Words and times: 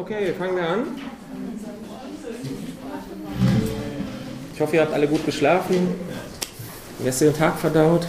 Okay, 0.00 0.32
fangen 0.38 0.56
wir 0.56 0.66
an. 0.66 0.86
Ich 4.54 4.60
hoffe, 4.60 4.76
ihr 4.76 4.80
habt 4.80 4.94
alle 4.94 5.06
gut 5.06 5.26
geschlafen, 5.26 5.88
gestrigen 7.04 7.36
Tag 7.36 7.58
verdaut 7.58 8.06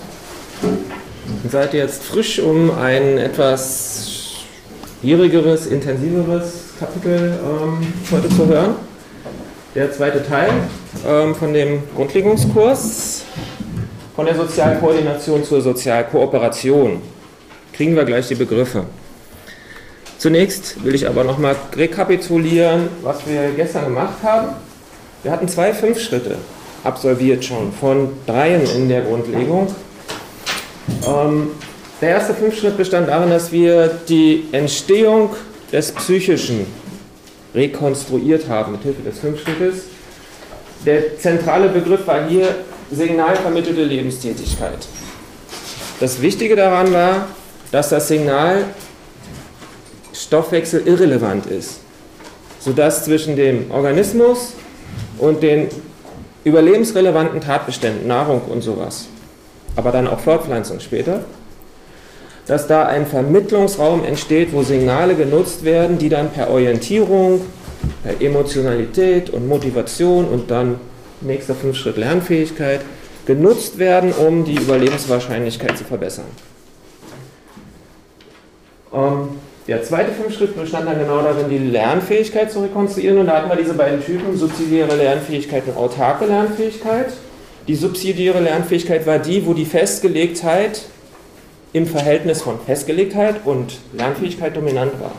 und 0.64 1.52
seid 1.52 1.74
jetzt 1.74 2.04
frisch, 2.04 2.40
um 2.40 2.72
ein 2.72 3.18
etwas 3.18 4.46
schwierigeres, 5.02 5.68
intensiveres 5.68 6.70
Kapitel 6.80 7.38
ähm, 7.44 7.94
heute 8.10 8.30
zu 8.30 8.48
hören. 8.48 8.76
Der 9.76 9.92
zweite 9.92 10.26
Teil 10.26 10.50
ähm, 11.06 11.36
von 11.36 11.54
dem 11.54 11.84
Grundlegungskurs 11.94 13.26
von 14.16 14.26
der 14.26 14.36
Sozialkoordination 14.36 15.44
zur 15.44 15.62
Sozialkooperation. 15.62 17.02
Kriegen 17.74 17.98
wir 17.98 18.06
gleich 18.06 18.30
die 18.30 18.36
Begriffe. 18.36 18.86
Zunächst 20.22 20.84
will 20.84 20.94
ich 20.94 21.08
aber 21.08 21.24
nochmal 21.24 21.56
rekapitulieren, 21.76 22.90
was 23.02 23.26
wir 23.26 23.54
gestern 23.56 23.86
gemacht 23.86 24.22
haben. 24.22 24.50
Wir 25.24 25.32
hatten 25.32 25.48
zwei 25.48 25.74
Fünf-Schritte 25.74 26.36
absolviert 26.84 27.44
schon, 27.44 27.74
von 27.74 28.10
dreien 28.28 28.62
in 28.76 28.88
der 28.88 29.02
Grundlegung. 29.02 29.74
Ähm, 31.08 31.48
der 32.02 32.10
erste 32.10 32.36
Fünf-Schritt 32.36 32.78
bestand 32.78 33.08
darin, 33.08 33.32
dass 33.32 33.52
wir 33.52 33.88
die 34.08 34.46
Entstehung 34.52 35.32
des 35.72 35.92
Psychischen 35.92 36.68
rekonstruiert 37.56 38.48
haben 38.48 38.74
mit 38.74 38.84
Hilfe 38.84 39.02
des 39.02 39.18
Fünf-Schrittes. 39.18 39.86
Der 40.86 41.18
zentrale 41.18 41.68
Begriff 41.68 42.06
war 42.06 42.28
hier 42.28 42.48
signalvermittelte 42.92 43.86
Lebenstätigkeit. 43.86 44.88
Das 46.00 46.22
Wichtige 46.22 46.56
daran 46.56 46.94
war, 46.94 47.28
dass 47.72 47.90
das 47.90 48.08
Signal 48.08 48.66
Stoffwechsel 50.24 50.84
irrelevant 50.86 51.46
ist, 51.46 51.80
sodass 52.60 53.06
zwischen 53.06 53.36
dem 53.36 53.72
Organismus 53.72 54.54
und 55.18 55.42
den 55.44 55.70
überlebensrelevanten 56.44 57.42
Tatbeständen, 57.42 58.08
Nahrung 58.08 58.42
und 58.50 58.62
sowas, 58.62 59.08
aber 59.76 59.92
dann 59.92 60.08
auch 60.08 60.20
Fortpflanzung 60.20 60.80
später, 60.80 61.24
dass 62.48 62.68
da 62.68 62.86
ein 62.86 63.06
Vermittlungsraum 63.06 64.04
entsteht, 64.04 64.52
wo 64.52 64.64
Signale 64.64 65.16
genutzt 65.16 65.64
werden, 65.64 65.98
die 65.98 66.10
dann 66.10 66.32
per 66.32 66.50
Orientierung, 66.50 67.42
per 68.04 68.20
Emotionalität 68.22 69.30
und 69.30 69.48
Motivation 69.48 70.26
und 70.26 70.50
dann 70.50 70.80
nächster 71.22 71.56
fünf 71.56 71.78
Schritt 71.78 71.98
Lernfähigkeit 71.98 72.82
genutzt 73.26 73.78
werden, 73.78 74.12
um 74.12 74.44
die 74.44 74.56
Überlebenswahrscheinlichkeit 74.56 75.78
zu 75.78 75.84
verbessern. 75.84 76.26
Ähm, 78.94 79.30
der 79.68 79.84
zweite 79.84 80.12
Fünf-Schritt 80.12 80.56
bestand 80.56 80.88
dann 80.88 80.98
genau 80.98 81.22
darin, 81.22 81.50
die 81.50 81.58
Lernfähigkeit 81.58 82.52
zu 82.52 82.62
rekonstruieren. 82.62 83.20
Und 83.20 83.28
da 83.28 83.38
hatten 83.38 83.50
wir 83.50 83.56
diese 83.56 83.76
beiden 83.76 84.04
Typen, 84.04 84.36
subsidiäre 84.36 84.96
Lernfähigkeit 84.96 85.64
und 85.68 85.78
autarke 85.78 86.26
Lernfähigkeit. 86.26 87.14
Die 87.68 87.76
subsidiäre 87.76 88.40
Lernfähigkeit 88.40 89.06
war 89.06 89.20
die, 89.20 89.46
wo 89.46 89.54
die 89.54 89.66
Festgelegtheit 89.66 90.82
im 91.74 91.86
Verhältnis 91.86 92.42
von 92.42 92.60
Festgelegtheit 92.60 93.42
und 93.46 93.78
Lernfähigkeit 93.94 94.56
dominant 94.56 94.94
war. 95.00 95.12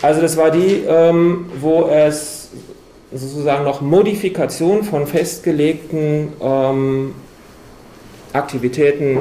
Also 0.00 0.20
das 0.20 0.36
war 0.36 0.50
die, 0.50 0.82
ähm, 0.88 1.46
wo 1.60 1.86
es 1.86 2.50
sozusagen 3.12 3.64
noch 3.64 3.80
Modifikation 3.80 4.82
von 4.82 5.06
festgelegten 5.06 6.32
ähm, 6.40 7.14
Aktivitäten, 8.32 9.20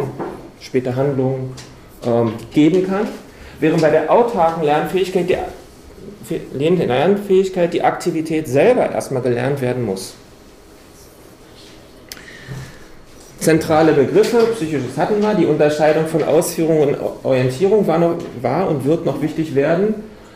später 0.60 0.96
Handlungen 0.96 1.54
ähm, 2.06 2.34
geben 2.54 2.88
kann. 2.88 3.08
Während 3.64 3.82
bei 3.82 3.92
der 3.92 4.12
autarken 4.12 4.64
Lernfähigkeit 4.64 5.30
die, 5.30 5.38
Lernfähigkeit 6.58 7.74
die 7.74 7.82
Aktivität 7.82 8.46
selber 8.46 8.92
erstmal 8.92 9.22
gelernt 9.22 9.62
werden 9.62 9.86
muss. 9.86 10.16
Zentrale 13.40 13.94
Begriffe, 13.94 14.50
psychisches 14.54 14.98
hatten 14.98 15.22
wir, 15.22 15.34
die 15.36 15.46
Unterscheidung 15.46 16.08
von 16.08 16.26
Ausführung 16.26 16.82
und 16.82 16.98
Orientierung 17.24 17.88
war, 17.88 18.00
noch, 18.00 18.16
war 18.42 18.68
und 18.68 18.84
wird 18.84 19.06
noch 19.06 19.22
wichtig 19.22 19.56
werden. 19.56 19.96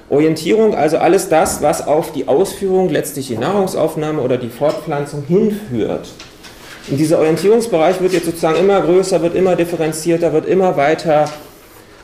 Orientierung, 0.09 0.73
also 0.73 0.97
alles 0.97 1.27
das, 1.27 1.61
was 1.61 1.85
auf 1.85 2.13
die 2.13 2.29
Ausführung, 2.29 2.87
letztlich 2.87 3.27
die 3.27 3.37
Nahrungsaufnahme 3.37 4.21
oder 4.21 4.37
die 4.37 4.47
Fortpflanzung 4.47 5.25
hinführt. 5.27 6.07
Und 6.89 6.95
dieser 6.95 7.19
Orientierungsbereich 7.19 7.99
wird 7.99 8.13
jetzt 8.13 8.27
sozusagen 8.27 8.57
immer 8.57 8.79
größer, 8.79 9.21
wird 9.21 9.35
immer 9.35 9.57
differenzierter, 9.57 10.31
wird 10.31 10.45
immer 10.45 10.77
weiter 10.77 11.25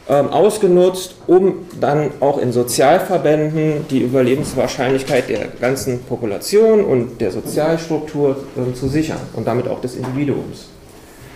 ähm, 0.10 0.30
ausgenutzt, 0.30 1.16
um 1.28 1.66
dann 1.80 2.12
auch 2.20 2.38
in 2.38 2.52
Sozialverbänden 2.52 3.86
die 3.90 4.02
Überlebenswahrscheinlichkeit 4.02 5.30
der 5.30 5.48
ganzen 5.62 6.04
Population 6.04 6.84
und 6.84 7.22
der 7.22 7.32
Sozialstruktur 7.32 8.36
ähm, 8.58 8.76
zu 8.76 8.88
sichern 8.88 9.20
und 9.34 9.48
damit 9.48 9.68
auch 9.68 9.80
des 9.80 9.96
Individuums. 9.96 10.68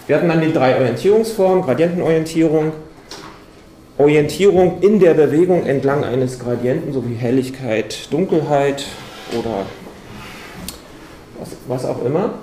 Wir 0.08 0.18
hatten 0.18 0.28
dann 0.28 0.42
die 0.42 0.52
drei 0.52 0.76
Orientierungsformen, 0.76 1.64
Gradientenorientierung, 1.64 2.74
Orientierung 3.98 4.80
in 4.82 5.00
der 5.00 5.14
Bewegung 5.14 5.66
entlang 5.66 6.04
eines 6.04 6.38
Gradienten, 6.38 6.94
sowie 6.94 7.16
Helligkeit, 7.16 8.12
Dunkelheit 8.12 8.86
oder 9.38 9.66
was, 11.40 11.50
was 11.68 11.86
auch 11.86 12.04
immer. 12.06 12.34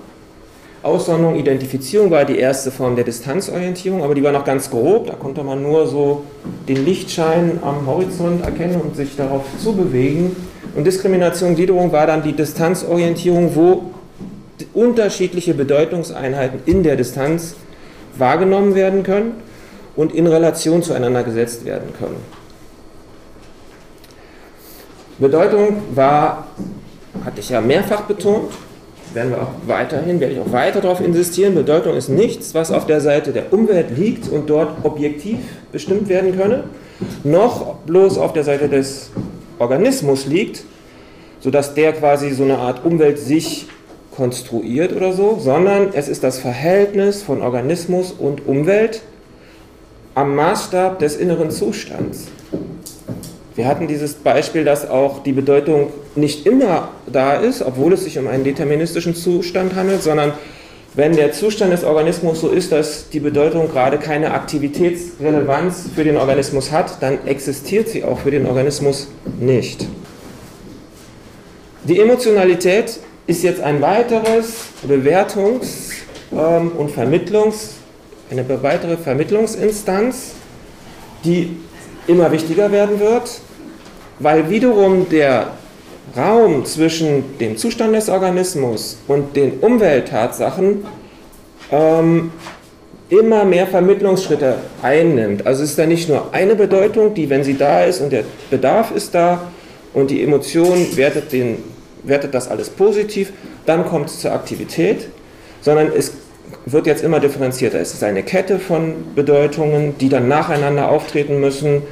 Aussondung, 0.84 1.36
Identifizierung 1.36 2.10
war 2.10 2.26
die 2.26 2.36
erste 2.36 2.70
Form 2.70 2.94
der 2.94 3.04
Distanzorientierung, 3.04 4.02
aber 4.02 4.14
die 4.14 4.22
war 4.22 4.32
noch 4.32 4.44
ganz 4.44 4.68
grob. 4.68 5.06
Da 5.06 5.14
konnte 5.14 5.42
man 5.42 5.62
nur 5.62 5.86
so 5.86 6.24
den 6.68 6.84
Lichtschein 6.84 7.58
am 7.62 7.86
Horizont 7.86 8.44
erkennen 8.44 8.80
und 8.82 8.94
sich 8.94 9.16
darauf 9.16 9.44
zubewegen. 9.58 10.36
Und 10.76 10.86
Diskrimination, 10.86 11.54
Gliederung 11.54 11.90
war 11.90 12.06
dann 12.06 12.22
die 12.22 12.34
Distanzorientierung, 12.34 13.54
wo 13.54 13.84
unterschiedliche 14.74 15.54
Bedeutungseinheiten 15.54 16.60
in 16.66 16.82
der 16.82 16.96
Distanz 16.96 17.54
wahrgenommen 18.18 18.74
werden 18.74 19.04
können 19.04 19.32
und 19.96 20.14
in 20.14 20.26
Relation 20.26 20.82
zueinander 20.82 21.22
gesetzt 21.22 21.64
werden 21.64 21.94
können. 21.98 22.16
Bedeutung 25.18 25.78
war, 25.94 26.48
hatte 27.24 27.40
ich 27.40 27.48
ja 27.48 27.62
mehrfach 27.62 28.02
betont, 28.02 28.50
werden 29.14 29.30
wir 29.30 29.42
auch 29.42 29.52
weiterhin, 29.66 30.20
werde 30.20 30.34
ich 30.34 30.40
auch 30.40 30.52
weiter 30.52 30.80
darauf 30.80 31.00
insistieren, 31.00 31.54
Bedeutung 31.54 31.96
ist 31.96 32.08
nichts, 32.08 32.54
was 32.54 32.70
auf 32.70 32.86
der 32.86 33.00
Seite 33.00 33.32
der 33.32 33.52
Umwelt 33.52 33.96
liegt 33.96 34.28
und 34.28 34.50
dort 34.50 34.84
objektiv 34.84 35.38
bestimmt 35.72 36.08
werden 36.08 36.36
könne, 36.36 36.64
noch 37.22 37.76
bloß 37.86 38.18
auf 38.18 38.32
der 38.32 38.44
Seite 38.44 38.68
des 38.68 39.10
Organismus 39.58 40.26
liegt, 40.26 40.64
sodass 41.40 41.74
der 41.74 41.92
quasi 41.92 42.30
so 42.30 42.42
eine 42.42 42.58
Art 42.58 42.84
Umwelt 42.84 43.18
sich 43.18 43.66
konstruiert 44.14 44.94
oder 44.94 45.12
so, 45.12 45.38
sondern 45.40 45.88
es 45.92 46.08
ist 46.08 46.22
das 46.22 46.38
Verhältnis 46.38 47.22
von 47.22 47.42
Organismus 47.42 48.12
und 48.12 48.46
Umwelt 48.46 49.02
am 50.14 50.36
Maßstab 50.36 50.98
des 51.00 51.16
inneren 51.16 51.50
Zustands. 51.50 52.28
Wir 53.56 53.68
hatten 53.68 53.86
dieses 53.86 54.14
Beispiel, 54.14 54.64
dass 54.64 54.88
auch 54.88 55.22
die 55.22 55.32
Bedeutung 55.32 55.92
nicht 56.16 56.44
immer 56.44 56.90
da 57.06 57.34
ist, 57.34 57.62
obwohl 57.62 57.92
es 57.92 58.02
sich 58.02 58.18
um 58.18 58.26
einen 58.26 58.42
deterministischen 58.42 59.14
Zustand 59.14 59.76
handelt, 59.76 60.02
sondern 60.02 60.32
wenn 60.94 61.14
der 61.14 61.32
Zustand 61.32 61.72
des 61.72 61.84
Organismus 61.84 62.40
so 62.40 62.48
ist, 62.48 62.72
dass 62.72 63.10
die 63.10 63.20
Bedeutung 63.20 63.68
gerade 63.68 63.98
keine 63.98 64.32
Aktivitätsrelevanz 64.32 65.86
für 65.94 66.04
den 66.04 66.16
Organismus 66.16 66.72
hat, 66.72 67.00
dann 67.00 67.26
existiert 67.26 67.88
sie 67.88 68.04
auch 68.04 68.20
für 68.20 68.30
den 68.30 68.46
Organismus 68.46 69.08
nicht. 69.40 69.86
Die 71.84 72.00
Emotionalität 72.00 72.98
ist 73.26 73.42
jetzt 73.42 73.60
ein 73.60 73.80
weiteres 73.82 74.66
Bewertungs- 74.88 75.92
ähm, 76.32 76.72
und 76.76 76.90
Vermittlungs, 76.90 77.74
eine 78.30 78.44
weitere 78.62 78.96
Vermittlungsinstanz, 78.96 80.32
die 81.24 81.56
immer 82.06 82.30
wichtiger 82.32 82.70
werden 82.72 83.00
wird, 83.00 83.40
weil 84.18 84.50
wiederum 84.50 85.08
der 85.08 85.48
Raum 86.16 86.64
zwischen 86.64 87.38
dem 87.38 87.56
Zustand 87.56 87.94
des 87.94 88.08
Organismus 88.08 88.98
und 89.08 89.34
den 89.36 89.58
Umwelttatsachen 89.60 90.84
ähm, 91.70 92.30
immer 93.08 93.44
mehr 93.44 93.66
Vermittlungsschritte 93.66 94.58
einnimmt. 94.82 95.46
Also 95.46 95.62
es 95.62 95.70
ist 95.70 95.78
da 95.78 95.86
nicht 95.86 96.08
nur 96.08 96.32
eine 96.32 96.54
Bedeutung, 96.54 97.14
die, 97.14 97.28
wenn 97.30 97.44
sie 97.44 97.56
da 97.56 97.84
ist 97.84 98.00
und 98.00 98.12
der 98.12 98.24
Bedarf 98.50 98.90
ist 98.90 99.14
da 99.14 99.50
und 99.92 100.10
die 100.10 100.22
Emotion 100.22 100.96
wertet, 100.96 101.32
den, 101.32 101.58
wertet 102.02 102.34
das 102.34 102.48
alles 102.48 102.70
positiv, 102.70 103.32
dann 103.66 103.84
kommt 103.86 104.08
es 104.08 104.20
zur 104.20 104.32
Aktivität, 104.32 105.08
sondern 105.60 105.90
es 105.96 106.12
wird 106.66 106.86
jetzt 106.86 107.04
immer 107.04 107.20
differenzierter. 107.20 107.78
Es 107.78 107.92
ist 107.92 108.02
eine 108.02 108.22
Kette 108.22 108.58
von 108.58 108.94
Bedeutungen, 109.14 109.96
die 109.98 110.08
dann 110.08 110.28
nacheinander 110.28 110.90
auftreten 110.90 111.40
müssen. 111.40 111.82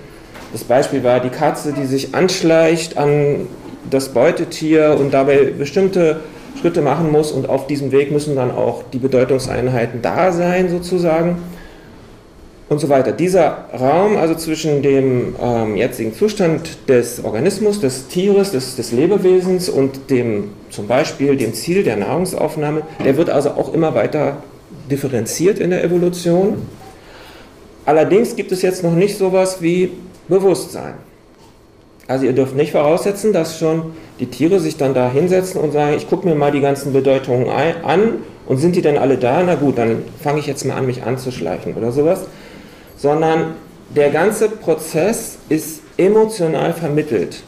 Das 0.53 0.65
Beispiel 0.65 1.05
war 1.05 1.21
die 1.21 1.29
Katze, 1.29 1.73
die 1.73 1.87
sich 1.87 2.15
anschleicht 2.15 2.97
an 2.97 3.49
das 3.91 4.11
Beutetier 4.11 4.97
und 4.99 5.13
dabei 5.13 5.45
bestimmte 5.45 6.21
Schritte 6.61 6.83
machen 6.83 7.11
muss 7.11 7.33
und 7.33 7.49
auf 7.49 7.67
diesem 7.67 7.93
Weg 7.93 8.13
müssen 8.13 8.37
dann 8.37 8.51
auch 8.51 8.85
die 8.93 8.99
Bedeutungseinheiten 8.99 10.03
da 10.03 10.33
sein 10.33 10.69
sozusagen. 10.69 11.37
und 12.69 12.79
so 12.79 12.89
weiter. 12.89 13.13
Dieser 13.13 13.67
Raum, 13.79 14.17
also 14.17 14.35
zwischen 14.35 14.81
dem 14.81 15.35
ähm, 15.39 15.77
jetzigen 15.77 16.15
Zustand 16.15 16.89
des 16.89 17.23
Organismus, 17.23 17.81
des 17.81 18.09
Tieres, 18.09 18.53
des, 18.53 18.77
des, 18.77 18.93
Lebewesens 18.93 19.69
und 19.69 20.09
dem 20.09 20.53
zum 20.71 20.87
Beispiel 20.87 21.37
dem 21.37 21.53
Ziel 21.53 21.83
der 21.83 21.97
Nahrungsaufnahme, 21.99 22.83
der 23.05 23.19
wird 23.19 23.29
also 23.29 23.51
auch 23.51 23.75
immer 23.75 23.95
weiter 23.95 24.39
differenziert 24.91 25.59
in 25.59 25.71
der 25.71 25.85
Evolution. 25.85 26.67
Allerdings 27.85 28.37
gibt 28.37 28.53
es 28.53 28.63
jetzt 28.63 28.83
noch 28.83 28.95
nicht 28.95 29.19
sowas 29.19 29.61
wie 29.61 29.91
Bewusstsein. 30.29 30.95
Also 32.09 32.27
ihr 32.27 32.33
dürft 32.33 32.55
nicht 32.55 32.73
voraussetzen, 32.73 33.33
dass 33.33 33.59
schon 33.59 33.93
die 34.21 34.27
Tiere 34.27 34.61
sich 34.61 34.77
dann 34.77 34.95
da 34.95 35.11
hinsetzen 35.11 35.61
und 35.61 35.73
sagen, 35.73 35.97
ich 35.97 36.09
gucke 36.09 36.29
mir 36.29 36.35
mal 36.35 36.53
die 36.53 36.61
ganzen 36.61 36.93
Bedeutungen 36.93 37.49
an 37.49 38.19
und 38.47 38.59
sind 38.59 38.77
die 38.77 38.83
denn 38.83 38.99
alle 38.99 39.19
da? 39.19 39.43
Na 39.45 39.55
gut, 39.55 39.79
dann 39.79 40.05
fange 40.23 40.41
ich 40.41 40.47
jetzt 40.47 40.65
mal 40.65 40.77
an, 40.77 40.87
mich 40.87 41.03
anzuschleichen 41.03 41.75
oder 41.75 41.93
sowas 41.93 42.27
sondern 43.03 43.57
der 43.97 44.11
ganze 44.11 44.49
Prozess 44.49 45.37
ist 45.49 45.81
emotional 45.97 46.73
vermittelt. 46.73 47.43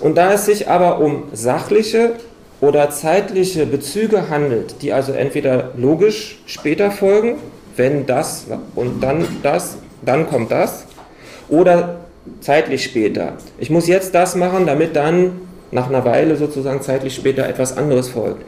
Und 0.00 0.16
da 0.18 0.34
es 0.34 0.44
sich 0.44 0.68
aber 0.68 1.00
um 1.00 1.24
sachliche 1.32 2.12
oder 2.60 2.90
zeitliche 2.90 3.66
Bezüge 3.66 4.28
handelt, 4.28 4.82
die 4.82 4.92
also 4.92 5.12
entweder 5.12 5.72
logisch 5.76 6.40
später 6.46 6.90
folgen, 6.90 7.36
wenn 7.76 8.06
das 8.06 8.46
und 8.74 9.02
dann 9.02 9.26
das, 9.42 9.78
dann 10.04 10.28
kommt 10.28 10.50
das, 10.50 10.84
oder 11.48 12.00
zeitlich 12.40 12.84
später. 12.84 13.34
Ich 13.58 13.70
muss 13.70 13.86
jetzt 13.86 14.14
das 14.14 14.36
machen, 14.36 14.66
damit 14.66 14.94
dann 14.94 15.32
nach 15.70 15.88
einer 15.88 16.04
Weile 16.04 16.36
sozusagen 16.36 16.82
zeitlich 16.82 17.14
später 17.14 17.48
etwas 17.48 17.76
anderes 17.76 18.08
folgt. 18.08 18.42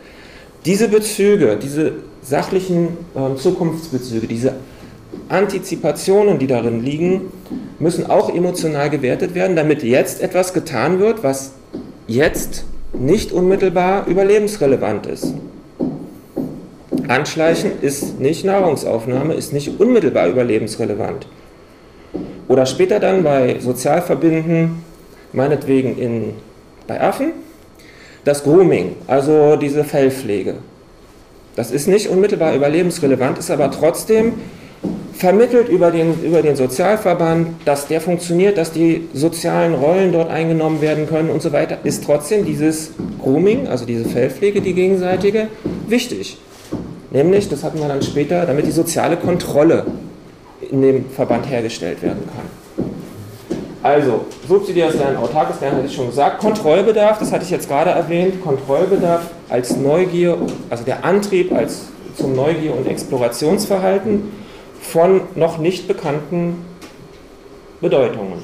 Diese 0.64 0.88
Bezüge, 0.88 1.58
diese 1.60 1.92
sachlichen 2.22 2.96
äh, 3.14 3.36
Zukunftsbezüge, 3.36 4.26
diese 4.26 4.54
Antizipationen, 5.28 6.38
die 6.38 6.46
darin 6.46 6.82
liegen, 6.82 7.32
müssen 7.78 8.08
auch 8.08 8.32
emotional 8.32 8.90
gewertet 8.90 9.34
werden, 9.34 9.56
damit 9.56 9.82
jetzt 9.82 10.22
etwas 10.22 10.52
getan 10.52 11.00
wird, 11.00 11.22
was 11.22 11.52
jetzt 12.06 12.64
nicht 12.92 13.32
unmittelbar 13.32 14.06
überlebensrelevant 14.06 15.06
ist. 15.06 15.34
Anschleichen 17.08 17.72
ist 17.82 18.20
nicht 18.20 18.44
Nahrungsaufnahme, 18.44 19.34
ist 19.34 19.52
nicht 19.52 19.80
unmittelbar 19.80 20.28
überlebensrelevant. 20.28 21.26
Oder 22.48 22.66
später 22.66 23.00
dann 23.00 23.22
bei 23.22 23.58
Sozialverbinden, 23.60 24.82
meinetwegen 25.32 25.98
in, 25.98 26.34
bei 26.86 27.00
Affen, 27.00 27.32
das 28.24 28.44
Grooming, 28.44 28.96
also 29.06 29.56
diese 29.56 29.84
Fellpflege. 29.84 30.54
Das 31.56 31.70
ist 31.70 31.88
nicht 31.88 32.08
unmittelbar 32.08 32.54
überlebensrelevant, 32.54 33.38
ist 33.38 33.50
aber 33.50 33.70
trotzdem 33.70 34.34
vermittelt 35.22 35.68
über 35.68 35.92
den, 35.92 36.20
über 36.24 36.42
den 36.42 36.56
Sozialverband, 36.56 37.46
dass 37.64 37.86
der 37.86 38.00
funktioniert, 38.00 38.58
dass 38.58 38.72
die 38.72 39.08
sozialen 39.14 39.72
Rollen 39.72 40.10
dort 40.10 40.28
eingenommen 40.28 40.80
werden 40.80 41.06
können 41.08 41.30
und 41.30 41.40
so 41.40 41.52
weiter, 41.52 41.78
ist 41.84 42.04
trotzdem 42.04 42.44
dieses 42.44 42.90
Grooming, 43.22 43.68
also 43.68 43.86
diese 43.86 44.04
Fellpflege, 44.04 44.60
die 44.60 44.72
gegenseitige, 44.72 45.46
wichtig. 45.86 46.38
Nämlich, 47.12 47.48
das 47.48 47.62
hatten 47.62 47.78
wir 47.78 47.86
dann 47.86 48.02
später, 48.02 48.46
damit 48.46 48.66
die 48.66 48.72
soziale 48.72 49.16
Kontrolle 49.16 49.86
in 50.68 50.82
dem 50.82 51.08
Verband 51.10 51.48
hergestellt 51.48 52.02
werden 52.02 52.24
kann. 52.34 52.88
Also, 53.84 54.24
subsidiäres 54.48 54.96
Lernen, 54.96 55.18
autarkes 55.18 55.60
Lernen 55.60 55.76
hatte 55.76 55.86
ich 55.86 55.94
schon 55.94 56.08
gesagt. 56.08 56.40
Kontrollbedarf, 56.40 57.20
das 57.20 57.30
hatte 57.30 57.44
ich 57.44 57.50
jetzt 57.50 57.68
gerade 57.68 57.90
erwähnt. 57.90 58.42
Kontrollbedarf 58.42 59.30
als 59.48 59.76
Neugier, 59.76 60.36
also 60.68 60.82
der 60.82 61.04
Antrieb 61.04 61.52
als 61.52 61.82
zum 62.16 62.34
Neugier- 62.34 62.76
und 62.76 62.88
Explorationsverhalten 62.88 64.41
von 64.82 65.22
noch 65.34 65.58
nicht 65.58 65.88
bekannten 65.88 66.64
Bedeutungen. 67.80 68.42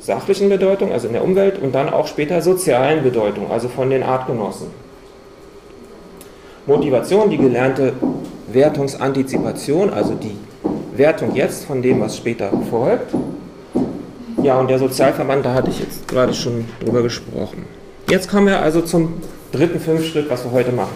Sachlichen 0.00 0.48
Bedeutungen, 0.48 0.92
also 0.92 1.08
in 1.08 1.12
der 1.12 1.22
Umwelt, 1.22 1.58
und 1.58 1.74
dann 1.74 1.90
auch 1.90 2.06
später 2.06 2.40
sozialen 2.40 3.02
Bedeutungen, 3.02 3.50
also 3.50 3.68
von 3.68 3.90
den 3.90 4.02
Artgenossen. 4.02 4.68
Motivation, 6.66 7.28
die 7.28 7.36
gelernte 7.36 7.92
Wertungsantizipation, 8.52 9.90
also 9.90 10.14
die 10.14 10.36
Wertung 10.96 11.34
jetzt 11.34 11.64
von 11.64 11.82
dem, 11.82 12.00
was 12.00 12.16
später 12.16 12.50
folgt. 12.70 13.12
Ja, 14.42 14.58
und 14.58 14.70
der 14.70 14.78
Sozialverband, 14.78 15.44
da 15.44 15.52
hatte 15.52 15.70
ich 15.70 15.80
jetzt 15.80 16.08
gerade 16.08 16.32
schon 16.32 16.64
drüber 16.82 17.02
gesprochen. 17.02 17.66
Jetzt 18.08 18.30
kommen 18.30 18.46
wir 18.46 18.60
also 18.60 18.80
zum 18.80 19.14
dritten 19.52 19.80
Fünfschritt, 19.80 20.30
was 20.30 20.44
wir 20.44 20.52
heute 20.52 20.72
machen. 20.72 20.94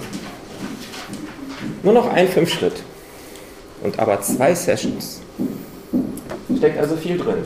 Nur 1.82 1.92
noch 1.92 2.10
ein 2.10 2.28
Fünfschritt 2.28 2.82
und 3.84 3.98
aber 4.00 4.20
zwei 4.22 4.54
Sessions. 4.54 5.20
Steckt 6.56 6.78
also 6.78 6.96
viel 6.96 7.18
drin. 7.18 7.44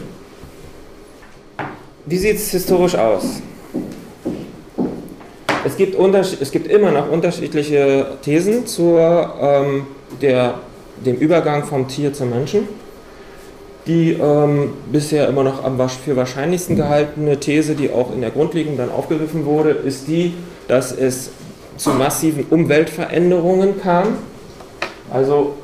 Wie 2.06 2.16
sieht 2.16 2.36
es 2.36 2.50
historisch 2.50 2.94
aus? 2.94 3.42
Es 5.64 5.76
gibt, 5.76 5.98
es 6.40 6.50
gibt 6.50 6.68
immer 6.68 6.92
noch 6.92 7.10
unterschiedliche 7.10 8.18
Thesen 8.22 8.66
zur, 8.66 9.34
ähm, 9.42 9.86
dem 10.22 11.16
Übergang 11.16 11.64
vom 11.64 11.88
Tier 11.88 12.14
zum 12.14 12.30
Menschen. 12.30 12.60
Die 13.86 14.12
ähm, 14.12 14.74
bisher 14.92 15.28
immer 15.28 15.42
noch 15.42 15.64
am 15.64 15.78
für 15.88 16.14
wahrscheinlichsten 16.14 16.76
gehaltene 16.76 17.40
These, 17.40 17.74
die 17.74 17.90
auch 17.90 18.12
in 18.12 18.20
der 18.20 18.30
Grundlegung 18.30 18.76
dann 18.76 18.90
aufgegriffen 18.90 19.44
wurde, 19.44 19.70
ist 19.70 20.08
die, 20.08 20.34
dass 20.68 20.92
es 20.92 21.30
zu 21.76 21.90
massiven 21.90 22.44
Umweltveränderungen 22.44 23.80
kam. 23.80 24.18
Also 25.10 25.54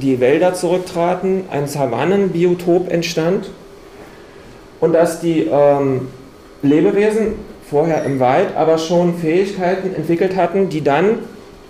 die 0.00 0.20
Wälder 0.20 0.54
zurücktraten, 0.54 1.44
ein 1.50 1.66
Savannenbiotop 1.66 2.90
entstand 2.90 3.50
und 4.80 4.92
dass 4.92 5.20
die 5.20 5.48
ähm, 5.50 6.08
Lebewesen 6.62 7.34
vorher 7.68 8.04
im 8.04 8.20
Wald 8.20 8.56
aber 8.56 8.78
schon 8.78 9.18
Fähigkeiten 9.18 9.94
entwickelt 9.94 10.36
hatten, 10.36 10.68
die 10.68 10.82
dann 10.82 11.18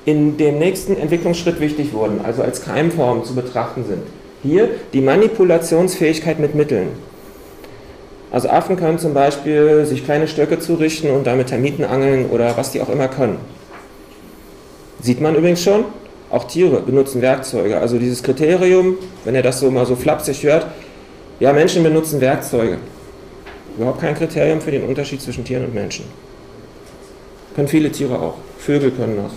in 0.04 0.36
dem 0.36 0.58
nächsten 0.58 0.96
Entwicklungsschritt 0.96 1.60
wichtig 1.60 1.92
wurden, 1.92 2.20
also 2.24 2.42
als 2.42 2.62
Keimform 2.62 3.24
zu 3.24 3.34
betrachten 3.34 3.84
sind. 3.86 4.02
Hier 4.42 4.70
die 4.92 5.00
Manipulationsfähigkeit 5.00 6.38
mit 6.38 6.54
Mitteln. 6.54 6.88
Also 8.30 8.48
Affen 8.48 8.76
können 8.76 8.98
zum 8.98 9.14
Beispiel 9.14 9.84
sich 9.86 10.04
kleine 10.04 10.28
Stöcke 10.28 10.58
zurichten 10.58 11.10
und 11.10 11.26
damit 11.26 11.48
Termiten 11.48 11.84
angeln 11.84 12.26
oder 12.30 12.56
was 12.56 12.72
die 12.72 12.80
auch 12.80 12.90
immer 12.90 13.08
können. 13.08 13.38
Sieht 15.00 15.20
man 15.20 15.34
übrigens 15.34 15.62
schon, 15.62 15.84
auch 16.30 16.44
Tiere 16.44 16.80
benutzen 16.80 17.22
Werkzeuge. 17.22 17.78
Also 17.78 17.98
dieses 17.98 18.22
Kriterium, 18.22 18.96
wenn 19.24 19.34
ihr 19.34 19.42
das 19.42 19.60
so 19.60 19.70
mal 19.70 19.86
so 19.86 19.96
flapsig 19.96 20.42
hört, 20.42 20.66
ja, 21.40 21.52
Menschen 21.52 21.82
benutzen 21.82 22.20
Werkzeuge. 22.20 22.78
Überhaupt 23.76 24.00
kein 24.00 24.14
Kriterium 24.14 24.60
für 24.60 24.72
den 24.72 24.84
Unterschied 24.84 25.22
zwischen 25.22 25.44
Tieren 25.44 25.64
und 25.64 25.74
Menschen. 25.74 26.04
Können 27.54 27.68
viele 27.68 27.90
Tiere 27.92 28.18
auch. 28.18 28.34
Vögel 28.58 28.90
können 28.90 29.16
das. 29.22 29.32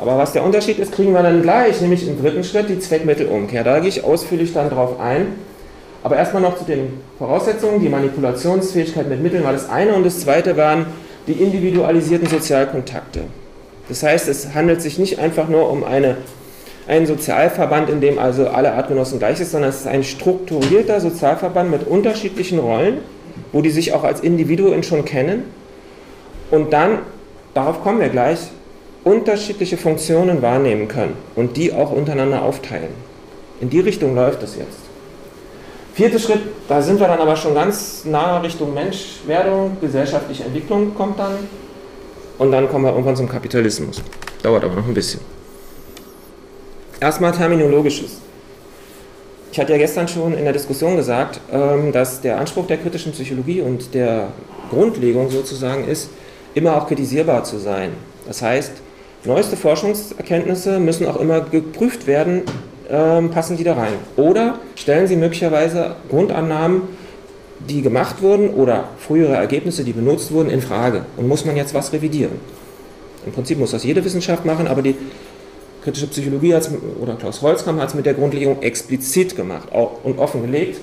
Aber 0.00 0.16
was 0.18 0.32
der 0.32 0.44
Unterschied 0.44 0.78
ist, 0.78 0.92
kriegen 0.92 1.12
wir 1.12 1.22
dann 1.22 1.42
gleich, 1.42 1.80
nämlich 1.80 2.06
im 2.06 2.20
dritten 2.20 2.44
Schritt 2.44 2.68
die 2.68 2.78
Zweckmittelumkehr. 2.78 3.64
Da 3.64 3.80
gehe 3.80 3.88
ich 3.88 4.04
ausführlich 4.04 4.52
dann 4.52 4.70
drauf 4.70 5.00
ein. 5.00 5.34
Aber 6.02 6.16
erstmal 6.16 6.42
noch 6.42 6.56
zu 6.58 6.64
den 6.64 7.00
Voraussetzungen. 7.18 7.80
Die 7.80 7.88
Manipulationsfähigkeit 7.88 9.08
mit 9.08 9.22
Mitteln 9.22 9.44
war 9.44 9.52
das 9.52 9.68
eine 9.68 9.94
und 9.94 10.04
das 10.04 10.20
zweite 10.20 10.56
waren 10.56 10.86
die 11.26 11.32
individualisierten 11.32 12.28
Sozialkontakte. 12.28 13.20
Das 13.90 14.04
heißt, 14.04 14.28
es 14.28 14.54
handelt 14.54 14.80
sich 14.80 15.00
nicht 15.00 15.18
einfach 15.18 15.48
nur 15.48 15.68
um 15.68 15.82
eine, 15.82 16.16
einen 16.86 17.06
Sozialverband, 17.06 17.90
in 17.90 18.00
dem 18.00 18.20
also 18.20 18.46
alle 18.46 18.72
Artgenossen 18.72 19.18
gleich 19.18 19.38
sind, 19.38 19.50
sondern 19.50 19.70
es 19.70 19.80
ist 19.80 19.88
ein 19.88 20.04
strukturierter 20.04 21.00
Sozialverband 21.00 21.72
mit 21.72 21.88
unterschiedlichen 21.88 22.60
Rollen, 22.60 22.98
wo 23.52 23.62
die 23.62 23.70
sich 23.70 23.92
auch 23.92 24.04
als 24.04 24.20
Individuen 24.20 24.84
schon 24.84 25.04
kennen 25.04 25.42
und 26.52 26.72
dann, 26.72 27.00
darauf 27.52 27.82
kommen 27.82 27.98
wir 27.98 28.10
gleich, 28.10 28.38
unterschiedliche 29.02 29.76
Funktionen 29.76 30.40
wahrnehmen 30.40 30.86
können 30.86 31.14
und 31.34 31.56
die 31.56 31.72
auch 31.72 31.90
untereinander 31.90 32.42
aufteilen. 32.42 32.94
In 33.60 33.70
die 33.70 33.80
Richtung 33.80 34.14
läuft 34.14 34.44
es 34.44 34.54
jetzt. 34.56 34.78
Vierter 35.94 36.20
Schritt, 36.20 36.42
da 36.68 36.80
sind 36.80 37.00
wir 37.00 37.08
dann 37.08 37.18
aber 37.18 37.34
schon 37.34 37.54
ganz 37.54 38.04
nah 38.04 38.38
Richtung 38.38 38.72
Menschwerdung, 38.72 39.78
gesellschaftliche 39.80 40.44
Entwicklung 40.44 40.94
kommt 40.94 41.18
dann 41.18 41.32
und 42.40 42.52
dann 42.52 42.70
kommen 42.70 42.86
wir 42.86 42.90
irgendwann 42.90 43.16
zum 43.16 43.28
Kapitalismus. 43.28 44.02
Dauert 44.42 44.64
aber 44.64 44.74
noch 44.74 44.88
ein 44.88 44.94
bisschen. 44.94 45.20
Erstmal 46.98 47.32
terminologisches. 47.32 48.12
Ich 49.52 49.60
hatte 49.60 49.72
ja 49.72 49.78
gestern 49.78 50.08
schon 50.08 50.32
in 50.32 50.44
der 50.44 50.54
Diskussion 50.54 50.96
gesagt, 50.96 51.38
ähm, 51.52 51.92
dass 51.92 52.22
der 52.22 52.38
Anspruch 52.38 52.66
der 52.66 52.78
kritischen 52.78 53.12
Psychologie 53.12 53.60
und 53.60 53.92
der 53.92 54.28
Grundlegung 54.70 55.28
sozusagen 55.28 55.86
ist, 55.86 56.08
immer 56.54 56.76
auch 56.76 56.88
kritisierbar 56.88 57.44
zu 57.44 57.58
sein. 57.58 57.90
Das 58.26 58.40
heißt, 58.40 58.72
neueste 59.24 59.58
Forschungserkenntnisse 59.58 60.80
müssen 60.80 61.06
auch 61.06 61.16
immer 61.16 61.42
geprüft 61.42 62.06
werden, 62.06 62.42
ähm, 62.88 63.30
passen 63.30 63.58
die 63.58 63.64
da 63.64 63.74
rein. 63.74 63.92
Oder 64.16 64.60
stellen 64.76 65.06
sie 65.06 65.16
möglicherweise 65.16 65.96
Grundannahmen, 66.08 66.82
die 67.68 67.82
gemacht 67.82 68.22
wurden 68.22 68.50
oder 68.50 68.84
frühere 68.98 69.34
Ergebnisse, 69.34 69.84
die 69.84 69.92
benutzt 69.92 70.32
wurden, 70.32 70.50
in 70.50 70.60
Frage. 70.60 71.04
Und 71.16 71.28
muss 71.28 71.44
man 71.44 71.56
jetzt 71.56 71.74
was 71.74 71.92
revidieren? 71.92 72.32
Im 73.26 73.32
Prinzip 73.32 73.58
muss 73.58 73.72
das 73.72 73.84
jede 73.84 74.04
Wissenschaft 74.04 74.44
machen, 74.44 74.66
aber 74.66 74.82
die 74.82 74.94
kritische 75.82 76.06
Psychologie 76.06 76.54
oder 77.00 77.14
Klaus 77.14 77.42
Holzkamp 77.42 77.80
hat 77.80 77.88
es 77.90 77.94
mit 77.94 78.06
der 78.06 78.14
Grundlegung 78.14 78.62
explizit 78.62 79.36
gemacht 79.36 79.68
und 80.02 80.18
offengelegt. 80.18 80.80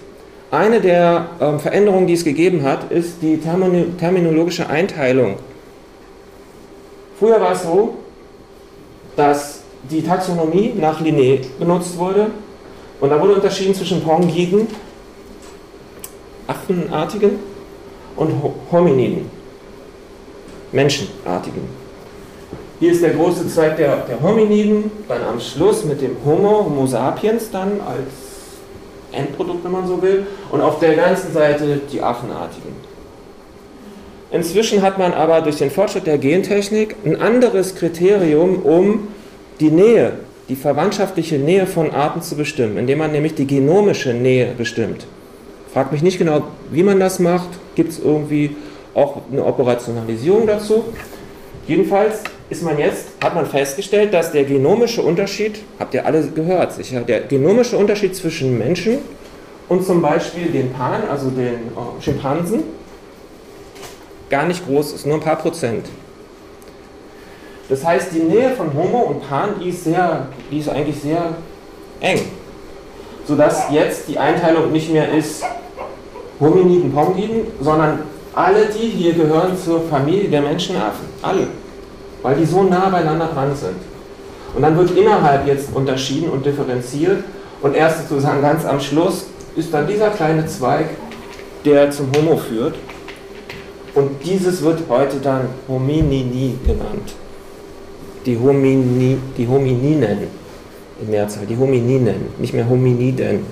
Eine 0.50 0.80
der 0.80 1.30
ähm, 1.42 1.60
Veränderungen, 1.60 2.08
die 2.08 2.14
es 2.14 2.24
gegeben 2.24 2.64
hat, 2.64 2.90
ist 2.92 3.22
die 3.22 3.38
terminologische 3.38 4.70
Einteilung. 4.70 5.36
Früher 7.20 7.42
war 7.42 7.52
es 7.52 7.64
so, 7.64 7.96
dass 9.16 9.62
die 9.90 10.02
Taxonomie 10.02 10.74
nach 10.80 11.02
Linné 11.02 11.40
benutzt 11.60 11.98
wurde 11.98 12.28
und 13.00 13.10
da 13.10 13.20
wurde 13.20 13.36
unterschieden 13.36 13.76
zwischen 13.76 14.02
Pongiden, 14.02 14.68
Affenartigen 16.48 17.32
und 18.16 18.32
Hominiden, 18.72 19.30
Menschenartigen. 20.72 21.62
Hier 22.80 22.92
ist 22.92 23.02
der 23.02 23.12
große 23.12 23.48
Zweig 23.48 23.78
der, 23.78 23.98
der 24.08 24.22
Hominiden, 24.22 24.92
dann 25.08 25.24
am 25.24 25.40
Schluss 25.40 25.84
mit 25.84 26.02
dem 26.02 26.16
Homo, 26.26 26.66
Homo 26.66 26.86
sapiens 26.86 27.50
dann 27.52 27.82
als 27.82 28.12
Endprodukt, 29.12 29.64
wenn 29.64 29.72
man 29.72 29.88
so 29.88 30.02
will, 30.02 30.28
und 30.52 30.62
auf 30.62 30.80
der 30.80 30.96
ganzen 30.96 31.34
Seite 31.34 31.82
die 31.92 32.02
Affenartigen. 32.02 32.72
Inzwischen 34.30 34.82
hat 34.82 34.98
man 34.98 35.14
aber 35.14 35.42
durch 35.42 35.58
den 35.58 35.72
Fortschritt 35.72 36.06
der 36.06 36.18
Gentechnik 36.18 36.96
ein 37.06 37.20
anderes 37.20 37.76
Kriterium, 37.76 38.62
um 38.64 39.08
die 39.60 39.72
Nähe, 39.72 40.14
die 40.50 40.56
verwandtschaftliche 40.56 41.38
Nähe 41.38 41.66
von 41.66 41.92
Arten 41.92 42.22
zu 42.22 42.36
bestimmen, 42.36 42.78
indem 42.78 43.00
man 43.00 43.12
nämlich 43.12 43.36
die 43.36 43.48
genomische 43.48 44.14
Nähe 44.14 44.54
bestimmt. 44.58 45.08
Fragt 45.78 45.92
mich 45.92 46.02
nicht 46.02 46.18
genau, 46.18 46.42
wie 46.72 46.82
man 46.82 47.00
das 47.00 47.20
macht, 47.20 47.50
gibt 47.76 47.92
es 47.92 48.00
irgendwie 48.00 48.56
auch 48.96 49.22
eine 49.32 49.46
Operationalisierung 49.46 50.48
dazu. 50.48 50.86
Jedenfalls 51.68 52.24
ist 52.50 52.64
man 52.64 52.80
jetzt, 52.80 53.10
hat 53.24 53.36
man 53.36 53.46
festgestellt, 53.46 54.12
dass 54.12 54.32
der 54.32 54.46
genomische 54.46 55.04
Unterschied, 55.04 55.60
habt 55.78 55.94
ihr 55.94 56.04
alle 56.04 56.26
gehört 56.30 56.74
sicher, 56.74 57.02
der 57.02 57.20
genomische 57.20 57.78
Unterschied 57.78 58.16
zwischen 58.16 58.58
Menschen 58.58 58.98
und 59.70 59.86
zum 59.86 60.02
Beispiel 60.02 60.48
den 60.48 60.74
Pan, 60.74 61.04
also 61.12 61.30
den 61.30 61.54
äh, 61.54 62.02
Schimpansen, 62.02 62.64
gar 64.32 64.48
nicht 64.48 64.66
groß 64.66 64.94
ist, 64.94 65.06
nur 65.06 65.18
ein 65.18 65.22
paar 65.22 65.38
Prozent. 65.38 65.86
Das 67.70 67.86
heißt, 67.86 68.14
die 68.16 68.24
Nähe 68.24 68.50
von 68.56 68.74
Homo 68.74 69.02
und 69.02 69.30
Pan, 69.30 69.50
die 69.64 69.70
ist, 69.70 69.84
sehr, 69.84 70.28
die 70.50 70.58
ist 70.58 70.70
eigentlich 70.70 71.00
sehr 71.00 71.36
eng. 72.00 72.22
Sodass 73.28 73.66
jetzt 73.70 74.08
die 74.08 74.18
Einteilung 74.18 74.72
nicht 74.72 74.92
mehr 74.92 75.14
ist 75.14 75.44
Hominiden, 76.40 76.92
Pongiden, 76.92 77.42
sondern 77.62 78.00
alle 78.34 78.68
die 78.68 78.88
hier 78.90 79.14
gehören 79.14 79.58
zur 79.58 79.82
Familie 79.90 80.30
der 80.30 80.42
Menschenaffen. 80.42 81.08
Alle 81.22 81.48
weil 82.28 82.36
die 82.36 82.46
so 82.46 82.64
nah 82.64 82.90
beieinander 82.90 83.28
dran 83.34 83.56
sind. 83.56 83.78
Und 84.56 84.62
dann 84.62 84.78
wird 84.78 84.92
innerhalb 84.92 85.48
jetzt 85.48 85.70
unterschieden 85.74 86.30
und 86.30 86.46
differenziert 86.46 87.24
und 87.62 87.76
erst 87.76 88.10
sozusagen 88.10 88.42
ganz 88.42 88.66
am 88.66 88.80
Schluss 88.80 89.28
ist 89.56 89.74
dann 89.74 89.88
dieser 89.88 90.10
kleine 90.10 90.46
Zweig, 90.46 90.88
der 91.66 91.90
zum 91.92 92.08
Homo 92.16 92.38
führt. 92.38 92.76
Und 93.96 94.12
dieses 94.24 94.62
wird 94.62 94.82
heute 94.90 95.18
dann 95.18 95.48
Hominini 95.68 96.58
genannt. 96.66 97.16
Die, 98.26 98.38
Homini, 98.38 99.18
die 99.38 99.48
Homininen 99.48 100.28
in 101.02 101.10
Mehrzahl, 101.10 101.46
die 101.46 101.58
Homininen, 101.58 102.28
nicht 102.38 102.54
mehr 102.54 102.68
Hominiden. 102.68 103.46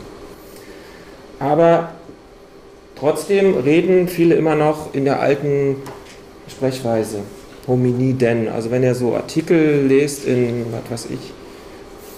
Aber 1.40 1.92
trotzdem 2.98 3.56
reden 3.56 4.08
viele 4.08 4.36
immer 4.36 4.56
noch 4.56 4.94
in 4.94 5.06
der 5.06 5.20
alten 5.20 5.78
Sprechweise. 6.48 7.20
Hominiden. 7.68 8.48
Also 8.48 8.72
wenn 8.72 8.84
ihr 8.84 8.96
so 8.96 9.16
Artikel 9.16 9.86
lest 9.88 10.26
in, 10.26 10.66
was 10.72 10.92
weiß 10.92 11.12
ich, 11.12 11.34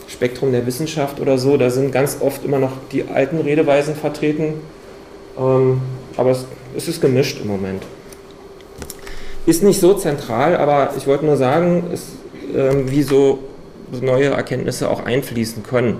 Spektrum 0.07 0.51
der 0.51 0.65
Wissenschaft 0.65 1.19
oder 1.19 1.37
so, 1.37 1.57
da 1.57 1.69
sind 1.69 1.91
ganz 1.91 2.17
oft 2.21 2.45
immer 2.45 2.59
noch 2.59 2.71
die 2.91 3.05
alten 3.13 3.39
Redeweisen 3.39 3.95
vertreten. 3.95 4.55
Ähm, 5.37 5.81
aber 6.15 6.31
es, 6.31 6.45
es, 6.75 6.87
ist 6.87 7.01
gemischt 7.01 7.39
im 7.41 7.47
Moment. 7.47 7.83
Ist 9.45 9.63
nicht 9.63 9.79
so 9.79 9.93
zentral, 9.93 10.57
aber 10.57 10.93
ich 10.97 11.07
wollte 11.07 11.25
nur 11.25 11.37
sagen, 11.37 11.85
es, 11.93 12.07
ähm, 12.55 12.89
wie 12.89 13.03
so 13.03 13.39
neue 14.01 14.27
Erkenntnisse 14.27 14.89
auch 14.89 15.05
einfließen 15.05 15.63
können. 15.63 15.99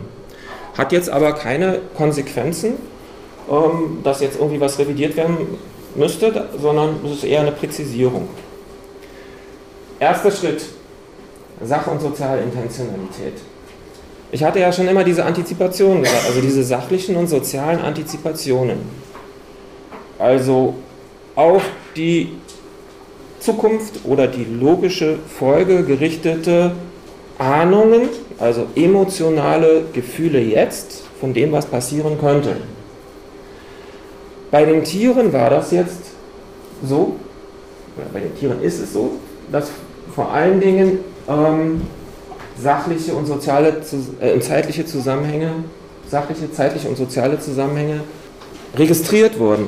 Hat 0.78 0.92
jetzt 0.92 1.10
aber 1.10 1.34
keine 1.34 1.80
Konsequenzen, 1.96 2.74
ähm, 3.50 4.00
dass 4.04 4.22
jetzt 4.22 4.38
irgendwie 4.40 4.60
was 4.60 4.78
revidiert 4.80 5.16
werden 5.16 5.58
müsste, 5.96 6.50
sondern 6.62 6.96
es 7.06 7.12
ist 7.20 7.24
eher 7.24 7.42
eine 7.42 7.52
Präzisierung. 7.52 8.28
Erster 10.00 10.32
Schritt, 10.32 10.64
Sach- 11.64 11.88
und 11.88 12.02
Sozialintentionalität. 12.02 13.34
Ich 14.32 14.44
hatte 14.44 14.60
ja 14.60 14.72
schon 14.72 14.88
immer 14.88 15.04
diese 15.04 15.26
Antizipation 15.26 16.04
gesagt, 16.04 16.26
also 16.28 16.42
diese 16.42 16.64
sachlichen 16.64 17.16
und 17.16 17.28
sozialen 17.28 17.80
Antizipationen. 17.80 18.78
Also 20.20 20.76
auf 21.36 21.64
die 21.96 22.34
Zukunft 23.40 24.02
oder 24.04 24.28
die 24.28 24.44
logische 24.44 25.18
Folge 25.40 25.84
gerichtete 25.84 26.72
Ahnungen, 27.38 28.10
also 28.40 28.68
emotionale 28.76 29.84
Gefühle 29.94 30.40
jetzt 30.40 31.04
von 31.20 31.34
dem, 31.34 31.52
was 31.52 31.66
passieren 31.66 32.20
könnte. 32.20 32.58
Bei 34.52 34.66
den 34.66 34.84
Tieren 34.84 35.34
war 35.34 35.50
das 35.50 35.72
jetzt 35.72 36.12
so, 36.84 37.16
oder 37.98 38.08
bei 38.14 38.20
den 38.22 38.36
Tieren 38.36 38.62
ist 38.62 38.80
es 38.80 38.94
so, 38.94 39.14
dass 39.52 39.70
vor 40.14 40.32
allen 40.32 40.60
Dingen 40.60 41.00
ähm, 41.28 41.82
sachliche 42.60 43.14
und 43.14 43.26
soziale, 43.26 43.82
äh, 44.20 44.40
zeitliche 44.40 44.86
Zusammenhänge, 44.86 45.52
sachliche, 46.10 46.52
zeitliche 46.52 46.88
und 46.88 46.98
soziale 46.98 47.40
Zusammenhänge 47.40 48.02
registriert 48.76 49.38
wurden, 49.40 49.68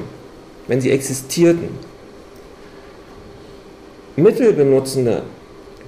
wenn 0.67 0.81
sie 0.81 0.91
existierten. 0.91 1.69
Mittelbenutzende, 4.15 5.23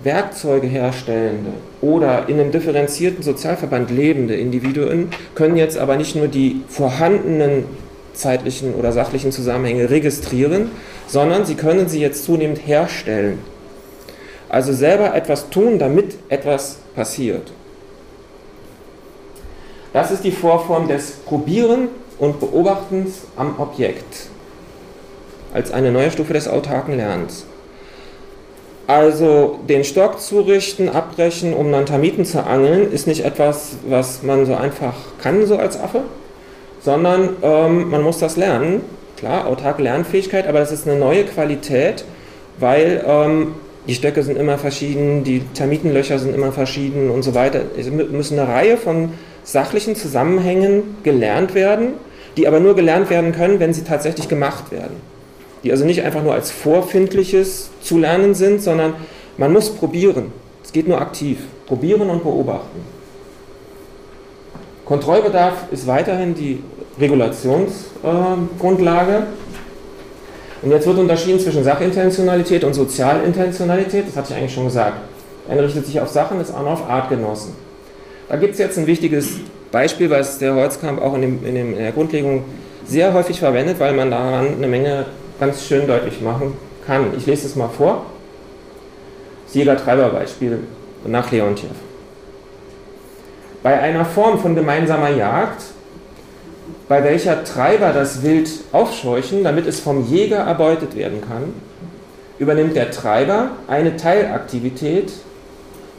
Werkzeuge 0.03 0.67
herstellende 0.67 1.51
oder 1.81 2.27
in 2.27 2.39
einem 2.39 2.51
differenzierten 2.51 3.23
Sozialverband 3.23 3.91
lebende 3.91 4.35
Individuen 4.35 5.09
können 5.35 5.57
jetzt 5.57 5.77
aber 5.77 5.95
nicht 5.95 6.15
nur 6.15 6.27
die 6.27 6.63
vorhandenen 6.67 7.65
zeitlichen 8.13 8.75
oder 8.75 8.91
sachlichen 8.91 9.31
Zusammenhänge 9.31 9.89
registrieren, 9.89 10.71
sondern 11.07 11.45
sie 11.45 11.55
können 11.55 11.87
sie 11.87 11.99
jetzt 11.99 12.23
zunehmend 12.23 12.65
herstellen. 12.65 13.39
Also 14.49 14.73
selber 14.73 15.15
etwas 15.15 15.49
tun, 15.49 15.79
damit 15.79 16.15
etwas 16.29 16.77
passiert. 16.95 17.51
Das 19.93 20.11
ist 20.11 20.23
die 20.23 20.31
Vorform 20.31 20.87
des 20.87 21.11
Probieren 21.11 21.89
und 22.19 22.39
Beobachtens 22.39 23.21
am 23.35 23.59
Objekt 23.59 24.29
als 25.53 25.71
eine 25.71 25.91
neue 25.91 26.11
Stufe 26.11 26.33
des 26.33 26.47
autarken 26.47 26.95
Lernens. 26.95 27.45
Also 28.87 29.59
den 29.69 29.83
Stock 29.83 30.19
zurichten, 30.19 30.89
abbrechen, 30.89 31.53
um 31.53 31.71
dann 31.71 31.85
Termiten 31.85 32.25
zu 32.25 32.43
angeln, 32.45 32.91
ist 32.91 33.07
nicht 33.07 33.23
etwas, 33.23 33.75
was 33.87 34.23
man 34.23 34.45
so 34.45 34.55
einfach 34.55 34.95
kann, 35.21 35.45
so 35.45 35.57
als 35.57 35.79
Affe, 35.79 36.01
sondern 36.83 37.29
ähm, 37.41 37.89
man 37.89 38.01
muss 38.01 38.19
das 38.19 38.37
lernen. 38.37 38.81
Klar, 39.17 39.47
autarke 39.47 39.83
Lernfähigkeit, 39.83 40.47
aber 40.47 40.59
das 40.59 40.71
ist 40.71 40.87
eine 40.87 40.99
neue 40.99 41.23
Qualität, 41.25 42.05
weil 42.57 43.03
ähm, 43.07 43.53
die 43.87 43.95
Stöcke 43.95 44.23
sind 44.23 44.37
immer 44.37 44.57
verschieden, 44.57 45.23
die 45.23 45.41
Termitenlöcher 45.53 46.19
sind 46.19 46.35
immer 46.35 46.51
verschieden 46.51 47.09
und 47.09 47.23
so 47.23 47.33
weiter. 47.33 47.61
Es 47.77 47.89
müssen 47.89 48.39
eine 48.39 48.47
Reihe 48.47 48.77
von 48.77 49.13
sachlichen 49.43 49.95
Zusammenhängen 49.95 50.97
gelernt 51.03 51.55
werden, 51.55 51.93
die 52.37 52.47
aber 52.47 52.59
nur 52.59 52.75
gelernt 52.75 53.09
werden 53.09 53.31
können, 53.31 53.59
wenn 53.59 53.73
sie 53.73 53.83
tatsächlich 53.83 54.27
gemacht 54.27 54.71
werden. 54.71 54.95
Die 55.63 55.71
also 55.71 55.85
nicht 55.85 56.03
einfach 56.03 56.23
nur 56.23 56.33
als 56.33 56.49
vorfindliches 56.51 57.69
zu 57.81 57.97
lernen 57.97 58.33
sind, 58.33 58.61
sondern 58.61 58.93
man 59.37 59.51
muss 59.51 59.69
probieren. 59.69 60.31
Es 60.63 60.71
geht 60.71 60.87
nur 60.87 61.01
aktiv. 61.01 61.39
Probieren 61.65 62.09
und 62.09 62.23
beobachten. 62.23 62.81
Kontrollbedarf 64.91 65.71
ist 65.71 65.87
weiterhin 65.87 66.35
die 66.35 66.61
Regulationsgrundlage. 66.99 69.23
Und 70.61 70.71
jetzt 70.71 70.85
wird 70.85 70.97
unterschieden 70.97 71.39
zwischen 71.39 71.63
Sachintentionalität 71.63 72.65
und 72.65 72.73
Sozialintentionalität, 72.73 74.09
das 74.09 74.17
hatte 74.17 74.33
ich 74.33 74.37
eigentlich 74.37 74.53
schon 74.53 74.65
gesagt. 74.65 74.97
Eine 75.49 75.63
richtet 75.63 75.85
sich 75.85 76.01
auf 76.01 76.09
Sachen, 76.09 76.39
das 76.39 76.53
andere 76.53 76.73
auf 76.73 76.89
Artgenossen. 76.89 77.53
Da 78.27 78.35
gibt 78.35 78.51
es 78.51 78.59
jetzt 78.59 78.77
ein 78.77 78.85
wichtiges 78.85 79.37
Beispiel, 79.71 80.09
was 80.09 80.39
der 80.39 80.55
Holzkamp 80.55 81.01
auch 81.01 81.13
in, 81.13 81.21
dem, 81.21 81.45
in, 81.45 81.55
dem, 81.55 81.71
in 81.71 81.79
der 81.79 81.93
Grundlegung 81.93 82.43
sehr 82.85 83.13
häufig 83.13 83.39
verwendet, 83.39 83.79
weil 83.79 83.93
man 83.93 84.11
daran 84.11 84.55
eine 84.57 84.67
Menge 84.67 85.05
ganz 85.39 85.63
schön 85.63 85.87
deutlich 85.87 86.19
machen 86.19 86.57
kann. 86.85 87.13
Ich 87.15 87.25
lese 87.25 87.47
es 87.47 87.55
mal 87.55 87.69
vor. 87.69 88.07
Jäger-Treiber-Beispiel 89.53 90.59
nach 91.05 91.31
Leontiev. 91.31 91.69
Bei 93.63 93.79
einer 93.79 94.05
Form 94.05 94.39
von 94.39 94.55
gemeinsamer 94.55 95.09
Jagd 95.09 95.63
bei 96.87 97.03
welcher 97.03 97.43
Treiber 97.45 97.93
das 97.93 98.21
Wild 98.21 98.49
aufscheuchen, 98.73 99.43
damit 99.43 99.65
es 99.65 99.79
vom 99.79 100.05
Jäger 100.07 100.39
erbeutet 100.39 100.95
werden 100.95 101.21
kann, 101.21 101.53
übernimmt 102.37 102.75
der 102.75 102.91
Treiber 102.91 103.51
eine 103.67 103.95
Teilaktivität 103.95 105.11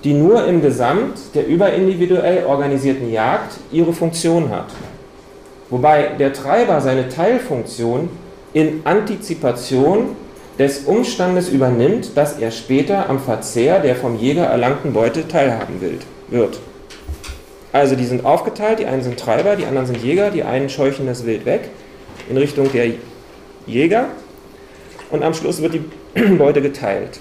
die 0.04 0.14
nur 0.14 0.46
im 0.46 0.62
Gesamt 0.62 1.18
der 1.34 1.46
überindividuell 1.46 2.44
organisierten 2.46 3.12
Jagd 3.12 3.54
ihre 3.70 3.92
Funktion 3.92 4.50
hat. 4.50 4.66
Wobei 5.70 6.10
der 6.18 6.32
Treiber 6.32 6.80
seine 6.80 7.08
Teilfunktion 7.08 8.10
in 8.52 8.82
Antizipation 8.84 10.16
des 10.58 10.80
Umstandes 10.80 11.48
übernimmt, 11.48 12.16
dass 12.16 12.38
er 12.38 12.50
später 12.50 13.08
am 13.08 13.20
Verzehr 13.20 13.80
der 13.80 13.96
vom 13.96 14.18
Jäger 14.18 14.44
erlangten 14.44 14.92
Beute 14.92 15.26
teilhaben 15.26 15.80
wird. 15.80 16.58
Also 17.72 17.96
die 17.96 18.04
sind 18.04 18.24
aufgeteilt, 18.24 18.78
die 18.78 18.86
einen 18.86 19.02
sind 19.02 19.18
Treiber, 19.18 19.56
die 19.56 19.64
anderen 19.64 19.86
sind 19.86 20.02
Jäger, 20.02 20.30
die 20.30 20.42
einen 20.42 20.68
scheuchen 20.68 21.06
das 21.06 21.24
Wild 21.24 21.46
weg 21.46 21.70
in 22.28 22.36
Richtung 22.36 22.70
der 22.72 22.92
Jäger 23.66 24.06
und 25.10 25.22
am 25.22 25.34
Schluss 25.34 25.62
wird 25.62 25.74
die 25.74 25.84
Beute 26.36 26.60
geteilt. 26.60 27.20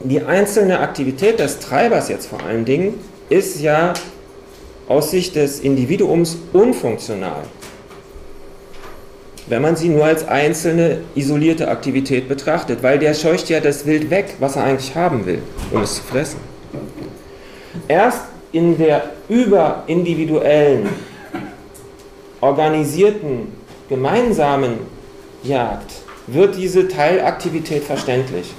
Die 0.00 0.22
einzelne 0.22 0.80
Aktivität 0.80 1.38
des 1.38 1.58
Treibers 1.58 2.08
jetzt 2.08 2.26
vor 2.26 2.42
allen 2.42 2.64
Dingen 2.64 2.94
ist 3.28 3.60
ja 3.60 3.94
aus 4.88 5.10
Sicht 5.10 5.36
des 5.36 5.60
Individuums 5.60 6.38
unfunktional 6.52 7.44
wenn 9.48 9.62
man 9.62 9.76
sie 9.76 9.88
nur 9.88 10.04
als 10.04 10.26
einzelne 10.26 11.02
isolierte 11.14 11.68
Aktivität 11.68 12.28
betrachtet, 12.28 12.82
weil 12.82 12.98
der 12.98 13.14
scheucht 13.14 13.48
ja 13.48 13.60
das 13.60 13.86
Wild 13.86 14.10
weg, 14.10 14.34
was 14.40 14.56
er 14.56 14.64
eigentlich 14.64 14.94
haben 14.94 15.24
will, 15.26 15.40
um 15.70 15.82
es 15.82 15.96
zu 15.96 16.02
fressen. 16.02 16.40
Erst 17.88 18.22
in 18.56 18.78
der 18.78 19.10
überindividuellen, 19.28 20.88
organisierten, 22.40 23.48
gemeinsamen 23.90 24.78
Jagd 25.42 25.92
wird 26.26 26.56
diese 26.56 26.88
Teilaktivität 26.88 27.84
verständlich. 27.84 28.54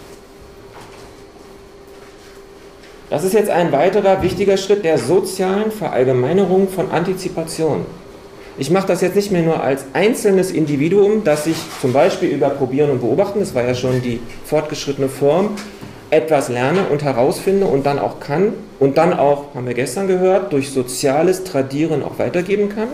Das 3.10 3.24
ist 3.24 3.34
jetzt 3.34 3.50
ein 3.50 3.72
weiterer 3.72 4.22
wichtiger 4.22 4.58
Schritt 4.58 4.86
der 4.86 5.00
sozialen 5.00 5.72
Verallgemeinerung 5.72 6.70
von 6.70 6.92
Antizipation. 6.92 7.86
Ich 8.60 8.70
mache 8.70 8.88
das 8.88 9.02
jetzt 9.02 9.16
nicht 9.16 9.32
mehr 9.32 9.42
nur 9.42 9.64
als 9.64 9.86
einzelnes 9.94 10.52
Individuum, 10.52 11.24
das 11.24 11.46
sich 11.46 11.58
zum 11.82 11.92
Beispiel 11.92 12.30
über 12.30 12.50
Probieren 12.50 12.92
und 12.92 13.00
Beobachten, 13.00 13.40
das 13.40 13.56
war 13.56 13.64
ja 13.64 13.74
schon 13.74 14.02
die 14.02 14.20
fortgeschrittene 14.46 15.10
Form, 15.10 15.52
etwas 16.10 16.50
lerne 16.50 16.88
und 16.90 17.04
herausfinde 17.04 17.66
und 17.66 17.86
dann 17.86 18.00
auch 18.00 18.20
kann 18.20 18.54
und 18.80 18.98
dann 18.98 19.14
auch, 19.14 19.54
haben 19.56 19.68
wir 19.68 19.74
gestern 19.74 20.08
gehört, 20.08 20.54
durch 20.54 20.72
soziales 20.72 21.44
Tradieren 21.44 22.04
auch 22.04 22.20
weitergeben 22.20 22.70
kann, 22.70 22.90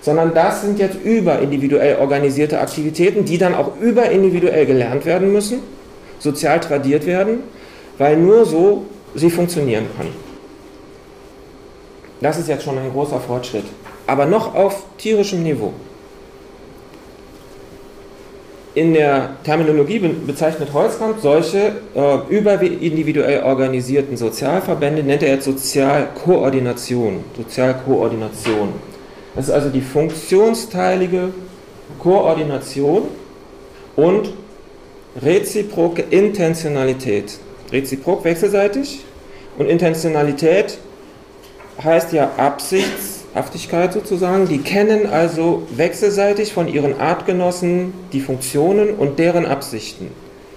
sondern 0.00 0.32
das 0.34 0.62
sind 0.62 0.78
jetzt 0.78 0.96
überindividuell 1.02 1.96
organisierte 1.98 2.60
Aktivitäten, 2.60 3.24
die 3.24 3.38
dann 3.38 3.54
auch 3.54 3.76
überindividuell 3.80 4.66
gelernt 4.66 5.04
werden 5.06 5.32
müssen, 5.32 5.60
sozial 6.18 6.60
tradiert 6.60 7.06
werden, 7.06 7.40
weil 7.98 8.16
nur 8.16 8.46
so 8.46 8.86
sie 9.14 9.30
funktionieren 9.30 9.86
kann. 9.96 10.08
Das 12.20 12.38
ist 12.38 12.48
jetzt 12.48 12.64
schon 12.64 12.78
ein 12.78 12.92
großer 12.92 13.18
Fortschritt 13.18 13.64
aber 14.10 14.26
noch 14.26 14.56
auf 14.56 14.82
tierischem 14.98 15.44
Niveau. 15.44 15.72
In 18.74 18.94
der 18.94 19.30
Terminologie 19.42 19.98
bezeichnet 19.98 20.72
Holzkamp 20.72 21.18
solche 21.20 21.72
äh, 21.94 22.18
überindividuell 22.28 23.42
organisierten 23.42 24.16
Sozialverbände, 24.16 25.02
nennt 25.02 25.24
er 25.24 25.34
jetzt 25.34 25.44
Sozialkoordination. 25.44 27.24
Sozialkoordination. 27.36 28.68
Das 29.34 29.46
ist 29.46 29.50
also 29.50 29.70
die 29.70 29.80
funktionsteilige 29.80 31.30
Koordination 31.98 33.02
und 33.96 34.32
reziproke 35.20 36.02
Intentionalität. 36.10 37.38
Reziprok 37.72 38.24
wechselseitig 38.24 39.00
und 39.58 39.66
Intentionalität 39.66 40.78
heißt 41.82 42.12
ja 42.12 42.30
Absichts- 42.36 43.19
Haftigkeit 43.34 43.92
sozusagen, 43.92 44.48
die 44.48 44.58
kennen 44.58 45.06
also 45.06 45.66
wechselseitig 45.74 46.52
von 46.52 46.66
ihren 46.66 46.98
Artgenossen 46.98 47.92
die 48.12 48.20
Funktionen 48.20 48.90
und 48.90 49.18
deren 49.18 49.46
Absichten. 49.46 50.08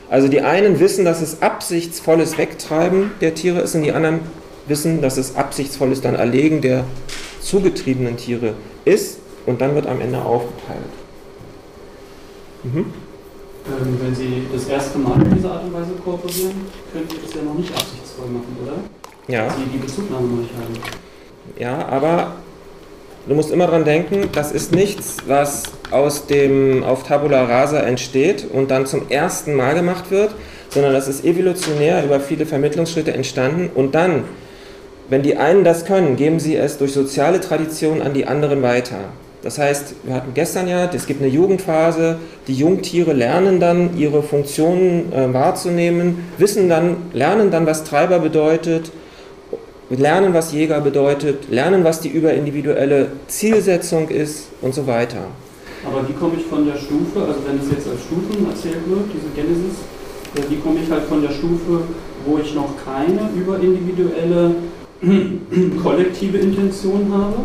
Also 0.09 0.27
die 0.27 0.41
einen 0.41 0.79
wissen, 0.79 1.05
dass 1.05 1.21
es 1.21 1.41
absichtsvolles 1.41 2.37
Wegtreiben 2.37 3.11
der 3.21 3.35
Tiere 3.35 3.61
ist 3.61 3.75
und 3.75 3.83
die 3.83 3.91
anderen 3.91 4.21
wissen, 4.67 5.01
dass 5.01 5.17
es 5.17 5.35
absichtsvolles 5.35 6.01
dann 6.01 6.15
Erlegen 6.15 6.61
der 6.61 6.85
zugetriebenen 7.41 8.17
Tiere 8.17 8.53
ist 8.85 9.19
und 9.45 9.61
dann 9.61 9.75
wird 9.75 9.87
am 9.87 10.01
Ende 10.01 10.21
aufgeteilt. 10.21 10.79
Mhm. 12.63 12.85
Ähm, 13.65 13.97
wenn 14.01 14.15
Sie 14.15 14.43
das 14.51 14.67
erste 14.67 14.97
Mal 14.97 15.21
in 15.21 15.35
dieser 15.35 15.51
Art 15.51 15.63
und 15.63 15.73
Weise 15.73 15.91
kooperieren, 16.03 16.65
können 16.91 17.07
Sie 17.09 17.17
das 17.23 17.33
ja 17.33 17.41
noch 17.43 17.55
nicht 17.55 17.71
absichtsvoll 17.71 18.27
machen, 18.27 18.57
oder? 18.61 18.73
Ja. 19.27 19.49
Sie 19.49 19.65
die 19.71 19.77
Bezugnahme 19.77 20.27
noch 20.27 20.41
nicht 20.41 20.51
haben. 20.53 20.73
Ja, 21.57 21.87
aber 21.87 22.35
Du 23.25 23.35
musst 23.35 23.51
immer 23.51 23.67
daran 23.67 23.85
denken, 23.85 24.27
das 24.33 24.51
ist 24.51 24.75
nichts, 24.75 25.15
was 25.27 25.63
aus 25.91 26.27
dem 26.27 26.83
auf 26.83 27.03
Tabula 27.03 27.45
Rasa 27.45 27.79
entsteht 27.79 28.45
und 28.51 28.69
dann 28.69 28.85
zum 28.85 29.09
ersten 29.09 29.53
Mal 29.53 29.75
gemacht 29.75 30.11
wird, 30.11 30.35
sondern 30.69 30.91
das 30.91 31.07
ist 31.07 31.23
evolutionär 31.23 32.03
über 32.03 32.19
viele 32.19 32.45
Vermittlungsschritte 32.45 33.13
entstanden 33.13 33.69
und 33.73 33.95
dann, 33.95 34.25
wenn 35.07 35.23
die 35.23 35.37
einen 35.37 35.63
das 35.63 35.85
können, 35.85 36.17
geben 36.17 36.41
sie 36.41 36.57
es 36.57 36.77
durch 36.77 36.91
soziale 36.91 37.39
Tradition 37.39 38.01
an 38.01 38.13
die 38.13 38.27
anderen 38.27 38.61
weiter. 38.61 38.97
Das 39.41 39.57
heißt, 39.57 39.95
wir 40.03 40.15
hatten 40.15 40.33
gestern 40.33 40.67
ja, 40.67 40.89
es 40.93 41.05
gibt 41.05 41.21
eine 41.21 41.29
Jugendphase, 41.29 42.17
die 42.47 42.55
Jungtiere 42.55 43.13
lernen 43.13 43.61
dann, 43.61 43.97
ihre 43.97 44.21
Funktionen 44.21 45.13
äh, 45.13 45.33
wahrzunehmen, 45.33 46.29
wissen 46.37 46.67
dann, 46.67 46.97
lernen 47.13 47.51
dann, 47.51 47.65
was 47.65 47.85
Treiber 47.85 48.19
bedeutet, 48.19 48.91
lernen, 49.89 50.33
was 50.33 50.51
Jäger 50.53 50.81
bedeutet, 50.81 51.49
lernen, 51.49 51.83
was 51.83 51.99
die 51.99 52.09
überindividuelle 52.09 53.07
Zielsetzung 53.27 54.09
ist 54.09 54.49
und 54.61 54.73
so 54.73 54.87
weiter. 54.87 55.25
Aber 55.85 56.07
wie 56.07 56.13
komme 56.13 56.33
ich 56.37 56.45
von 56.45 56.65
der 56.65 56.77
Stufe, 56.77 57.19
also 57.19 57.39
wenn 57.45 57.59
es 57.59 57.69
jetzt 57.69 57.87
als 57.89 58.01
Stufen 58.01 58.47
erzählt 58.49 58.87
wird, 58.87 59.05
diese 59.13 59.29
Genesis, 59.35 59.79
äh, 60.35 60.49
wie 60.49 60.57
komme 60.57 60.79
ich 60.81 60.89
halt 60.89 61.03
von 61.03 61.21
der 61.21 61.31
Stufe, 61.31 61.81
wo 62.25 62.37
ich 62.37 62.55
noch 62.55 62.69
keine 62.85 63.29
überindividuelle 63.35 64.55
kollektive 65.83 66.37
Intention 66.37 67.11
habe, 67.11 67.43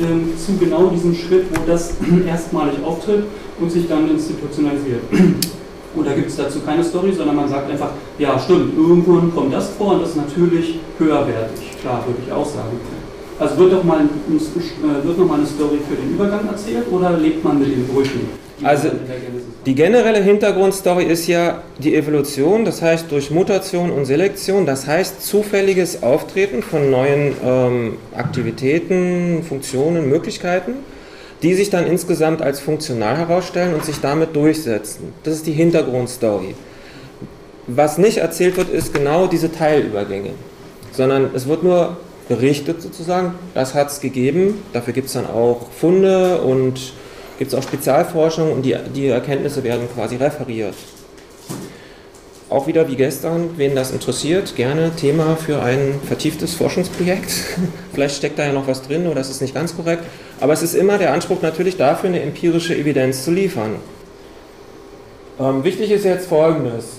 ähm, 0.00 0.32
zu 0.36 0.56
genau 0.58 0.88
diesem 0.88 1.14
Schritt, 1.14 1.44
wo 1.52 1.60
das 1.66 1.94
erstmalig 2.26 2.74
auftritt 2.84 3.24
und 3.60 3.70
sich 3.70 3.88
dann 3.88 4.10
institutionalisiert. 4.10 5.02
Oder 5.96 6.14
gibt 6.14 6.28
es 6.28 6.36
dazu 6.36 6.60
keine 6.60 6.84
Story, 6.84 7.12
sondern 7.12 7.36
man 7.36 7.48
sagt 7.48 7.70
einfach, 7.70 7.90
ja 8.18 8.38
stimmt, 8.38 8.76
irgendwann 8.76 9.34
kommt 9.34 9.52
das 9.52 9.70
vor 9.70 9.94
und 9.94 10.02
das 10.02 10.10
ist 10.10 10.16
natürlich 10.16 10.78
höherwertig. 10.98 11.80
Klar, 11.80 12.04
würde 12.06 12.20
ich 12.24 12.32
auch 12.32 12.46
sagen. 12.46 12.78
Also 13.38 13.58
wird 13.58 13.72
doch 13.72 13.84
mal, 13.84 14.00
äh, 14.00 15.06
wird 15.06 15.18
noch 15.18 15.26
mal 15.26 15.38
eine 15.38 15.46
Story 15.46 15.78
für 15.88 15.96
den 15.96 16.14
Übergang 16.14 16.48
erzählt 16.48 16.86
oder 16.90 17.16
lebt 17.18 17.44
man 17.44 17.58
mit 17.58 17.68
den 17.68 17.86
Brüchen? 17.86 18.46
Also 18.62 18.88
die 19.66 19.74
generelle 19.74 20.22
Hintergrundstory 20.22 21.04
ist 21.04 21.26
ja 21.26 21.62
die 21.78 21.94
Evolution, 21.94 22.64
das 22.64 22.80
heißt 22.80 23.12
durch 23.12 23.30
Mutation 23.30 23.90
und 23.90 24.06
Selektion, 24.06 24.64
das 24.64 24.86
heißt 24.86 25.22
zufälliges 25.22 26.02
Auftreten 26.02 26.62
von 26.62 26.90
neuen 26.90 27.34
ähm, 27.44 27.96
Aktivitäten, 28.16 29.42
Funktionen, 29.46 30.08
Möglichkeiten 30.08 30.76
die 31.42 31.54
sich 31.54 31.70
dann 31.70 31.86
insgesamt 31.86 32.42
als 32.42 32.60
funktional 32.60 33.16
herausstellen 33.16 33.74
und 33.74 33.84
sich 33.84 34.00
damit 34.00 34.34
durchsetzen. 34.34 35.12
Das 35.22 35.34
ist 35.34 35.46
die 35.46 35.52
Hintergrundstory. 35.52 36.54
Was 37.66 37.98
nicht 37.98 38.18
erzählt 38.18 38.56
wird, 38.56 38.70
ist 38.70 38.94
genau 38.94 39.26
diese 39.26 39.50
Teilübergänge, 39.50 40.30
sondern 40.92 41.30
es 41.34 41.46
wird 41.48 41.62
nur 41.62 41.96
berichtet 42.28 42.80
sozusagen, 42.80 43.34
das 43.54 43.74
hat 43.74 43.90
es 43.90 44.00
gegeben, 44.00 44.62
dafür 44.72 44.92
gibt 44.92 45.08
es 45.08 45.14
dann 45.14 45.26
auch 45.26 45.70
Funde 45.70 46.40
und 46.40 46.92
gibt 47.38 47.52
es 47.52 47.58
auch 47.58 47.62
Spezialforschung 47.62 48.52
und 48.52 48.62
die, 48.62 48.76
die 48.94 49.08
Erkenntnisse 49.08 49.62
werden 49.62 49.88
quasi 49.94 50.16
referiert. 50.16 50.74
Auch 52.48 52.68
wieder 52.68 52.88
wie 52.88 52.94
gestern, 52.94 53.50
wen 53.56 53.74
das 53.74 53.90
interessiert, 53.90 54.54
gerne 54.54 54.94
Thema 54.94 55.34
für 55.34 55.62
ein 55.62 56.00
vertieftes 56.06 56.54
Forschungsprojekt. 56.54 57.30
Vielleicht 57.92 58.16
steckt 58.16 58.38
da 58.38 58.46
ja 58.46 58.52
noch 58.52 58.68
was 58.68 58.82
drin 58.82 59.08
oder 59.08 59.20
es 59.20 59.30
ist 59.30 59.40
nicht 59.40 59.54
ganz 59.54 59.74
korrekt. 59.74 60.04
Aber 60.38 60.52
es 60.52 60.62
ist 60.62 60.74
immer 60.74 60.96
der 60.96 61.12
Anspruch 61.12 61.42
natürlich 61.42 61.76
dafür, 61.76 62.08
eine 62.08 62.22
empirische 62.22 62.76
Evidenz 62.76 63.24
zu 63.24 63.32
liefern. 63.32 63.76
Ähm, 65.40 65.64
wichtig 65.64 65.90
ist 65.90 66.04
jetzt 66.04 66.28
Folgendes. 66.28 66.98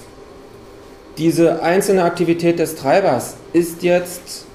Diese 1.18 1.64
einzelne 1.64 2.04
Aktivität 2.04 2.60
des 2.60 2.76
Treibers 2.76 3.38
ist 3.54 3.84
jetzt, 3.84 4.46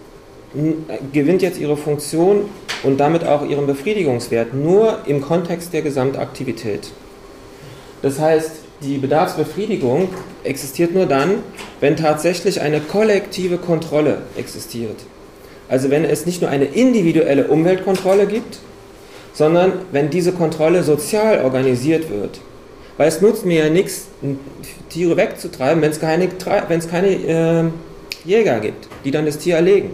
gewinnt 1.12 1.40
jetzt 1.40 1.58
ihre 1.58 1.78
Funktion 1.78 2.50
und 2.82 2.98
damit 2.98 3.24
auch 3.24 3.48
ihren 3.48 3.66
Befriedigungswert 3.66 4.52
nur 4.52 4.98
im 5.06 5.22
Kontext 5.22 5.72
der 5.72 5.80
Gesamtaktivität. 5.80 6.90
Das 8.02 8.20
heißt, 8.20 8.50
die 8.82 8.98
Bedarfsbefriedigung 8.98 10.10
existiert 10.44 10.94
nur 10.94 11.06
dann, 11.06 11.42
wenn 11.80 11.96
tatsächlich 11.96 12.60
eine 12.60 12.80
kollektive 12.80 13.58
Kontrolle 13.58 14.22
existiert. 14.36 14.96
Also 15.68 15.90
wenn 15.90 16.04
es 16.04 16.26
nicht 16.26 16.40
nur 16.40 16.50
eine 16.50 16.66
individuelle 16.66 17.48
Umweltkontrolle 17.48 18.26
gibt, 18.26 18.58
sondern 19.32 19.72
wenn 19.90 20.10
diese 20.10 20.32
Kontrolle 20.32 20.82
sozial 20.82 21.42
organisiert 21.42 22.10
wird. 22.10 22.40
Weil 22.98 23.08
es 23.08 23.20
nutzt 23.20 23.46
mir 23.46 23.64
ja 23.64 23.70
nichts, 23.70 24.08
Tiere 24.90 25.16
wegzutreiben, 25.16 25.82
wenn 25.82 25.90
es 25.90 26.00
keine, 26.00 26.28
wenn 26.68 26.78
es 26.78 26.88
keine 26.88 27.08
äh, 27.08 27.64
Jäger 28.28 28.60
gibt, 28.60 28.88
die 29.04 29.10
dann 29.10 29.24
das 29.24 29.38
Tier 29.38 29.56
erlegen. 29.56 29.90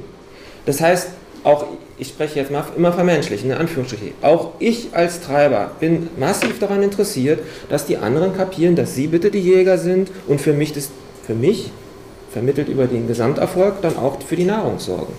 Das 0.67 0.81
heißt, 0.81 1.11
auch 1.45 1.67
ich 1.99 2.09
spreche 2.09 2.39
jetzt 2.39 2.51
mal 2.51 2.65
immer 2.77 2.93
vermenschlichen, 2.93 3.51
in 3.51 3.57
Anführungsstrichen, 3.57 4.13
auch 4.23 4.53
ich 4.59 4.89
als 4.93 5.21
Treiber 5.21 5.73
bin 5.81 6.09
massiv 6.17 6.59
daran 6.61 6.83
interessiert, 6.83 7.41
dass 7.69 7.87
die 7.87 7.97
anderen 7.97 8.37
kapieren, 8.37 8.77
dass 8.77 8.95
sie 8.95 9.09
bitte 9.09 9.31
die 9.31 9.41
Jäger 9.41 9.79
sind 9.79 10.11
und 10.29 10.41
für 10.41 10.53
mich, 10.53 10.73
das, 10.73 10.91
für 11.27 11.35
mich 11.35 11.71
vermittelt 12.33 12.69
über 12.69 12.87
den 12.87 13.09
Gesamterfolg 13.09 13.83
dann 13.83 13.97
auch 13.97 14.23
für 14.23 14.37
die 14.37 14.45
Nahrung 14.45 14.79
sorgen. 14.79 15.13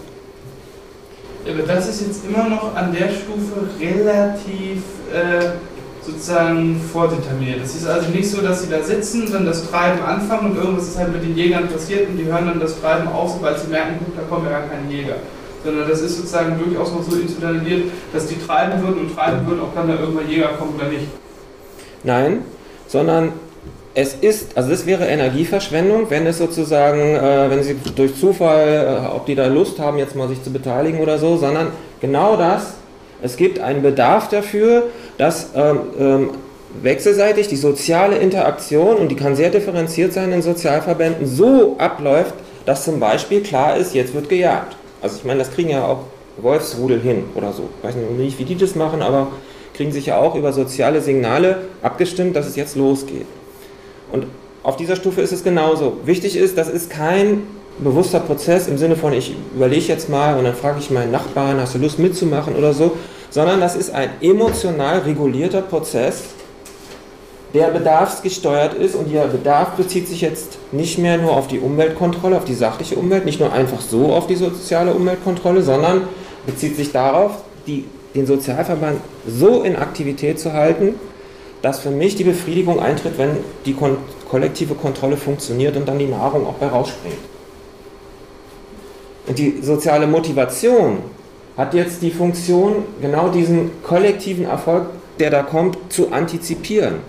Ja, 1.45 1.53
aber 1.53 1.63
das 1.63 1.89
ist 1.89 2.01
jetzt 2.07 2.25
immer 2.25 2.47
noch 2.47 2.75
an 2.75 2.93
der 2.93 3.09
Stufe 3.09 3.67
relativ 3.79 4.83
äh, 5.11 5.49
sozusagen 6.05 6.79
vordeterminiert. 6.93 7.61
Es 7.63 7.75
ist 7.75 7.87
also 7.87 8.09
nicht 8.09 8.29
so, 8.29 8.41
dass 8.41 8.63
sie 8.63 8.69
da 8.69 8.81
sitzen, 8.81 9.29
dann 9.31 9.45
das 9.45 9.69
Treiben 9.69 10.01
anfangen 10.01 10.51
und 10.51 10.57
irgendwas 10.57 10.89
ist 10.89 10.97
halt 10.97 11.11
mit 11.11 11.23
den 11.23 11.35
Jägern 11.35 11.67
passiert 11.67 12.07
und 12.09 12.17
die 12.17 12.25
hören 12.25 12.45
dann 12.45 12.59
das 12.59 12.79
Treiben 12.79 13.07
auf, 13.07 13.33
sobald 13.33 13.59
sie 13.59 13.67
merken, 13.67 13.99
da 14.15 14.23
kommen 14.23 14.45
ja 14.45 14.59
gar 14.59 14.67
keine 14.69 14.89
Jäger 14.89 15.15
sondern 15.63 15.89
das 15.89 16.01
ist 16.01 16.17
sozusagen 16.17 16.59
durchaus 16.63 16.91
noch 16.91 17.03
so 17.03 17.15
institutionalisiert, 17.15 17.91
dass 18.13 18.27
die 18.27 18.39
treiben 18.39 18.81
würden 18.81 19.01
und 19.01 19.15
treiben 19.15 19.45
würden, 19.47 19.61
ob 19.61 19.75
dann 19.75 19.87
da 19.87 19.99
irgendwann 19.99 20.29
Jäger 20.29 20.49
kommen 20.59 20.75
oder 20.75 20.87
nicht. 20.87 21.07
Nein, 22.03 22.41
sondern 22.87 23.33
es 23.95 24.13
ist, 24.13 24.55
also 24.55 24.69
das 24.69 24.85
wäre 24.85 25.05
Energieverschwendung, 25.05 26.09
wenn 26.09 26.25
es 26.25 26.37
sozusagen, 26.37 27.15
äh, 27.15 27.49
wenn 27.49 27.63
sie 27.63 27.75
durch 27.95 28.15
Zufall, 28.15 29.03
äh, 29.03 29.15
ob 29.15 29.25
die 29.25 29.35
da 29.35 29.47
Lust 29.47 29.79
haben, 29.79 29.97
jetzt 29.97 30.15
mal 30.15 30.29
sich 30.29 30.41
zu 30.43 30.51
beteiligen 30.51 30.99
oder 30.99 31.17
so, 31.17 31.37
sondern 31.37 31.67
genau 31.99 32.37
das, 32.37 32.75
es 33.21 33.35
gibt 33.35 33.59
einen 33.59 33.81
Bedarf 33.81 34.29
dafür, 34.29 34.83
dass 35.17 35.49
ähm, 35.55 35.79
ähm, 35.99 36.29
wechselseitig 36.81 37.47
die 37.47 37.57
soziale 37.57 38.17
Interaktion, 38.17 38.97
und 38.97 39.09
die 39.09 39.15
kann 39.15 39.35
sehr 39.35 39.49
differenziert 39.49 40.13
sein 40.13 40.31
in 40.31 40.41
Sozialverbänden, 40.41 41.25
so 41.25 41.75
abläuft, 41.77 42.35
dass 42.65 42.85
zum 42.85 42.99
Beispiel 42.99 43.41
klar 43.41 43.75
ist, 43.75 43.95
jetzt 43.95 44.13
wird 44.13 44.29
gejagt. 44.29 44.75
Also 45.01 45.17
ich 45.17 45.23
meine, 45.23 45.39
das 45.39 45.51
kriegen 45.51 45.69
ja 45.69 45.85
auch 45.85 45.99
Wolfsrudel 46.37 46.99
hin 46.99 47.23
oder 47.35 47.53
so. 47.53 47.69
Ich 47.79 47.87
weiß 47.87 47.95
nicht, 47.95 48.39
wie 48.39 48.45
die 48.45 48.55
das 48.55 48.75
machen, 48.75 49.01
aber 49.01 49.27
kriegen 49.73 49.91
sich 49.91 50.07
ja 50.07 50.17
auch 50.17 50.35
über 50.35 50.51
soziale 50.51 51.01
Signale 51.01 51.61
abgestimmt, 51.81 52.35
dass 52.35 52.47
es 52.47 52.55
jetzt 52.55 52.75
losgeht. 52.75 53.25
Und 54.11 54.25
auf 54.63 54.75
dieser 54.75 54.95
Stufe 54.95 55.21
ist 55.21 55.31
es 55.31 55.43
genauso. 55.43 55.97
Wichtig 56.05 56.35
ist, 56.35 56.57
das 56.57 56.69
ist 56.69 56.89
kein 56.89 57.43
bewusster 57.79 58.19
Prozess 58.19 58.67
im 58.67 58.77
Sinne 58.77 58.95
von, 58.95 59.13
ich 59.13 59.35
überlege 59.55 59.85
jetzt 59.85 60.09
mal 60.09 60.37
und 60.37 60.43
dann 60.43 60.55
frage 60.55 60.79
ich 60.79 60.91
meinen 60.91 61.11
Nachbarn, 61.11 61.59
hast 61.61 61.75
du 61.75 61.79
Lust 61.79 61.97
mitzumachen 61.97 62.55
oder 62.55 62.73
so, 62.73 62.97
sondern 63.29 63.61
das 63.61 63.75
ist 63.75 63.93
ein 63.93 64.09
emotional 64.21 64.99
regulierter 64.99 65.61
Prozess, 65.61 66.23
der 67.53 67.67
bedarfsgesteuert 67.67 68.75
ist 68.75 68.95
und 68.95 69.11
der 69.11 69.25
Bedarf 69.25 69.71
bezieht 69.71 70.07
sich 70.07 70.21
jetzt 70.21 70.59
nicht 70.71 70.99
mehr 70.99 71.17
nur 71.17 71.35
auf 71.35 71.47
die 71.47 71.59
Umweltkontrolle, 71.59 72.37
auf 72.37 72.45
die 72.45 72.53
sachliche 72.53 72.95
Umwelt, 72.95 73.25
nicht 73.25 73.39
nur 73.39 73.51
einfach 73.51 73.81
so 73.81 74.13
auf 74.13 74.27
die 74.27 74.35
soziale 74.35 74.93
Umweltkontrolle, 74.93 75.63
sondern 75.63 76.03
bezieht 76.45 76.75
sich 76.75 76.91
darauf, 76.91 77.43
die, 77.65 77.85
den 78.15 78.27
Sozialverband 78.27 78.99
so 79.27 79.63
in 79.63 79.75
Aktivität 79.75 80.39
zu 80.39 80.53
halten, 80.53 80.95
dass 81.61 81.79
für 81.79 81.89
mich 81.89 82.15
die 82.15 82.23
Befriedigung 82.23 82.79
eintritt, 82.79 83.17
wenn 83.17 83.37
die 83.65 83.73
kon 83.73 83.97
kollektive 84.29 84.75
Kontrolle 84.75 85.17
funktioniert 85.17 85.75
und 85.75 85.87
dann 85.87 85.97
die 85.97 86.05
Nahrung 86.05 86.45
auch 86.45 86.53
bei 86.53 86.67
rausspringt. 86.67 87.17
Und 89.27 89.39
die 89.39 89.59
soziale 89.61 90.05
Motivation 90.05 90.99
hat 91.57 91.73
jetzt 91.73 92.03
die 92.03 92.11
Funktion, 92.11 92.83
genau 93.01 93.29
diesen 93.29 93.71
kollektiven 93.83 94.45
Erfolg, 94.45 94.85
der 95.19 95.31
da 95.31 95.41
kommt, 95.41 95.77
zu 95.89 96.11
antizipieren. 96.11 96.99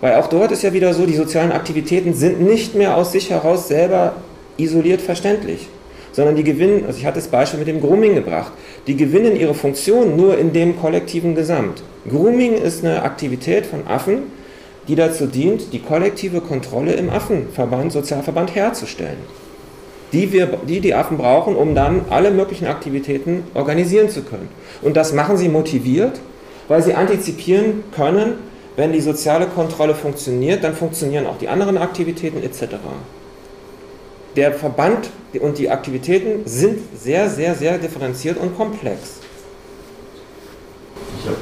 Weil 0.00 0.16
auch 0.16 0.28
dort 0.28 0.52
ist 0.52 0.62
ja 0.62 0.72
wieder 0.72 0.92
so, 0.92 1.06
die 1.06 1.14
sozialen 1.14 1.52
Aktivitäten 1.52 2.14
sind 2.14 2.40
nicht 2.40 2.74
mehr 2.74 2.96
aus 2.96 3.12
sich 3.12 3.30
heraus 3.30 3.68
selber 3.68 4.14
isoliert 4.58 5.00
verständlich, 5.00 5.68
sondern 6.12 6.36
die 6.36 6.44
gewinnen, 6.44 6.84
also 6.86 6.98
ich 6.98 7.06
hatte 7.06 7.18
das 7.18 7.28
Beispiel 7.28 7.58
mit 7.58 7.68
dem 7.68 7.80
Grooming 7.80 8.14
gebracht, 8.14 8.52
die 8.86 8.96
gewinnen 8.96 9.36
ihre 9.36 9.54
Funktion 9.54 10.16
nur 10.16 10.38
in 10.38 10.52
dem 10.52 10.78
kollektiven 10.78 11.34
Gesamt. 11.34 11.82
Grooming 12.08 12.54
ist 12.54 12.84
eine 12.84 13.02
Aktivität 13.02 13.66
von 13.66 13.86
Affen, 13.86 14.24
die 14.88 14.94
dazu 14.94 15.26
dient, 15.26 15.72
die 15.72 15.80
kollektive 15.80 16.40
Kontrolle 16.40 16.92
im 16.92 17.10
Affenverband, 17.10 17.92
Sozialverband 17.92 18.54
herzustellen. 18.54 19.18
Die, 20.12 20.32
wir, 20.32 20.46
die 20.68 20.80
die 20.80 20.94
Affen 20.94 21.18
brauchen, 21.18 21.56
um 21.56 21.74
dann 21.74 22.02
alle 22.10 22.30
möglichen 22.30 22.66
Aktivitäten 22.66 23.42
organisieren 23.54 24.08
zu 24.08 24.22
können. 24.22 24.48
Und 24.82 24.96
das 24.96 25.12
machen 25.12 25.36
sie 25.36 25.48
motiviert, 25.48 26.20
weil 26.68 26.82
sie 26.82 26.94
antizipieren 26.94 27.82
können, 27.94 28.34
wenn 28.76 28.92
die 28.92 29.00
soziale 29.00 29.46
Kontrolle 29.46 29.94
funktioniert, 29.94 30.62
dann 30.62 30.74
funktionieren 30.74 31.26
auch 31.26 31.38
die 31.38 31.48
anderen 31.48 31.78
Aktivitäten 31.78 32.42
etc. 32.42 32.76
Der 34.36 34.52
Verband 34.52 35.10
und 35.40 35.58
die 35.58 35.70
Aktivitäten 35.70 36.42
sind 36.44 36.78
sehr, 36.94 37.30
sehr, 37.30 37.54
sehr 37.54 37.78
differenziert 37.78 38.36
und 38.38 38.54
komplex. 38.54 39.20
Ich, 41.18 41.26
hab, 41.26 41.36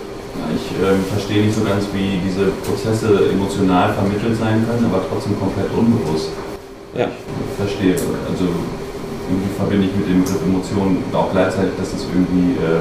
ich 0.55 0.81
äh, 0.81 1.13
verstehe 1.13 1.45
nicht 1.47 1.57
so 1.57 1.65
ganz, 1.65 1.87
wie 1.93 2.21
diese 2.25 2.53
Prozesse 2.65 3.31
emotional 3.31 3.93
vermittelt 3.95 4.39
sein 4.39 4.65
können, 4.65 4.87
aber 4.87 5.03
trotzdem 5.11 5.39
komplett 5.39 5.73
unbewusst. 5.77 6.31
Ja. 6.95 7.09
Ich 7.09 7.57
verstehe. 7.57 7.95
Also 8.31 8.45
irgendwie 9.29 9.55
verbinde 9.57 9.87
ich 9.87 9.97
mit 9.97 10.09
dem 10.09 10.23
Begriff 10.23 10.43
Emotionen 10.43 11.03
auch 11.13 11.33
gleichzeitig, 11.33 11.73
dass 11.77 11.93
es 11.93 12.07
irgendwie 12.15 12.53
äh, 12.63 12.79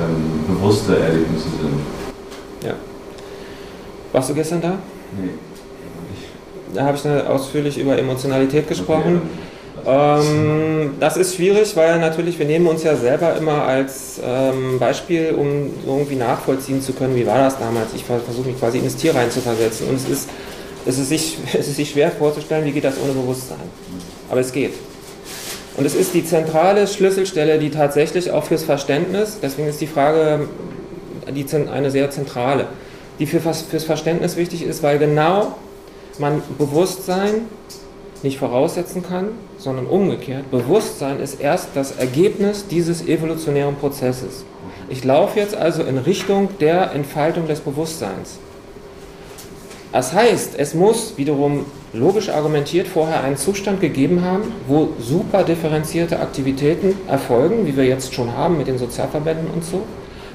ähm, 0.00 0.44
bewusste 0.48 0.98
Erlebnisse 0.98 1.50
sind. 1.50 1.78
Ja. 2.64 2.74
Warst 4.12 4.30
du 4.30 4.34
gestern 4.34 4.60
da? 4.60 4.78
Nee. 5.20 5.30
Da 6.74 6.84
habe 6.84 6.96
ich 6.96 7.26
ausführlich 7.26 7.78
über 7.78 7.98
Emotionalität 7.98 8.68
gesprochen. 8.68 9.22
Okay. 9.22 9.50
Ähm, 9.86 10.94
das 11.00 11.16
ist 11.16 11.36
schwierig, 11.36 11.74
weil 11.76 11.98
natürlich, 11.98 12.38
wir 12.38 12.46
nehmen 12.46 12.66
uns 12.66 12.82
ja 12.82 12.96
selber 12.96 13.36
immer 13.36 13.64
als 13.64 14.20
ähm, 14.24 14.78
Beispiel, 14.78 15.34
um 15.36 15.70
irgendwie 15.86 16.16
nachvollziehen 16.16 16.82
zu 16.82 16.92
können, 16.92 17.16
wie 17.16 17.26
war 17.26 17.38
das 17.38 17.58
damals. 17.58 17.88
Ich 17.94 18.04
versuche 18.04 18.48
mich 18.48 18.58
quasi 18.58 18.78
in 18.78 18.84
das 18.84 18.96
Tier 18.96 19.14
reinzuversetzen. 19.14 19.88
Und 19.88 19.96
es 19.96 20.08
ist, 20.08 20.28
es, 20.86 20.98
ist 20.98 21.08
sich, 21.08 21.38
es 21.58 21.68
ist 21.68 21.76
sich 21.76 21.90
schwer 21.90 22.10
vorzustellen, 22.10 22.64
wie 22.64 22.72
geht 22.72 22.84
das 22.84 22.94
ohne 23.02 23.12
Bewusstsein. 23.12 23.58
Aber 24.28 24.40
es 24.40 24.52
geht. 24.52 24.74
Und 25.76 25.86
es 25.86 25.94
ist 25.94 26.14
die 26.14 26.24
zentrale 26.24 26.86
Schlüsselstelle, 26.86 27.58
die 27.58 27.70
tatsächlich 27.70 28.30
auch 28.32 28.44
fürs 28.44 28.64
Verständnis, 28.64 29.38
deswegen 29.42 29.68
ist 29.68 29.80
die 29.80 29.86
Frage 29.86 30.48
die, 31.30 31.46
eine 31.72 31.90
sehr 31.90 32.10
zentrale 32.10 32.66
die 33.20 33.26
für, 33.26 33.40
fürs 33.40 33.84
Verständnis 33.84 34.36
wichtig 34.36 34.64
ist, 34.64 34.82
weil 34.82 34.98
genau 34.98 35.54
man 36.18 36.42
Bewusstsein 36.58 37.42
nicht 38.22 38.38
voraussetzen 38.38 39.02
kann, 39.02 39.28
sondern 39.58 39.86
umgekehrt. 39.86 40.50
Bewusstsein 40.50 41.20
ist 41.20 41.40
erst 41.40 41.68
das 41.74 41.92
Ergebnis 41.92 42.66
dieses 42.66 43.06
evolutionären 43.06 43.76
Prozesses. 43.76 44.44
Ich 44.88 45.04
laufe 45.04 45.38
jetzt 45.38 45.54
also 45.54 45.82
in 45.82 45.98
Richtung 45.98 46.48
der 46.60 46.92
Entfaltung 46.92 47.46
des 47.46 47.60
Bewusstseins. 47.60 48.38
Das 49.92 50.12
heißt, 50.12 50.54
es 50.56 50.74
muss 50.74 51.14
wiederum 51.16 51.64
logisch 51.92 52.28
argumentiert 52.28 52.86
vorher 52.86 53.22
einen 53.22 53.36
Zustand 53.36 53.80
gegeben 53.80 54.22
haben, 54.22 54.52
wo 54.68 54.90
super 55.00 55.42
differenzierte 55.42 56.20
Aktivitäten 56.20 56.96
erfolgen, 57.08 57.66
wie 57.66 57.76
wir 57.76 57.84
jetzt 57.84 58.14
schon 58.14 58.32
haben 58.36 58.56
mit 58.58 58.68
den 58.68 58.78
Sozialverbänden 58.78 59.48
und 59.50 59.64
so 59.64 59.82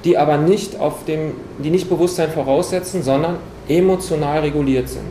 die 0.05 0.17
aber 0.17 0.37
nicht 0.37 0.79
auf 0.79 1.03
dem, 1.05 1.33
die 1.57 1.71
nicht 1.71 1.89
Bewusstsein 1.89 2.29
voraussetzen, 2.29 3.01
sondern 3.01 3.37
emotional 3.67 4.41
reguliert 4.41 4.87
sind. 4.87 5.07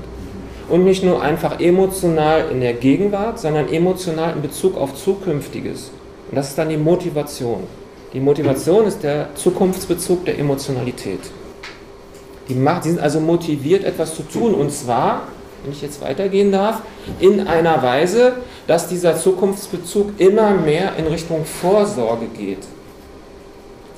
Und 0.69 0.85
nicht 0.85 1.05
nur 1.05 1.21
einfach 1.21 1.61
emotional 1.61 2.47
in 2.51 2.61
der 2.61 2.73
Gegenwart, 2.73 3.39
sondern 3.39 3.71
emotional 3.71 4.33
in 4.35 4.41
Bezug 4.41 4.79
auf 4.79 4.95
Zukünftiges. 4.95 5.91
Und 6.31 6.37
das 6.37 6.49
ist 6.49 6.59
dann 6.59 6.71
die 6.71 6.77
Motivation. 6.77 7.65
Die 8.15 8.21
Motivation 8.21 8.87
ist 8.87 9.03
der 9.03 9.35
Zukunftsbezug 9.35 10.25
der 10.25 10.39
Emotionalität. 10.39 11.21
Die, 12.49 12.55
macht, 12.55 12.85
die 12.85 12.91
sind 12.91 13.01
also 13.01 13.21
motiviert, 13.21 13.85
etwas 13.85 14.15
zu 14.15 14.23
tun. 14.23 14.55
Und 14.55 14.71
zwar, 14.71 15.29
wenn 15.65 15.73
ich 15.73 15.83
jetzt 15.83 16.01
weitergehen 16.01 16.53
darf, 16.53 16.83
in 17.19 17.47
einer 17.47 17.83
Weise, 17.83 18.37
dass 18.67 18.89
dieser 18.89 19.17
Zukunftsbezug 19.17 20.19
immer 20.19 20.53
mehr 20.53 20.97
in 20.97 21.07
Richtung 21.07 21.45
Vorsorge 21.45 22.27
geht. 22.27 22.67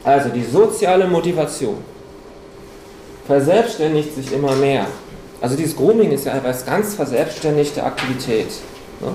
Also 0.07 0.29
die 0.29 0.45
soziale 0.45 1.09
Motivation 1.09 1.79
verselbstständigt 3.27 4.15
sich 4.15 4.33
immer 4.33 4.55
mehr. 4.55 4.87
Also 5.41 5.57
dieses 5.57 5.77
Grooming 5.77 6.13
ist 6.13 6.27
ja 6.27 6.33
eine 6.33 6.43
ganz 6.43 6.95
verselbstständigte 6.95 7.83
Aktivität. 7.83 8.47
Ne? 9.01 9.09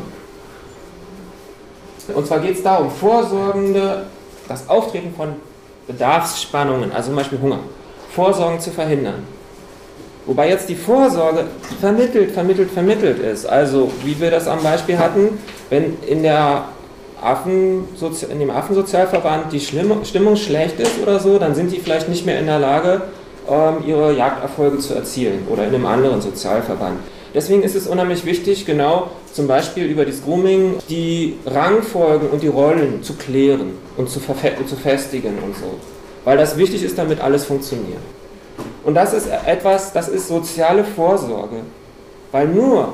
Und 2.13 2.27
zwar 2.27 2.39
geht 2.39 2.57
es 2.57 2.63
darum, 2.63 2.91
vorsorgende, 2.91 4.07
das 4.49 4.67
Auftreten 4.67 5.13
von 5.15 5.35
Bedarfsspannungen, 5.87 6.91
also 6.91 7.07
zum 7.07 7.15
Beispiel 7.15 7.39
Hunger, 7.39 7.59
Vorsorgen 8.13 8.59
zu 8.59 8.71
verhindern. 8.71 9.23
Wobei 10.25 10.49
jetzt 10.49 10.67
die 10.67 10.75
Vorsorge 10.75 11.45
vermittelt, 11.79 12.31
vermittelt, 12.31 12.69
vermittelt 12.69 13.19
ist. 13.19 13.45
Also 13.45 13.89
wie 14.03 14.19
wir 14.19 14.29
das 14.29 14.45
am 14.45 14.61
Beispiel 14.61 14.99
hatten, 14.99 15.39
wenn 15.69 15.97
in 16.03 16.21
der 16.21 16.65
Affen, 17.21 17.85
in 18.31 18.39
dem 18.39 18.49
Affensozialverband 18.49 19.51
die 19.51 19.59
Stimmung 19.59 20.35
schlecht 20.35 20.79
ist 20.79 21.01
oder 21.01 21.19
so, 21.19 21.37
dann 21.37 21.55
sind 21.55 21.71
die 21.71 21.79
vielleicht 21.79 22.09
nicht 22.09 22.25
mehr 22.25 22.39
in 22.39 22.47
der 22.47 22.59
Lage, 22.59 23.01
ähm, 23.49 23.75
ihre 23.85 24.13
Jagderfolge 24.13 24.79
zu 24.79 24.93
erzielen 24.93 25.47
oder 25.49 25.67
in 25.67 25.73
einem 25.75 25.85
anderen 25.85 26.21
Sozialverband. 26.21 26.99
Deswegen 27.33 27.63
ist 27.63 27.75
es 27.75 27.87
unheimlich 27.87 28.25
wichtig, 28.25 28.65
genau 28.65 29.09
zum 29.33 29.47
Beispiel 29.47 29.85
über 29.85 30.05
das 30.05 30.21
Grooming 30.23 30.75
die 30.89 31.37
Rangfolgen 31.45 32.29
und 32.29 32.43
die 32.43 32.49
Rollen 32.49 33.03
zu 33.03 33.13
klären 33.13 33.77
und 33.95 34.09
zu, 34.09 34.19
zu 34.19 34.75
festigen 34.75 35.39
und 35.43 35.55
so. 35.55 35.79
Weil 36.25 36.37
das 36.37 36.57
wichtig 36.57 36.83
ist, 36.83 36.97
damit 36.97 37.21
alles 37.21 37.45
funktioniert. 37.45 38.01
Und 38.83 38.95
das 38.95 39.13
ist 39.13 39.27
etwas, 39.45 39.93
das 39.93 40.09
ist 40.09 40.27
soziale 40.27 40.83
Vorsorge. 40.83 41.57
Weil 42.31 42.47
nur, 42.47 42.93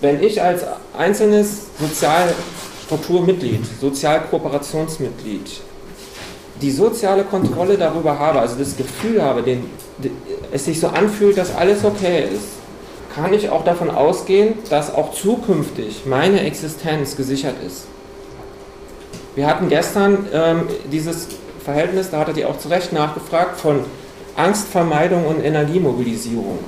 wenn 0.00 0.22
ich 0.22 0.40
als 0.40 0.62
einzelnes 0.96 1.66
Sozialstrukturmitglied, 2.90 3.60
Sozialkooperationsmitglied, 3.80 5.60
die 6.60 6.70
soziale 6.70 7.22
Kontrolle 7.22 7.78
darüber 7.78 8.18
habe, 8.18 8.40
also 8.40 8.56
das 8.58 8.76
Gefühl 8.76 9.22
habe, 9.22 9.42
den, 9.42 9.70
es 10.50 10.64
sich 10.64 10.80
so 10.80 10.88
anfühlt, 10.88 11.38
dass 11.38 11.54
alles 11.54 11.84
okay 11.84 12.24
ist, 12.24 12.42
kann 13.14 13.32
ich 13.32 13.48
auch 13.50 13.64
davon 13.64 13.90
ausgehen, 13.90 14.54
dass 14.70 14.92
auch 14.92 15.12
zukünftig 15.12 16.02
meine 16.04 16.40
Existenz 16.40 17.16
gesichert 17.16 17.56
ist. 17.64 17.86
Wir 19.36 19.46
hatten 19.46 19.68
gestern 19.68 20.26
ähm, 20.32 20.62
dieses 20.90 21.28
Verhältnis, 21.64 22.10
da 22.10 22.18
hattet 22.18 22.36
ihr 22.38 22.48
auch 22.48 22.58
zu 22.58 22.68
Recht 22.68 22.92
nachgefragt, 22.92 23.60
von 23.60 23.84
Angstvermeidung 24.36 25.26
und 25.26 25.44
Energiemobilisierung. 25.44 26.58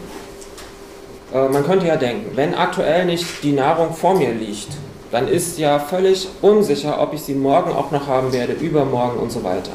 Äh, 1.35 1.49
man 1.49 1.65
könnte 1.65 1.87
ja 1.87 1.97
denken, 1.97 2.37
wenn 2.37 2.55
aktuell 2.55 3.07
nicht 3.07 3.27
die 3.43 3.53
Nahrung 3.53 3.95
vor 3.95 4.17
mir 4.17 4.33
liegt, 4.33 4.69
dann 5.13 5.29
ist 5.29 5.59
ja 5.59 5.79
völlig 5.79 6.27
unsicher, 6.41 7.01
ob 7.01 7.13
ich 7.13 7.21
sie 7.23 7.35
morgen 7.35 7.71
auch 7.71 7.91
noch 7.91 8.09
haben 8.09 8.33
werde, 8.33 8.55
übermorgen 8.55 9.19
und 9.19 9.31
so 9.31 9.45
weiter. 9.45 9.73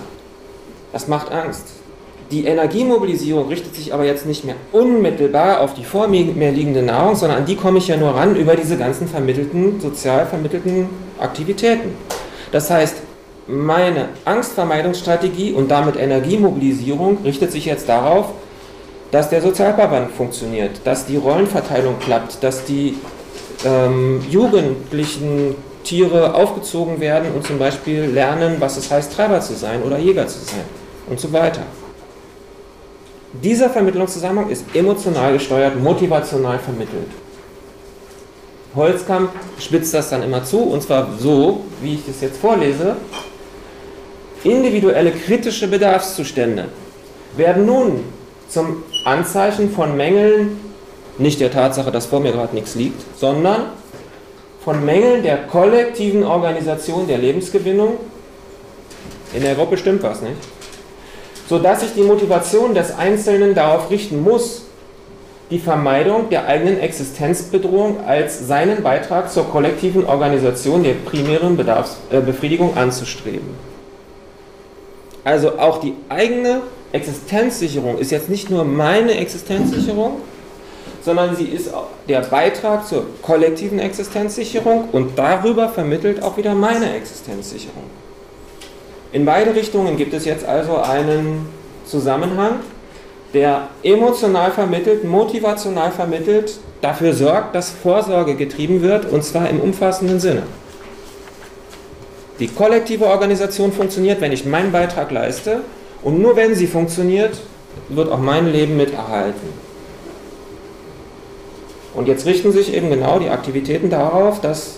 Das 0.92 1.08
macht 1.08 1.32
Angst. 1.32 1.68
Die 2.32 2.46
Energiemobilisierung 2.46 3.48
richtet 3.48 3.76
sich 3.76 3.94
aber 3.94 4.04
jetzt 4.04 4.26
nicht 4.26 4.44
mehr 4.44 4.56
unmittelbar 4.74 5.62
auf 5.62 5.76
die 5.76 5.86
vor 5.86 6.08
mir 6.08 6.52
liegende 6.52 6.82
Nahrung, 6.82 7.16
sondern 7.16 7.38
an 7.38 7.46
die 7.46 7.56
komme 7.56 7.78
ich 7.78 7.88
ja 7.88 7.96
nur 7.96 8.16
ran 8.16 8.36
über 8.36 8.56
diese 8.56 8.78
ganzen 8.78 9.08
vermittelten, 9.08 9.80
sozial 9.80 10.26
vermittelten 10.26 10.90
Aktivitäten. 11.20 11.96
Das 12.52 12.70
heißt, 12.70 12.98
meine 13.46 14.10
Angstvermeidungsstrategie 14.26 15.54
und 15.54 15.70
damit 15.70 15.96
Energiemobilisierung 15.96 17.20
richtet 17.24 17.52
sich 17.52 17.66
jetzt 17.66 17.88
darauf, 17.88 18.34
dass 19.12 19.30
der 19.30 19.42
Sozialverband 19.42 20.12
funktioniert, 20.12 20.82
dass 20.84 21.06
die 21.06 21.16
Rollenverteilung 21.16 22.00
klappt, 22.00 22.44
dass 22.44 22.66
die 22.66 22.98
ähm, 23.66 24.22
jugendlichen 24.30 25.56
Tiere 25.84 26.34
aufgezogen 26.34 27.00
werden 27.00 27.32
und 27.34 27.46
zum 27.46 27.60
Beispiel 27.60 28.04
lernen, 28.04 28.58
was 28.60 28.78
es 28.78 28.92
heißt, 28.92 29.14
Treiber 29.14 29.40
zu 29.40 29.54
sein 29.54 29.82
oder 29.84 29.98
Jäger 29.98 30.28
zu 30.28 30.40
sein 30.40 30.66
und 31.10 31.20
so 31.20 31.32
weiter. 31.32 31.62
Dieser 33.42 33.70
Vermittlungszusammenhang 33.70 34.50
ist 34.50 34.66
emotional 34.74 35.34
gesteuert, 35.34 35.80
motivational 35.80 36.60
vermittelt. 36.60 37.10
Holzkamp 38.76 39.32
spitzt 39.60 39.94
das 39.94 40.10
dann 40.10 40.24
immer 40.24 40.44
zu, 40.44 40.60
und 40.60 40.82
zwar 40.82 41.10
so, 41.18 41.62
wie 41.82 41.96
ich 41.96 42.06
das 42.06 42.22
jetzt 42.22 42.38
vorlese. 42.38 42.96
Individuelle 44.44 45.12
kritische 45.12 45.68
Bedarfszustände 45.68 46.66
werden 47.36 47.66
nun 47.66 48.04
zum 48.50 48.84
Anzeichen 49.04 49.72
von 49.72 49.98
Mängeln, 49.98 50.60
nicht 51.20 51.40
der 51.40 51.52
Tatsache, 51.52 51.92
dass 51.92 52.06
vor 52.06 52.20
mir 52.20 52.32
gerade 52.32 52.54
nichts 52.56 52.76
liegt, 52.76 53.02
sondern 53.18 53.66
von 54.64 54.84
Mängeln 54.86 55.24
der 55.24 55.38
kollektiven 55.38 56.24
Organisation 56.24 57.08
der 57.08 57.18
Lebensgewinnung. 57.18 57.94
In 59.34 59.42
der 59.42 59.56
Gruppe 59.56 59.78
stimmt 59.78 60.04
was, 60.04 60.22
nicht? 60.22 60.36
sodass 61.48 61.82
sich 61.82 61.94
die 61.94 62.02
Motivation 62.02 62.74
des 62.74 62.96
Einzelnen 62.98 63.56
darauf 63.56 63.90
richten 63.90 64.22
muss, 64.22 64.64
die 65.50 65.60
Vermeidung 65.60 66.30
der 66.30 66.46
eigenen 66.46 66.80
Existenzbedrohung 66.80 68.06
als 68.06 68.48
seinen 68.48 68.84
Beitrag 68.84 69.32
zur 69.32 69.46
kollektiven 69.46 70.06
Organisation 70.06 70.84
der 70.84 70.94
primären 70.94 71.56
Bedarfsbefriedigung 71.56 72.76
äh, 72.76 72.80
anzustreben. 72.80 73.48
Also 75.24 75.58
auch 75.58 75.80
die 75.80 75.94
eigene 76.10 76.62
Existenzsicherung 76.92 77.98
ist 77.98 78.12
jetzt 78.12 78.30
nicht 78.30 78.50
nur 78.50 78.66
meine 78.66 79.16
Existenzsicherung, 79.16 80.18
sondern 81.08 81.38
sie 81.38 81.46
ist 81.46 81.70
der 82.10 82.20
Beitrag 82.20 82.86
zur 82.86 83.06
kollektiven 83.22 83.80
Existenzsicherung 83.80 84.90
und 84.92 85.18
darüber 85.18 85.70
vermittelt 85.70 86.22
auch 86.22 86.36
wieder 86.36 86.54
meine 86.54 86.94
Existenzsicherung. 86.98 87.84
In 89.14 89.24
beide 89.24 89.56
Richtungen 89.56 89.96
gibt 89.96 90.14
es 90.14 90.26
jetzt 90.26 90.46
also 90.46 90.76
einen 90.76 91.48
Zusammenhang, 91.86 92.60
der 93.34 93.70
emotional 93.84 94.52
vermittelt, 94.52 95.06
motivational 95.06 95.92
vermittelt, 95.92 96.60
dafür 96.82 97.14
sorgt, 97.14 97.56
dass 97.56 97.70
Vorsorge 97.72 98.36
getrieben 98.36 98.82
wird, 98.82 99.10
und 99.10 99.24
zwar 99.24 99.50
im 99.50 99.62
umfassenden 99.62 100.20
Sinne. 100.20 100.44
Die 102.42 102.50
kollektive 102.50 103.06
Organisation 103.06 103.72
funktioniert, 103.72 104.20
wenn 104.20 104.34
ich 104.34 104.44
meinen 104.44 104.74
Beitrag 104.74 105.10
leiste, 105.12 105.62
und 106.04 106.22
nur 106.22 106.36
wenn 106.36 106.54
sie 106.54 106.68
funktioniert, 106.68 107.40
wird 107.88 108.12
auch 108.12 108.20
mein 108.20 108.52
Leben 108.52 108.76
mit 108.76 108.94
erhalten. 108.94 109.67
Und 111.98 112.08
jetzt 112.08 112.26
richten 112.28 112.52
sich 112.52 112.74
eben 112.74 112.90
genau 112.92 113.20
die 113.20 113.30
Aktivitäten 113.30 113.90
darauf, 113.90 114.40
dass 114.40 114.76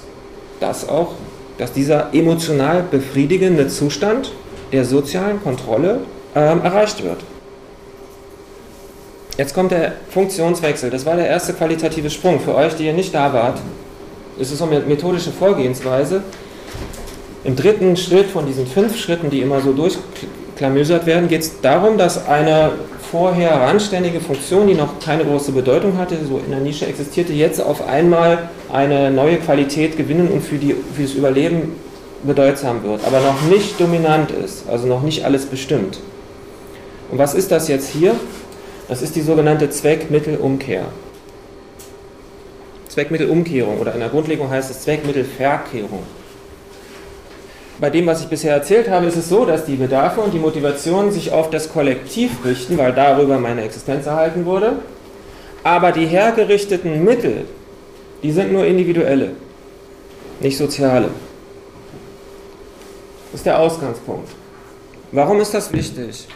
das 0.60 0.89
auch 0.89 1.13
dass 1.60 1.73
dieser 1.73 2.13
emotional 2.13 2.84
befriedigende 2.89 3.67
Zustand 3.67 4.32
der 4.71 4.86
sozialen 4.86 5.43
Kontrolle 5.43 5.99
ähm, 6.34 6.62
erreicht 6.62 7.03
wird. 7.03 7.17
Jetzt 9.38 9.53
kommt 9.53 9.71
der 9.71 9.93
Funktionswechsel. 10.10 10.89
Das 10.89 11.05
war 11.05 11.17
der 11.17 11.27
erste 11.27 11.53
qualitative 11.53 12.10
Sprung. 12.10 12.39
Für 12.39 12.55
euch, 12.55 12.75
die 12.75 12.86
ihr 12.86 12.93
nicht 12.93 13.13
da 13.13 13.34
wart, 13.34 13.60
ist 14.38 14.53
es 14.53 14.60
so 14.60 14.65
eine 14.65 14.79
methodische 14.79 15.32
Vorgehensweise. 15.32 16.23
Im 17.43 17.58
dritten 17.58 17.97
Schritt 17.97 18.27
von 18.27 18.45
diesen 18.45 18.65
fünf 18.65 18.97
Schritten, 18.97 19.29
die 19.29 19.41
immer 19.41 19.60
so 19.60 19.73
durchklamüsert 19.73 21.05
werden, 21.05 21.27
geht 21.27 21.41
es 21.41 21.60
darum, 21.60 21.97
dass 21.97 22.25
eine 22.25 22.71
vorher 23.12 23.52
randständige 23.52 24.19
Funktion, 24.19 24.67
die 24.67 24.76
noch 24.76 25.00
keine 25.00 25.26
große 25.26 25.52
Bedeutung 25.52 25.98
hatte, 25.98 26.15
so 26.28 26.38
in 26.38 26.52
der 26.52 26.60
Nische 26.60 26.86
existierte, 26.86 27.34
jetzt 27.34 27.62
auf 27.62 27.88
einmal 27.88 28.50
eine 28.72 29.10
neue 29.12 29.38
Qualität 29.38 29.98
gewinnen 29.98 30.28
und 30.28 30.41
für, 30.41 30.58
die, 30.58 30.76
für 30.95 31.04
das 31.04 31.13
Überleben 31.13 31.74
bedeutsam 32.24 32.84
wird, 32.84 33.06
aber 33.06 33.19
noch 33.22 33.41
nicht 33.43 33.80
dominant 33.80 34.32
ist, 34.32 34.67
also 34.69 34.88
noch 34.88 35.02
nicht 35.02 35.26
alles 35.26 35.45
bestimmt. 35.45 36.00
Und 37.12 37.17
was 37.17 37.34
ist 37.34 37.52
das 37.52 37.67
jetzt 37.67 37.89
hier? 37.89 38.15
Das 38.88 39.02
ist 39.02 39.15
die 39.15 39.22
sogenannte 39.22 39.69
Zweckmittelumkehr. 39.69 40.86
Zweckmittelumkehrung 42.89 43.80
oder 43.80 43.93
in 43.93 44.00
der 44.00 44.10
Grundlegung 44.10 44.50
heißt 44.50 44.69
es 44.69 44.82
Zweckmittelverkehrung 44.82 46.04
bei 47.80 47.89
dem, 47.89 48.06
was 48.08 48.22
ich 48.22 48.28
bisher 48.28 48.54
erzählt 48.54 48.89
habe, 48.89 49.06
ist 49.06 49.15
es 49.15 49.30
so, 49.30 49.46
dass 49.46 49.65
die 49.65 49.76
Bedarfe 49.76 50.20
und 50.20 50.34
die 50.34 50.39
Motivationen 50.39 51.12
sich 51.12 51.32
auf 51.32 51.50
das 51.50 51.72
Kollektiv 51.72 52.44
richten, 52.44 52.78
weil 52.78 52.92
darüber 52.92 53.39
meine 53.39 53.63
Existenz 53.63 54.06
erhalten 54.06 54.46
wurde. 54.46 54.74
Aber 55.63 55.92
die 55.92 56.06
hergerichteten 56.06 57.04
Mittel, 57.04 57.46
die 58.22 58.32
sind 58.32 58.52
nur 58.52 58.65
individuelle, 58.65 59.32
nicht 60.42 60.58
soziale. 60.58 61.10
Das 63.32 63.42
ist 63.42 63.46
der 63.46 63.60
Ausgangspunkt. 63.60 64.30
Warum 65.12 65.39
ist 65.39 65.54
das 65.54 65.72
wichtig? 65.72 66.28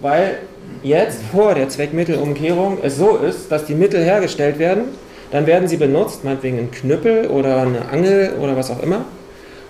Weil 0.00 0.38
jetzt 0.82 1.20
vor 1.30 1.54
der 1.54 1.68
Zweckmittelumkehrung 1.68 2.78
es 2.82 2.96
so 2.96 3.16
ist, 3.16 3.52
dass 3.52 3.66
die 3.66 3.74
Mittel 3.74 4.02
hergestellt 4.02 4.58
werden, 4.58 4.84
dann 5.30 5.46
werden 5.46 5.68
sie 5.68 5.76
benutzt, 5.76 6.24
meinetwegen 6.24 6.58
ein 6.58 6.70
Knüppel 6.70 7.28
oder 7.28 7.62
eine 7.62 7.88
Angel 7.90 8.34
oder 8.40 8.56
was 8.56 8.70
auch 8.70 8.82
immer 8.82 9.04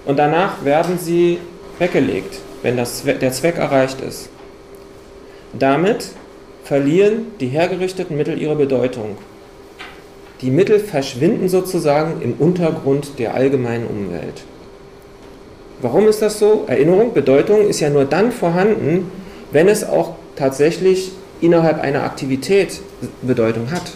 und 0.07 0.19
danach 0.19 0.65
werden 0.65 0.99
sie 0.99 1.39
weggelegt, 1.79 2.41
wenn 2.63 2.77
das, 2.77 3.03
der 3.05 3.33
Zweck 3.33 3.59
erreicht 3.59 4.01
ist. 4.01 4.31
Damit 5.59 6.09
verlieren 6.65 7.27
die 7.41 7.49
hergerichteten 7.49 8.17
Mittel 8.17 8.41
ihre 8.41 8.57
Bedeutung. 8.57 9.17
Die 10.41 10.51
Mittel 10.51 10.79
verschwinden 10.79 11.49
sozusagen 11.49 12.21
im 12.23 12.35
Untergrund 12.35 13.19
der 13.19 13.35
allgemeinen 13.35 13.87
Umwelt. 13.87 14.45
Warum 15.81 16.09
ist 16.09 16.23
das 16.23 16.39
so? 16.39 16.65
Erinnerung, 16.67 17.13
Bedeutung 17.13 17.69
ist 17.69 17.81
ja 17.81 17.91
nur 17.91 18.05
dann 18.05 18.33
vorhanden, 18.33 19.11
wenn 19.53 19.69
es 19.69 19.85
auch 19.85 20.15
tatsächlich 20.35 21.13
innerhalb 21.41 21.81
einer 21.81 22.03
Aktivität 22.05 22.81
Bedeutung 23.23 23.71
hat. 23.71 23.93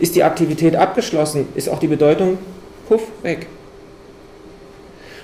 Ist 0.00 0.16
die 0.16 0.24
Aktivität 0.24 0.76
abgeschlossen, 0.76 1.48
ist 1.54 1.68
auch 1.68 1.78
die 1.78 1.88
Bedeutung 1.88 2.38
puff 2.88 3.02
weg. 3.22 3.46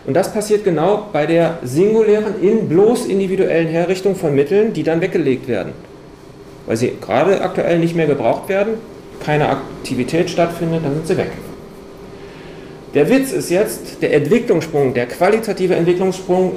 Und 0.08 0.14
das 0.14 0.32
passiert 0.32 0.64
genau 0.64 1.08
bei 1.12 1.26
der 1.26 1.58
singulären, 1.62 2.40
in 2.40 2.66
bloß 2.66 3.04
individuellen 3.04 3.68
Herrichtung 3.68 4.16
von 4.16 4.34
Mitteln, 4.34 4.72
die 4.72 4.82
dann 4.82 5.02
weggelegt 5.02 5.48
werden. 5.48 5.74
Weil 6.64 6.78
sie 6.78 6.94
gerade 6.98 7.42
aktuell 7.42 7.78
nicht 7.78 7.94
mehr 7.94 8.06
gebraucht 8.06 8.48
werden, 8.48 8.76
keine 9.22 9.50
Aktivität 9.50 10.30
stattfindet, 10.30 10.80
dann 10.82 10.94
sind 10.94 11.08
sie 11.08 11.18
weg. 11.18 11.32
Der 12.94 13.10
Witz 13.10 13.32
ist 13.32 13.50
jetzt, 13.50 14.00
der 14.00 14.14
Entwicklungssprung, 14.14 14.94
der 14.94 15.04
qualitative 15.08 15.74
Entwicklungssprung, 15.74 16.52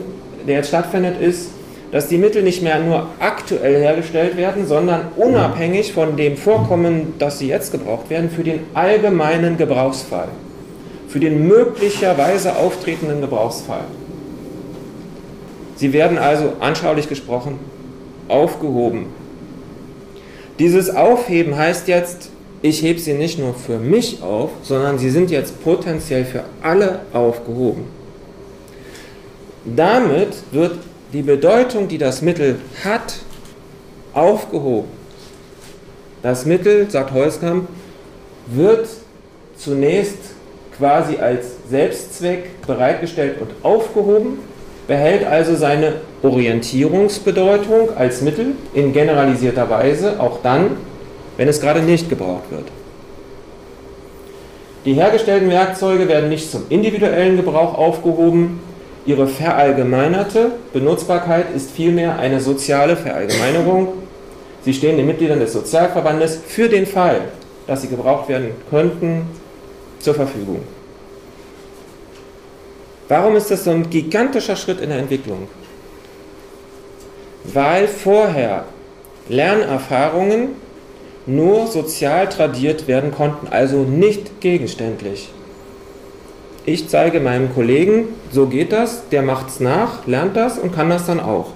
der 0.47 0.55
jetzt 0.55 0.69
stattfindet, 0.69 1.19
ist, 1.19 1.49
dass 1.91 2.07
die 2.07 2.17
Mittel 2.17 2.43
nicht 2.43 2.63
mehr 2.63 2.79
nur 2.79 3.07
aktuell 3.19 3.81
hergestellt 3.81 4.37
werden, 4.37 4.65
sondern 4.65 5.09
unabhängig 5.17 5.91
von 5.91 6.15
dem 6.15 6.37
Vorkommen, 6.37 7.15
dass 7.19 7.39
sie 7.39 7.49
jetzt 7.49 7.73
gebraucht 7.73 8.09
werden, 8.09 8.29
für 8.29 8.45
den 8.45 8.61
allgemeinen 8.73 9.57
Gebrauchsfall, 9.57 10.29
für 11.11 11.19
den 11.19 11.47
möglicherweise 11.47 12.55
auftretenden 12.55 13.19
Gebrauchsfall. 13.19 13.83
Sie 15.75 15.91
werden 15.91 16.17
also 16.17 16.53
anschaulich 16.61 17.09
gesprochen 17.09 17.59
aufgehoben. 18.29 19.07
Dieses 20.57 20.89
Aufheben 20.89 21.57
heißt 21.57 21.87
jetzt, 21.89 22.29
ich 22.61 22.81
hebe 22.81 22.99
sie 22.99 23.13
nicht 23.13 23.39
nur 23.39 23.53
für 23.55 23.77
mich 23.77 24.21
auf, 24.21 24.51
sondern 24.61 24.99
sie 24.99 25.09
sind 25.09 25.31
jetzt 25.31 25.61
potenziell 25.63 26.23
für 26.23 26.43
alle 26.61 27.01
aufgehoben. 27.11 27.85
Damit 29.65 30.29
wird 30.51 30.77
die 31.11 31.23
Bedeutung, 31.23 31.87
die 31.87 31.97
das 31.97 32.21
Mittel 32.21 32.57
hat, 32.85 33.15
aufgehoben. 34.13 34.87
Das 36.21 36.45
Mittel, 36.45 36.89
sagt 36.89 37.11
Holzkamp, 37.11 37.67
wird 38.47 38.87
zunächst 39.57 40.30
quasi 40.81 41.17
als 41.17 41.45
Selbstzweck 41.69 42.65
bereitgestellt 42.65 43.35
und 43.39 43.51
aufgehoben, 43.61 44.39
behält 44.87 45.23
also 45.27 45.55
seine 45.55 45.93
Orientierungsbedeutung 46.23 47.95
als 47.95 48.23
Mittel 48.23 48.53
in 48.73 48.91
generalisierter 48.91 49.69
Weise, 49.69 50.19
auch 50.19 50.39
dann, 50.41 50.71
wenn 51.37 51.47
es 51.47 51.61
gerade 51.61 51.83
nicht 51.83 52.09
gebraucht 52.09 52.49
wird. 52.49 52.65
Die 54.85 54.93
hergestellten 54.93 55.51
Werkzeuge 55.51 56.07
werden 56.07 56.29
nicht 56.29 56.49
zum 56.49 56.63
individuellen 56.69 57.37
Gebrauch 57.37 57.77
aufgehoben, 57.77 58.59
Ihre 59.03 59.27
verallgemeinerte 59.27 60.51
Benutzbarkeit 60.73 61.47
ist 61.55 61.71
vielmehr 61.71 62.19
eine 62.19 62.39
soziale 62.39 62.95
Verallgemeinerung. 62.95 63.87
Sie 64.63 64.75
stehen 64.75 64.97
den 64.97 65.07
Mitgliedern 65.07 65.39
des 65.39 65.53
Sozialverbandes 65.53 66.39
für 66.47 66.69
den 66.69 66.85
Fall, 66.85 67.21
dass 67.65 67.81
sie 67.81 67.87
gebraucht 67.87 68.29
werden 68.29 68.51
könnten, 68.69 69.23
zur 70.03 70.15
Verfügung. 70.15 70.63
Warum 73.07 73.35
ist 73.35 73.51
das 73.51 73.65
so 73.65 73.71
ein 73.71 73.89
gigantischer 73.89 74.55
Schritt 74.55 74.79
in 74.79 74.89
der 74.89 74.99
Entwicklung? 74.99 75.47
Weil 77.43 77.87
vorher 77.87 78.65
Lernerfahrungen 79.27 80.49
nur 81.25 81.67
sozial 81.67 82.29
tradiert 82.29 82.87
werden 82.87 83.11
konnten, 83.11 83.47
also 83.47 83.83
nicht 83.83 84.41
gegenständlich. 84.41 85.29
Ich 86.65 86.89
zeige 86.89 87.19
meinem 87.19 87.53
Kollegen, 87.53 88.09
so 88.31 88.45
geht 88.45 88.71
das, 88.71 89.09
der 89.09 89.23
macht 89.23 89.49
es 89.49 89.59
nach, 89.59 90.05
lernt 90.07 90.35
das 90.35 90.59
und 90.59 90.73
kann 90.73 90.89
das 90.89 91.05
dann 91.07 91.19
auch. 91.19 91.53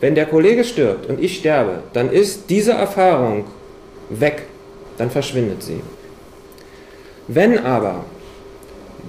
Wenn 0.00 0.14
der 0.14 0.26
Kollege 0.26 0.62
stirbt 0.64 1.06
und 1.06 1.20
ich 1.20 1.38
sterbe, 1.38 1.82
dann 1.92 2.10
ist 2.10 2.48
diese 2.48 2.72
Erfahrung 2.72 3.44
weg, 4.08 4.44
dann 4.98 5.10
verschwindet 5.10 5.62
sie. 5.62 5.80
Wenn 7.28 7.58
aber 7.58 8.04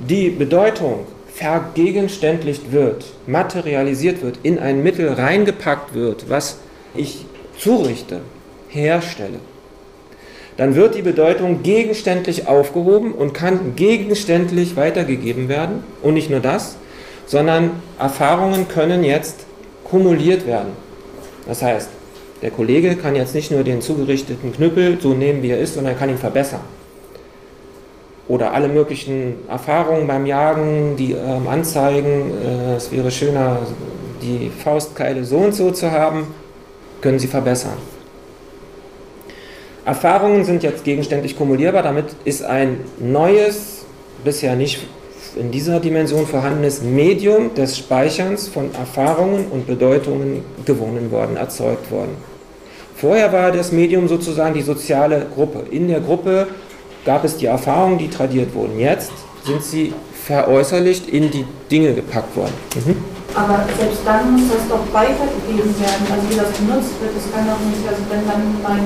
die 0.10 0.30
Bedeutung 0.30 1.06
vergegenständlicht 1.34 2.72
wird, 2.72 3.06
materialisiert 3.28 4.24
wird, 4.24 4.40
in 4.44 4.58
ein 4.58 4.82
Mittel 4.82 5.14
reingepackt 5.14 5.94
wird, 5.94 6.30
was 6.30 6.58
ich 6.96 7.26
zurichte, 7.58 8.22
herstelle, 8.70 9.40
dann 10.58 10.74
wird 10.76 10.96
die 10.96 11.04
Bedeutung 11.04 11.62
gegenständlich 11.62 12.48
aufgehoben 12.48 13.12
und 13.12 13.36
kann 13.36 13.76
gegenständlich 13.76 14.76
weitergegeben 14.76 15.50
werden. 15.50 15.84
Und 16.02 16.16
nicht 16.16 16.32
nur 16.32 16.40
das, 16.40 16.78
sondern 17.28 17.72
Erfahrungen 18.00 18.68
können 18.68 19.04
jetzt 19.04 19.46
kumuliert 19.84 20.48
werden. 20.48 20.72
Das 21.48 21.62
heißt, 21.62 21.90
der 22.42 22.50
Kollege 22.50 22.96
kann 22.96 23.16
jetzt 23.16 23.36
nicht 23.36 23.52
nur 23.52 23.64
den 23.64 23.82
zugerichteten 23.82 24.52
Knüppel 24.52 24.98
so 25.00 25.14
nehmen, 25.14 25.44
wie 25.44 25.52
er 25.52 25.60
ist, 25.60 25.76
sondern 25.76 25.94
er 25.94 26.00
kann 26.00 26.10
ihn 26.10 26.18
verbessern. 26.18 26.62
Oder 28.28 28.54
alle 28.54 28.68
möglichen 28.68 29.36
Erfahrungen 29.48 30.08
beim 30.08 30.26
Jagen, 30.26 30.96
die 30.98 31.14
ähm, 31.14 31.48
anzeigen, 31.48 32.32
äh, 32.44 32.76
es 32.76 32.92
wäre 32.92 33.10
schöner, 33.10 33.60
die 34.22 34.50
Faustkeile 34.50 35.24
so 35.24 35.38
und 35.38 35.56
so 35.56 35.72
zu 35.72 35.92
haben, 35.92 36.28
können 37.02 37.20
sie 37.20 37.28
verbessern. 37.28 37.78
Erfahrungen 39.86 40.44
sind 40.44 40.64
jetzt 40.64 40.84
gegenständlich 40.84 41.38
kumulierbar, 41.38 41.84
damit 41.84 42.08
ist 42.26 42.44
ein 42.44 42.82
neues, 43.00 43.86
bisher 44.26 44.58
nicht 44.58 44.86
in 45.38 45.52
dieser 45.52 45.80
Dimension 45.80 46.26
vorhandenes 46.26 46.82
Medium 46.82 47.54
des 47.54 47.78
Speicherns 47.78 48.50
von 48.50 48.74
Erfahrungen 48.76 49.46
und 49.50 49.68
Bedeutungen 49.68 50.44
gewonnen 50.66 51.12
worden, 51.12 51.38
erzeugt 51.38 51.90
worden. 51.92 52.18
Vorher 52.96 53.32
war 53.32 53.52
das 53.52 53.72
Medium 53.72 54.08
sozusagen 54.08 54.56
die 54.56 54.62
soziale 54.62 55.28
Gruppe. 55.34 55.64
In 55.70 55.88
der 55.88 56.00
Gruppe 56.00 56.48
gab 57.08 57.24
es 57.24 57.38
die 57.38 57.46
Erfahrungen, 57.46 57.98
die 57.98 58.10
tradiert 58.10 58.54
wurden. 58.54 58.78
Jetzt 58.78 59.14
sind 59.46 59.64
sie 59.64 59.94
veräußerlicht 60.26 61.08
in 61.08 61.32
die 61.32 61.46
Dinge 61.72 61.94
gepackt 61.94 62.36
worden. 62.36 62.54
Mhm. 62.76 62.98
Aber 63.34 63.64
selbst 63.80 64.02
dann 64.04 64.34
muss 64.34 64.52
das 64.52 64.68
doch 64.68 64.84
weitergegeben 64.92 65.72
werden, 65.80 66.04
also 66.12 66.24
wie 66.28 66.36
das 66.36 66.52
benutzt 66.60 67.00
wird. 67.00 67.16
Das 67.16 67.26
kann 67.32 67.48
doch 67.48 67.64
nicht, 67.64 67.88
also 67.88 68.04
wenn 68.12 68.28
dann 68.28 68.44
mein 68.60 68.84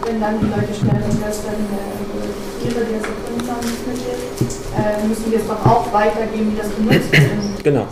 wenn 0.00 0.18
dann 0.18 0.40
die 0.40 0.48
Leute 0.48 0.72
stellen, 0.72 1.12
dass 1.20 1.44
dann 1.44 1.60
äh, 1.68 2.64
ihre, 2.64 2.80
die 2.80 2.96
das 2.96 3.04
drin 3.04 3.44
haben, 3.44 3.68
äh, 3.68 5.06
müssen 5.06 5.30
wir 5.30 5.38
es 5.38 5.46
doch 5.46 5.60
auch 5.60 5.92
weitergeben, 5.92 6.56
wie 6.56 6.58
das 6.58 6.72
benutzt 6.72 7.12
wird. 7.12 7.30
Genau. 7.62 7.84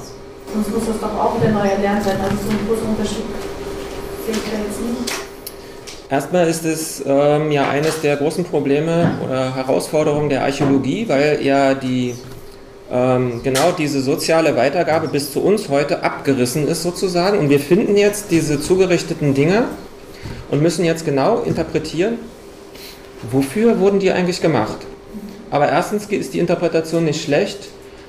Sonst 0.48 0.72
muss 0.72 0.86
das 0.88 0.98
doch 0.98 1.12
auch 1.12 1.36
wieder 1.36 1.52
neu 1.52 1.68
erlernt 1.68 2.02
sein. 2.02 2.16
Also 2.16 2.40
so 2.40 2.48
ein 2.48 2.64
großer 2.64 2.88
Unterschied 2.88 3.28
sehe 4.24 4.32
ich 4.32 4.48
da 4.48 4.56
jetzt 4.64 4.80
nicht. 4.80 5.27
Erstmal 6.10 6.48
ist 6.48 6.64
es 6.64 7.02
ähm, 7.06 7.50
ja 7.52 7.68
eines 7.68 8.00
der 8.00 8.16
großen 8.16 8.44
Probleme 8.44 9.10
oder 9.22 9.54
Herausforderungen 9.54 10.30
der 10.30 10.42
Archäologie, 10.42 11.06
weil 11.06 11.40
ja 11.42 11.74
die 11.74 12.14
ähm, 12.90 13.42
genau 13.42 13.72
diese 13.72 14.00
soziale 14.00 14.56
Weitergabe 14.56 15.08
bis 15.08 15.32
zu 15.32 15.42
uns 15.42 15.68
heute 15.68 16.02
abgerissen 16.02 16.66
ist 16.66 16.82
sozusagen. 16.82 17.38
Und 17.38 17.50
wir 17.50 17.60
finden 17.60 17.94
jetzt 17.98 18.30
diese 18.30 18.58
zugerichteten 18.58 19.34
Dinge 19.34 19.64
und 20.50 20.62
müssen 20.62 20.86
jetzt 20.86 21.04
genau 21.04 21.42
interpretieren, 21.42 22.14
wofür 23.30 23.78
wurden 23.78 24.00
die 24.00 24.10
eigentlich 24.10 24.40
gemacht. 24.40 24.78
Aber 25.50 25.68
erstens 25.68 26.06
ist 26.06 26.32
die 26.32 26.38
Interpretation 26.38 27.04
nicht 27.04 27.22
schlecht, 27.22 27.68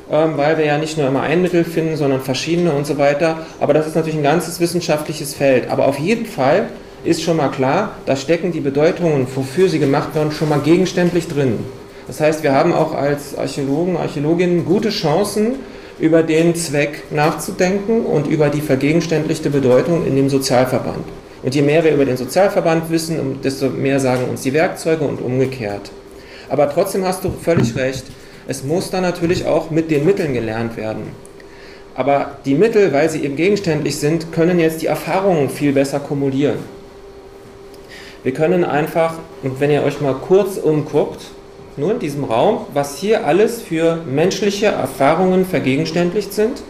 ähm, 0.09 0.37
weil 0.37 0.57
wir 0.57 0.63
ja 0.63 0.77
nicht 0.77 0.97
nur 0.97 1.05
immer 1.05 1.23
ein 1.23 1.41
Mittel 1.41 1.65
finden, 1.65 1.97
sondern 1.97 2.21
verschiedene 2.21 2.71
und 2.71 2.87
so 2.87 2.97
weiter. 2.97 3.45
Aber 3.59 3.73
das 3.73 3.87
ist 3.87 3.95
natürlich 3.97 4.17
ein 4.17 4.23
ganzes 4.23 4.61
wissenschaftliches 4.61 5.33
Feld. 5.33 5.69
Aber 5.69 5.85
auf 5.85 5.99
jeden 5.99 6.25
Fall 6.25 6.69
ist 7.03 7.21
schon 7.21 7.37
mal 7.37 7.49
klar, 7.49 7.95
da 8.05 8.15
stecken 8.15 8.51
die 8.51 8.59
Bedeutungen, 8.59 9.27
wofür 9.33 9.69
sie 9.69 9.79
gemacht 9.79 10.15
werden, 10.15 10.31
schon 10.31 10.49
mal 10.49 10.59
gegenständlich 10.59 11.27
drin. 11.27 11.59
Das 12.07 12.19
heißt, 12.19 12.43
wir 12.43 12.53
haben 12.53 12.73
auch 12.73 12.93
als 12.93 13.37
Archäologen, 13.37 13.97
Archäologinnen 13.97 14.65
gute 14.65 14.89
Chancen, 14.89 15.55
über 15.99 16.23
den 16.23 16.55
Zweck 16.55 17.03
nachzudenken 17.11 18.05
und 18.05 18.27
über 18.27 18.49
die 18.49 18.61
vergegenständlichte 18.61 19.49
Bedeutung 19.49 20.07
in 20.07 20.15
dem 20.15 20.29
Sozialverband. 20.29 21.05
Und 21.43 21.55
je 21.55 21.61
mehr 21.61 21.83
wir 21.83 21.93
über 21.93 22.05
den 22.05 22.17
Sozialverband 22.17 22.89
wissen, 22.89 23.39
desto 23.43 23.69
mehr 23.69 23.99
sagen 23.99 24.25
uns 24.29 24.41
die 24.41 24.53
Werkzeuge 24.53 25.05
und 25.05 25.21
umgekehrt. 25.21 25.91
Aber 26.49 26.69
trotzdem 26.69 27.05
hast 27.05 27.23
du 27.23 27.31
völlig 27.31 27.75
recht, 27.75 28.05
es 28.47 28.63
muss 28.63 28.89
dann 28.89 29.03
natürlich 29.03 29.45
auch 29.45 29.69
mit 29.69 29.91
den 29.91 30.05
Mitteln 30.05 30.33
gelernt 30.33 30.75
werden. 30.77 31.03
Aber 31.95 32.37
die 32.45 32.55
Mittel, 32.55 32.93
weil 32.93 33.09
sie 33.09 33.23
eben 33.23 33.35
gegenständlich 33.35 33.97
sind, 33.97 34.31
können 34.31 34.57
jetzt 34.57 34.81
die 34.81 34.87
Erfahrungen 34.87 35.49
viel 35.49 35.73
besser 35.73 35.99
kumulieren. 35.99 36.59
Wir 38.21 38.33
können 38.33 38.65
einfach, 38.65 39.13
wenn 39.43 39.71
ihr 39.71 39.83
euch 39.83 40.01
mal 40.01 40.13
kurz 40.13 40.57
umguckt, 40.57 41.21
nur 41.77 41.91
in 41.91 41.99
diesem 41.99 42.25
Raum, 42.25 42.65
was 42.73 42.97
hier 42.97 43.25
alles 43.25 43.61
für 43.61 43.99
menschliche 44.05 44.65
Erfahrungen 44.65 45.45
vergegenständlicht 45.45 46.33
sind, 46.33 46.61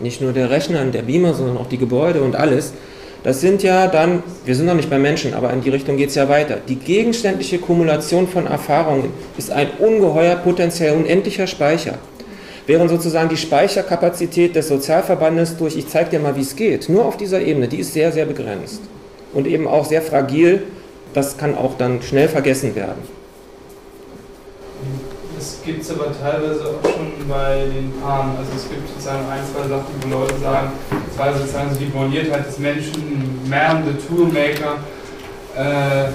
nicht 0.00 0.20
nur 0.20 0.34
der 0.34 0.50
Rechner 0.50 0.82
und 0.82 0.92
der 0.92 1.02
Beamer, 1.02 1.32
sondern 1.32 1.56
auch 1.56 1.66
die 1.66 1.78
Gebäude 1.78 2.20
und 2.20 2.36
alles, 2.36 2.74
das 3.22 3.40
sind 3.40 3.62
ja 3.62 3.86
dann, 3.86 4.22
wir 4.44 4.54
sind 4.54 4.66
noch 4.66 4.74
nicht 4.74 4.90
bei 4.90 4.98
Menschen, 4.98 5.32
aber 5.32 5.50
in 5.52 5.62
die 5.62 5.70
Richtung 5.70 5.96
geht 5.96 6.10
es 6.10 6.14
ja 6.14 6.28
weiter. 6.28 6.58
Die 6.68 6.76
gegenständliche 6.76 7.58
Kumulation 7.58 8.28
von 8.28 8.46
Erfahrungen 8.46 9.10
ist 9.38 9.50
ein 9.50 9.68
ungeheuer 9.78 10.36
potenziell 10.36 10.94
unendlicher 10.94 11.46
Speicher. 11.46 11.98
Während 12.66 12.90
sozusagen 12.90 13.30
die 13.30 13.36
Speicherkapazität 13.38 14.54
des 14.54 14.68
Sozialverbandes 14.68 15.56
durch, 15.56 15.76
ich 15.76 15.88
zeige 15.88 16.10
dir 16.10 16.20
mal, 16.20 16.36
wie 16.36 16.42
es 16.42 16.54
geht, 16.54 16.90
nur 16.90 17.06
auf 17.06 17.16
dieser 17.16 17.40
Ebene, 17.40 17.66
die 17.68 17.78
ist 17.78 17.94
sehr, 17.94 18.12
sehr 18.12 18.26
begrenzt. 18.26 18.82
Und 19.32 19.46
eben 19.46 19.66
auch 19.66 19.84
sehr 19.84 20.02
fragil, 20.02 20.64
das 21.14 21.36
kann 21.36 21.56
auch 21.56 21.76
dann 21.78 22.02
schnell 22.02 22.28
vergessen 22.28 22.74
werden. 22.74 23.02
Das 25.36 25.58
gibt 25.64 25.82
es 25.82 25.90
aber 25.90 26.06
teilweise 26.12 26.64
auch 26.66 26.90
schon 26.90 27.28
bei 27.28 27.64
den 27.74 27.92
Paaren. 28.00 28.36
Also 28.38 28.50
es 28.56 28.68
gibt 28.68 28.88
sozusagen 28.88 29.26
ein, 29.30 29.40
zwei 29.52 29.68
Sachen, 29.68 29.86
wo 30.02 30.18
Leute 30.20 30.38
sagen, 30.38 30.72
war 31.16 31.32
sozusagen 31.32 31.72
so 31.72 31.80
die 31.80 31.86
Borniertheit 31.86 32.46
des 32.46 32.58
Menschen, 32.58 33.40
man, 33.48 33.84
the 33.84 34.06
Toolmaker, 34.06 34.76
äh, 35.56 36.10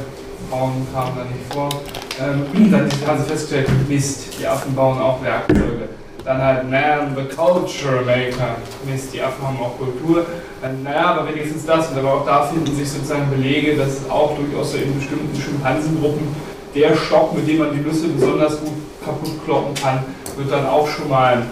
Bauen 0.51 0.85
kam 0.93 1.15
da 1.15 1.23
nicht 1.23 1.51
vor. 1.51 1.69
Ähm, 2.19 2.71
dann 2.71 2.89
haben 3.07 3.23
sie 3.23 3.29
festgestellt, 3.29 3.67
Mist, 3.89 4.27
die 4.39 4.45
Affen 4.45 4.75
bauen 4.75 4.99
auch 4.99 5.21
Werkzeuge. 5.23 5.89
Dann 6.25 6.41
halt 6.41 6.69
Man, 6.69 7.15
the 7.15 7.35
Culture 7.35 8.01
Maker. 8.03 8.57
Mist, 8.85 9.13
die 9.13 9.21
Affen 9.21 9.45
haben 9.47 9.59
auch 9.59 9.77
Kultur. 9.77 10.25
Dann, 10.59 10.81
naja, 10.81 11.13
aber 11.13 11.29
wenigstens 11.29 11.65
das. 11.65 11.91
Und 11.91 11.99
aber 11.99 12.15
auch 12.15 12.25
da 12.25 12.43
finden 12.43 12.75
sich 12.75 12.89
sozusagen 12.89 13.29
Belege, 13.29 13.75
dass 13.75 13.89
es 13.89 14.09
auch 14.09 14.35
durchaus 14.35 14.71
so 14.71 14.77
in 14.79 14.97
bestimmten 14.97 15.39
Schimpansengruppen 15.39 16.27
der 16.73 16.95
Stock, 16.95 17.35
mit 17.35 17.47
dem 17.47 17.59
man 17.59 17.71
die 17.73 17.79
Nüsse 17.79 18.07
besonders 18.07 18.59
gut 18.59 18.73
kaputt 19.03 19.45
kloppen 19.45 19.75
kann, 19.75 20.03
wird 20.35 20.51
dann 20.51 20.65
auch 20.65 20.87
schon 20.87 21.09
mal 21.09 21.43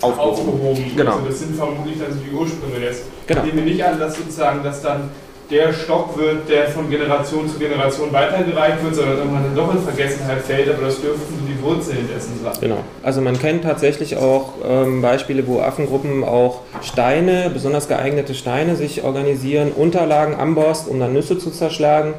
aufgehoben. 0.00 0.30
aufgehoben. 0.30 0.96
Genau. 0.96 1.12
Also 1.12 1.26
das 1.26 1.38
sind 1.38 1.56
vermutlich 1.56 1.98
dann 1.98 2.12
so 2.12 2.18
die 2.18 2.34
Ursprünge 2.34 2.80
des. 2.80 3.02
Genau. 3.26 3.44
Ich 3.44 3.54
nehme 3.54 3.66
nicht 3.66 3.84
an, 3.84 3.98
dass 3.98 4.16
sozusagen 4.16 4.62
das 4.62 4.82
dann 4.82 5.10
der 5.50 5.72
Stock 5.72 6.18
wird, 6.18 6.48
der 6.48 6.68
von 6.68 6.90
Generation 6.90 7.48
zu 7.48 7.58
Generation 7.58 8.12
weitergereicht 8.12 8.82
wird, 8.82 8.94
sondern 8.96 9.18
irgendwann 9.18 9.44
dann 9.44 9.54
doch 9.54 9.72
in 9.72 9.80
Vergessenheit 9.80 10.40
fällt, 10.42 10.68
aber 10.68 10.86
das 10.86 11.00
dürften 11.00 11.46
die 11.46 11.62
Wurzeln 11.62 12.08
dessen 12.12 12.40
sein. 12.42 12.52
Genau. 12.60 12.78
Also 13.02 13.20
man 13.20 13.38
kennt 13.38 13.62
tatsächlich 13.62 14.16
auch 14.16 14.54
ähm, 14.68 15.02
Beispiele, 15.02 15.46
wo 15.46 15.60
Affengruppen 15.60 16.24
auch 16.24 16.62
Steine, 16.82 17.50
besonders 17.52 17.86
geeignete 17.86 18.34
Steine, 18.34 18.74
sich 18.74 19.04
organisieren, 19.04 19.72
Unterlagen 19.72 20.34
amborst, 20.34 20.88
um 20.88 20.98
dann 20.98 21.12
Nüsse 21.12 21.38
zu 21.38 21.50
zerschlagen. 21.50 22.14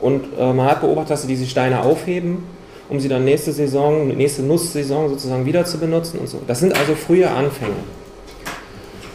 Und 0.00 0.24
äh, 0.38 0.52
man 0.52 0.66
hat 0.66 0.82
beobachtet, 0.82 1.12
dass 1.12 1.22
sie 1.22 1.28
diese 1.28 1.46
Steine 1.46 1.82
aufheben, 1.82 2.44
um 2.90 3.00
sie 3.00 3.08
dann 3.08 3.24
nächste 3.24 3.52
Saison, 3.52 4.08
nächste 4.08 4.42
Nusssaison 4.42 5.08
sozusagen 5.08 5.46
wieder 5.46 5.64
zu 5.64 5.78
benutzen 5.78 6.18
und 6.18 6.28
so. 6.28 6.42
Das 6.46 6.60
sind 6.60 6.78
also 6.78 6.94
frühe 6.94 7.30
Anfänge. 7.30 7.72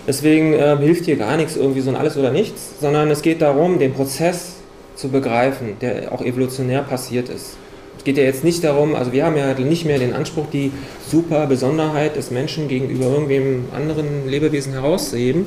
Deswegen 0.07 0.53
äh, 0.53 0.77
hilft 0.77 1.05
hier 1.05 1.15
gar 1.15 1.37
nichts 1.37 1.55
irgendwie 1.55 1.81
so 1.81 1.89
ein 1.89 1.95
Alles 1.95 2.17
oder 2.17 2.31
Nichts, 2.31 2.73
sondern 2.79 3.11
es 3.11 3.21
geht 3.21 3.41
darum, 3.41 3.79
den 3.79 3.93
Prozess 3.93 4.53
zu 4.95 5.09
begreifen, 5.09 5.77
der 5.81 6.11
auch 6.11 6.21
evolutionär 6.21 6.81
passiert 6.81 7.29
ist. 7.29 7.57
Es 7.97 8.03
geht 8.03 8.17
ja 8.17 8.23
jetzt 8.23 8.43
nicht 8.43 8.63
darum, 8.63 8.95
also 8.95 9.11
wir 9.11 9.25
haben 9.25 9.37
ja 9.37 9.53
nicht 9.53 9.85
mehr 9.85 9.99
den 9.99 10.13
Anspruch, 10.13 10.47
die 10.51 10.71
super 11.07 11.45
Besonderheit 11.45 12.15
des 12.15 12.31
Menschen 12.31 12.67
gegenüber 12.67 13.05
irgendwem 13.05 13.65
anderen 13.75 14.27
Lebewesen 14.27 14.73
herauszuheben. 14.73 15.45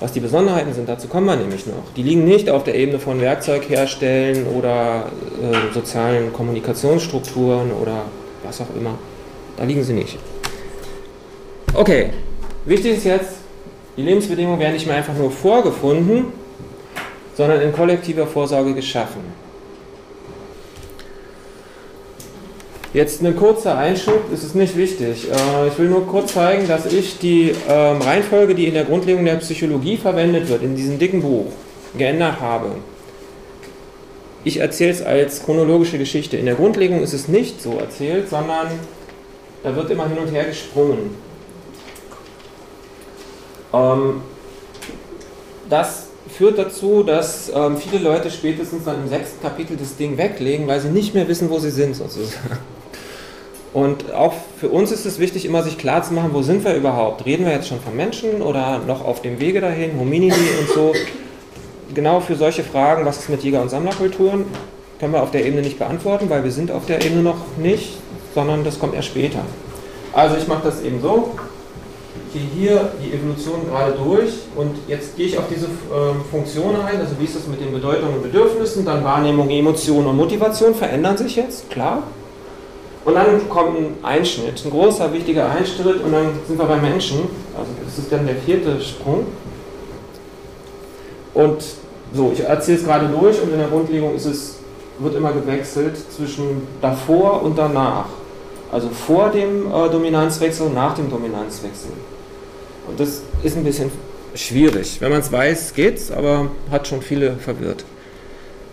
Was 0.00 0.12
die 0.12 0.18
Besonderheiten 0.18 0.72
sind, 0.74 0.88
dazu 0.88 1.06
kommen 1.06 1.26
wir 1.26 1.36
nämlich 1.36 1.64
noch. 1.66 1.94
Die 1.96 2.02
liegen 2.02 2.24
nicht 2.24 2.50
auf 2.50 2.64
der 2.64 2.74
Ebene 2.74 2.98
von 2.98 3.20
Werkzeug 3.20 3.68
herstellen 3.68 4.46
oder 4.48 5.06
äh, 5.40 5.72
sozialen 5.72 6.32
Kommunikationsstrukturen 6.32 7.70
oder 7.70 8.06
was 8.42 8.60
auch 8.60 8.74
immer. 8.76 8.98
Da 9.56 9.62
liegen 9.62 9.84
sie 9.84 9.92
nicht. 9.92 10.18
Okay, 11.74 12.10
wichtig 12.64 12.96
ist 12.96 13.04
jetzt, 13.04 13.41
die 13.96 14.02
Lebensbedingungen 14.02 14.58
werden 14.58 14.74
nicht 14.74 14.86
mehr 14.86 14.96
einfach 14.96 15.14
nur 15.14 15.30
vorgefunden, 15.30 16.26
sondern 17.36 17.60
in 17.60 17.72
kollektiver 17.72 18.26
Vorsorge 18.26 18.74
geschaffen. 18.74 19.20
Jetzt 22.94 23.22
ein 23.22 23.34
kurzer 23.34 23.78
Einschub, 23.78 24.30
es 24.34 24.44
ist 24.44 24.54
nicht 24.54 24.76
wichtig. 24.76 25.26
Äh, 25.30 25.68
ich 25.68 25.78
will 25.78 25.88
nur 25.88 26.06
kurz 26.06 26.34
zeigen, 26.34 26.68
dass 26.68 26.84
ich 26.84 27.18
die 27.18 27.54
ähm, 27.66 28.02
Reihenfolge, 28.02 28.54
die 28.54 28.66
in 28.66 28.74
der 28.74 28.84
Grundlegung 28.84 29.24
der 29.24 29.36
Psychologie 29.36 29.96
verwendet 29.96 30.50
wird, 30.50 30.62
in 30.62 30.76
diesem 30.76 30.98
dicken 30.98 31.22
Buch, 31.22 31.46
geändert 31.96 32.40
habe. 32.40 32.72
Ich 34.44 34.58
erzähle 34.58 34.90
es 34.90 35.00
als 35.00 35.42
chronologische 35.42 35.96
Geschichte. 35.96 36.36
In 36.36 36.44
der 36.44 36.56
Grundlegung 36.56 37.02
ist 37.02 37.14
es 37.14 37.28
nicht 37.28 37.62
so 37.62 37.78
erzählt, 37.78 38.28
sondern 38.28 38.66
da 39.62 39.74
wird 39.74 39.90
immer 39.90 40.06
hin 40.08 40.18
und 40.18 40.30
her 40.30 40.44
gesprungen. 40.44 41.14
Ähm, 43.72 44.22
das 45.68 46.08
führt 46.28 46.58
dazu, 46.58 47.02
dass 47.02 47.50
ähm, 47.54 47.76
viele 47.76 48.02
Leute 48.02 48.30
spätestens 48.30 48.84
dann 48.84 49.02
im 49.02 49.08
sechsten 49.08 49.42
Kapitel 49.42 49.76
das 49.76 49.96
Ding 49.96 50.16
weglegen, 50.16 50.66
weil 50.66 50.80
sie 50.80 50.88
nicht 50.88 51.14
mehr 51.14 51.28
wissen, 51.28 51.50
wo 51.50 51.58
sie 51.58 51.70
sind 51.70 51.96
sozusagen. 51.96 52.58
Und 53.72 54.12
auch 54.12 54.34
für 54.60 54.68
uns 54.68 54.92
ist 54.92 55.06
es 55.06 55.18
wichtig, 55.18 55.46
immer 55.46 55.62
sich 55.62 55.78
klar 55.78 56.02
zu 56.02 56.12
machen, 56.12 56.30
wo 56.32 56.42
sind 56.42 56.62
wir 56.64 56.74
überhaupt? 56.74 57.24
Reden 57.24 57.46
wir 57.46 57.52
jetzt 57.52 57.68
schon 57.68 57.80
von 57.80 57.96
Menschen 57.96 58.42
oder 58.42 58.80
noch 58.86 59.02
auf 59.02 59.22
dem 59.22 59.40
Wege 59.40 59.60
dahin, 59.62 59.98
Hominidi 59.98 60.34
und 60.60 60.68
so? 60.74 60.92
Genau 61.94 62.20
für 62.20 62.36
solche 62.36 62.64
Fragen, 62.64 63.06
was 63.06 63.18
ist 63.18 63.28
mit 63.30 63.42
Jäger- 63.42 63.62
und 63.62 63.70
Sammlerkulturen, 63.70 64.44
können 65.00 65.14
wir 65.14 65.22
auf 65.22 65.30
der 65.30 65.46
Ebene 65.46 65.62
nicht 65.62 65.78
beantworten, 65.78 66.28
weil 66.28 66.44
wir 66.44 66.52
sind 66.52 66.70
auf 66.70 66.84
der 66.86 67.04
Ebene 67.04 67.22
noch 67.22 67.56
nicht, 67.56 67.94
sondern 68.34 68.62
das 68.62 68.78
kommt 68.78 68.94
erst 68.94 69.08
später. 69.08 69.40
Also 70.12 70.36
ich 70.36 70.46
mache 70.48 70.64
das 70.64 70.82
eben 70.82 71.00
so 71.00 71.30
gehe 72.32 72.42
hier 72.42 72.90
die 73.02 73.14
Evolution 73.14 73.66
gerade 73.68 73.92
durch 73.92 74.32
und 74.56 74.76
jetzt 74.88 75.16
gehe 75.16 75.26
ich 75.26 75.38
auf 75.38 75.44
diese 75.48 75.66
äh, 75.66 76.30
Funktion 76.30 76.76
ein, 76.76 76.98
also 76.98 77.14
wie 77.18 77.24
ist 77.24 77.36
es 77.36 77.46
mit 77.46 77.60
den 77.60 77.72
Bedeutungen 77.72 78.14
und 78.14 78.22
Bedürfnissen, 78.22 78.84
dann 78.84 79.04
Wahrnehmung, 79.04 79.50
Emotion 79.50 80.06
und 80.06 80.16
Motivation 80.16 80.74
verändern 80.74 81.16
sich 81.16 81.36
jetzt, 81.36 81.70
klar. 81.70 82.02
Und 83.04 83.14
dann 83.14 83.48
kommt 83.48 83.78
ein 83.78 83.94
Einschnitt, 84.02 84.64
ein 84.64 84.70
großer, 84.70 85.12
wichtiger 85.12 85.50
Einschnitt 85.50 86.02
und 86.04 86.12
dann 86.12 86.30
sind 86.46 86.58
wir 86.58 86.66
bei 86.66 86.76
Menschen, 86.76 87.18
also 87.56 87.70
das 87.84 87.98
ist 87.98 88.12
dann 88.12 88.26
der 88.26 88.36
vierte 88.36 88.80
Sprung. 88.80 89.26
Und 91.34 91.64
so, 92.14 92.30
ich 92.32 92.40
erzähle 92.40 92.78
es 92.78 92.84
gerade 92.84 93.08
durch 93.08 93.40
und 93.42 93.52
in 93.52 93.58
der 93.58 93.68
Grundlegung 93.68 94.14
ist 94.14 94.26
es, 94.26 94.58
wird 94.98 95.16
immer 95.16 95.32
gewechselt 95.32 95.96
zwischen 96.14 96.66
davor 96.80 97.42
und 97.42 97.58
danach. 97.58 98.06
Also 98.70 98.88
vor 98.88 99.30
dem 99.30 99.66
äh, 99.66 99.88
Dominanzwechsel 99.90 100.66
und 100.66 100.74
nach 100.74 100.94
dem 100.94 101.10
Dominanzwechsel. 101.10 101.90
Und 102.86 102.98
das 102.98 103.22
ist 103.42 103.56
ein 103.56 103.64
bisschen 103.64 103.90
schwierig. 104.34 105.00
Wenn 105.00 105.10
man 105.10 105.20
es 105.20 105.30
weiß, 105.30 105.74
geht's, 105.74 106.10
aber 106.10 106.50
hat 106.70 106.86
schon 106.86 107.02
viele 107.02 107.36
verwirrt. 107.36 107.84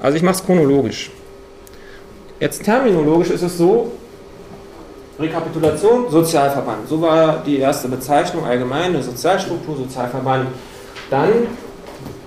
Also 0.01 0.18
ich 0.18 0.24
mache 0.24 0.36
es 0.36 0.45
chronologisch. 0.45 1.12
Jetzt 2.39 2.64
terminologisch 2.64 3.30
ist 3.32 3.41
es 3.41 3.57
so, 3.57 3.91
Rekapitulation, 5.20 6.10
Sozialverband. 6.10 6.88
So 6.88 7.01
war 7.01 7.43
die 7.45 7.57
erste 7.57 7.89
Bezeichnung, 7.89 8.45
allgemeine 8.45 9.03
Sozialstruktur, 9.03 9.76
Sozialverband. 9.76 10.47
Dann 11.10 11.30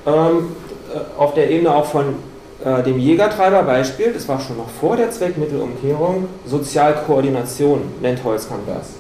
ähm, 0.07 0.49
äh, 0.93 1.18
auf 1.18 1.33
der 1.33 1.51
Ebene 1.51 1.74
auch 1.74 1.87
von 1.87 2.16
äh, 2.64 2.83
dem 2.83 2.99
Jägertreiber 2.99 3.62
Beispiel, 3.62 4.12
das 4.12 4.28
war 4.28 4.39
schon 4.41 4.59
noch 4.59 4.68
vor 4.68 4.97
der 4.97 5.11
Zweckmittelumkehrung, 5.11 6.28
Sozialkoordination 6.47 7.80
nennt 8.03 8.22
Holzkamp 8.22 8.66
das. 8.66 8.91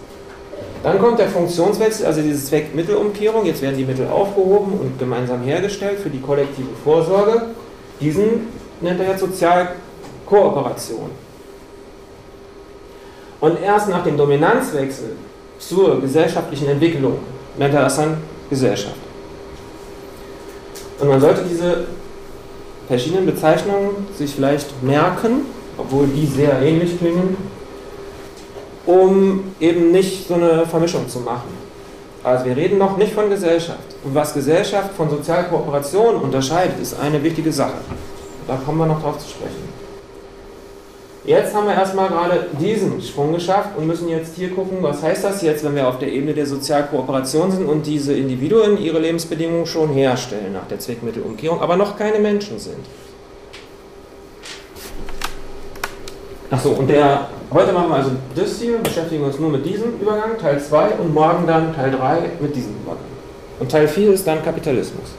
Dann 0.82 0.98
kommt 0.98 1.18
der 1.18 1.28
Funktionswechsel, 1.28 2.06
also 2.06 2.22
diese 2.22 2.44
Zweckmittelumkehrung. 2.44 3.46
Jetzt 3.46 3.62
werden 3.62 3.76
die 3.76 3.84
Mittel 3.84 4.08
aufgehoben 4.08 4.72
und 4.80 4.98
gemeinsam 4.98 5.42
hergestellt 5.42 6.00
für 6.00 6.10
die 6.10 6.20
kollektive 6.20 6.68
Vorsorge. 6.82 7.46
Diesen 8.00 8.48
nennt 8.80 9.00
er 9.00 9.10
jetzt 9.10 9.20
Sozialkooperation. 9.20 11.10
Und 13.40 13.62
erst 13.62 13.88
nach 13.88 14.04
dem 14.04 14.16
Dominanzwechsel 14.16 15.16
zur 15.58 16.00
gesellschaftlichen 16.00 16.68
Entwicklung 16.68 17.18
nennt 17.58 17.74
er 17.74 17.82
das 17.82 17.96
dann 17.96 18.18
Gesellschaft. 18.50 18.96
Und 20.98 21.08
man 21.08 21.20
sollte 21.20 21.42
diese 21.48 21.84
verschiedenen 22.88 23.26
Bezeichnungen 23.26 24.06
sich 24.16 24.34
vielleicht 24.34 24.82
merken, 24.82 25.46
obwohl 25.78 26.06
die 26.06 26.26
sehr 26.26 26.60
ähnlich 26.60 26.98
klingen, 26.98 27.36
um 28.86 29.54
eben 29.60 29.92
nicht 29.92 30.28
so 30.28 30.34
eine 30.34 30.66
Vermischung 30.66 31.08
zu 31.08 31.20
machen. 31.20 31.62
Also 32.24 32.44
wir 32.44 32.56
reden 32.56 32.78
noch 32.78 32.96
nicht 32.96 33.12
von 33.12 33.28
Gesellschaft. 33.28 33.96
Und 34.04 34.14
was 34.14 34.32
Gesellschaft 34.34 34.94
von 34.94 35.10
Sozialkooperation 35.10 36.16
unterscheidet, 36.16 36.80
ist 36.80 36.98
eine 36.98 37.22
wichtige 37.22 37.52
Sache. 37.52 37.78
Da 38.46 38.56
kommen 38.56 38.78
wir 38.78 38.86
noch 38.86 39.02
drauf 39.02 39.18
zu 39.18 39.28
sprechen. 39.28 39.72
Jetzt 41.24 41.54
haben 41.54 41.68
wir 41.68 41.74
erstmal 41.74 42.08
gerade 42.08 42.48
diesen 42.60 43.00
Sprung 43.00 43.32
geschafft 43.32 43.70
und 43.76 43.86
müssen 43.86 44.08
jetzt 44.08 44.34
hier 44.36 44.50
gucken, 44.50 44.78
was 44.80 45.02
heißt 45.02 45.22
das 45.22 45.40
jetzt, 45.42 45.64
wenn 45.64 45.76
wir 45.76 45.86
auf 45.86 46.00
der 46.00 46.10
Ebene 46.10 46.34
der 46.34 46.46
Sozialkooperation 46.46 47.52
sind 47.52 47.68
und 47.68 47.86
diese 47.86 48.12
Individuen 48.12 48.76
ihre 48.76 48.98
Lebensbedingungen 48.98 49.66
schon 49.66 49.90
herstellen 49.90 50.52
nach 50.52 50.66
der 50.66 50.80
Zweckmittelumkehrung, 50.80 51.60
aber 51.60 51.76
noch 51.76 51.96
keine 51.96 52.18
Menschen 52.18 52.58
sind. 52.58 52.84
Achso, 56.50 56.70
und 56.70 56.88
der 56.90 57.28
Heute 57.52 57.72
machen 57.72 57.90
wir 57.90 57.96
also 57.96 58.12
das 58.34 58.58
hier, 58.58 58.78
beschäftigen 58.78 59.24
uns 59.24 59.38
nur 59.38 59.50
mit 59.50 59.66
diesem 59.66 60.00
Übergang, 60.00 60.38
Teil 60.38 60.58
2, 60.58 60.92
und 60.92 61.12
morgen 61.12 61.46
dann 61.46 61.74
Teil 61.74 61.90
3 61.90 62.30
mit 62.40 62.56
diesem 62.56 62.74
Übergang. 62.82 63.04
Und 63.60 63.70
Teil 63.70 63.86
4 63.86 64.14
ist 64.14 64.26
dann 64.26 64.42
Kapitalismus. 64.42 65.10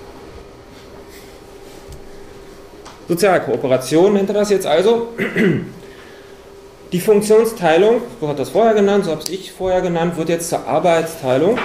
Sozialkooperation 3.08 4.14
nennt 4.14 4.30
er 4.30 4.34
das 4.34 4.50
jetzt 4.50 4.66
also. 4.66 5.10
Die 6.92 7.00
Funktionsteilung, 7.00 8.02
so 8.20 8.28
hat 8.28 8.40
das 8.40 8.50
vorher 8.50 8.74
genannt, 8.74 9.06
so 9.06 9.12
habe 9.12 9.22
ich 9.30 9.52
vorher 9.52 9.82
genannt, 9.82 10.18
wird 10.18 10.30
jetzt 10.30 10.50
zur 10.50 10.66
Arbeitsteilung. 10.68 11.58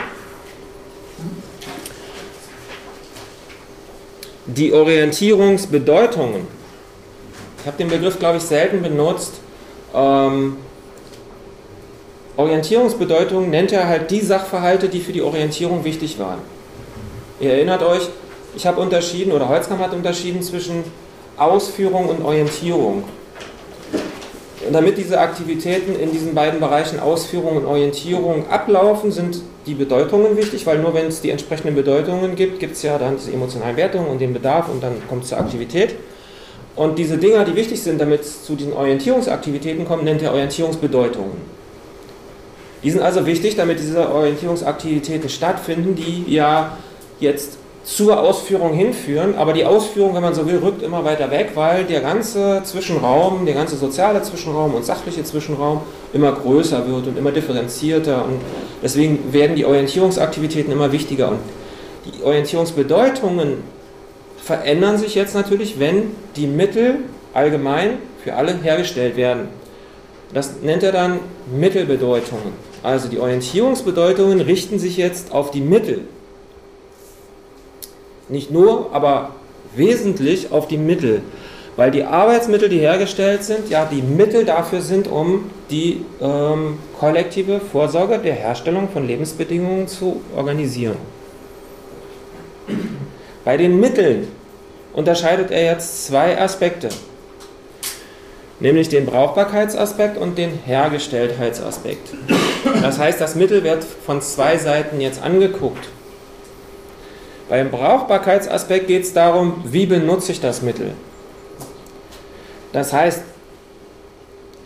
Die 4.47 4.73
Orientierungsbedeutungen. 4.73 6.47
Ich 7.61 7.67
habe 7.67 7.77
den 7.77 7.89
Begriff, 7.89 8.19
glaube 8.19 8.39
ich, 8.39 8.43
selten 8.43 8.83
benutzt 8.83 9.41
ähm, 9.95 10.57
Orientierungsbedeutung 12.37 13.51
nennt 13.51 13.73
er 13.73 13.89
halt 13.89 14.11
die 14.11 14.21
Sachverhalte, 14.21 14.89
die 14.89 15.01
für 15.01 15.13
die 15.13 15.23
Orientierung 15.23 15.85
wichtig 15.85 16.19
waren. 16.19 16.39
Ihr 17.41 17.53
erinnert 17.53 17.83
euch, 17.83 18.09
ich 18.55 18.67
habe 18.67 18.81
unterschieden, 18.81 19.33
oder 19.33 19.49
Holzkamp 19.49 19.81
hat 19.81 19.93
unterschieden 19.93 20.43
zwischen 20.43 20.85
Ausführung 21.37 22.09
und 22.09 22.25
Orientierung. 22.25 23.05
damit 24.73 24.99
diese 24.99 25.19
Aktivitäten 25.19 25.99
in 25.99 26.13
diesen 26.13 26.35
beiden 26.35 26.61
Bereichen 26.61 27.01
Ausführung 27.01 27.57
und 27.57 27.65
Orientierung 27.65 28.51
ablaufen, 28.51 29.11
sind 29.11 29.41
die 29.67 29.75
Bedeutungen 29.75 30.37
wichtig, 30.37 30.67
weil 30.67 30.79
nur 30.79 30.95
wenn 30.95 31.07
es 31.07 31.21
die 31.21 31.31
entsprechenden 31.31 31.75
Bedeutungen 31.75 32.37
gibt, 32.37 32.61
gibt 32.61 32.77
es 32.77 32.83
ja 32.83 32.99
dann 32.99 33.17
diese 33.17 33.33
emotionalen 33.33 33.77
Wertungen 33.77 34.09
und 34.09 34.21
den 34.21 34.33
Bedarf 34.33 34.69
und 34.69 34.83
dann 34.83 34.95
kommt 35.09 35.23
es 35.23 35.31
zur 35.31 35.39
Aktivität. 35.39 35.95
Und 36.79 36.97
diese 36.97 37.19
Dinger, 37.19 37.45
die 37.45 37.57
wichtig 37.57 37.83
sind, 37.83 38.01
damit 38.01 38.21
es 38.21 38.45
zu 38.45 38.55
diesen 38.55 38.73
Orientierungsaktivitäten 38.73 39.85
kommt, 39.85 40.05
nennt 40.05 40.23
er 40.23 40.31
Orientierungsbedeutungen. 40.31 41.33
Die 42.85 42.91
sind 42.93 43.03
also 43.03 43.27
wichtig, 43.27 43.57
damit 43.57 43.81
diese 43.81 44.09
Orientierungsaktivitäten 44.09 45.29
stattfinden, 45.29 45.97
die 45.97 46.33
ja 46.33 46.79
jetzt 47.19 47.59
zur 47.83 48.21
Ausführung 48.21 48.75
hinführen, 48.75 49.35
aber 49.37 49.55
die 49.55 49.65
Ausführung, 49.65 50.15
wenn 50.15 50.23
man 50.23 50.35
so 50.35 50.47
will, 50.47 50.59
rückt 50.59 50.83
immer 50.83 51.05
weiter 51.05 51.33
weg, 51.33 51.51
weil 51.55 51.83
der 51.83 52.01
ganze 52.01 52.63
Zwischenraum, 52.63 53.45
der 53.45 53.57
ganze 53.57 53.75
soziale 53.75 54.23
Zwischenraum 54.23 54.75
und 54.75 54.85
sachliche 54.85 55.25
Zwischenraum 55.25 55.81
immer 56.13 56.31
größer 56.31 56.87
wird 56.87 57.09
und 57.09 57.19
immer 57.19 57.33
differenzierter. 57.33 58.25
Und 58.25 58.41
deswegen 58.85 59.33
werden 59.33 59.57
die 59.57 59.65
Orientierungsaktivitäten 59.65 60.71
immer 60.71 60.93
wichtiger. 60.93 61.31
Und 61.31 61.39
die 62.05 62.23
Orientierungsbedeutungen 62.23 63.78
verändern 64.49 64.97
sich 64.97 65.15
jetzt 65.15 65.35
natürlich, 65.35 65.79
wenn 65.79 66.05
die 66.35 66.47
Mittel 66.47 67.01
allgemein 67.35 67.99
für 68.25 68.33
alle 68.35 68.57
hergestellt 68.63 69.15
werden. 69.15 69.49
Das 70.33 70.63
nennt 70.63 70.83
er 70.83 70.91
dann 70.91 71.21
Mittelbedeutungen. 71.55 72.55
Also 72.83 73.09
die 73.09 73.19
Orientierungsbedeutungen 73.19 74.41
richten 74.41 74.79
sich 74.79 74.97
jetzt 74.97 75.33
auf 75.33 75.51
die 75.51 75.61
Mittel. 75.61 76.01
Nicht 78.31 78.51
nur, 78.51 78.89
aber 78.95 79.35
wesentlich 79.77 80.51
auf 80.51 80.67
die 80.67 80.79
Mittel. 80.79 81.21
Weil 81.77 81.91
die 81.91 82.05
Arbeitsmittel, 82.05 82.71
die 82.71 82.79
hergestellt 82.79 83.45
sind, 83.45 83.69
ja 83.69 83.85
die 83.85 84.01
Mittel 84.01 84.47
dafür 84.47 84.81
sind, 84.81 85.09
um 85.09 85.51
die 85.71 86.07
ähm, 86.23 86.79
kollektive 86.99 87.61
Vorsorge 87.61 88.19
der 88.19 88.35
Herstellung 88.35 88.89
von 88.89 89.07
Lebensbedingungen 89.07 89.89
zu 89.89 90.23
organisieren. 90.35 90.97
Bei 93.45 93.59
den 93.59 93.79
Mitteln 93.79 94.29
unterscheidet 94.99 95.51
er 95.51 95.65
jetzt 95.65 96.07
zwei 96.07 96.39
Aspekte 96.39 96.91
nämlich 98.61 98.89
den 98.89 99.07
Brauchbarkeitsaspekt 99.07 100.17
und 100.17 100.37
den 100.39 100.51
Hergestelltheitsaspekt. 100.65 102.09
Das 102.83 102.99
heißt, 102.99 103.21
das 103.21 103.35
Mittel 103.35 103.63
wird 103.63 103.85
von 103.85 104.21
zwei 104.21 104.57
Seiten 104.59 105.01
jetzt 105.01 105.23
angeguckt. 105.23 105.89
Beim 107.49 107.71
Brauchbarkeitsaspekt 107.71 108.89
geht 108.89 109.05
es 109.05 109.13
darum, 109.13 109.63
wie 109.65 109.87
benutze 109.87 110.33
ich 110.33 110.41
das 110.41 110.61
Mittel. 110.63 110.93
Das 112.73 112.93
heißt, 112.93 113.23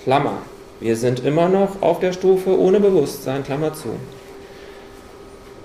Klammer, 0.02 0.38
wir 0.80 0.96
sind 0.96 1.24
immer 1.24 1.48
noch 1.48 1.80
auf 1.80 2.00
der 2.00 2.12
Stufe 2.12 2.58
ohne 2.58 2.80
Bewusstsein, 2.80 3.44
Klammer 3.44 3.72
zu. 3.72 3.90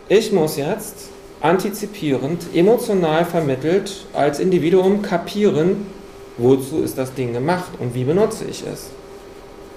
Ich 0.09 0.31
muss 0.31 0.57
jetzt 0.57 1.09
antizipierend, 1.41 2.43
emotional 2.53 3.25
vermittelt 3.25 4.05
als 4.13 4.39
Individuum 4.39 5.01
kapieren, 5.01 5.85
wozu 6.37 6.81
ist 6.81 6.97
das 6.97 7.13
Ding 7.13 7.33
gemacht 7.33 7.71
und 7.79 7.93
wie 7.93 8.03
benutze 8.03 8.45
ich 8.45 8.63
es? 8.65 8.89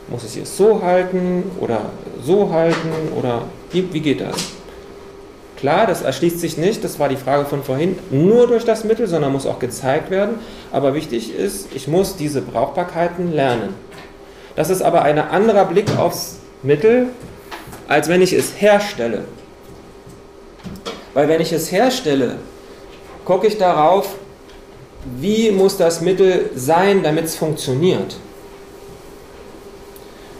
Muss 0.08 0.24
ich 0.24 0.42
es 0.42 0.56
so 0.56 0.82
halten 0.82 1.44
oder 1.60 1.90
so 2.24 2.50
halten 2.50 2.90
oder 3.16 3.42
wie, 3.70 3.92
wie 3.92 4.00
geht 4.00 4.20
das? 4.20 4.36
Klar, 5.56 5.86
das 5.86 6.00
erschließt 6.00 6.40
sich 6.40 6.56
nicht, 6.56 6.82
das 6.82 6.98
war 6.98 7.10
die 7.10 7.16
Frage 7.16 7.44
von 7.44 7.62
vorhin, 7.62 7.98
nur 8.10 8.46
durch 8.46 8.64
das 8.64 8.82
Mittel, 8.84 9.06
sondern 9.06 9.32
muss 9.32 9.44
auch 9.44 9.58
gezeigt 9.58 10.10
werden. 10.10 10.36
Aber 10.72 10.94
wichtig 10.94 11.36
ist, 11.36 11.68
ich 11.74 11.86
muss 11.86 12.16
diese 12.16 12.40
Brauchbarkeiten 12.40 13.30
lernen. 13.30 13.74
Das 14.56 14.70
ist 14.70 14.80
aber 14.80 15.02
ein 15.02 15.18
anderer 15.18 15.66
Blick 15.66 15.98
aufs 15.98 16.38
Mittel, 16.62 17.08
als 17.88 18.08
wenn 18.08 18.22
ich 18.22 18.32
es 18.32 18.58
herstelle. 18.58 19.26
Weil 21.20 21.28
wenn 21.28 21.42
ich 21.42 21.52
es 21.52 21.70
herstelle, 21.70 22.36
gucke 23.26 23.46
ich 23.46 23.58
darauf, 23.58 24.14
wie 25.18 25.50
muss 25.50 25.76
das 25.76 26.00
Mittel 26.00 26.48
sein, 26.54 27.02
damit 27.02 27.26
es 27.26 27.36
funktioniert. 27.36 28.16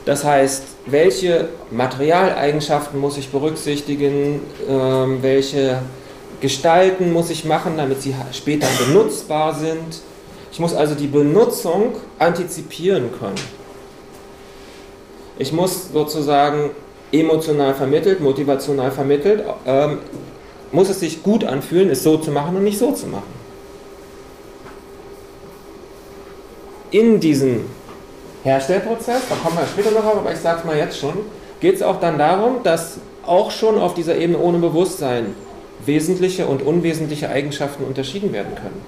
Das 0.07 0.25
heißt, 0.25 0.63
welche 0.87 1.51
Materialeigenschaften 1.71 2.99
muss 2.99 3.19
ich 3.19 3.29
berücksichtigen, 3.29 4.41
ähm, 4.67 5.19
welche 5.21 5.83
Gestalten 6.41 7.13
muss 7.13 7.29
ich 7.29 7.45
machen, 7.45 7.77
damit 7.77 8.01
sie 8.01 8.15
später 8.33 8.67
benutzbar 8.87 9.55
sind. 9.55 10.01
Ich 10.51 10.61
muss 10.61 10.73
also 10.73 10.95
die 10.95 11.09
Benutzung 11.09 11.93
antizipieren 12.19 13.11
können. 13.19 13.35
Ich 15.37 15.53
muss 15.53 15.93
sozusagen 15.93 16.71
emotional 17.13 17.75
vermittelt, 17.75 18.21
motivational 18.21 18.91
vermittelt, 18.91 19.45
ähm, 19.67 19.99
muss 20.73 20.89
es 20.89 21.01
sich 21.01 21.23
gut 21.23 21.45
anfühlen, 21.45 21.91
es 21.91 22.03
so 22.03 22.17
zu 22.17 22.31
machen 22.31 22.57
und 22.57 22.65
nicht 22.65 22.79
so 22.79 22.93
zu 22.93 23.07
machen. 23.07 23.41
in 26.91 27.21
diesem 27.21 27.67
Herstellprozess, 28.43 29.23
da 29.29 29.35
kommen 29.37 29.57
wir 29.59 29.67
später 29.67 29.91
noch 29.91 30.05
aber 30.05 30.33
ich 30.33 30.39
sage 30.39 30.61
es 30.61 30.65
mal 30.65 30.77
jetzt 30.77 30.99
schon, 30.99 31.15
geht 31.61 31.77
es 31.77 31.83
auch 31.83 32.01
dann 32.01 32.19
darum, 32.19 32.63
dass 32.63 32.99
auch 33.27 33.51
schon 33.51 33.79
auf 33.79 33.95
dieser 33.95 34.17
Ebene 34.17 34.39
ohne 34.39 34.59
Bewusstsein 34.59 35.35
wesentliche 35.85 36.47
und 36.47 36.63
unwesentliche 36.63 37.29
Eigenschaften 37.29 37.85
unterschieden 37.85 38.33
werden 38.33 38.55
können. 38.55 38.81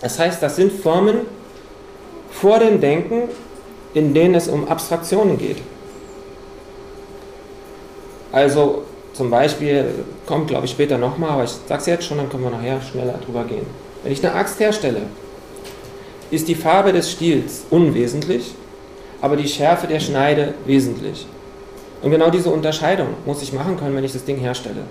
Das 0.00 0.18
heißt, 0.18 0.42
das 0.42 0.56
sind 0.56 0.72
Formen 0.72 1.20
vor 2.30 2.58
dem 2.58 2.80
Denken, 2.80 3.22
in 3.94 4.14
denen 4.14 4.34
es 4.34 4.48
um 4.48 4.68
Abstraktionen 4.68 5.38
geht. 5.38 5.58
Also 8.32 8.84
zum 9.18 9.30
Beispiel, 9.30 9.84
kommt 10.26 10.46
glaube 10.46 10.66
ich 10.66 10.70
später 10.70 10.96
nochmal, 10.96 11.30
aber 11.30 11.44
ich 11.44 11.50
sage 11.50 11.80
es 11.80 11.86
jetzt 11.86 12.04
schon, 12.04 12.18
dann 12.18 12.30
können 12.30 12.44
wir 12.44 12.50
nachher 12.50 12.80
schneller 12.80 13.18
drüber 13.24 13.42
gehen. 13.42 13.66
Wenn 14.04 14.12
ich 14.12 14.24
eine 14.24 14.32
Axt 14.36 14.60
herstelle, 14.60 15.02
ist 16.30 16.46
die 16.46 16.54
Farbe 16.54 16.92
des 16.92 17.10
Stiels 17.10 17.64
unwesentlich, 17.68 18.54
aber 19.20 19.36
die 19.36 19.48
Schärfe 19.48 19.88
der 19.88 19.98
Schneide 19.98 20.54
wesentlich. 20.66 21.26
Und 22.00 22.12
genau 22.12 22.30
diese 22.30 22.50
Unterscheidung 22.50 23.08
muss 23.26 23.42
ich 23.42 23.52
machen 23.52 23.76
können, 23.76 23.96
wenn 23.96 24.04
ich 24.04 24.12
das 24.12 24.24
Ding 24.24 24.36
herstelle. 24.36 24.84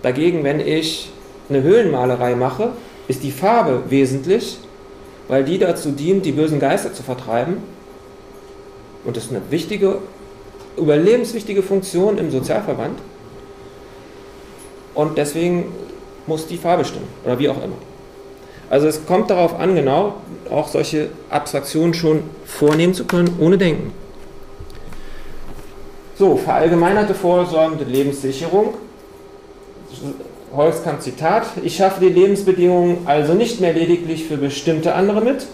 Dagegen, 0.00 0.42
wenn 0.42 0.60
ich 0.60 1.10
eine 1.50 1.62
Höhlenmalerei 1.62 2.34
mache, 2.34 2.70
ist 3.08 3.22
die 3.24 3.30
Farbe 3.30 3.82
wesentlich, 3.90 4.56
weil 5.28 5.44
die 5.44 5.58
dazu 5.58 5.90
dient, 5.90 6.24
die 6.24 6.32
bösen 6.32 6.60
Geister 6.60 6.94
zu 6.94 7.02
vertreiben. 7.02 7.58
Und 9.04 9.18
das 9.18 9.24
ist 9.24 9.32
eine 9.32 9.42
wichtige, 9.50 9.98
überlebenswichtige 10.76 11.62
Funktion 11.62 12.18
im 12.18 12.30
Sozialverband. 12.30 12.98
Und 14.94 15.18
deswegen 15.18 15.66
muss 16.26 16.46
die 16.46 16.56
Farbe 16.56 16.84
stimmen, 16.84 17.08
oder 17.24 17.38
wie 17.38 17.48
auch 17.48 17.62
immer. 17.62 17.76
Also 18.68 18.88
es 18.88 19.06
kommt 19.06 19.30
darauf 19.30 19.58
an, 19.58 19.74
genau 19.74 20.14
auch 20.50 20.68
solche 20.68 21.10
Abstraktionen 21.30 21.94
schon 21.94 22.22
vornehmen 22.44 22.94
zu 22.94 23.04
können, 23.04 23.36
ohne 23.38 23.58
Denken. 23.58 23.92
So, 26.18 26.36
verallgemeinerte 26.36 27.14
vorsorgende 27.14 27.84
Lebenssicherung. 27.84 28.74
Holzkamp 30.54 31.02
Zitat, 31.02 31.44
ich 31.62 31.76
schaffe 31.76 32.00
die 32.00 32.08
Lebensbedingungen 32.08 32.98
also 33.04 33.34
nicht 33.34 33.60
mehr 33.60 33.74
lediglich 33.74 34.24
für 34.24 34.38
bestimmte 34.38 34.94
andere 34.94 35.20
mit, 35.20 35.46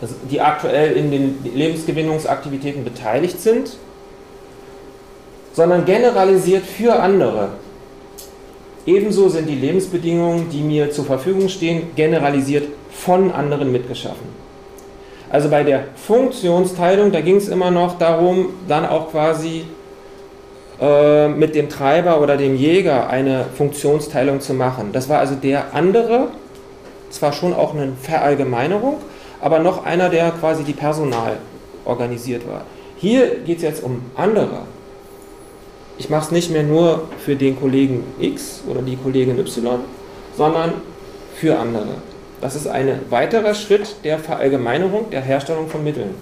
also 0.00 0.14
die 0.30 0.40
aktuell 0.40 0.92
in 0.96 1.10
den 1.10 1.38
Lebensgewinnungsaktivitäten 1.54 2.84
beteiligt 2.84 3.40
sind, 3.40 3.76
sondern 5.52 5.84
generalisiert 5.84 6.64
für 6.64 6.94
andere, 6.94 7.50
Ebenso 8.86 9.28
sind 9.28 9.46
die 9.46 9.56
Lebensbedingungen, 9.56 10.48
die 10.50 10.62
mir 10.62 10.90
zur 10.90 11.04
Verfügung 11.04 11.48
stehen, 11.48 11.94
generalisiert 11.96 12.68
von 12.90 13.30
anderen 13.30 13.70
mitgeschaffen. 13.70 14.40
Also 15.28 15.48
bei 15.48 15.62
der 15.62 15.84
Funktionsteilung, 15.94 17.12
da 17.12 17.20
ging 17.20 17.36
es 17.36 17.48
immer 17.48 17.70
noch 17.70 17.98
darum, 17.98 18.48
dann 18.66 18.86
auch 18.86 19.10
quasi 19.10 19.64
äh, 20.80 21.28
mit 21.28 21.54
dem 21.54 21.68
Treiber 21.68 22.20
oder 22.20 22.36
dem 22.36 22.56
Jäger 22.56 23.08
eine 23.10 23.44
Funktionsteilung 23.56 24.40
zu 24.40 24.54
machen. 24.54 24.90
Das 24.92 25.08
war 25.08 25.18
also 25.18 25.34
der 25.34 25.74
andere, 25.74 26.28
zwar 27.10 27.32
schon 27.32 27.52
auch 27.52 27.74
eine 27.74 27.92
Verallgemeinerung, 28.00 28.96
aber 29.42 29.58
noch 29.58 29.84
einer, 29.84 30.08
der 30.08 30.30
quasi 30.30 30.64
die 30.64 30.72
Personal 30.72 31.36
organisiert 31.84 32.48
war. 32.48 32.62
Hier 32.96 33.36
geht 33.44 33.58
es 33.58 33.62
jetzt 33.62 33.82
um 33.84 34.02
andere 34.16 34.62
ich 36.00 36.08
mache 36.08 36.24
es 36.24 36.30
nicht 36.30 36.50
mehr 36.50 36.62
nur 36.62 37.08
für 37.22 37.36
den 37.36 37.60
Kollegen 37.60 38.04
X 38.18 38.62
oder 38.66 38.80
die 38.80 38.96
Kollegin 38.96 39.38
Y, 39.38 39.80
sondern 40.34 40.72
für 41.36 41.58
andere. 41.58 41.88
Das 42.40 42.56
ist 42.56 42.66
ein 42.66 43.00
weiterer 43.10 43.54
Schritt 43.54 43.96
der 44.02 44.18
Verallgemeinerung 44.18 45.10
der 45.10 45.20
Herstellung 45.20 45.68
von 45.68 45.84
Mitteln. 45.84 46.14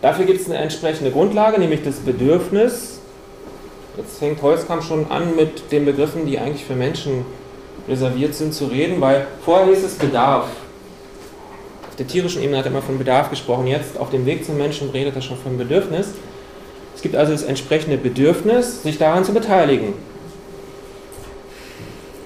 Dafür 0.00 0.24
gibt 0.24 0.40
es 0.40 0.46
eine 0.46 0.56
entsprechende 0.56 1.10
Grundlage, 1.10 1.60
nämlich 1.60 1.82
das 1.82 1.96
Bedürfnis. 1.96 3.00
Jetzt 3.98 4.18
fängt 4.18 4.40
Holzkamp 4.40 4.82
schon 4.82 5.10
an, 5.10 5.36
mit 5.36 5.70
den 5.70 5.84
Begriffen, 5.84 6.24
die 6.24 6.38
eigentlich 6.38 6.64
für 6.64 6.74
Menschen 6.74 7.26
reserviert 7.86 8.34
sind, 8.34 8.54
zu 8.54 8.64
reden, 8.64 8.98
weil 9.02 9.26
vorher 9.44 9.66
hieß 9.66 9.84
es 9.84 9.94
Bedarf. 9.96 10.46
der 11.98 12.06
tierischen 12.06 12.42
Ebene 12.42 12.56
hat 12.56 12.64
er 12.64 12.70
immer 12.70 12.80
von 12.80 12.96
Bedarf 12.96 13.28
gesprochen. 13.28 13.66
Jetzt 13.66 13.98
auf 13.98 14.08
dem 14.08 14.24
Weg 14.24 14.46
zum 14.46 14.56
Menschen 14.56 14.88
redet 14.88 15.16
er 15.16 15.20
schon 15.20 15.36
von 15.36 15.58
Bedürfnis. 15.58 16.14
Es 16.98 17.02
gibt 17.02 17.14
also 17.14 17.30
das 17.30 17.44
entsprechende 17.44 17.96
Bedürfnis, 17.96 18.82
sich 18.82 18.98
daran 18.98 19.24
zu 19.24 19.32
beteiligen. 19.32 19.92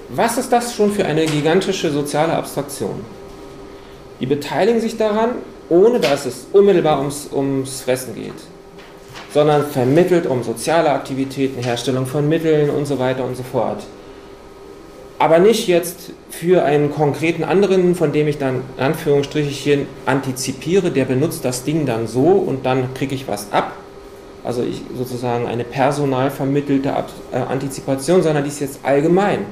Was 0.09 0.39
ist 0.39 0.51
das 0.51 0.73
schon 0.75 0.91
für 0.91 1.05
eine 1.05 1.27
gigantische 1.27 1.91
soziale 1.91 2.33
Abstraktion? 2.33 3.01
Die 4.19 4.25
beteiligen 4.25 4.81
sich 4.81 4.97
daran, 4.97 5.35
ohne 5.69 5.99
dass 5.99 6.25
es 6.25 6.47
unmittelbar 6.53 6.97
ums, 6.97 7.29
ums 7.31 7.81
Fressen 7.81 8.15
geht, 8.15 8.33
sondern 9.31 9.63
vermittelt 9.63 10.25
um 10.25 10.41
soziale 10.41 10.89
Aktivitäten, 10.89 11.61
Herstellung 11.61 12.07
von 12.07 12.27
Mitteln 12.27 12.71
und 12.71 12.87
so 12.87 12.97
weiter 12.97 13.25
und 13.25 13.37
so 13.37 13.43
fort. 13.43 13.83
Aber 15.19 15.37
nicht 15.37 15.67
jetzt 15.67 16.13
für 16.31 16.63
einen 16.63 16.91
konkreten 16.91 17.43
anderen, 17.43 17.93
von 17.93 18.11
dem 18.11 18.27
ich 18.27 18.39
dann 18.39 18.63
in 18.75 18.83
Anführungsstrichen 18.85 19.85
antizipiere, 20.07 20.89
der 20.89 21.05
benutzt 21.05 21.45
das 21.45 21.63
Ding 21.63 21.85
dann 21.85 22.07
so 22.07 22.23
und 22.23 22.65
dann 22.65 22.95
kriege 22.95 23.13
ich 23.13 23.27
was 23.27 23.51
ab. 23.51 23.73
Also 24.43 24.63
ich 24.63 24.81
sozusagen 24.97 25.47
eine 25.47 25.63
personal 25.63 26.29
vermittelte 26.29 26.89
äh, 27.31 27.37
Antizipation, 27.37 28.21
sondern 28.21 28.43
die 28.43 28.49
ist 28.49 28.59
jetzt 28.59 28.79
allgemein. 28.83 29.45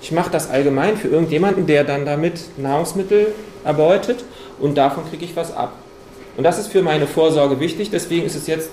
Ich 0.00 0.10
mache 0.10 0.30
das 0.30 0.50
allgemein 0.50 0.96
für 0.96 1.08
irgendjemanden, 1.08 1.66
der 1.66 1.84
dann 1.84 2.04
damit 2.04 2.58
Nahrungsmittel 2.58 3.28
erbeutet 3.64 4.24
und 4.58 4.76
davon 4.76 5.04
kriege 5.08 5.24
ich 5.24 5.36
was 5.36 5.54
ab. 5.56 5.72
Und 6.36 6.44
das 6.44 6.58
ist 6.58 6.68
für 6.68 6.82
meine 6.82 7.06
Vorsorge 7.06 7.60
wichtig, 7.60 7.90
deswegen 7.90 8.26
ist 8.26 8.34
es 8.34 8.46
jetzt 8.46 8.70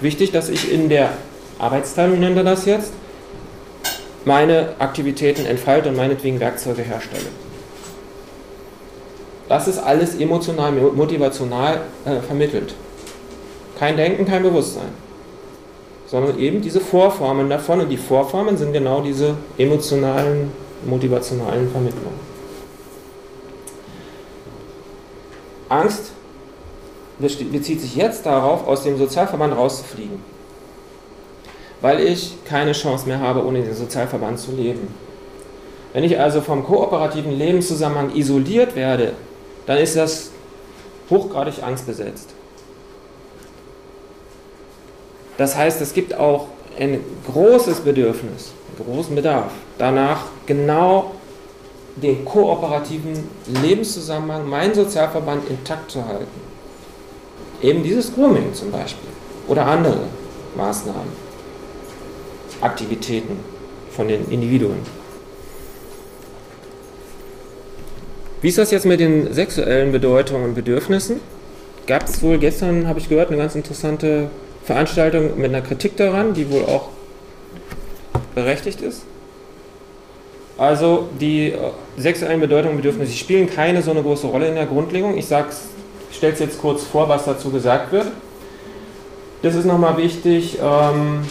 wichtig, 0.00 0.32
dass 0.32 0.50
ich 0.50 0.70
in 0.70 0.88
der 0.88 1.10
Arbeitsteilung, 1.58 2.20
nennt 2.20 2.36
er 2.36 2.44
das 2.44 2.66
jetzt, 2.66 2.92
meine 4.24 4.74
Aktivitäten 4.78 5.46
entfalte 5.46 5.88
und 5.88 5.96
meinetwegen 5.96 6.40
Werkzeuge 6.40 6.82
herstelle. 6.82 7.26
Das 9.48 9.66
ist 9.66 9.78
alles 9.78 10.14
emotional, 10.16 10.72
motivational 10.72 11.80
äh, 12.04 12.20
vermittelt. 12.20 12.74
Kein 13.78 13.96
Denken, 13.96 14.26
kein 14.26 14.42
Bewusstsein 14.42 14.92
sondern 16.08 16.38
eben 16.38 16.62
diese 16.62 16.80
Vorformen 16.80 17.48
davon. 17.48 17.80
Und 17.80 17.90
die 17.90 17.96
Vorformen 17.96 18.56
sind 18.56 18.72
genau 18.72 19.02
diese 19.02 19.34
emotionalen, 19.58 20.50
motivationalen 20.84 21.70
Vermittlungen. 21.70 22.28
Angst 25.68 26.12
bezieht 27.18 27.80
sich 27.80 27.94
jetzt 27.94 28.24
darauf, 28.24 28.66
aus 28.66 28.84
dem 28.84 28.96
Sozialverband 28.96 29.54
rauszufliegen. 29.54 30.22
Weil 31.80 32.00
ich 32.00 32.36
keine 32.44 32.72
Chance 32.72 33.06
mehr 33.06 33.20
habe, 33.20 33.44
ohne 33.44 33.62
den 33.62 33.74
Sozialverband 33.74 34.38
zu 34.38 34.52
leben. 34.52 34.88
Wenn 35.92 36.04
ich 36.04 36.18
also 36.18 36.40
vom 36.40 36.64
kooperativen 36.64 37.36
Lebenszusammenhang 37.36 38.14
isoliert 38.14 38.76
werde, 38.76 39.12
dann 39.66 39.78
ist 39.78 39.96
das 39.96 40.30
hochgradig 41.10 41.62
angstbesetzt. 41.62 42.30
Das 45.38 45.56
heißt, 45.56 45.80
es 45.80 45.94
gibt 45.94 46.14
auch 46.14 46.48
ein 46.78 47.00
großes 47.32 47.80
Bedürfnis, 47.80 48.52
einen 48.76 48.94
großen 48.94 49.14
Bedarf 49.14 49.52
danach, 49.78 50.26
genau 50.46 51.12
den 51.96 52.24
kooperativen 52.24 53.24
Lebenszusammenhang, 53.62 54.48
meinen 54.48 54.74
Sozialverband 54.74 55.48
intakt 55.48 55.90
zu 55.90 56.04
halten. 56.04 56.26
Eben 57.62 57.82
dieses 57.82 58.14
Grooming 58.14 58.52
zum 58.52 58.70
Beispiel 58.70 59.08
oder 59.48 59.66
andere 59.66 60.00
Maßnahmen, 60.56 61.28
Aktivitäten 62.60 63.38
von 63.90 64.08
den 64.08 64.28
Individuen. 64.30 64.78
Wie 68.40 68.48
ist 68.48 68.58
das 68.58 68.70
jetzt 68.70 68.86
mit 68.86 69.00
den 69.00 69.32
sexuellen 69.32 69.90
Bedeutungen 69.90 70.44
und 70.44 70.54
Bedürfnissen? 70.54 71.20
Gab 71.86 72.08
es 72.08 72.22
wohl 72.22 72.38
gestern, 72.38 72.86
habe 72.86 73.00
ich 73.00 73.08
gehört, 73.08 73.28
eine 73.28 73.38
ganz 73.38 73.54
interessante 73.56 74.30
Veranstaltung 74.68 75.38
mit 75.38 75.46
einer 75.46 75.62
Kritik 75.62 75.96
daran, 75.96 76.34
die 76.34 76.50
wohl 76.50 76.64
auch 76.64 76.90
berechtigt 78.34 78.82
ist. 78.82 79.02
Also 80.58 81.08
die 81.18 81.52
äh, 81.52 81.58
sexuellen 81.96 82.38
Bedeutungen 82.38 82.72
und 82.72 82.82
Bedürfnisse 82.82 83.14
spielen 83.14 83.48
keine 83.48 83.80
so 83.80 83.92
eine 83.92 84.02
große 84.02 84.26
Rolle 84.26 84.46
in 84.46 84.56
der 84.56 84.66
Grundlegung. 84.66 85.16
Ich 85.16 85.24
stelle 85.24 86.32
es 86.34 86.38
jetzt 86.38 86.60
kurz 86.60 86.82
vor, 86.82 87.08
was 87.08 87.24
dazu 87.24 87.50
gesagt 87.50 87.92
wird. 87.92 88.08
Das 89.40 89.54
ist 89.54 89.64
nochmal 89.64 89.96
wichtig, 89.96 90.58
ähm, 90.62 91.22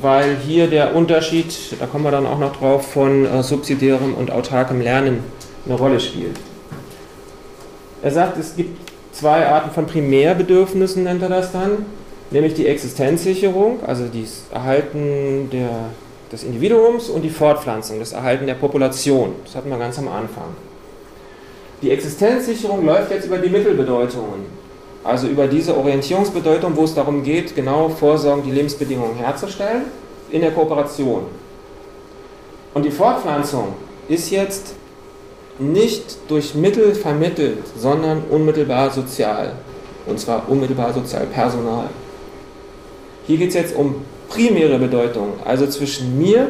weil 0.00 0.36
hier 0.36 0.68
der 0.68 0.96
Unterschied, 0.96 1.54
da 1.78 1.84
kommen 1.84 2.04
wir 2.04 2.12
dann 2.12 2.26
auch 2.26 2.38
noch 2.38 2.56
drauf, 2.56 2.92
von 2.92 3.26
äh, 3.26 3.42
subsidiärem 3.42 4.14
und 4.14 4.30
autarkem 4.30 4.80
Lernen 4.80 5.22
eine 5.66 5.74
Rolle 5.74 6.00
spielt. 6.00 6.38
Er 8.00 8.10
sagt, 8.10 8.38
es 8.38 8.56
gibt 8.56 8.87
zwei 9.18 9.46
Arten 9.46 9.70
von 9.70 9.86
Primärbedürfnissen, 9.86 11.02
nennt 11.02 11.22
er 11.22 11.28
das 11.28 11.50
dann, 11.50 11.86
nämlich 12.30 12.54
die 12.54 12.68
Existenzsicherung, 12.68 13.80
also 13.84 14.04
das 14.04 14.44
Erhalten 14.52 15.50
der, 15.52 15.70
des 16.30 16.44
Individuums 16.44 17.08
und 17.08 17.22
die 17.22 17.30
Fortpflanzung, 17.30 17.98
das 17.98 18.12
Erhalten 18.12 18.46
der 18.46 18.54
Population. 18.54 19.32
Das 19.44 19.56
hatten 19.56 19.70
wir 19.70 19.78
ganz 19.78 19.98
am 19.98 20.06
Anfang. 20.08 20.54
Die 21.82 21.90
Existenzsicherung 21.90 22.84
läuft 22.84 23.10
jetzt 23.10 23.26
über 23.26 23.38
die 23.38 23.48
Mittelbedeutungen, 23.48 24.46
also 25.02 25.26
über 25.26 25.48
diese 25.48 25.76
Orientierungsbedeutung, 25.76 26.76
wo 26.76 26.84
es 26.84 26.94
darum 26.94 27.24
geht, 27.24 27.56
genau 27.56 27.88
vorsorgen, 27.88 28.44
die 28.44 28.52
Lebensbedingungen 28.52 29.16
herzustellen, 29.16 29.82
in 30.30 30.42
der 30.42 30.52
Kooperation. 30.52 31.22
Und 32.74 32.84
die 32.84 32.90
Fortpflanzung 32.90 33.74
ist 34.08 34.30
jetzt 34.30 34.74
nicht 35.58 36.18
durch 36.28 36.54
Mittel 36.54 36.94
vermittelt, 36.94 37.58
sondern 37.76 38.22
unmittelbar 38.30 38.90
sozial. 38.90 39.52
Und 40.06 40.18
zwar 40.18 40.48
unmittelbar 40.48 40.92
sozial, 40.92 41.26
personal. 41.26 41.86
Hier 43.26 43.36
geht 43.36 43.48
es 43.48 43.54
jetzt 43.54 43.76
um 43.76 43.96
primäre 44.28 44.78
Bedeutung, 44.78 45.34
also 45.44 45.66
zwischen 45.66 46.18
mir 46.18 46.48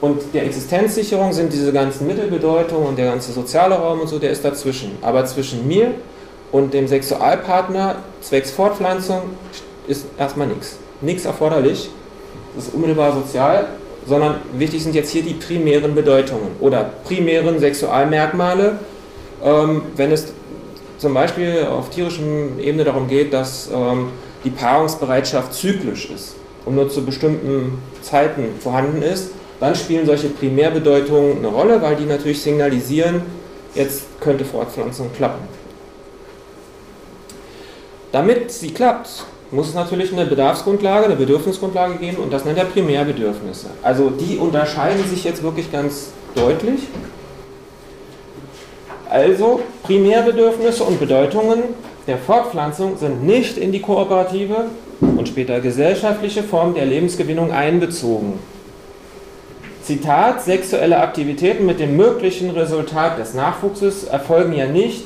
und 0.00 0.34
der 0.34 0.44
Existenzsicherung 0.44 1.32
sind 1.32 1.52
diese 1.52 1.72
ganzen 1.72 2.06
Mittelbedeutungen 2.06 2.88
und 2.88 2.98
der 2.98 3.06
ganze 3.06 3.32
soziale 3.32 3.76
Raum 3.76 4.00
und 4.00 4.08
so, 4.08 4.18
der 4.18 4.30
ist 4.30 4.44
dazwischen. 4.44 4.98
Aber 5.00 5.24
zwischen 5.24 5.66
mir 5.66 5.94
und 6.52 6.74
dem 6.74 6.86
Sexualpartner 6.86 7.96
zwecks 8.20 8.50
Fortpflanzung 8.50 9.22
ist 9.88 10.04
erstmal 10.18 10.48
nichts. 10.48 10.76
Nichts 11.00 11.24
erforderlich. 11.24 11.90
Das 12.54 12.66
ist 12.66 12.74
unmittelbar 12.74 13.14
sozial 13.14 13.68
sondern 14.06 14.36
wichtig 14.52 14.82
sind 14.82 14.94
jetzt 14.94 15.10
hier 15.10 15.22
die 15.22 15.34
primären 15.34 15.94
Bedeutungen 15.94 16.56
oder 16.60 16.90
primären 17.04 17.58
Sexualmerkmale, 17.58 18.78
ähm, 19.44 19.82
wenn 19.96 20.12
es 20.12 20.32
zum 20.98 21.14
Beispiel 21.14 21.66
auf 21.70 21.90
tierischem 21.90 22.58
Ebene 22.58 22.84
darum 22.84 23.08
geht, 23.08 23.32
dass 23.32 23.68
ähm, 23.72 24.08
die 24.44 24.50
Paarungsbereitschaft 24.50 25.52
zyklisch 25.52 26.10
ist 26.10 26.36
und 26.64 26.74
nur 26.74 26.88
zu 26.88 27.04
bestimmten 27.04 27.78
Zeiten 28.02 28.44
vorhanden 28.60 29.02
ist, 29.02 29.32
dann 29.60 29.74
spielen 29.74 30.06
solche 30.06 30.28
Primärbedeutungen 30.28 31.38
eine 31.38 31.48
Rolle, 31.48 31.80
weil 31.82 31.96
die 31.96 32.04
natürlich 32.04 32.42
signalisieren, 32.42 33.22
jetzt 33.74 34.04
könnte 34.20 34.44
Fortpflanzung 34.44 35.10
klappen. 35.14 35.48
Damit 38.12 38.50
sie 38.50 38.70
klappt, 38.70 39.24
muss 39.50 39.68
es 39.68 39.74
natürlich 39.74 40.12
eine 40.12 40.26
Bedarfsgrundlage, 40.26 41.06
eine 41.06 41.16
Bedürfnisgrundlage 41.16 41.98
geben 41.98 42.16
und 42.18 42.32
das 42.32 42.44
nennt 42.44 42.58
er 42.58 42.64
Primärbedürfnisse. 42.64 43.68
Also 43.82 44.10
die 44.10 44.38
unterscheiden 44.38 45.04
sich 45.08 45.24
jetzt 45.24 45.42
wirklich 45.42 45.70
ganz 45.70 46.10
deutlich. 46.34 46.80
Also 49.08 49.60
Primärbedürfnisse 49.84 50.82
und 50.82 50.98
Bedeutungen 50.98 51.62
der 52.06 52.18
Fortpflanzung 52.18 52.96
sind 52.96 53.24
nicht 53.24 53.56
in 53.56 53.72
die 53.72 53.80
kooperative 53.80 54.66
und 55.00 55.28
später 55.28 55.60
gesellschaftliche 55.60 56.42
Form 56.42 56.74
der 56.74 56.86
Lebensgewinnung 56.86 57.52
einbezogen. 57.52 58.38
Zitat, 59.82 60.42
sexuelle 60.42 60.98
Aktivitäten 61.00 61.64
mit 61.64 61.78
dem 61.78 61.96
möglichen 61.96 62.50
Resultat 62.50 63.18
des 63.20 63.34
Nachwuchses 63.34 64.04
erfolgen 64.04 64.52
ja 64.52 64.66
nicht 64.66 65.04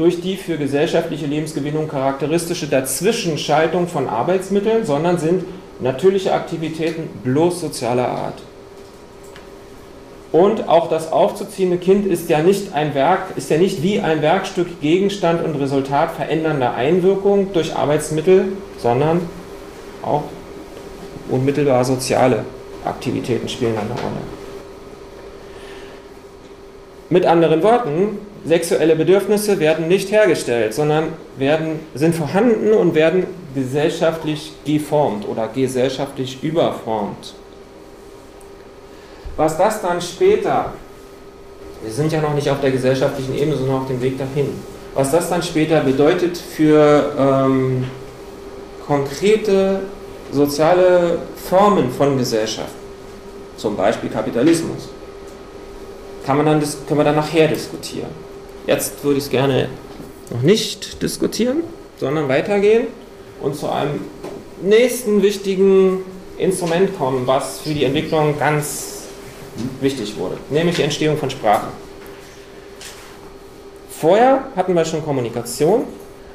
durch 0.00 0.22
die 0.22 0.38
für 0.38 0.56
gesellschaftliche 0.56 1.26
Lebensgewinnung 1.26 1.86
charakteristische 1.86 2.66
Dazwischenschaltung 2.68 3.86
von 3.86 4.08
Arbeitsmitteln, 4.08 4.86
sondern 4.86 5.18
sind 5.18 5.44
natürliche 5.78 6.32
Aktivitäten 6.32 7.10
bloß 7.22 7.60
sozialer 7.60 8.08
Art. 8.08 8.40
Und 10.32 10.70
auch 10.70 10.88
das 10.88 11.12
aufzuziehende 11.12 11.76
Kind 11.76 12.06
ist 12.06 12.30
ja 12.30 12.38
nicht 12.42 12.72
ein 12.72 12.94
Werk, 12.94 13.36
ist 13.36 13.50
ja 13.50 13.58
nicht 13.58 13.82
wie 13.82 14.00
ein 14.00 14.22
Werkstück 14.22 14.80
Gegenstand 14.80 15.44
und 15.44 15.56
Resultat 15.56 16.12
verändernder 16.12 16.72
Einwirkung 16.72 17.52
durch 17.52 17.76
Arbeitsmittel, 17.76 18.52
sondern 18.78 19.28
auch 20.02 20.22
unmittelbar 21.28 21.84
soziale 21.84 22.46
Aktivitäten 22.86 23.50
spielen 23.50 23.76
eine 23.76 23.90
Rolle. 24.00 24.22
Mit 27.10 27.26
anderen 27.26 27.62
Worten, 27.62 28.29
sexuelle 28.44 28.96
Bedürfnisse 28.96 29.58
werden 29.58 29.88
nicht 29.88 30.10
hergestellt, 30.10 30.74
sondern 30.74 31.08
werden, 31.36 31.80
sind 31.94 32.14
vorhanden 32.14 32.72
und 32.72 32.94
werden 32.94 33.26
gesellschaftlich 33.54 34.52
geformt 34.64 35.26
oder 35.28 35.48
gesellschaftlich 35.48 36.42
überformt. 36.42 37.34
Was 39.36 39.56
das 39.58 39.82
dann 39.82 40.00
später 40.00 40.72
Wir 41.82 41.90
sind 41.90 42.12
ja 42.12 42.20
noch 42.20 42.34
nicht 42.34 42.50
auf 42.50 42.60
der 42.60 42.70
gesellschaftlichen 42.70 43.34
Ebene, 43.34 43.56
sondern 43.56 43.76
auf 43.76 43.86
dem 43.86 44.02
Weg 44.02 44.18
dahin. 44.18 44.48
Was 44.94 45.12
das 45.12 45.30
dann 45.30 45.42
später 45.42 45.80
bedeutet 45.80 46.36
für 46.36 47.14
ähm, 47.18 47.84
konkrete 48.86 49.80
soziale 50.30 51.20
Formen 51.48 51.90
von 51.90 52.18
Gesellschaft, 52.18 52.74
zum 53.56 53.76
Beispiel 53.76 54.10
Kapitalismus, 54.10 54.90
kann 56.26 56.36
man 56.36 56.46
dann, 56.46 56.60
können 56.60 57.00
wir 57.00 57.04
dann 57.04 57.16
nachher 57.16 57.48
diskutieren. 57.48 58.10
Jetzt 58.66 59.02
würde 59.04 59.18
ich 59.18 59.24
es 59.24 59.30
gerne 59.30 59.68
noch 60.30 60.42
nicht 60.42 61.02
diskutieren, 61.02 61.62
sondern 61.98 62.28
weitergehen 62.28 62.86
und 63.40 63.56
zu 63.56 63.68
einem 63.68 64.00
nächsten 64.62 65.22
wichtigen 65.22 66.02
Instrument 66.38 66.96
kommen, 66.96 67.26
was 67.26 67.60
für 67.60 67.74
die 67.74 67.84
Entwicklung 67.84 68.38
ganz 68.38 69.04
wichtig 69.80 70.16
wurde, 70.16 70.36
nämlich 70.50 70.76
die 70.76 70.82
Entstehung 70.82 71.16
von 71.16 71.30
Sprache. 71.30 71.68
Vorher 73.90 74.44
hatten 74.56 74.74
wir 74.74 74.84
schon 74.84 75.04
Kommunikation, 75.04 75.84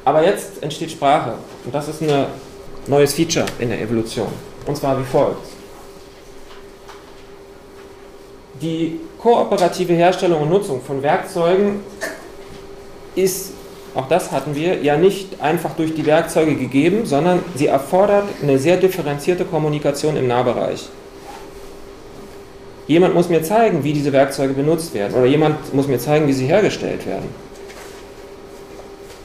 aber 0.04 0.24
jetzt 0.24 0.62
entsteht 0.62 0.92
Sprache 0.92 1.36
und 1.64 1.74
das 1.74 1.88
ist 1.88 2.02
ein 2.02 2.28
neues 2.88 3.14
Feature 3.14 3.46
in 3.60 3.70
der 3.70 3.82
Evolution. 3.82 4.28
Und 4.68 4.78
zwar 4.78 5.00
wie 5.00 5.04
folgt. 5.04 5.48
Die 8.62 9.00
kooperative 9.26 9.94
Herstellung 9.94 10.44
und 10.44 10.50
Nutzung 10.50 10.82
von 10.84 11.02
Werkzeugen 11.02 11.80
ist 13.16 13.54
auch 13.96 14.08
das 14.08 14.32
hatten 14.32 14.54
wir, 14.56 14.84
ja 14.84 14.98
nicht 14.98 15.42
einfach 15.42 15.72
durch 15.76 15.96
die 15.96 16.06
Werkzeuge 16.06 16.54
gegeben, 16.56 17.06
sondern 17.08 17.40
sie 17.56 17.66
erfordert 17.66 18.26
eine 18.44 18.60
sehr 18.60 18.78
differenzierte 18.78 19.46
Kommunikation 19.46 20.16
im 20.16 20.28
Nahbereich. 20.28 20.90
Jemand 22.86 23.16
muss 23.16 23.30
mir 23.30 23.42
zeigen, 23.42 23.84
wie 23.84 23.94
diese 23.94 24.14
Werkzeuge 24.14 24.54
benutzt 24.54 24.94
werden 24.94 25.16
oder 25.16 25.26
jemand 25.26 25.74
muss 25.74 25.88
mir 25.88 25.98
zeigen, 25.98 26.28
wie 26.28 26.34
sie 26.34 26.46
hergestellt 26.46 27.08
werden. 27.08 27.28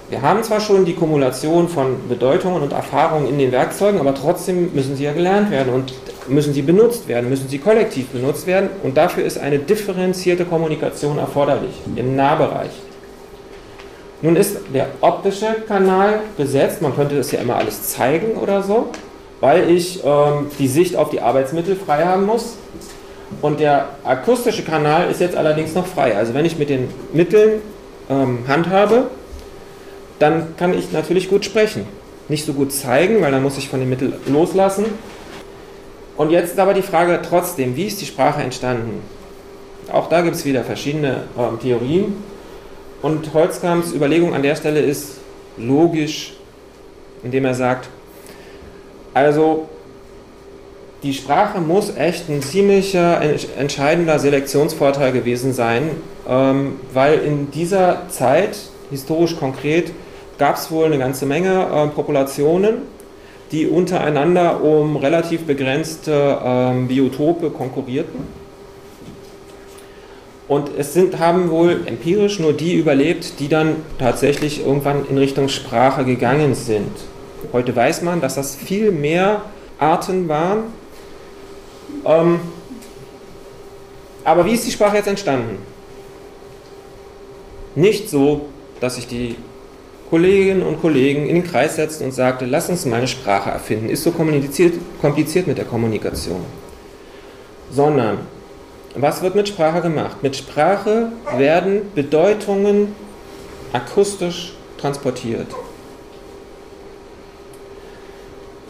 Wir 0.09 0.23
haben 0.23 0.43
zwar 0.43 0.61
schon 0.61 0.87
die 0.87 0.95
Kumulation 0.95 1.69
von 1.69 2.09
Bedeutungen 2.09 2.63
und 2.63 2.73
Erfahrungen 2.73 3.29
in 3.29 3.39
den 3.39 3.53
Werkzeugen, 3.53 4.01
aber 4.01 4.15
trotzdem 4.15 4.71
müssen 4.73 4.97
sie 4.97 5.05
ja 5.05 5.13
gelernt 5.13 5.51
werden 5.51 5.75
und 5.75 5.93
müssen 6.31 6.55
sie 6.55 6.63
benutzt 6.63 7.09
werden, 7.09 7.29
müssen 7.29 7.49
sie 7.49 7.59
kollektiv 7.59 8.09
benutzt 8.09 8.47
werden 8.47 8.71
und 8.83 8.97
dafür 8.97 9.25
ist 9.25 9.39
eine 9.39 9.59
differenzierte 9.59 10.45
Kommunikation 10.45 11.19
erforderlich 11.19 11.73
im 11.97 12.17
Nahbereich. 12.17 12.71
Nun 14.23 14.37
ist 14.37 14.59
der 14.75 14.89
optische 15.01 15.47
Kanal 15.67 16.21
besetzt, 16.37 16.83
man 16.83 16.95
könnte 16.95 17.17
das 17.17 17.33
ja 17.33 17.41
immer 17.41 17.57
alles 17.57 17.85
zeigen 17.85 18.37
oder 18.37 18.63
so, 18.63 18.89
weil 19.41 19.71
ich 19.71 20.05
ähm, 20.05 20.51
die 20.59 20.69
Sicht 20.69 20.97
auf 20.97 21.09
die 21.11 21.21
Arbeitsmittel 21.21 21.75
frei 21.75 22.05
haben 22.05 22.27
muss. 22.27 22.57
Und 23.41 23.61
der 23.61 23.89
akustische 24.05 24.63
Kanal 24.63 25.11
ist 25.11 25.21
jetzt 25.21 25.37
allerdings 25.37 25.75
noch 25.75 25.87
frei. 25.87 26.17
Also 26.17 26.35
wenn 26.35 26.45
ich 26.45 26.59
mit 26.59 26.69
den 26.69 26.89
Mitteln 27.13 27.63
ähm, 28.11 28.41
handhabe, 28.47 29.05
dann 30.19 30.57
kann 30.57 30.77
ich 30.77 30.93
natürlich 30.93 31.31
gut 31.31 31.45
sprechen. 31.45 31.87
Nicht 32.29 32.45
so 32.45 32.53
gut 32.53 32.73
zeigen, 32.73 33.23
weil 33.23 33.33
dann 33.33 33.43
muss 33.43 33.57
ich 33.57 33.69
von 33.69 33.81
den 33.81 33.89
Mitteln 33.89 34.13
loslassen. 34.27 34.85
Und 36.21 36.29
jetzt 36.29 36.51
ist 36.51 36.59
aber 36.59 36.75
die 36.75 36.83
Frage 36.83 37.19
trotzdem, 37.27 37.77
wie 37.77 37.87
ist 37.87 38.03
die 38.03 38.05
Sprache 38.05 38.43
entstanden? 38.43 39.01
Auch 39.91 40.11
da 40.11 40.21
gibt 40.21 40.37
es 40.37 40.45
wieder 40.45 40.63
verschiedene 40.65 41.23
ähm, 41.39 41.59
Theorien. 41.59 42.15
Und 43.01 43.33
Holzkamps 43.33 43.95
Überlegung 43.95 44.35
an 44.35 44.43
der 44.43 44.55
Stelle 44.55 44.81
ist 44.81 45.15
logisch, 45.57 46.35
indem 47.23 47.47
er 47.47 47.55
sagt, 47.55 47.89
also 49.15 49.71
die 51.03 51.15
Sprache 51.15 51.59
muss 51.59 51.97
echt 51.97 52.29
ein 52.29 52.43
ziemlicher 52.43 53.23
entscheidender 53.57 54.19
Selektionsvorteil 54.19 55.13
gewesen 55.13 55.55
sein, 55.55 55.89
ähm, 56.29 56.81
weil 56.93 57.21
in 57.21 57.51
dieser 57.51 58.11
Zeit, 58.11 58.59
historisch 58.91 59.39
konkret, 59.39 59.91
gab 60.37 60.57
es 60.57 60.71
wohl 60.71 60.85
eine 60.85 60.99
ganze 60.99 61.25
Menge 61.25 61.63
äh, 61.63 61.87
Populationen, 61.87 62.83
die 63.53 63.67
untereinander 63.67 64.63
um 64.63 64.97
relativ 64.97 65.45
begrenzte 65.45 66.39
ähm, 66.45 66.89
Biotope 66.89 67.51
konkurrierten 67.51 68.41
und 70.51 70.69
es 70.77 70.95
sind, 70.95 71.21
haben 71.21 71.49
wohl 71.51 71.83
empirisch 71.87 72.41
nur 72.41 72.53
die 72.53 72.75
überlebt, 72.75 73.39
die 73.39 73.47
dann 73.47 73.77
tatsächlich 74.01 74.67
irgendwann 74.67 75.07
in 75.09 75.17
Richtung 75.17 75.49
Sprache 75.49 76.05
gegangen 76.05 76.57
sind. 76.57 76.91
Heute 77.53 77.77
weiß 77.77 78.03
man, 78.03 78.21
dass 78.21 78.35
das 78.35 78.57
viel 78.57 78.91
mehr 78.91 79.43
Arten 79.79 80.29
waren. 80.29 80.65
Ähm, 82.05 82.41
aber 84.25 84.45
wie 84.45 84.55
ist 84.55 84.67
die 84.67 84.73
Sprache 84.73 84.97
jetzt 84.97 85.07
entstanden? 85.07 85.59
Nicht 87.77 88.11
so, 88.11 88.47
dass 88.81 88.97
sich 88.97 89.07
die 89.07 89.37
Kolleginnen 90.11 90.63
und 90.63 90.81
Kollegen 90.81 91.29
in 91.29 91.37
den 91.37 91.45
Kreis 91.45 91.77
setzten 91.77 92.07
und 92.07 92.13
sagte, 92.13 92.45
lass 92.45 92.69
uns 92.69 92.85
mal 92.85 92.97
eine 92.97 93.07
Sprache 93.07 93.51
erfinden. 93.51 93.89
Ist 93.89 94.03
so 94.03 94.11
kompliziert, 94.11 94.75
kompliziert 95.01 95.47
mit 95.47 95.57
der 95.57 95.65
Kommunikation. 95.65 96.45
Sondern 97.71 98.19
was 98.97 99.23
wird 99.23 99.37
mit 99.37 99.47
Sprache 99.47 99.81
gemacht? 99.81 100.21
Mit 100.23 100.35
Sprache 100.35 101.13
werden 101.37 101.83
Bedeutungen 101.95 102.93
akustisch 103.73 104.55
transportiert. 104.79 105.47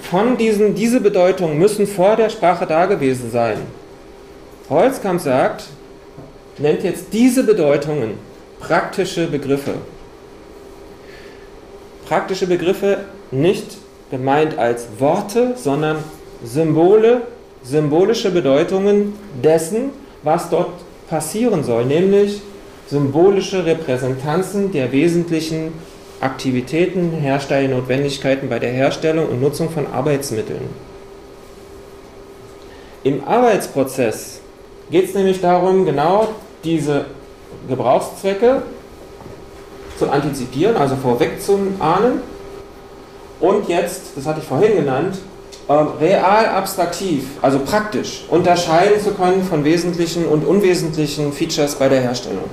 Von 0.02 0.36
diesen, 0.36 0.74
diese 0.74 1.00
Bedeutungen 1.00 1.56
müssen 1.56 1.86
vor 1.86 2.16
der 2.16 2.28
Sprache 2.28 2.66
da 2.66 2.84
gewesen 2.84 3.30
sein. 3.30 3.58
Holzkamp 4.68 5.20
sagt, 5.20 5.64
nennt 6.58 6.82
jetzt 6.82 7.06
diese 7.12 7.44
Bedeutungen 7.44 8.18
praktische 8.58 9.26
Begriffe. 9.26 9.74
Praktische 12.10 12.48
Begriffe 12.48 13.04
nicht 13.30 13.76
gemeint 14.10 14.58
als 14.58 14.88
Worte, 14.98 15.54
sondern 15.54 15.98
Symbole, 16.42 17.22
symbolische 17.62 18.32
Bedeutungen 18.32 19.12
dessen, 19.44 19.90
was 20.24 20.50
dort 20.50 20.72
passieren 21.08 21.62
soll, 21.62 21.84
nämlich 21.84 22.40
symbolische 22.88 23.64
Repräsentanzen 23.64 24.72
der 24.72 24.90
wesentlichen 24.90 25.72
Aktivitäten, 26.20 27.12
Herstellnotwendigkeiten 27.12 28.48
bei 28.48 28.58
der 28.58 28.72
Herstellung 28.72 29.28
und 29.28 29.40
Nutzung 29.40 29.70
von 29.70 29.86
Arbeitsmitteln. 29.86 30.62
Im 33.04 33.22
Arbeitsprozess 33.22 34.40
geht 34.90 35.04
es 35.04 35.14
nämlich 35.14 35.40
darum, 35.40 35.84
genau 35.84 36.26
diese 36.64 37.04
Gebrauchszwecke 37.68 38.62
zu 40.00 40.10
antizipieren, 40.10 40.76
also 40.76 40.96
vorwegzuahnen 40.96 42.22
und 43.38 43.68
jetzt, 43.68 44.12
das 44.16 44.26
hatte 44.26 44.40
ich 44.40 44.46
vorhin 44.46 44.74
genannt, 44.74 45.18
ähm, 45.68 45.88
real 46.00 46.46
abstraktiv, 46.46 47.24
also 47.42 47.58
praktisch, 47.58 48.24
unterscheiden 48.30 48.98
zu 48.98 49.12
können 49.12 49.44
von 49.44 49.62
wesentlichen 49.62 50.24
und 50.24 50.46
unwesentlichen 50.46 51.32
Features 51.32 51.74
bei 51.74 51.90
der 51.90 52.00
Herstellung. 52.00 52.44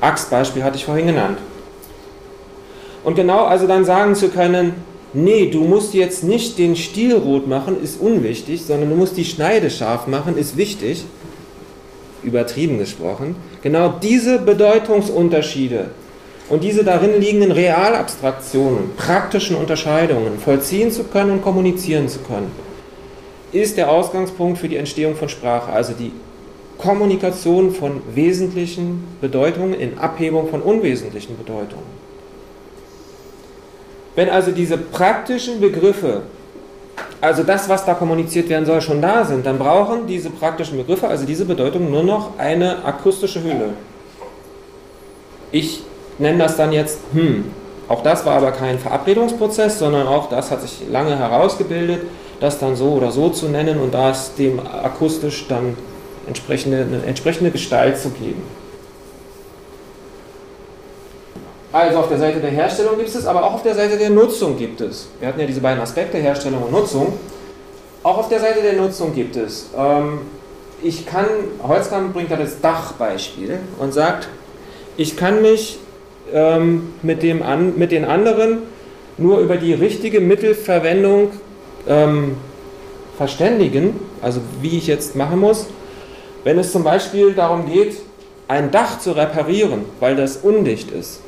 Axt-Beispiel 0.00 0.64
hatte 0.64 0.76
ich 0.76 0.84
vorhin 0.84 1.06
genannt. 1.06 1.38
Und 3.04 3.14
genau 3.14 3.44
also 3.44 3.68
dann 3.68 3.84
sagen 3.84 4.16
zu 4.16 4.28
können, 4.28 4.74
nee, 5.12 5.48
du 5.48 5.60
musst 5.60 5.94
jetzt 5.94 6.24
nicht 6.24 6.58
den 6.58 6.74
Stiel 6.74 7.14
rot 7.14 7.46
machen, 7.46 7.80
ist 7.80 8.00
unwichtig, 8.00 8.64
sondern 8.66 8.90
du 8.90 8.96
musst 8.96 9.16
die 9.16 9.24
Schneide 9.24 9.70
scharf 9.70 10.08
machen, 10.08 10.36
ist 10.36 10.56
wichtig, 10.56 11.04
übertrieben 12.24 12.78
gesprochen. 12.78 13.36
Genau 13.62 13.94
diese 14.02 14.40
Bedeutungsunterschiede 14.40 15.90
und 16.48 16.62
diese 16.62 16.84
darin 16.84 17.20
liegenden 17.20 17.50
Realabstraktionen, 17.50 18.94
praktischen 18.96 19.56
Unterscheidungen 19.56 20.38
vollziehen 20.38 20.90
zu 20.90 21.04
können 21.04 21.32
und 21.32 21.42
kommunizieren 21.42 22.08
zu 22.08 22.20
können, 22.20 22.50
ist 23.52 23.76
der 23.76 23.90
Ausgangspunkt 23.90 24.58
für 24.58 24.68
die 24.68 24.76
Entstehung 24.76 25.16
von 25.16 25.28
Sprache, 25.28 25.72
also 25.72 25.92
die 25.92 26.12
Kommunikation 26.78 27.72
von 27.72 28.02
wesentlichen 28.14 29.04
Bedeutungen 29.20 29.74
in 29.74 29.98
Abhebung 29.98 30.48
von 30.48 30.62
unwesentlichen 30.62 31.36
Bedeutungen. 31.36 32.06
Wenn 34.14 34.28
also 34.30 34.50
diese 34.50 34.78
praktischen 34.78 35.60
Begriffe, 35.60 36.22
also 37.20 37.42
das, 37.42 37.68
was 37.68 37.84
da 37.84 37.94
kommuniziert 37.94 38.48
werden 38.48 38.66
soll, 38.66 38.80
schon 38.80 39.02
da 39.02 39.24
sind, 39.24 39.46
dann 39.46 39.58
brauchen 39.58 40.06
diese 40.06 40.30
praktischen 40.30 40.78
Begriffe, 40.78 41.08
also 41.08 41.24
diese 41.24 41.44
Bedeutungen, 41.44 41.90
nur 41.90 42.02
noch 42.02 42.38
eine 42.38 42.84
akustische 42.84 43.42
Hülle. 43.42 43.70
Ich 45.50 45.82
nenne 46.18 46.38
das 46.38 46.56
dann 46.56 46.72
jetzt, 46.72 46.98
hm, 47.12 47.44
auch 47.88 48.02
das 48.02 48.24
war 48.26 48.36
aber 48.36 48.52
kein 48.52 48.78
Verabredungsprozess, 48.78 49.78
sondern 49.78 50.06
auch 50.06 50.28
das 50.28 50.50
hat 50.50 50.62
sich 50.62 50.88
lange 50.90 51.16
herausgebildet, 51.16 52.00
das 52.40 52.58
dann 52.58 52.76
so 52.76 52.92
oder 52.92 53.10
so 53.10 53.30
zu 53.30 53.46
nennen 53.46 53.78
und 53.78 53.94
das 53.94 54.34
dem 54.34 54.60
akustisch 54.60 55.46
dann 55.48 55.76
entsprechende, 56.26 56.82
eine 56.82 57.04
entsprechende 57.06 57.50
Gestalt 57.50 57.98
zu 57.98 58.10
geben. 58.10 58.42
Also 61.72 61.98
auf 61.98 62.08
der 62.08 62.18
Seite 62.18 62.40
der 62.40 62.50
Herstellung 62.50 62.96
gibt 62.96 63.14
es, 63.14 63.26
aber 63.26 63.44
auch 63.44 63.54
auf 63.54 63.62
der 63.62 63.74
Seite 63.74 63.98
der 63.98 64.10
Nutzung 64.10 64.56
gibt 64.56 64.80
es. 64.80 65.08
Wir 65.20 65.28
hatten 65.28 65.40
ja 65.40 65.46
diese 65.46 65.60
beiden 65.60 65.80
Aspekte, 65.80 66.18
Herstellung 66.18 66.62
und 66.62 66.72
Nutzung. 66.72 67.12
Auch 68.02 68.18
auf 68.18 68.28
der 68.28 68.40
Seite 68.40 68.62
der 68.62 68.74
Nutzung 68.74 69.14
gibt 69.14 69.36
es 69.36 69.66
ähm, 69.76 70.20
ich 70.82 71.06
kann, 71.06 71.26
Holzkamp 71.66 72.12
bringt 72.12 72.30
da 72.30 72.36
das 72.36 72.60
Dachbeispiel 72.60 73.58
und 73.78 73.92
sagt, 73.92 74.28
ich 74.96 75.16
kann 75.16 75.42
mich 75.42 75.78
ähm, 76.32 76.92
mit, 77.02 77.22
dem 77.22 77.42
an, 77.42 77.78
mit 77.78 77.92
den 77.92 78.04
anderen 78.04 78.58
nur 79.18 79.40
über 79.40 79.56
die 79.56 79.72
richtige 79.72 80.20
Mittelverwendung 80.20 81.30
ähm, 81.88 82.36
verständigen, 83.16 83.98
also 84.20 84.40
wie 84.60 84.76
ich 84.76 84.86
jetzt 84.86 85.16
machen 85.16 85.40
muss, 85.40 85.66
wenn 86.44 86.58
es 86.58 86.72
zum 86.72 86.84
Beispiel 86.84 87.32
darum 87.32 87.66
geht, 87.66 87.96
ein 88.48 88.70
Dach 88.70 89.00
zu 89.00 89.12
reparieren, 89.12 89.84
weil 90.00 90.16
das 90.16 90.36
undicht 90.36 90.90
ist, 90.90 91.20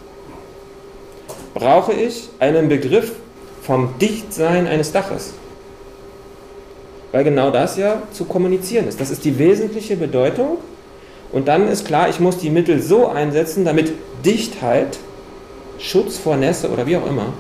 brauche 1.55 1.93
ich 1.93 2.29
einen 2.39 2.69
Begriff 2.69 3.13
vom 3.63 3.95
Dichtsein 4.01 4.67
eines 4.67 4.93
Daches. 4.93 5.35
Weil 7.11 7.25
genau 7.25 7.51
das 7.51 7.77
ja 7.77 8.03
zu 8.13 8.27
kommunizieren 8.27 8.87
ist. 8.87 9.01
Das 9.01 9.11
ist 9.11 9.25
die 9.25 9.39
wesentliche 9.39 9.97
Bedeutung. 9.97 10.59
Und 11.33 11.49
dann 11.49 11.69
ist 11.69 11.87
klar, 11.87 12.09
ich 12.09 12.21
muss 12.21 12.39
die 12.39 12.51
Mittel 12.51 12.81
so 12.81 13.09
einsetzen, 13.09 13.65
damit 13.65 13.93
Dichtheit, 14.25 14.99
Schutz 15.79 16.17
vor 16.17 16.37
Nässe 16.37 16.71
oder 16.71 16.87
wie 16.87 16.97
auch 16.97 17.07
immer, 17.07 17.33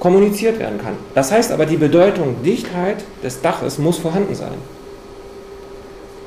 kommuniziert 0.00 0.58
werden 0.58 0.78
kann. 0.78 0.94
Das 1.14 1.32
heißt 1.32 1.52
aber, 1.52 1.66
die 1.66 1.76
Bedeutung 1.76 2.42
Dichtheit 2.42 3.04
des 3.22 3.40
Daches 3.40 3.78
muss 3.78 3.98
vorhanden 3.98 4.34
sein. 4.34 4.54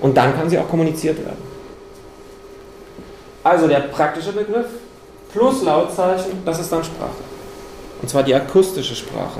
Und 0.02 0.18
dann 0.18 0.36
kann 0.36 0.50
sie 0.50 0.58
auch 0.58 0.70
kommuniziert 0.70 1.18
werden. 1.18 1.38
Also 3.44 3.68
der 3.68 3.80
praktische 3.80 4.32
Begriff 4.32 4.68
plus 5.32 5.64
Lautzeichen, 5.64 6.32
das 6.46 6.60
ist 6.60 6.72
dann 6.72 6.84
Sprache. 6.84 7.24
Und 8.02 8.10
zwar 8.10 8.24
die 8.24 8.34
akustische 8.34 8.96
Sprache. 8.96 9.40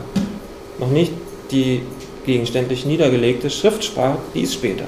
Noch 0.80 0.90
nicht 0.90 1.14
die 1.52 1.84
gegenständlich 2.26 2.86
niedergelegte 2.86 3.50
Schriftsprache, 3.50 4.18
die 4.34 4.42
ist 4.42 4.54
später. 4.54 4.86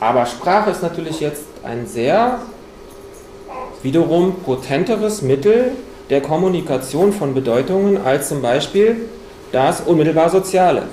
Aber 0.00 0.26
Sprache 0.26 0.70
ist 0.70 0.82
natürlich 0.82 1.20
jetzt 1.20 1.44
ein 1.64 1.86
sehr 1.86 2.38
wiederum 3.82 4.34
potenteres 4.44 5.22
Mittel 5.22 5.72
der 6.10 6.20
Kommunikation 6.20 7.12
von 7.12 7.34
Bedeutungen 7.34 7.98
als 8.04 8.28
zum 8.28 8.40
Beispiel 8.40 9.08
das 9.52 9.80
unmittelbar 9.80 10.30
Soziale. 10.30 10.84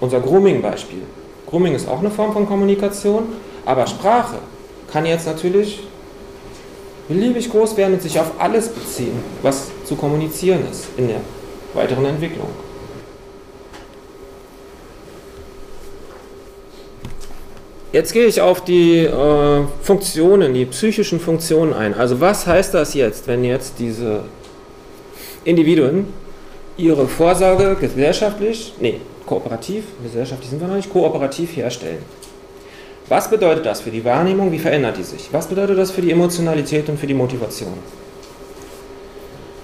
Unser 0.00 0.20
Grooming-Beispiel. 0.20 1.02
Grooming 1.46 1.74
ist 1.74 1.88
auch 1.88 2.00
eine 2.00 2.10
Form 2.10 2.32
von 2.32 2.46
Kommunikation, 2.46 3.24
aber 3.64 3.86
Sprache 3.86 4.36
kann 4.92 5.06
jetzt 5.06 5.26
natürlich 5.26 5.82
beliebig 7.08 7.50
groß 7.50 7.76
werden 7.76 7.94
und 7.94 8.02
sich 8.02 8.18
auf 8.18 8.32
alles 8.38 8.68
beziehen, 8.68 9.22
was 9.42 9.68
zu 9.84 9.96
kommunizieren 9.96 10.60
ist 10.70 10.86
in 10.96 11.08
der 11.08 11.20
weiteren 11.74 12.04
Entwicklung. 12.06 12.48
Jetzt 17.96 18.12
gehe 18.12 18.26
ich 18.26 18.42
auf 18.42 18.62
die 18.62 19.06
äh, 19.06 19.62
Funktionen, 19.80 20.52
die 20.52 20.66
psychischen 20.66 21.18
Funktionen 21.18 21.72
ein. 21.72 21.94
Also 21.94 22.20
was 22.20 22.46
heißt 22.46 22.74
das 22.74 22.92
jetzt, 22.92 23.26
wenn 23.26 23.42
jetzt 23.42 23.78
diese 23.78 24.20
Individuen 25.44 26.04
ihre 26.76 27.08
Vorsorge 27.08 27.74
gesellschaftlich, 27.80 28.74
nee, 28.80 29.00
kooperativ, 29.24 29.84
gesellschaftlich 30.02 30.50
sind 30.50 30.60
wir 30.60 30.68
noch 30.68 30.76
nicht, 30.76 30.92
kooperativ 30.92 31.56
herstellen? 31.56 32.00
Was 33.08 33.30
bedeutet 33.30 33.64
das 33.64 33.80
für 33.80 33.90
die 33.90 34.04
Wahrnehmung? 34.04 34.52
Wie 34.52 34.58
verändert 34.58 34.98
die 34.98 35.02
sich? 35.02 35.30
Was 35.32 35.46
bedeutet 35.46 35.78
das 35.78 35.90
für 35.90 36.02
die 36.02 36.10
Emotionalität 36.10 36.90
und 36.90 37.00
für 37.00 37.06
die 37.06 37.14
Motivation? 37.14 37.72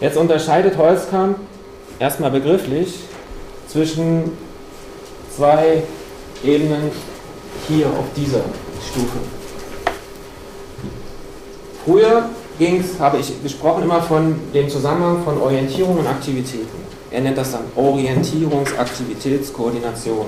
Jetzt 0.01 0.16
unterscheidet 0.16 0.78
Holzkamp 0.78 1.37
erstmal 1.99 2.30
begrifflich 2.30 2.95
zwischen 3.68 4.33
zwei 5.37 5.83
Ebenen 6.43 6.91
hier 7.68 7.86
auf 7.86 8.07
dieser 8.16 8.40
Stufe. 8.90 9.18
Früher 11.84 12.30
ging 12.59 12.80
es, 12.80 12.98
habe 13.00 13.18
ich 13.18 13.42
gesprochen, 13.42 13.82
immer 13.84 14.03
von 14.03 14.34
dem 14.55 14.68
Zusammenhang 14.68 15.24
von 15.24 15.40
Orientierung 15.40 15.98
und 15.98 16.07
Aktivitäten. 16.07 16.82
Er 17.11 17.22
nennt 17.22 17.36
das 17.36 17.50
dann 17.53 17.64
Orientierungsaktivitätskoordination. 17.76 20.26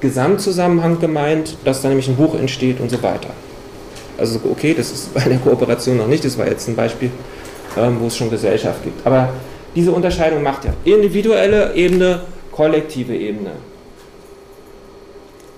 Gesamtzusammenhang 0.00 1.00
gemeint, 1.00 1.56
dass 1.64 1.82
da 1.82 1.88
nämlich 1.88 2.08
ein 2.08 2.16
Buch 2.16 2.34
entsteht 2.34 2.80
und 2.80 2.90
so 2.90 3.02
weiter. 3.02 3.30
Also 4.18 4.38
okay, 4.50 4.74
das 4.74 4.92
ist 4.92 5.14
bei 5.14 5.22
der 5.22 5.38
Kooperation 5.38 5.96
noch 5.96 6.06
nicht, 6.06 6.24
das 6.24 6.38
war 6.38 6.46
jetzt 6.46 6.68
ein 6.68 6.76
Beispiel 6.76 7.10
ähm, 7.76 7.98
wo 8.00 8.06
es 8.06 8.16
schon 8.16 8.30
Gesellschaft 8.30 8.82
gibt. 8.82 9.06
Aber 9.06 9.30
diese 9.74 9.92
Unterscheidung 9.92 10.42
macht 10.42 10.64
er. 10.64 10.74
Individuelle 10.84 11.74
Ebene, 11.74 12.20
kollektive 12.52 13.14
Ebene. 13.14 13.52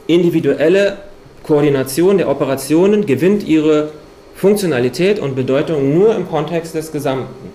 Individuelle 0.07 0.99
Koordination 1.43 2.19
der 2.19 2.29
Operationen 2.29 3.07
gewinnt 3.07 3.47
ihre 3.47 3.91
Funktionalität 4.35 5.19
und 5.19 5.35
Bedeutung 5.35 5.97
nur 5.97 6.15
im 6.15 6.29
Kontext 6.29 6.75
des 6.75 6.93
Gesamten 6.93 7.51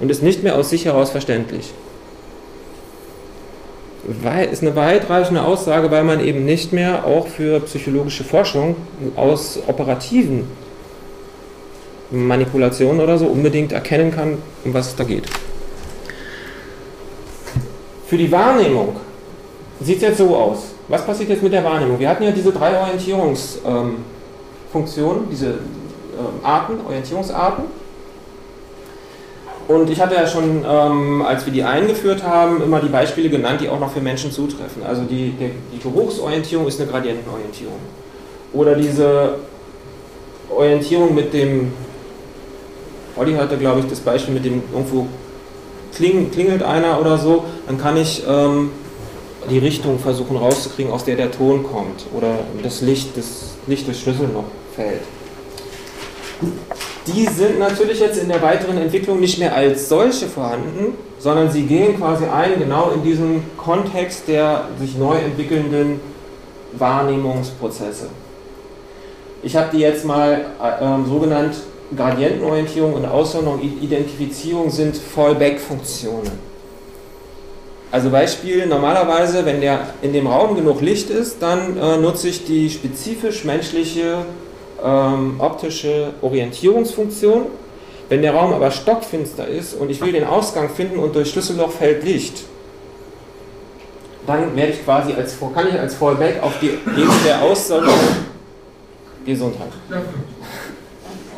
und 0.00 0.10
ist 0.10 0.22
nicht 0.22 0.42
mehr 0.42 0.56
aus 0.56 0.70
sich 0.70 0.84
heraus 0.84 1.10
verständlich. 1.10 1.72
Ist 4.52 4.62
eine 4.62 4.76
weitreichende 4.76 5.42
Aussage, 5.42 5.90
weil 5.90 6.04
man 6.04 6.24
eben 6.24 6.44
nicht 6.44 6.72
mehr 6.72 7.04
auch 7.04 7.26
für 7.26 7.58
psychologische 7.60 8.22
Forschung 8.22 8.76
aus 9.16 9.58
operativen 9.66 10.44
Manipulation 12.10 13.00
oder 13.00 13.18
so 13.18 13.26
unbedingt 13.26 13.72
erkennen 13.72 14.12
kann, 14.14 14.38
um 14.64 14.72
was 14.74 14.88
es 14.88 14.96
da 14.96 15.02
geht. 15.02 15.24
Für 18.06 18.16
die 18.16 18.30
Wahrnehmung 18.30 18.94
sieht 19.80 19.96
es 19.96 20.02
jetzt 20.02 20.18
so 20.18 20.36
aus. 20.36 20.75
Was 20.88 21.04
passiert 21.04 21.30
jetzt 21.30 21.42
mit 21.42 21.52
der 21.52 21.64
Wahrnehmung? 21.64 21.98
Wir 21.98 22.08
hatten 22.08 22.22
ja 22.22 22.30
diese 22.30 22.52
drei 22.52 22.78
Orientierungsfunktionen, 22.78 25.22
ähm, 25.22 25.28
diese 25.30 25.46
ähm, 25.46 26.44
Arten, 26.44 26.74
Orientierungsarten. 26.86 27.64
Und 29.66 29.90
ich 29.90 30.00
hatte 30.00 30.14
ja 30.14 30.28
schon, 30.28 30.64
ähm, 30.64 31.22
als 31.22 31.44
wir 31.44 31.52
die 31.52 31.64
eingeführt 31.64 32.22
haben, 32.22 32.62
immer 32.62 32.78
die 32.78 32.88
Beispiele 32.88 33.28
genannt, 33.28 33.60
die 33.60 33.68
auch 33.68 33.80
noch 33.80 33.90
für 33.90 34.00
Menschen 34.00 34.30
zutreffen. 34.30 34.84
Also 34.86 35.02
die, 35.02 35.32
die, 35.32 35.50
die 35.74 35.80
Geruchsorientierung 35.80 36.68
ist 36.68 36.80
eine 36.80 36.88
Gradientenorientierung. 36.88 37.80
Oder 38.52 38.76
diese 38.76 39.34
Orientierung 40.48 41.16
mit 41.16 41.34
dem 41.34 41.72
Olli 43.16 43.34
hatte, 43.34 43.56
glaube 43.56 43.80
ich, 43.80 43.88
das 43.88 43.98
Beispiel 43.98 44.34
mit 44.34 44.44
dem 44.44 44.62
irgendwo 44.72 45.08
kling, 45.92 46.30
klingelt 46.30 46.62
einer 46.62 47.00
oder 47.00 47.18
so, 47.18 47.44
dann 47.66 47.76
kann 47.76 47.96
ich 47.96 48.22
ähm, 48.28 48.70
die 49.50 49.58
Richtung 49.58 49.98
versuchen 49.98 50.36
rauszukriegen, 50.36 50.92
aus 50.92 51.04
der 51.04 51.16
der 51.16 51.30
Ton 51.30 51.64
kommt 51.64 52.06
oder 52.16 52.38
das 52.62 52.80
Licht, 52.80 53.16
das 53.16 53.54
Licht 53.66 53.88
des 53.88 54.00
Schlüssel 54.00 54.28
noch 54.28 54.44
fällt. 54.74 55.02
die 57.06 57.24
sind 57.26 57.58
natürlich 57.58 58.00
jetzt 58.00 58.20
in 58.20 58.28
der 58.28 58.42
weiteren 58.42 58.78
Entwicklung 58.78 59.20
nicht 59.20 59.38
mehr 59.38 59.54
als 59.54 59.88
solche 59.88 60.26
vorhanden, 60.26 60.94
sondern 61.18 61.50
sie 61.50 61.62
gehen 61.62 61.96
quasi 61.96 62.24
ein 62.24 62.58
genau 62.58 62.90
in 62.90 63.02
diesen 63.02 63.42
Kontext 63.56 64.28
der 64.28 64.68
sich 64.78 64.96
neu 64.96 65.16
entwickelnden 65.16 66.00
Wahrnehmungsprozesse. 66.72 68.08
Ich 69.42 69.56
habe 69.56 69.68
die 69.72 69.78
jetzt 69.78 70.04
mal 70.04 70.46
äh, 70.60 71.08
so 71.08 71.18
genannt, 71.20 71.54
Gradientenorientierung 71.96 72.94
und 72.94 73.06
Aussonderung, 73.06 73.60
Identifizierung 73.60 74.70
sind 74.70 74.96
Fallback-Funktionen. 74.96 76.45
Also 77.96 78.10
Beispiel, 78.10 78.66
normalerweise, 78.66 79.46
wenn 79.46 79.62
der 79.62 79.86
in 80.02 80.12
dem 80.12 80.26
Raum 80.26 80.54
genug 80.54 80.82
Licht 80.82 81.08
ist, 81.08 81.40
dann 81.40 81.78
äh, 81.78 81.96
nutze 81.96 82.28
ich 82.28 82.44
die 82.44 82.68
spezifisch 82.68 83.44
menschliche 83.44 84.18
ähm, 84.84 85.36
optische 85.38 86.12
Orientierungsfunktion. 86.20 87.46
Wenn 88.10 88.20
der 88.20 88.34
Raum 88.34 88.52
aber 88.52 88.70
stockfinster 88.70 89.48
ist 89.48 89.72
und 89.72 89.88
ich 89.88 90.02
will 90.02 90.12
den 90.12 90.24
Ausgang 90.24 90.68
finden 90.68 90.98
und 90.98 91.14
durch 91.14 91.30
Schlüsselloch 91.30 91.70
fällt 91.70 92.04
Licht, 92.04 92.44
dann 94.26 94.54
werde 94.54 94.72
ich 94.72 94.84
quasi 94.84 95.14
als, 95.14 95.34
kann 95.54 95.66
ich 95.66 95.80
als 95.80 95.94
Fallback 95.94 96.42
auf 96.42 96.52
die 96.60 96.66
Ebene 96.66 97.14
der 97.24 97.40
Aussonderung 97.40 97.98
Gesundheit. 99.24 99.72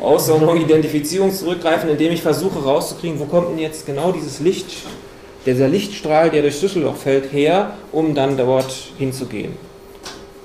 Aussonderung, 0.01 0.57
Identifizierung 0.57 1.31
zurückgreifen, 1.31 1.89
indem 1.89 2.11
ich 2.11 2.21
versuche 2.21 2.61
rauszukriegen, 2.61 3.17
wo 3.17 3.23
kommt 3.23 3.51
denn 3.51 3.59
jetzt 3.59 3.85
genau 3.85 4.11
dieses 4.11 4.41
Licht, 4.41 4.67
dieser 5.53 5.67
Lichtstrahl, 5.67 6.29
der 6.29 6.41
durch 6.41 6.57
Schlüsselloch 6.59 6.95
fällt, 6.95 7.31
her, 7.31 7.73
um 7.91 8.15
dann 8.15 8.37
dort 8.37 8.73
hinzugehen. 8.97 9.53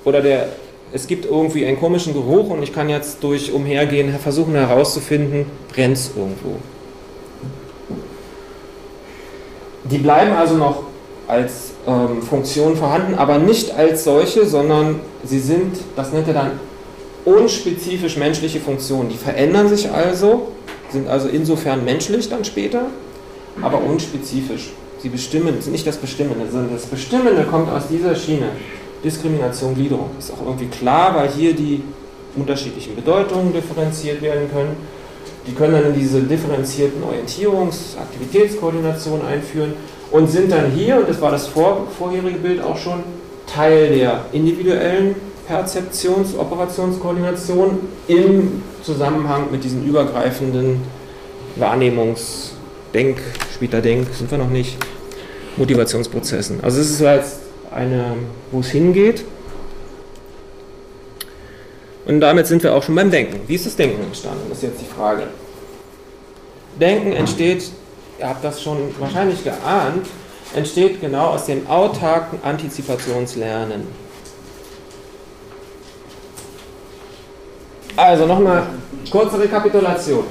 Oder 0.03 0.21
der, 0.21 0.49
es 0.93 1.07
gibt 1.07 1.25
irgendwie 1.25 1.65
einen 1.65 1.79
komischen 1.79 2.13
Geruch 2.13 2.49
und 2.49 2.63
ich 2.63 2.73
kann 2.73 2.89
jetzt 2.89 3.23
durch 3.23 3.51
Umhergehen 3.51 4.17
versuchen 4.19 4.53
herauszufinden, 4.53 5.45
brennt 5.73 5.97
es 5.97 6.11
irgendwo. 6.15 6.57
Die 9.85 9.97
bleiben 9.97 10.31
also 10.31 10.55
noch 10.55 10.83
als 11.27 11.71
ähm, 11.87 12.21
Funktion 12.21 12.75
vorhanden, 12.75 13.15
aber 13.15 13.37
nicht 13.37 13.75
als 13.75 14.03
solche, 14.03 14.45
sondern 14.45 14.99
sie 15.23 15.39
sind, 15.39 15.77
das 15.95 16.11
nennt 16.11 16.27
er 16.27 16.33
dann 16.33 16.51
unspezifisch 17.25 18.17
menschliche 18.17 18.59
Funktionen. 18.59 19.09
Die 19.09 19.17
verändern 19.17 19.67
sich 19.67 19.89
also, 19.91 20.49
sind 20.89 21.07
also 21.07 21.27
insofern 21.27 21.83
menschlich 21.83 22.29
dann 22.29 22.45
später, 22.45 22.87
aber 23.61 23.81
unspezifisch. 23.81 24.71
Sie 25.05 25.09
bestimmen, 25.09 25.61
sind 25.61 25.73
nicht 25.73 25.85
das 25.85 25.97
Bestimmende, 25.97 26.49
sondern 26.51 26.73
das 26.73 26.87
Bestimmende 26.87 27.43
kommt 27.43 27.71
aus 27.71 27.83
dieser 27.87 28.15
Schiene. 28.15 28.47
Diskrimination, 29.03 29.75
Gliederung. 29.75 30.09
Ist 30.17 30.33
auch 30.33 30.43
irgendwie 30.43 30.65
klar, 30.65 31.13
weil 31.13 31.29
hier 31.29 31.53
die 31.53 31.83
unterschiedlichen 32.35 32.95
Bedeutungen 32.95 33.53
differenziert 33.53 34.19
werden 34.23 34.49
können. 34.51 34.75
Die 35.45 35.51
können 35.51 35.73
dann 35.73 35.93
in 35.93 35.93
diese 35.93 36.21
differenzierten 36.23 37.03
Orientierungs-, 37.03 37.95
Aktivitätskoordination 38.01 39.23
einführen 39.23 39.73
und 40.09 40.27
sind 40.27 40.51
dann 40.51 40.71
hier, 40.71 40.97
und 40.97 41.07
das 41.07 41.21
war 41.21 41.29
das 41.29 41.45
vor, 41.45 41.85
vorherige 41.99 42.39
Bild 42.39 42.63
auch 42.63 42.77
schon, 42.77 43.03
Teil 43.45 43.95
der 43.95 44.25
individuellen 44.31 45.15
Perzeptions-, 45.47 46.35
Operationskoordination 46.35 47.77
im 48.07 48.63
Zusammenhang 48.81 49.51
mit 49.51 49.63
diesen 49.63 49.85
übergreifenden 49.85 50.81
Wahrnehmungs-, 51.59 52.53
Denk-, 52.91 53.21
später 53.53 53.81
Denk, 53.81 54.07
sind 54.15 54.31
wir 54.31 54.39
noch 54.39 54.49
nicht, 54.49 54.77
Motivationsprozessen. 55.57 56.63
Also 56.63 56.81
es 56.81 56.91
ist 56.91 57.01
jetzt 57.01 57.39
eine, 57.71 58.15
wo 58.51 58.59
es 58.59 58.69
hingeht. 58.69 59.23
Und 62.05 62.21
damit 62.21 62.47
sind 62.47 62.61
wir 62.61 62.73
auch 62.73 62.83
schon 62.83 62.95
beim 62.95 63.09
Denken. 63.09 63.41
Wie 63.47 63.55
ist 63.55 63.65
das 63.65 63.75
Denken 63.75 64.03
entstanden? 64.03 64.41
Das 64.49 64.59
ist 64.59 64.63
jetzt 64.63 64.81
die 64.81 64.93
Frage. 64.93 65.23
Denken 66.79 67.13
entsteht 67.13 67.71
ihr 68.19 68.29
habt 68.29 68.43
das 68.43 68.61
schon 68.61 68.93
wahrscheinlich 68.99 69.43
geahnt, 69.43 70.07
entsteht 70.55 71.01
genau 71.01 71.27
aus 71.29 71.45
dem 71.45 71.67
autarken 71.67 72.39
Antizipationslernen. 72.43 73.87
Also 77.95 78.25
nochmal 78.25 78.67
kurze 79.09 79.39
Rekapitulation. 79.39 80.25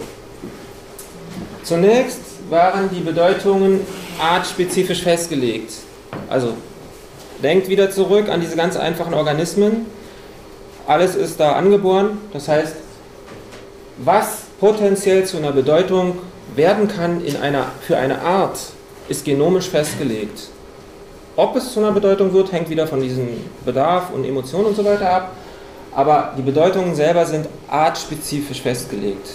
Zunächst 1.62 2.20
waren 2.50 2.90
die 2.90 3.00
Bedeutungen 3.00 3.80
artspezifisch 4.20 5.02
festgelegt. 5.02 5.72
Also 6.28 6.54
denkt 7.42 7.68
wieder 7.68 7.90
zurück 7.90 8.28
an 8.28 8.40
diese 8.40 8.56
ganz 8.56 8.76
einfachen 8.76 9.14
Organismen. 9.14 9.86
Alles 10.86 11.14
ist 11.14 11.40
da 11.40 11.52
angeboren. 11.52 12.18
Das 12.32 12.48
heißt, 12.48 12.76
was 13.98 14.42
potenziell 14.60 15.24
zu 15.24 15.36
einer 15.36 15.52
Bedeutung 15.52 16.18
werden 16.56 16.88
kann 16.88 17.24
in 17.24 17.36
einer, 17.36 17.66
für 17.80 17.96
eine 17.96 18.20
Art, 18.20 18.58
ist 19.08 19.24
genomisch 19.24 19.68
festgelegt. 19.68 20.48
Ob 21.36 21.56
es 21.56 21.72
zu 21.72 21.80
einer 21.80 21.92
Bedeutung 21.92 22.32
wird, 22.32 22.52
hängt 22.52 22.70
wieder 22.70 22.86
von 22.86 23.00
diesem 23.00 23.28
Bedarf 23.64 24.10
und 24.14 24.24
Emotionen 24.24 24.66
und 24.66 24.76
so 24.76 24.84
weiter 24.84 25.10
ab. 25.10 25.32
Aber 25.92 26.32
die 26.36 26.42
Bedeutungen 26.42 26.94
selber 26.94 27.24
sind 27.26 27.48
artspezifisch 27.68 28.62
festgelegt. 28.62 29.30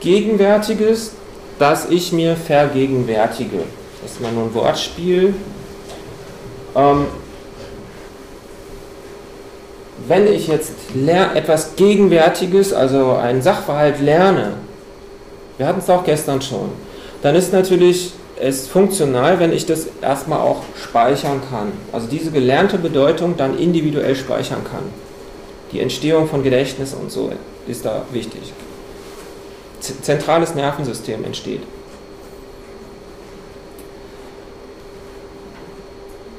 Gegenwärtiges, 0.00 1.12
das 1.58 1.88
ich 1.90 2.12
mir 2.12 2.36
vergegenwärtige. 2.36 3.58
Das 4.02 4.12
ist 4.12 4.20
mal 4.20 4.32
nur 4.32 4.44
ein 4.44 4.54
Wortspiel. 4.54 5.34
Ähm, 6.76 7.06
wenn 10.06 10.26
ich 10.32 10.46
jetzt 10.46 10.72
etwas 11.34 11.76
Gegenwärtiges, 11.76 12.72
also 12.72 13.12
einen 13.12 13.42
Sachverhalt 13.42 14.00
lerne, 14.00 14.54
wir 15.58 15.66
hatten 15.66 15.80
es 15.80 15.90
auch 15.90 16.04
gestern 16.04 16.40
schon, 16.40 16.70
dann 17.20 17.34
ist 17.34 17.52
natürlich 17.52 18.12
es 18.40 18.68
funktional, 18.68 19.38
wenn 19.40 19.52
ich 19.52 19.66
das 19.66 19.88
erstmal 20.00 20.40
auch 20.40 20.62
speichern 20.76 21.40
kann. 21.50 21.72
Also 21.92 22.06
diese 22.06 22.30
gelernte 22.30 22.78
Bedeutung 22.78 23.36
dann 23.36 23.58
individuell 23.58 24.16
speichern 24.16 24.64
kann. 24.64 24.84
Die 25.72 25.80
Entstehung 25.80 26.28
von 26.28 26.42
Gedächtnis 26.42 26.94
und 26.94 27.10
so 27.10 27.30
ist 27.66 27.84
da 27.84 28.02
wichtig. 28.12 28.52
Zentrales 29.80 30.54
Nervensystem 30.54 31.24
entsteht. 31.24 31.62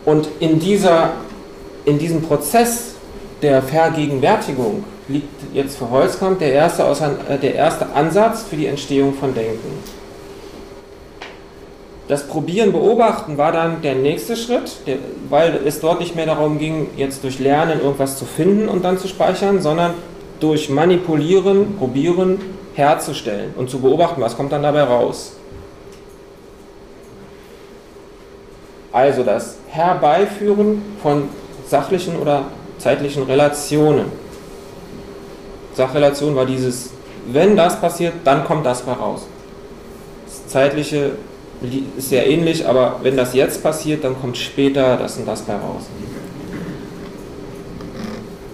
Und 0.06 0.28
in, 0.39 0.60
dieser, 0.60 1.12
in 1.86 2.00
diesem 2.00 2.22
Prozess 2.22 2.93
der 3.41 3.62
Vergegenwärtigung 3.62 4.84
liegt 5.08 5.28
jetzt 5.54 5.78
für 5.78 5.89
Holzkamp 5.89 6.39
der 6.39 6.54
erste, 6.54 6.84
äh, 7.30 7.38
der 7.38 7.56
erste 7.56 7.88
Ansatz 7.93 8.43
für 8.43 8.56
die 8.56 8.68
Entstehung 8.68 9.14
von 9.14 9.34
Denken. 9.34 9.99
Das 12.10 12.24
Probieren, 12.24 12.72
Beobachten 12.72 13.38
war 13.38 13.51
dann 13.51 13.84
der 13.84 13.93
nächste 13.93 14.36
Schritt, 14.36 14.78
weil 15.30 15.60
es 15.64 15.80
dort 15.80 15.99
nicht 15.99 16.16
mehr 16.16 16.26
darum 16.26 16.57
ging, 16.57 16.88
jetzt 16.97 17.24
durch 17.24 17.38
Lernen 17.38 17.80
irgendwas 17.80 18.18
zu 18.18 18.26
finden 18.26 18.68
und 18.68 18.84
dann 18.84 18.97
zu 18.97 19.07
speichern, 19.07 19.62
sondern 19.62 19.93
durch 20.39 20.72
Manipulieren, 20.72 21.78
Probieren 21.78 22.41
herzustellen 22.74 23.53
und 23.55 23.70
zu 23.70 23.80
beobachten, 23.80 24.22
was 24.22 24.36
kommt 24.36 24.51
dann 24.51 24.64
dabei 24.64 24.86
raus. 24.86 25.36
Also 28.91 29.22
das 29.22 29.57
Herbeiführen 29.68 30.82
von 31.03 31.30
sachlichen 31.68 32.18
oder 32.18 32.45
zeitlichen 32.80 33.22
Relationen. 33.22 34.05
Sachrelation 35.76 36.36
war 36.36 36.47
dieses, 36.47 36.89
wenn 37.28 37.55
das 37.55 37.80
passiert, 37.80 38.14
dann 38.24 38.45
kommt 38.45 38.66
das 38.66 38.88
raus. 38.88 39.28
Das 40.26 40.47
zeitliche 40.47 41.12
sehr 41.97 42.28
ähnlich, 42.28 42.66
aber 42.66 42.99
wenn 43.03 43.18
das 43.18 43.34
jetzt 43.34 43.62
passiert, 43.62 44.03
dann 44.03 44.20
kommt 44.20 44.38
später 44.38 44.97
das 44.97 45.18
und 45.18 45.28
das 45.28 45.41
bei 45.41 45.53
raus. 45.53 45.84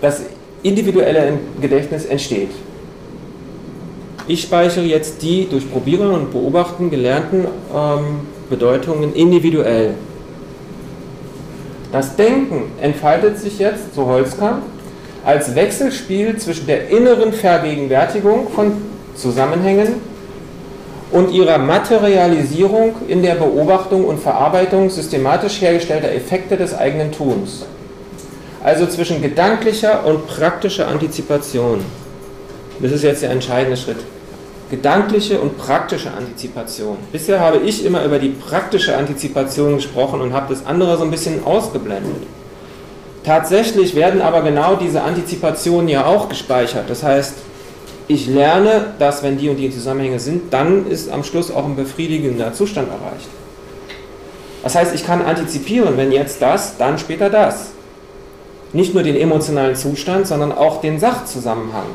Das 0.02 0.22
individuelle 0.64 1.34
Gedächtnis 1.62 2.06
entsteht. 2.06 2.50
Ich 4.28 4.42
speichere 4.42 4.86
jetzt 4.86 5.22
die 5.22 5.48
durch 5.48 5.72
Probieren 5.72 6.10
und 6.12 6.32
Beobachten 6.32 6.90
gelernten 6.90 7.46
ähm, 7.74 8.22
Bedeutungen 8.50 9.14
individuell. 9.14 9.94
Das 11.92 12.16
Denken 12.16 12.64
entfaltet 12.82 13.38
sich 13.38 13.60
jetzt, 13.60 13.94
so 13.94 14.08
Holzkamp, 14.08 14.64
als 15.24 15.54
Wechselspiel 15.56 16.38
zwischen 16.38 16.66
der 16.66 16.90
inneren 16.90 17.34
Vergegenwärtigung 17.34 18.50
von 18.50 18.74
Zusammenhängen 19.16 20.15
und 21.16 21.32
ihrer 21.32 21.58
Materialisierung 21.58 22.94
in 23.08 23.24
der 23.24 23.36
Beobachtung 23.36 24.04
und 24.04 24.20
Verarbeitung 24.20 24.90
systematisch 24.90 25.62
hergestellter 25.62 26.12
Effekte 26.12 26.58
des 26.58 26.78
eigenen 26.78 27.14
Tuns. 27.14 27.66
Also 28.62 28.86
zwischen 28.86 29.22
gedanklicher 29.22 30.06
und 30.06 30.28
praktischer 30.28 30.90
Antizipation. 30.90 31.80
Das 32.82 32.92
ist 32.92 33.04
jetzt 33.04 33.24
der 33.24 33.30
entscheidende 33.30 33.78
Schritt. 33.78 34.00
Gedankliche 34.70 35.40
und 35.40 35.58
praktische 35.58 36.12
Antizipation. 36.12 36.98
Bisher 37.14 37.40
habe 37.40 37.60
ich 37.60 37.86
immer 37.86 38.04
über 38.04 38.20
die 38.20 38.30
praktische 38.30 38.98
Antizipation 38.98 39.76
gesprochen 39.76 40.20
und 40.20 40.34
habe 40.34 40.54
das 40.54 40.66
andere 40.66 40.98
so 40.98 41.06
ein 41.06 41.12
bisschen 41.12 41.46
ausgeblendet. 41.46 42.24
Tatsächlich 43.24 43.96
werden 43.96 44.22
aber 44.22 44.42
genau 44.42 44.76
diese 44.76 45.02
Antizipationen 45.02 45.88
ja 45.88 46.06
auch 46.08 46.28
gespeichert. 46.28 46.90
Das 46.90 47.04
heißt, 47.04 47.36
ich 48.08 48.28
lerne, 48.28 48.94
dass 49.00 49.24
wenn 49.24 49.38
die 49.38 49.50
und 49.50 49.58
die 49.58 49.72
Zusammenhänge 49.72 50.20
sind, 50.20 50.54
dann 50.54 50.88
ist 50.88 51.10
am 51.10 51.24
Schluss 51.24 51.52
auch 51.52 51.66
ein 51.66 51.76
befriedigender 51.76 52.54
Zustand 52.54 52.90
erreicht. 52.90 53.28
Das 54.64 54.76
heißt, 54.76 54.94
ich 54.96 55.06
kann 55.06 55.24
antizipieren, 55.24 55.98
wenn 55.98 56.12
jetzt 56.12 56.42
das, 56.42 56.78
dann 56.78 56.98
später 56.98 57.30
das 57.30 57.72
nicht 58.74 58.94
nur 58.94 59.04
den 59.04 59.16
emotionalen 59.16 59.76
Zustand, 59.76 60.28
sondern 60.28 60.52
auch 60.52 60.82
den 60.82 61.00
Sachzusammenhang. 61.00 61.86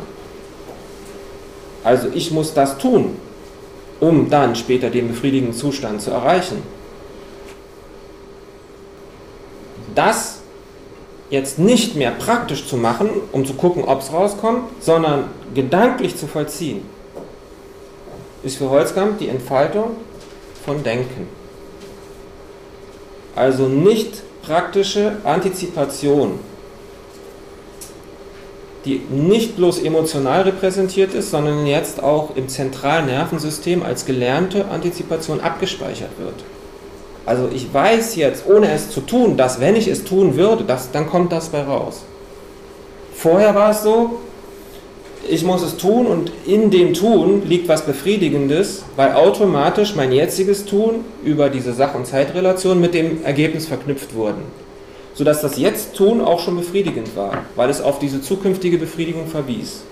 Also 1.84 2.08
ich 2.14 2.30
muss 2.30 2.54
das 2.54 2.78
tun, 2.78 3.16
um 4.00 4.30
dann 4.30 4.56
später 4.56 4.88
den 4.88 5.08
befriedigenden 5.08 5.56
Zustand 5.56 6.00
zu 6.00 6.10
erreichen. 6.10 6.62
Das 9.94 10.39
jetzt 11.30 11.58
nicht 11.58 11.96
mehr 11.96 12.10
praktisch 12.10 12.66
zu 12.66 12.76
machen, 12.76 13.08
um 13.32 13.46
zu 13.46 13.54
gucken, 13.54 13.84
ob 13.84 14.00
es 14.00 14.12
rauskommt, 14.12 14.64
sondern 14.80 15.24
gedanklich 15.54 16.16
zu 16.16 16.26
vollziehen, 16.26 16.82
ist 18.42 18.58
für 18.58 18.68
Holzkamp 18.68 19.18
die 19.18 19.28
Entfaltung 19.28 19.92
von 20.64 20.82
Denken. 20.82 21.28
Also 23.34 23.68
nicht 23.68 24.22
praktische 24.42 25.16
Antizipation 25.24 26.40
die 28.84 29.02
nicht 29.10 29.56
bloß 29.56 29.80
emotional 29.80 30.42
repräsentiert 30.42 31.12
ist, 31.14 31.30
sondern 31.30 31.66
jetzt 31.66 32.02
auch 32.02 32.34
im 32.36 32.48
zentralen 32.48 33.06
Nervensystem 33.06 33.82
als 33.82 34.06
gelernte 34.06 34.68
Antizipation 34.68 35.40
abgespeichert 35.40 36.10
wird. 36.18 36.34
Also 37.26 37.48
ich 37.54 37.72
weiß 37.72 38.16
jetzt, 38.16 38.46
ohne 38.46 38.70
es 38.72 38.90
zu 38.90 39.00
tun, 39.00 39.36
dass 39.36 39.60
wenn 39.60 39.76
ich 39.76 39.88
es 39.88 40.04
tun 40.04 40.36
würde, 40.36 40.64
dass, 40.64 40.90
dann 40.90 41.08
kommt 41.08 41.32
das 41.32 41.48
bei 41.48 41.62
raus. 41.62 42.02
Vorher 43.14 43.54
war 43.54 43.70
es 43.70 43.82
so, 43.82 44.20
ich 45.28 45.44
muss 45.44 45.62
es 45.62 45.76
tun 45.76 46.06
und 46.06 46.32
in 46.46 46.70
dem 46.70 46.94
Tun 46.94 47.42
liegt 47.46 47.68
was 47.68 47.84
Befriedigendes, 47.84 48.84
weil 48.96 49.12
automatisch 49.12 49.94
mein 49.94 50.12
jetziges 50.12 50.64
Tun 50.64 51.04
über 51.22 51.50
diese 51.50 51.74
Sach- 51.74 51.94
und 51.94 52.06
Zeitrelation 52.06 52.80
mit 52.80 52.94
dem 52.94 53.22
Ergebnis 53.22 53.66
verknüpft 53.66 54.14
wurden 54.14 54.42
sodass 55.20 55.42
das 55.42 55.58
Jetzt-Tun 55.58 56.20
auch 56.20 56.40
schon 56.40 56.56
befriedigend 56.56 57.14
war, 57.16 57.44
weil 57.56 57.68
es 57.68 57.82
auf 57.82 57.98
diese 57.98 58.22
zukünftige 58.22 58.78
Befriedigung 58.78 59.26
verwies. 59.26 59.82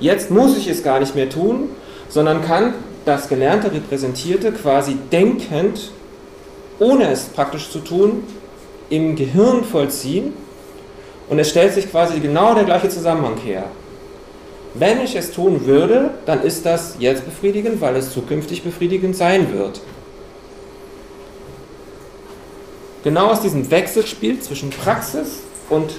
Jetzt 0.00 0.30
muss 0.30 0.56
ich 0.56 0.68
es 0.68 0.84
gar 0.84 1.00
nicht 1.00 1.14
mehr 1.16 1.28
tun, 1.28 1.70
sondern 2.08 2.44
kann 2.44 2.74
das 3.04 3.28
Gelernte 3.28 3.72
Repräsentierte 3.72 4.52
quasi 4.52 4.96
denkend, 5.10 5.90
ohne 6.78 7.10
es 7.10 7.24
praktisch 7.24 7.70
zu 7.70 7.80
tun, 7.80 8.22
im 8.90 9.16
Gehirn 9.16 9.64
vollziehen 9.64 10.32
und 11.28 11.38
es 11.38 11.50
stellt 11.50 11.74
sich 11.74 11.90
quasi 11.90 12.20
genau 12.20 12.54
der 12.54 12.64
gleiche 12.64 12.88
Zusammenhang 12.88 13.36
her. 13.38 13.64
Wenn 14.74 15.00
ich 15.00 15.14
es 15.16 15.32
tun 15.32 15.66
würde, 15.66 16.10
dann 16.26 16.42
ist 16.42 16.64
das 16.64 16.96
jetzt 16.98 17.24
befriedigend, 17.24 17.80
weil 17.80 17.96
es 17.96 18.12
zukünftig 18.12 18.62
befriedigend 18.62 19.16
sein 19.16 19.52
wird. 19.52 19.80
Genau 23.04 23.28
aus 23.28 23.40
diesem 23.40 23.70
Wechselspiel 23.70 24.40
zwischen 24.40 24.70
Praxis 24.70 25.40
und 25.70 25.92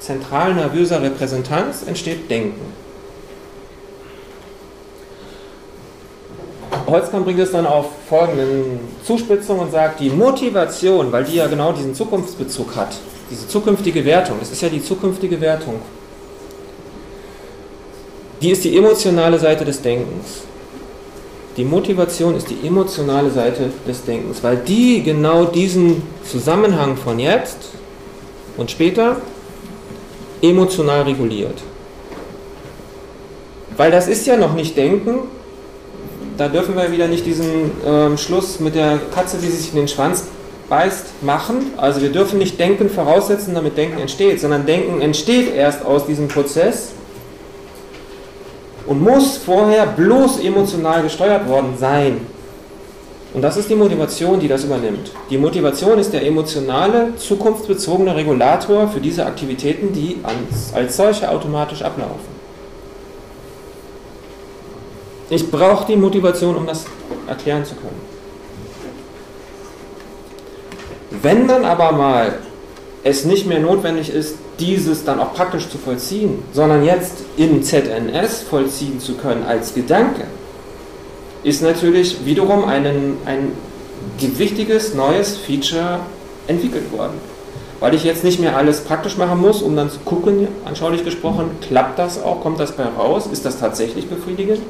zentral 0.00 0.54
nervöser 0.54 1.02
Repräsentanz 1.02 1.82
entsteht 1.86 2.30
Denken. 2.30 2.85
Holzkamp 6.86 7.24
bringt 7.24 7.40
es 7.40 7.52
dann 7.52 7.66
auf 7.66 7.86
folgenden 8.08 8.80
Zuspitzung 9.04 9.58
und 9.58 9.72
sagt, 9.72 10.00
die 10.00 10.10
Motivation, 10.10 11.10
weil 11.10 11.24
die 11.24 11.36
ja 11.36 11.46
genau 11.46 11.72
diesen 11.72 11.94
Zukunftsbezug 11.94 12.76
hat, 12.76 12.96
diese 13.30 13.48
zukünftige 13.48 14.04
Wertung, 14.04 14.36
das 14.38 14.52
ist 14.52 14.62
ja 14.62 14.68
die 14.68 14.82
zukünftige 14.82 15.40
Wertung, 15.40 15.80
die 18.40 18.50
ist 18.50 18.64
die 18.64 18.76
emotionale 18.76 19.38
Seite 19.38 19.64
des 19.64 19.80
Denkens. 19.80 20.42
Die 21.56 21.64
Motivation 21.64 22.36
ist 22.36 22.50
die 22.50 22.66
emotionale 22.66 23.30
Seite 23.30 23.70
des 23.88 24.04
Denkens, 24.04 24.42
weil 24.42 24.58
die 24.58 25.02
genau 25.02 25.46
diesen 25.46 26.02
Zusammenhang 26.22 26.98
von 26.98 27.18
jetzt 27.18 27.70
und 28.58 28.70
später 28.70 29.16
emotional 30.42 31.02
reguliert. 31.02 31.62
Weil 33.76 33.90
das 33.90 34.06
ist 34.06 34.26
ja 34.26 34.36
noch 34.36 34.54
nicht 34.54 34.76
Denken, 34.76 35.20
da 36.36 36.48
dürfen 36.48 36.76
wir 36.76 36.92
wieder 36.92 37.08
nicht 37.08 37.24
diesen 37.24 37.82
äh, 37.84 38.16
Schluss 38.18 38.60
mit 38.60 38.74
der 38.74 38.98
Katze, 39.14 39.38
die 39.38 39.48
sich 39.48 39.70
in 39.70 39.76
den 39.76 39.88
Schwanz 39.88 40.24
beißt, 40.68 41.22
machen. 41.22 41.72
Also 41.76 42.02
wir 42.02 42.10
dürfen 42.10 42.38
nicht 42.38 42.58
Denken 42.58 42.90
voraussetzen, 42.90 43.54
damit 43.54 43.76
Denken 43.76 43.98
entsteht, 43.98 44.40
sondern 44.40 44.66
Denken 44.66 45.00
entsteht 45.00 45.54
erst 45.54 45.84
aus 45.84 46.06
diesem 46.06 46.28
Prozess 46.28 46.92
und 48.86 49.02
muss 49.02 49.36
vorher 49.36 49.86
bloß 49.86 50.40
emotional 50.40 51.02
gesteuert 51.02 51.48
worden 51.48 51.74
sein. 51.78 52.20
Und 53.34 53.42
das 53.42 53.56
ist 53.56 53.68
die 53.68 53.74
Motivation, 53.74 54.40
die 54.40 54.48
das 54.48 54.64
übernimmt. 54.64 55.10
Die 55.28 55.36
Motivation 55.36 55.98
ist 55.98 56.12
der 56.12 56.24
emotionale, 56.24 57.14
zukunftsbezogene 57.16 58.14
Regulator 58.16 58.88
für 58.88 59.00
diese 59.00 59.26
Aktivitäten, 59.26 59.92
die 59.92 60.18
als 60.74 60.96
solche 60.96 61.28
automatisch 61.28 61.82
ablaufen. 61.82 62.35
Ich 65.28 65.50
brauche 65.50 65.86
die 65.86 65.96
Motivation, 65.96 66.56
um 66.56 66.66
das 66.66 66.84
erklären 67.26 67.64
zu 67.64 67.74
können. 67.74 68.00
Wenn 71.22 71.48
dann 71.48 71.64
aber 71.64 71.92
mal 71.92 72.38
es 73.02 73.24
nicht 73.24 73.46
mehr 73.46 73.60
notwendig 73.60 74.10
ist, 74.10 74.36
dieses 74.58 75.04
dann 75.04 75.20
auch 75.20 75.34
praktisch 75.34 75.68
zu 75.68 75.78
vollziehen, 75.78 76.42
sondern 76.52 76.84
jetzt 76.84 77.24
in 77.36 77.62
ZNS 77.62 78.42
vollziehen 78.42 79.00
zu 79.00 79.14
können 79.14 79.44
als 79.44 79.74
Gedanke, 79.74 80.24
ist 81.42 81.62
natürlich 81.62 82.24
wiederum 82.24 82.64
einen, 82.64 83.18
ein 83.24 83.52
wichtiges 84.18 84.94
neues 84.94 85.36
Feature 85.36 86.00
entwickelt 86.46 86.90
worden. 86.92 87.14
Weil 87.78 87.94
ich 87.94 88.04
jetzt 88.04 88.24
nicht 88.24 88.40
mehr 88.40 88.56
alles 88.56 88.80
praktisch 88.80 89.16
machen 89.16 89.40
muss, 89.40 89.60
um 89.62 89.76
dann 89.76 89.90
zu 89.90 89.98
gucken, 90.00 90.48
anschaulich 90.64 91.04
gesprochen, 91.04 91.50
klappt 91.60 91.98
das 91.98 92.22
auch, 92.22 92.40
kommt 92.40 92.58
das 92.58 92.72
bei 92.72 92.84
raus, 92.84 93.28
ist 93.30 93.44
das 93.44 93.60
tatsächlich 93.60 94.08
befriedigend, 94.08 94.60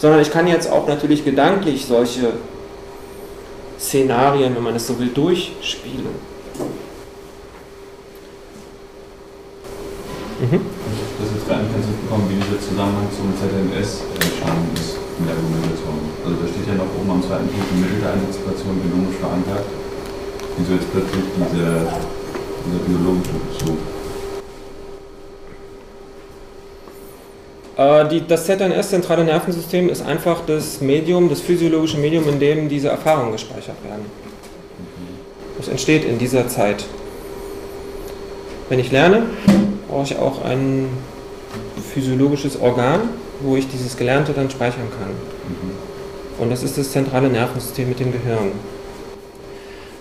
sondern 0.00 0.20
ich 0.20 0.32
kann 0.32 0.46
jetzt 0.46 0.72
auch 0.72 0.88
natürlich 0.88 1.24
gedanklich 1.24 1.84
solche 1.84 2.32
Szenarien, 3.78 4.56
wenn 4.56 4.62
man 4.62 4.74
es 4.74 4.86
so 4.86 4.98
will, 4.98 5.08
durchspielen. 5.08 6.30
Mhm. 10.40 10.60
Das 11.20 11.28
ist 11.36 11.50
rein 11.50 11.68
Zusammenhang 12.60 13.08
zum 13.12 13.28
ZNS 13.36 14.08
entstanden 14.14 14.72
ist 14.72 14.96
in 15.18 15.26
der 15.28 15.36
Argumentation. 15.36 16.00
Also 16.24 16.36
da 16.40 16.48
steht 16.48 16.64
ja 16.64 16.74
noch 16.80 16.88
oben 16.96 17.10
am 17.10 17.20
zweiten 17.20 17.48
Punkt 17.52 17.68
die 17.68 17.80
Mittel 17.84 18.00
der 18.00 18.16
Antizipation 18.16 18.80
genomisch 18.80 19.20
verankert. 19.20 19.68
Wieso 20.56 20.80
jetzt 20.80 20.88
plötzlich 20.92 21.28
diese, 21.36 21.92
dieser 22.64 22.82
biologische 22.88 23.36
Bezug? 23.36 23.99
Die, 27.80 28.26
das 28.26 28.44
ZNS, 28.44 28.90
zentrale 28.90 29.24
Nervensystem, 29.24 29.88
ist 29.88 30.02
einfach 30.02 30.42
das 30.46 30.82
Medium, 30.82 31.30
das 31.30 31.40
physiologische 31.40 31.96
Medium, 31.96 32.28
in 32.28 32.38
dem 32.38 32.68
diese 32.68 32.88
Erfahrungen 32.88 33.32
gespeichert 33.32 33.82
werden. 33.82 34.04
Das 35.56 35.68
entsteht 35.68 36.04
in 36.04 36.18
dieser 36.18 36.46
Zeit. 36.48 36.84
Wenn 38.68 38.80
ich 38.80 38.92
lerne, 38.92 39.22
brauche 39.88 40.04
ich 40.04 40.18
auch 40.18 40.44
ein 40.44 40.88
physiologisches 41.94 42.60
Organ, 42.60 43.00
wo 43.40 43.56
ich 43.56 43.66
dieses 43.68 43.96
Gelernte 43.96 44.32
dann 44.34 44.50
speichern 44.50 44.88
kann. 44.90 45.10
Und 46.38 46.50
das 46.50 46.62
ist 46.62 46.76
das 46.76 46.92
zentrale 46.92 47.28
Nervensystem 47.28 47.88
mit 47.88 47.98
dem 47.98 48.12
Gehirn. 48.12 48.52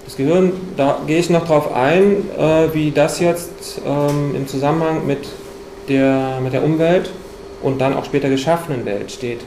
Das 0.04 0.18
Gehirn, 0.18 0.52
da 0.76 1.00
gehe 1.08 1.20
ich 1.20 1.30
noch 1.30 1.46
drauf 1.46 1.74
ein, 1.74 2.30
äh, 2.38 2.74
wie 2.74 2.92
das 2.92 3.20
jetzt 3.20 3.82
ähm, 3.86 4.36
im 4.36 4.48
Zusammenhang 4.48 5.08
mit 5.08 5.28
der, 5.88 6.40
mit 6.44 6.54
der 6.54 6.64
Umwelt 6.64 7.10
und 7.62 7.80
dann 7.80 7.96
auch 7.96 8.06
später 8.06 8.30
geschaffenen 8.30 8.86
Welt 8.86 9.12
steht. 9.12 9.42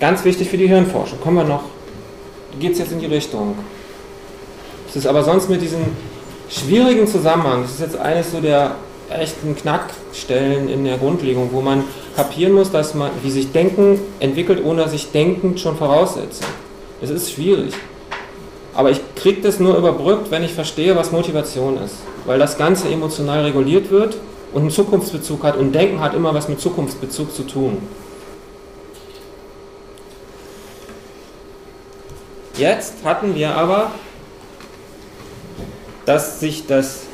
Ganz 0.00 0.24
wichtig 0.24 0.48
für 0.48 0.56
die 0.56 0.66
Hirnforschung. 0.66 1.20
Kommen 1.20 1.36
wir 1.38 1.44
noch, 1.44 1.64
geht 2.58 2.72
es 2.72 2.78
jetzt 2.78 2.92
in 2.92 3.00
die 3.00 3.06
Richtung. 3.06 3.56
Es 4.88 4.96
ist 4.96 5.06
aber 5.06 5.22
sonst 5.22 5.48
mit 5.48 5.62
diesem 5.62 5.80
schwierigen 6.50 7.06
Zusammenhang, 7.06 7.62
das 7.62 7.72
ist 7.72 7.80
jetzt 7.80 7.96
eines 7.96 8.30
so 8.30 8.40
der 8.40 8.76
echten 9.10 9.54
Knackstellen 9.54 10.68
in 10.68 10.84
der 10.84 10.98
Grundlegung, 10.98 11.50
wo 11.52 11.60
man 11.60 11.84
kapieren 12.16 12.52
muss, 12.52 12.70
dass 12.70 12.94
man, 12.94 13.10
wie 13.22 13.30
sich 13.30 13.52
Denken 13.52 14.00
entwickelt, 14.20 14.64
ohne 14.64 14.88
sich 14.88 15.10
denkend 15.12 15.60
schon 15.60 15.76
voraussetzt. 15.76 16.44
Es 17.00 17.10
ist 17.10 17.32
schwierig. 17.32 17.72
Aber 18.74 18.90
ich 18.90 19.00
kriege 19.14 19.42
das 19.42 19.60
nur 19.60 19.76
überbrückt, 19.76 20.30
wenn 20.30 20.42
ich 20.42 20.52
verstehe, 20.52 20.96
was 20.96 21.12
Motivation 21.12 21.78
ist. 21.82 21.96
Weil 22.24 22.38
das 22.38 22.56
Ganze 22.56 22.88
emotional 22.88 23.44
reguliert 23.44 23.90
wird 23.90 24.16
und 24.52 24.62
einen 24.62 24.70
Zukunftsbezug 24.70 25.42
hat 25.44 25.56
und 25.56 25.72
Denken 25.72 26.00
hat 26.00 26.14
immer 26.14 26.34
was 26.34 26.48
mit 26.48 26.60
Zukunftsbezug 26.60 27.34
zu 27.34 27.44
tun. 27.44 27.78
Jetzt 32.56 32.96
hatten 33.04 33.34
wir 33.34 33.54
aber, 33.54 33.92
dass 36.04 36.40
sich 36.40 36.66
das, 36.66 37.04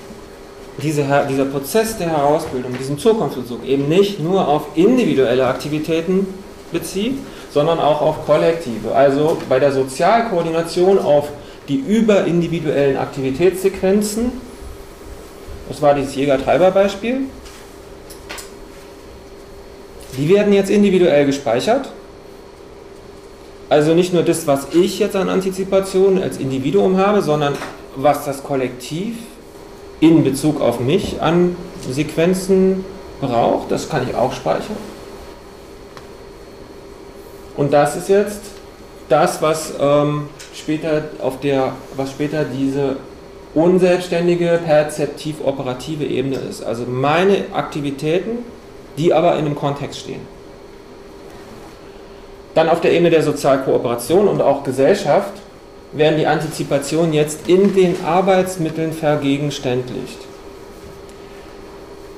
diese, 0.82 1.04
dieser 1.30 1.44
Prozess 1.44 1.96
der 1.96 2.08
Herausbildung, 2.08 2.76
diesen 2.78 2.98
Zukunftsbezug 2.98 3.64
eben 3.64 3.88
nicht 3.88 4.18
nur 4.18 4.48
auf 4.48 4.66
individuelle 4.74 5.46
Aktivitäten 5.46 6.26
bezieht, 6.72 7.18
sondern 7.50 7.78
auch 7.78 8.02
auf 8.02 8.26
kollektive. 8.26 8.94
Also 8.94 9.38
bei 9.48 9.60
der 9.60 9.72
Sozialkoordination 9.72 10.98
auf 10.98 11.28
die 11.68 11.76
überindividuellen 11.76 12.96
Aktivitätssequenzen 12.96 14.32
das 15.68 15.82
war 15.82 15.94
dieses 15.94 16.14
Jäger-Treiber-Beispiel. 16.14 17.20
Die 20.16 20.28
werden 20.28 20.52
jetzt 20.52 20.70
individuell 20.70 21.26
gespeichert. 21.26 21.90
Also 23.68 23.94
nicht 23.94 24.14
nur 24.14 24.22
das, 24.22 24.46
was 24.46 24.68
ich 24.72 24.98
jetzt 24.98 25.14
an 25.14 25.28
Antizipation 25.28 26.22
als 26.22 26.38
Individuum 26.38 26.96
habe, 26.96 27.20
sondern 27.20 27.54
was 27.96 28.24
das 28.24 28.42
Kollektiv 28.42 29.16
in 30.00 30.24
Bezug 30.24 30.60
auf 30.60 30.80
mich 30.80 31.20
an 31.20 31.56
Sequenzen 31.88 32.84
braucht. 33.20 33.70
Das 33.70 33.88
kann 33.88 34.08
ich 34.08 34.14
auch 34.14 34.32
speichern. 34.32 34.76
Und 37.56 37.72
das 37.72 37.96
ist 37.96 38.08
jetzt 38.08 38.40
das, 39.08 39.42
was 39.42 39.74
ähm, 39.80 40.28
später 40.54 41.02
auf 41.20 41.40
der, 41.40 41.72
was 41.96 42.10
später 42.10 42.44
diese 42.44 42.96
unselbstständige, 43.54 44.60
perzeptiv-operative 44.64 46.04
Ebene 46.04 46.36
ist. 46.36 46.62
Also 46.62 46.84
meine 46.84 47.44
Aktivitäten, 47.52 48.38
die 48.96 49.12
aber 49.12 49.34
in 49.34 49.46
einem 49.46 49.54
Kontext 49.54 50.00
stehen. 50.00 50.20
Dann 52.54 52.68
auf 52.68 52.80
der 52.80 52.92
Ebene 52.92 53.10
der 53.10 53.22
Sozialkooperation 53.22 54.26
und 54.28 54.40
auch 54.42 54.64
Gesellschaft 54.64 55.32
werden 55.92 56.18
die 56.18 56.26
Antizipationen 56.26 57.12
jetzt 57.12 57.48
in 57.48 57.74
den 57.74 57.96
Arbeitsmitteln 58.04 58.92
vergegenständlicht. 58.92 60.18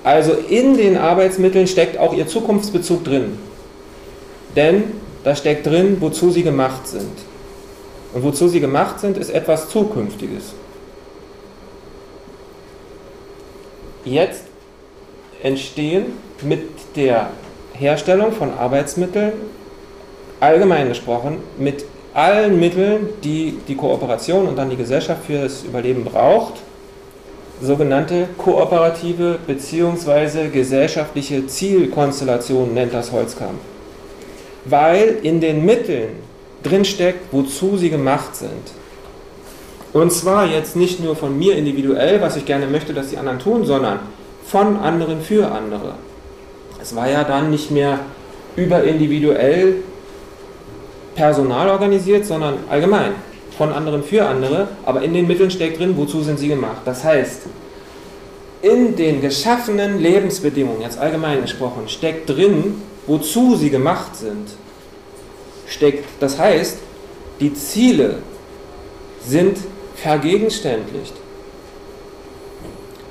Also 0.03 0.33
in 0.33 0.77
den 0.77 0.97
Arbeitsmitteln 0.97 1.67
steckt 1.67 1.99
auch 1.99 2.15
ihr 2.15 2.27
Zukunftsbezug 2.27 3.05
drin. 3.05 3.39
Denn 4.57 4.85
da 5.25 5.37
steckt 5.37 5.67
drin, 5.67 5.99
wozu 6.01 6.31
sie 6.31 6.43
gemacht 6.43 6.89
sind. 6.89 7.13
Und 8.15 8.25
wozu 8.25 8.49
sie 8.49 8.61
gemacht 8.61 8.99
sind, 8.99 9.19
ist 9.19 9.31
etwas 9.31 9.69
Zukünftiges. 9.69 10.55
Jetzt 14.05 14.45
entstehen 15.43 16.07
mit 16.43 16.69
der 16.97 17.31
Herstellung 17.73 18.33
von 18.33 18.53
Arbeitsmitteln, 18.53 19.33
allgemein 20.39 20.89
gesprochen, 20.89 21.39
mit 21.59 21.85
allen 22.15 22.59
Mitteln, 22.59 23.09
die 23.23 23.59
die 23.69 23.77
Kooperation 23.77 24.49
und 24.49 24.57
dann 24.57 24.71
die 24.71 24.77
Gesellschaft 24.77 25.25
für 25.25 25.43
das 25.43 25.63
Überleben 25.63 26.05
braucht, 26.05 26.55
sogenannte 27.63 28.29
kooperative 28.39 29.39
bzw. 29.47 30.49
gesellschaftliche 30.49 31.47
Zielkonstellationen 31.47 32.75
nennt 32.75 32.95
das 32.95 33.13
Holzkamp. 33.13 33.59
Weil 34.65 35.19
in 35.23 35.41
den 35.41 35.65
Mitteln 35.65 36.11
drinsteckt, 36.63 37.33
wozu 37.33 37.77
sie 37.77 37.91
gemacht 37.91 38.35
sind. 38.35 38.73
Und 39.93 40.13
zwar 40.13 40.47
jetzt 40.47 40.77
nicht 40.77 41.01
nur 41.01 41.17
von 41.17 41.37
mir 41.37 41.57
individuell, 41.57 42.21
was 42.21 42.37
ich 42.37 42.45
gerne 42.47 42.67
möchte, 42.67 42.95
dass 42.95 43.09
die 43.09 43.19
anderen 43.19 43.41
tun, 43.41 43.65
sondern 43.65 43.99
von 44.47 44.77
anderen 44.77 45.21
für 45.21 45.51
andere. 45.51 45.95
Es 46.81 46.95
war 46.95 47.09
ja 47.09 47.25
dann 47.25 47.51
nicht 47.51 47.71
mehr 47.71 47.99
überindividuell 48.57 49.77
personal 51.15 51.69
organisiert, 51.69 52.25
sondern 52.25 52.55
allgemein 52.69 53.13
von 53.59 53.73
anderen 53.73 54.03
für 54.03 54.27
andere, 54.27 54.69
aber 54.87 55.03
in 55.03 55.13
den 55.13 55.27
Mitteln 55.27 55.51
steckt 55.51 55.79
drin, 55.79 55.97
wozu 55.97 56.23
sind 56.23 56.39
sie 56.39 56.49
gemacht. 56.49 56.83
Das 56.85 57.05
heißt, 57.05 57.43
in 58.63 58.97
den 58.97 59.21
geschaffenen 59.21 60.01
Lebensbedingungen, 60.01 60.83
jetzt 60.83 60.99
allgemein 60.99 61.43
gesprochen, 61.43 61.89
steckt 61.89 62.31
drin, 62.31 62.81
wozu 63.07 63.57
sie 63.57 63.71
gemacht 63.71 64.17
sind. 64.17 64.49
Steckt, 65.67 66.05
das 66.21 66.39
heißt, 66.39 66.79
die 67.41 67.55
Ziele 67.55 68.19
sind 69.27 69.59
vergegenständlicht. 70.03 71.15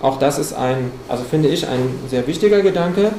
Auch 0.01 0.17
das 0.17 0.39
ist 0.39 0.53
ein, 0.53 0.91
also 1.07 1.23
finde 1.23 1.49
ich, 1.49 1.67
ein 1.67 1.99
sehr 2.09 2.25
wichtiger 2.25 2.61
Gedanke, 2.61 3.11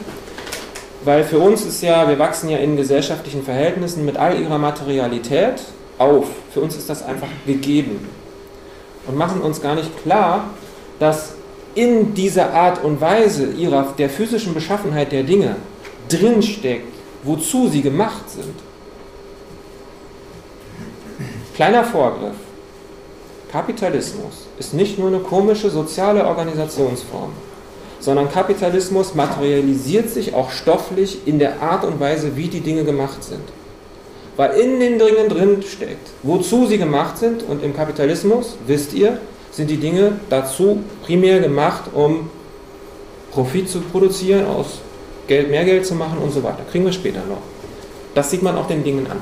weil 1.05 1.25
für 1.25 1.39
uns 1.39 1.65
ist 1.65 1.83
ja, 1.83 2.09
wir 2.09 2.19
wachsen 2.19 2.49
ja 2.49 2.59
in 2.59 2.77
gesellschaftlichen 2.77 3.43
Verhältnissen 3.43 4.05
mit 4.05 4.17
all 4.17 4.41
ihrer 4.41 4.59
Materialität 4.59 5.63
auf. 5.99 6.27
Für 6.53 6.61
uns 6.61 6.77
ist 6.77 6.89
das 6.89 7.03
einfach 7.03 7.29
gegeben. 7.47 8.07
Und 9.07 9.17
machen 9.17 9.41
uns 9.41 9.61
gar 9.61 9.75
nicht 9.75 10.03
klar, 10.03 10.51
dass 10.99 11.35
in 11.75 12.15
dieser 12.15 12.53
Art 12.53 12.83
und 12.83 13.01
Weise 13.01 13.47
ihrer, 13.53 13.95
der 13.97 14.11
physischen 14.11 14.55
Beschaffenheit 14.55 15.13
der 15.13 15.23
Dinge 15.23 15.57
drinsteckt, 16.09 16.93
wozu 17.23 17.69
sie 17.69 17.83
gemacht 17.83 18.29
sind. 18.29 18.55
Kleiner 21.55 21.85
Vorgriff. 21.85 22.50
Kapitalismus 23.51 24.47
ist 24.59 24.75
nicht 24.75 24.99
nur 24.99 25.09
eine 25.09 25.19
komische 25.19 25.71
soziale 25.71 26.25
Organisationsform, 26.25 27.31
sondern 27.99 28.31
Kapitalismus 28.31 29.15
materialisiert 29.15 30.09
sich 30.09 30.35
auch 30.35 30.51
stofflich 30.51 31.19
in 31.27 31.39
der 31.39 31.61
Art 31.61 31.85
und 31.85 31.99
Weise, 31.99 32.37
wie 32.37 32.49
die 32.49 32.61
Dinge 32.61 32.85
gemacht 32.85 33.25
sind. 33.25 33.43
Weil 34.37 34.53
in 34.59 34.79
den 34.79 34.99
Dingen 34.99 35.29
drin 35.29 35.63
steckt, 35.63 36.11
wozu 36.23 36.67
sie 36.67 36.79
gemacht 36.79 37.19
sind 37.19 37.43
und 37.43 37.63
im 37.63 37.75
Kapitalismus, 37.75 38.57
wisst 38.67 38.95
ihr, 38.95 39.19
sind 39.51 39.69
die 39.69 39.77
Dinge 39.77 40.13
dazu 40.31 40.85
primär 41.05 41.41
gemacht, 41.41 41.85
um 41.93 42.31
Profit 43.33 43.69
zu 43.69 43.81
produzieren, 43.81 44.47
aus 44.47 44.79
Geld 45.27 45.51
mehr 45.51 45.65
Geld 45.65 45.87
zu 45.87 45.95
machen 45.95 46.19
und 46.19 46.33
so 46.33 46.43
weiter. 46.43 46.61
Kriegen 46.71 46.85
wir 46.85 46.93
später 46.93 47.21
noch. 47.29 47.43
Das 48.15 48.31
sieht 48.31 48.43
man 48.43 48.57
auch 48.57 48.67
den 48.67 48.85
Dingen 48.85 49.07
an. 49.11 49.19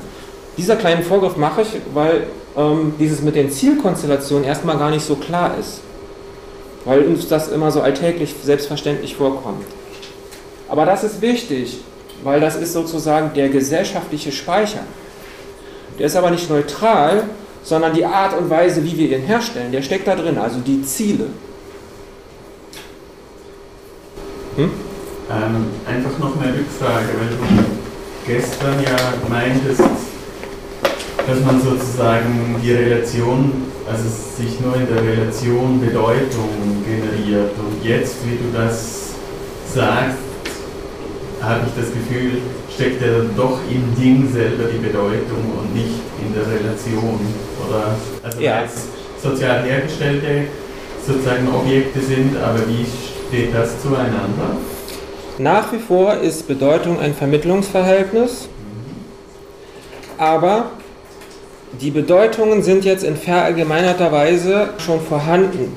Dieser 0.57 0.75
kleinen 0.75 1.03
Vorgriff 1.03 1.35
mache 1.35 1.61
ich, 1.61 1.67
weil 1.93 2.27
ähm, 2.59 2.93
dieses 2.99 3.21
mit 3.21 3.35
den 3.35 3.49
Zielkonstellationen 3.49 4.43
erstmal 4.43 4.77
gar 4.77 4.91
nicht 4.91 5.05
so 5.05 5.15
klar 5.15 5.55
ist. 5.57 5.79
Weil 6.85 7.03
uns 7.03 7.27
das 7.27 7.49
immer 7.49 7.71
so 7.71 7.81
alltäglich 7.81 8.35
selbstverständlich 8.43 9.15
vorkommt. 9.15 9.63
Aber 10.67 10.85
das 10.85 11.03
ist 11.03 11.21
wichtig, 11.21 11.77
weil 12.23 12.41
das 12.41 12.55
ist 12.55 12.73
sozusagen 12.73 13.33
der 13.33 13.49
gesellschaftliche 13.49 14.31
Speicher. 14.31 14.81
Der 15.97 16.05
ist 16.05 16.15
aber 16.15 16.31
nicht 16.31 16.49
neutral, 16.49 17.23
sondern 17.63 17.93
die 17.93 18.05
Art 18.05 18.37
und 18.37 18.49
Weise, 18.49 18.83
wie 18.83 18.97
wir 18.97 19.17
ihn 19.17 19.23
herstellen, 19.23 19.71
der 19.71 19.81
steckt 19.81 20.07
da 20.07 20.15
drin, 20.15 20.37
also 20.37 20.59
die 20.59 20.81
Ziele. 20.83 21.27
Hm? 24.55 24.71
Ähm, 25.31 25.67
einfach 25.87 26.17
noch 26.19 26.41
eine 26.41 26.53
Rückfrage, 26.53 27.07
weil 27.19 27.29
du 27.29 27.65
gestern 28.25 28.81
ja 28.83 28.97
meintest, 29.29 30.08
dass 31.29 31.45
man 31.45 31.61
sozusagen 31.61 32.55
die 32.63 32.73
Relation, 32.73 33.53
also 33.87 34.03
sich 34.09 34.59
nur 34.61 34.75
in 34.75 34.87
der 34.87 35.03
Relation 35.03 35.79
Bedeutung 35.79 36.49
generiert. 36.83 37.51
Und 37.59 37.85
jetzt, 37.85 38.15
wie 38.25 38.37
du 38.37 38.57
das 38.57 39.11
sagst, 39.71 40.17
habe 41.39 41.61
ich 41.67 41.81
das 41.81 41.93
Gefühl, 41.93 42.41
steckt 42.73 43.01
ja 43.01 43.07
doch 43.37 43.59
im 43.69 43.95
Ding 43.95 44.27
selber 44.33 44.63
die 44.73 44.79
Bedeutung 44.79 45.53
und 45.59 45.75
nicht 45.75 46.01
in 46.19 46.33
der 46.33 46.47
Relation. 46.47 47.19
Oder 47.67 47.95
also 48.23 48.41
ja. 48.41 48.61
als 48.61 48.87
sozial 49.21 49.63
hergestellte 49.63 50.45
sozusagen 51.05 51.47
Objekte 51.53 51.99
sind, 51.99 52.37
aber 52.37 52.59
wie 52.67 52.85
steht 53.27 53.53
das 53.53 53.81
zueinander? 53.81 54.57
Nach 55.37 55.71
wie 55.71 55.79
vor 55.79 56.15
ist 56.15 56.47
Bedeutung 56.47 56.99
ein 56.99 57.13
Vermittlungsverhältnis, 57.13 58.49
aber 60.17 60.71
die 61.81 61.91
Bedeutungen 61.91 62.63
sind 62.63 62.83
jetzt 62.83 63.03
in 63.03 63.15
verallgemeinerter 63.15 64.11
Weise 64.11 64.69
schon 64.79 64.99
vorhanden. 64.99 65.75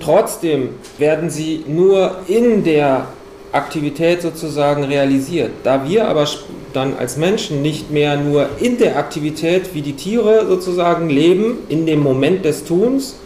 Trotzdem 0.00 0.70
werden 0.98 1.30
sie 1.30 1.64
nur 1.66 2.16
in 2.26 2.64
der 2.64 3.08
Aktivität 3.52 4.22
sozusagen 4.22 4.84
realisiert. 4.84 5.50
Da 5.62 5.88
wir 5.88 6.08
aber 6.08 6.26
dann 6.72 6.96
als 6.96 7.16
Menschen 7.16 7.62
nicht 7.62 7.90
mehr 7.90 8.16
nur 8.16 8.48
in 8.60 8.78
der 8.78 8.96
Aktivität 8.96 9.74
wie 9.74 9.82
die 9.82 9.94
Tiere 9.94 10.46
sozusagen 10.46 11.08
leben, 11.08 11.58
in 11.68 11.86
dem 11.86 12.00
Moment 12.00 12.44
des 12.44 12.64
Tuns, 12.64 13.16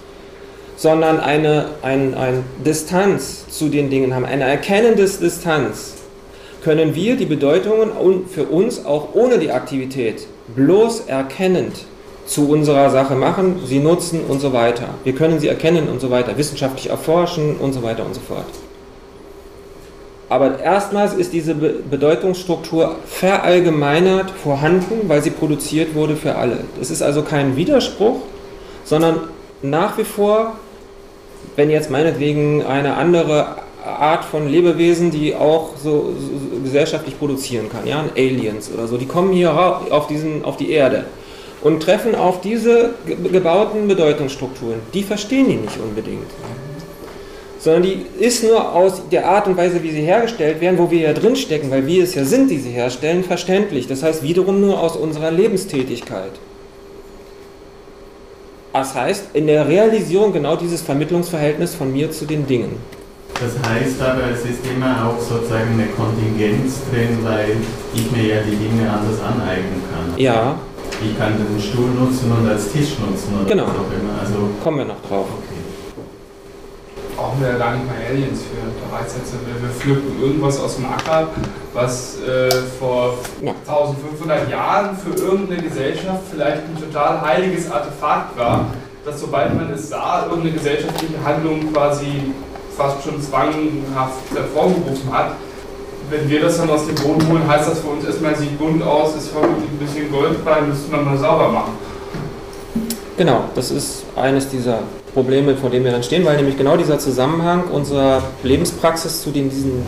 sondern 0.77 1.20
eine 1.20 1.66
ein, 1.82 2.15
ein 2.15 2.44
Distanz 2.65 3.47
zu 3.48 3.69
den 3.69 3.90
Dingen 3.90 4.15
haben, 4.15 4.24
eine 4.24 4.44
erkennende 4.44 5.05
Distanz, 5.05 5.94
können 6.62 6.94
wir 6.94 7.16
die 7.16 7.27
Bedeutungen 7.27 7.90
für 8.28 8.44
uns 8.44 8.85
auch 8.85 9.15
ohne 9.15 9.39
die 9.39 9.51
Aktivität 9.51 10.27
bloß 10.55 11.06
erkennend 11.06 11.85
zu 12.27 12.48
unserer 12.48 12.90
Sache 12.90 13.14
machen, 13.14 13.60
sie 13.64 13.81
nutzen 13.81 14.20
und 14.28 14.40
so 14.40 14.52
weiter. 14.52 14.89
Wir 15.05 15.14
können 15.14 15.40
sie 15.40 15.48
erkennen 15.48 15.89
und 15.89 16.01
so 16.01 16.10
weiter, 16.10 16.36
wissenschaftlich 16.36 16.90
erforschen 16.90 17.56
und 17.56 17.72
so 17.72 17.82
weiter 17.82 18.06
und 18.06 18.14
so 18.14 18.20
fort. 18.20 18.47
Aber 20.28 20.60
erstmals 20.60 21.12
ist 21.14 21.32
diese 21.32 21.55
Bedeutungsstruktur 21.56 22.94
verallgemeinert 23.05 24.31
vorhanden, 24.31 25.09
weil 25.09 25.22
sie 25.22 25.31
produziert 25.31 25.97
wurde 25.97 26.14
für 26.14 26.36
alle. 26.36 26.59
Es 26.81 26.93
ist 26.93 27.02
also 27.02 27.22
kein 27.22 27.56
Widerspruch, 27.56 28.20
sondern 28.85 29.22
nach 29.60 29.98
wie 29.98 30.05
vor, 30.05 30.52
wenn 31.56 31.68
jetzt 31.68 31.90
meinetwegen 31.90 32.64
eine 32.64 32.94
andere 32.97 33.56
Art 33.85 34.24
von 34.24 34.48
Lebewesen, 34.48 35.11
die 35.11 35.35
auch 35.35 35.70
so, 35.77 36.15
so 36.19 36.61
gesellschaftlich 36.62 37.19
produzieren 37.19 37.69
kann, 37.70 37.86
ja, 37.86 38.05
Aliens 38.16 38.70
oder 38.73 38.86
so, 38.86 38.97
die 38.97 39.07
kommen 39.07 39.32
hier 39.32 39.52
auf, 39.90 40.07
diesen, 40.07 40.44
auf 40.44 40.57
die 40.57 40.70
Erde 40.70 41.05
und 41.62 41.82
treffen 41.82 42.15
auf 42.15 42.40
diese 42.40 42.90
gebauten 43.07 43.89
Bedeutungsstrukturen. 43.89 44.81
Die 44.94 45.02
verstehen 45.02 45.48
die 45.48 45.57
nicht 45.57 45.78
unbedingt 45.78 46.31
sondern 47.61 47.82
die 47.82 48.07
ist 48.19 48.43
nur 48.43 48.74
aus 48.74 49.02
der 49.12 49.28
Art 49.28 49.47
und 49.47 49.57
Weise, 49.57 49.82
wie 49.82 49.90
sie 49.90 50.01
hergestellt 50.01 50.61
werden, 50.62 50.78
wo 50.78 50.90
wir 50.90 51.01
ja 51.01 51.12
drinstecken, 51.12 51.70
weil 51.70 51.86
wir 51.86 52.02
es 52.02 52.15
ja 52.15 52.24
sind, 52.24 52.51
die 52.51 52.59
sie 52.59 52.70
herstellen, 52.70 53.23
verständlich. 53.23 53.86
Das 53.86 54.02
heißt 54.02 54.23
wiederum 54.23 54.61
nur 54.62 54.81
aus 54.81 54.97
unserer 54.97 55.31
Lebenstätigkeit. 55.31 56.32
Das 58.73 58.94
heißt, 58.94 59.35
in 59.35 59.47
der 59.47 59.69
Realisierung 59.69 60.32
genau 60.32 60.57
dieses 60.57 60.81
Vermittlungsverhältnis 60.81 61.74
von 61.74 61.93
mir 61.93 62.11
zu 62.11 62.24
den 62.24 62.47
Dingen. 62.47 62.77
Das 63.40 63.56
heißt 63.70 64.02
aber, 64.02 64.30
es 64.32 64.44
ist 64.44 64.60
immer 64.66 65.08
auch 65.08 65.18
sozusagen 65.18 65.72
eine 65.72 65.86
Kontingenz 65.96 66.80
drin, 66.90 67.18
weil 67.22 67.56
ich 67.94 68.10
mir 68.12 68.26
ja 68.34 68.42
die 68.42 68.56
Dinge 68.56 68.90
anders 68.90 69.20
aneignen 69.20 69.82
kann. 69.90 70.18
Ja. 70.18 70.56
Ich 71.02 71.18
kann 71.18 71.32
den 71.38 71.60
Stuhl 71.60 71.88
nutzen 71.90 72.30
und 72.30 72.48
als 72.48 72.70
Tisch 72.70 72.98
nutzen 72.98 73.40
oder 73.40 73.48
genau. 73.48 73.64
was 73.64 73.70
auch 73.70 73.92
immer. 73.96 74.20
Also 74.20 74.50
Kommen 74.62 74.78
wir 74.78 74.84
noch 74.84 75.02
drauf. 75.08 75.26
Okay 75.38 75.60
brauchen 77.20 77.40
wir 77.42 77.50
ja 77.50 77.58
gar 77.58 77.74
nicht 77.74 77.86
mal 77.86 77.96
Aliens 78.08 78.40
für. 78.40 78.56
Da 78.80 78.96
reicht 78.96 79.16
jetzt, 79.16 79.32
wir 79.32 79.70
pflücken 79.70 80.22
irgendwas 80.22 80.58
aus 80.58 80.76
dem 80.76 80.86
Acker, 80.86 81.28
was 81.74 82.18
äh, 82.22 82.50
vor 82.78 83.18
ja. 83.42 83.52
1500 83.66 84.50
Jahren 84.50 84.96
für 84.96 85.10
irgendeine 85.22 85.62
Gesellschaft 85.62 86.22
vielleicht 86.30 86.62
ein 86.62 86.76
total 86.80 87.20
heiliges 87.20 87.70
Artefakt 87.70 88.38
war, 88.38 88.66
dass 89.04 89.20
sobald 89.20 89.54
man 89.54 89.70
es 89.72 89.90
sah, 89.90 90.26
irgendeine 90.26 90.52
gesellschaftliche 90.52 91.22
Handlung 91.22 91.72
quasi 91.72 92.32
fast 92.81 93.05
schon 93.05 93.20
zwanghaft 93.20 94.23
hervorgerufen 94.35 95.12
hat. 95.12 95.32
Wenn 96.09 96.28
wir 96.31 96.40
das 96.40 96.57
dann 96.57 96.70
aus 96.70 96.86
dem 96.86 96.94
Boden 96.94 97.28
holen, 97.28 97.47
heißt 97.47 97.70
das 97.70 97.81
für 97.81 97.89
uns 97.89 98.05
erstmal, 98.05 98.35
sieht 98.35 98.59
bunt 98.59 98.82
aus, 98.82 99.15
ist 99.16 99.28
vermutlich 99.28 99.69
ein 99.70 99.78
bisschen 99.78 100.11
Gold 100.11 100.43
bei, 100.44 100.62
müsste 100.62 100.90
man 100.90 101.05
mal 101.05 101.19
sauber 101.19 101.51
machen. 101.51 101.73
Genau, 103.19 103.44
das 103.55 103.70
ist 103.70 104.05
eines 104.16 104.48
dieser 104.48 104.78
Probleme, 105.12 105.55
vor 105.57 105.69
denen 105.69 105.85
wir 105.85 105.93
dann 105.93 106.02
stehen, 106.02 106.24
weil 106.24 106.36
nämlich 106.36 106.57
genau 106.57 106.78
dieser 106.78 106.98
Zusammenhang 106.98 107.65
unserer 107.65 108.23
Lebenspraxis 108.43 109.20
zu 109.20 109.31
den, 109.31 109.51
diesen 109.51 109.85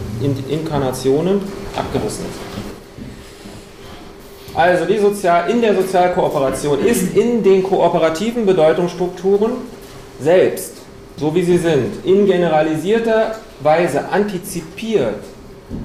Inkarnationen 0.51 1.41
abgerissen 1.75 2.27
ist. 2.27 2.63
Also 4.55 4.85
die 4.85 4.99
Sozial 4.99 5.51
in 5.51 5.63
der 5.63 5.75
Sozialkooperation 5.75 6.85
ist 6.85 7.17
in 7.17 7.43
den 7.43 7.63
kooperativen 7.63 8.45
Bedeutungsstrukturen 8.45 9.53
selbst, 10.21 10.82
so 11.17 11.35
wie 11.35 11.43
sie 11.43 11.59
sind, 11.59 12.05
in 12.05 12.27
generalisierter 12.27 13.37
Weise 13.61 14.09
antizipiert, 14.09 15.21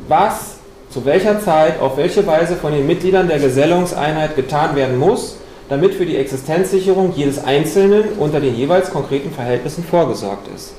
was 0.08 0.58
zu 0.90 1.06
welcher 1.06 1.40
Zeit, 1.41 1.80
auf 1.80 1.98
welche 1.98 2.26
Weise 2.26 2.56
von 2.56 2.72
den 2.72 2.88
Mitgliedern 2.88 3.28
der 3.28 3.40
Gesellungseinheit 3.40 4.36
getan 4.36 4.76
werden 4.76 4.98
muss, 4.98 5.38
damit 5.70 5.94
für 5.94 6.06
die 6.06 6.16
Existenzsicherung 6.16 7.14
jedes 7.16 7.44
Einzelnen 7.44 8.06
unter 8.18 8.40
den 8.40 8.56
jeweils 8.56 8.90
konkreten 8.90 9.32
Verhältnissen 9.32 9.84
vorgesorgt 9.84 10.48
ist. 10.56 10.74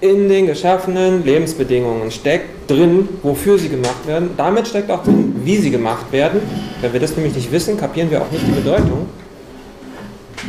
In 0.00 0.28
den 0.28 0.46
geschaffenen 0.46 1.24
Lebensbedingungen 1.24 2.10
steckt 2.10 2.70
drin, 2.70 3.08
wofür 3.22 3.58
sie 3.58 3.68
gemacht 3.68 4.06
werden. 4.06 4.30
Damit 4.36 4.68
steckt 4.68 4.90
auch 4.90 5.02
drin, 5.02 5.40
wie 5.44 5.56
sie 5.56 5.70
gemacht 5.70 6.12
werden. 6.12 6.40
Wenn 6.82 6.92
wir 6.92 7.00
das 7.00 7.16
nämlich 7.16 7.34
nicht 7.34 7.50
wissen, 7.50 7.78
kapieren 7.78 8.10
wir 8.10 8.20
auch 8.20 8.30
nicht 8.30 8.46
die 8.46 8.52
Bedeutung. 8.52 9.06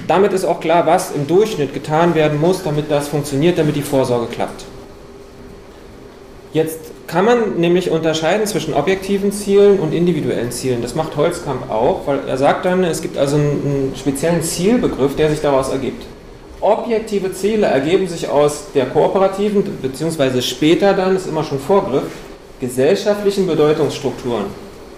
Damit 0.07 0.34
ist 0.34 0.45
auch 0.45 0.60
klar, 0.60 0.86
was 0.86 1.11
im 1.11 1.27
Durchschnitt 1.27 1.73
getan 1.73 2.14
werden 2.14 2.40
muss, 2.40 2.64
damit 2.64 2.91
das 2.91 3.07
funktioniert, 3.07 3.57
damit 3.57 3.76
die 3.76 3.82
Vorsorge 3.82 4.27
klappt. 4.27 4.65
Jetzt 6.53 6.80
kann 7.07 7.26
man 7.26 7.57
nämlich 7.57 7.91
unterscheiden 7.91 8.48
zwischen 8.48 8.73
objektiven 8.73 9.32
Zielen 9.32 9.80
und 9.80 9.94
individuellen 9.94 10.52
Zielen. 10.52 10.82
Das 10.82 10.95
macht 10.95 11.15
Holzkamp 11.15 11.69
auch, 11.69 12.07
weil 12.07 12.19
er 12.27 12.38
sagt 12.38 12.65
dann, 12.65 12.84
es 12.84 13.02
gibt 13.02 13.18
also 13.18 13.36
einen, 13.36 13.94
speziellen 13.95 14.41
Zielbegriff, 14.41 15.15
der 15.15 15.30
sich 15.30 15.41
daraus 15.41 15.69
ergibt. 15.69 16.03
Objektive 16.61 17.34
Ziele 17.34 17.68
ergeben 17.68 18.07
sich 18.07 18.30
aus 18.30 18.65
der 18.73 18.86
kooperativen, 18.86 19.64
beziehungsweise 19.82 20.41
später 20.41 20.94
dann, 20.94 21.15
ist 21.15 21.27
immer 21.27 21.44
schon 21.44 21.60
Vorgriff, 21.60 22.06
gesellschaftlichen 22.60 23.45
Bedeutungsstrukturen, 23.45 24.45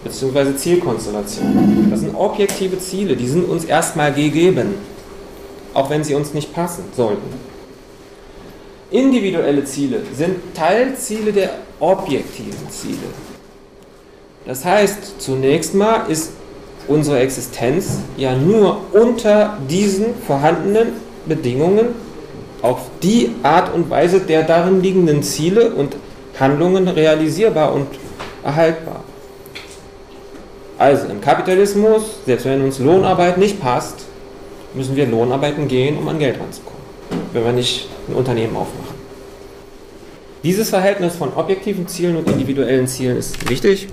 beziehungsweise 0.03 0.55
Zielkonstellationen. 0.55 1.89
Das 1.89 2.01
sind 2.01 2.15
objektive 2.15 2.79
Ziele, 2.79 3.15
die 3.15 3.27
sind 3.27 3.49
uns 3.49 3.65
erstmal 3.65 4.13
gegeben, 4.13 4.75
auch 5.77 5.91
wenn 5.91 6.03
sie 6.03 6.15
uns 6.15 6.33
nicht 6.33 6.55
passen 6.55 6.85
sollten. 6.95 7.21
Individuelle 8.89 9.63
Ziele 9.63 10.01
sind 10.11 10.55
Teilziele 10.55 11.31
der 11.31 11.51
objektiven 11.79 12.67
Ziele. 12.71 12.97
Das 14.47 14.65
heißt, 14.65 15.21
zunächst 15.21 15.75
mal 15.75 16.09
ist 16.09 16.31
unsere 16.87 17.19
Existenz 17.19 17.99
ja 18.17 18.35
nur 18.35 18.81
unter 18.91 19.59
diesen 19.69 20.15
vorhandenen 20.25 20.93
Bedingungen 21.27 21.89
auf 22.63 22.79
die 23.03 23.35
Art 23.43 23.71
und 23.75 23.91
Weise 23.91 24.21
der 24.21 24.43
darin 24.43 24.81
liegenden 24.81 25.21
Ziele 25.21 25.75
und 25.75 25.95
Handlungen 26.39 26.87
realisierbar 26.87 27.71
und 27.73 27.87
erhaltbar. 28.43 29.03
Also 30.79 31.05
im 31.07 31.21
Kapitalismus, 31.21 32.03
selbst 32.25 32.45
wenn 32.45 32.63
uns 32.63 32.79
Lohnarbeit 32.79 33.37
nicht 33.37 33.61
passt, 33.61 34.06
müssen 34.77 34.95
wir 34.95 35.07
Lohnarbeiten 35.07 35.67
gehen, 35.67 35.97
um 35.97 36.07
an 36.07 36.19
Geld 36.19 36.39
ranzukommen. 36.39 36.81
Wenn 37.33 37.43
wir 37.43 37.51
nicht 37.51 37.89
ein 38.07 38.15
Unternehmen 38.15 38.55
aufmachen. 38.55 38.95
Dieses 40.43 40.69
Verhältnis 40.69 41.15
von 41.15 41.33
objektiven 41.33 41.87
Zielen 41.87 42.15
und 42.15 42.29
individuellen 42.29 42.87
Zielen 42.87 43.17
ist 43.17 43.49
wichtig. 43.49 43.87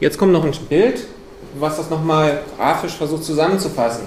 Jetzt 0.00 0.16
kommt 0.16 0.32
noch 0.32 0.44
ein 0.44 0.52
Bild, 0.68 1.06
was 1.58 1.76
das 1.76 1.90
nochmal 1.90 2.40
grafisch 2.56 2.92
versucht 2.92 3.24
zusammenzufassen. 3.24 4.04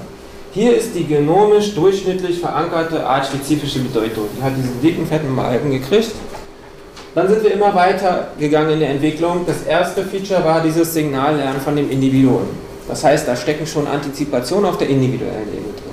Hier 0.52 0.76
ist 0.76 0.96
die 0.96 1.04
genomisch 1.04 1.76
durchschnittlich 1.76 2.40
verankerte 2.40 3.06
artspezifische 3.06 3.80
Bedeutung. 3.80 4.30
Die 4.38 4.42
hat 4.42 4.54
diesen 4.58 4.82
dicken, 4.82 5.06
fetten 5.06 5.36
Balken 5.36 5.70
gekriegt. 5.70 6.12
Dann 7.14 7.28
sind 7.28 7.44
wir 7.44 7.54
immer 7.54 7.76
weiter 7.76 8.30
gegangen 8.40 8.72
in 8.72 8.80
der 8.80 8.90
Entwicklung. 8.90 9.46
Das 9.46 9.64
erste 9.64 10.04
Feature 10.04 10.44
war 10.44 10.62
dieses 10.62 10.94
Signallernen 10.94 11.62
von 11.62 11.76
dem 11.76 11.90
Individuum. 11.90 12.48
Das 12.88 13.04
heißt, 13.04 13.28
da 13.28 13.36
stecken 13.36 13.68
schon 13.68 13.86
Antizipationen 13.88 14.66
auf 14.70 14.78
der 14.78 14.90
individuellen 14.90 15.48
Ebene 15.48 15.74
drin. 15.76 15.85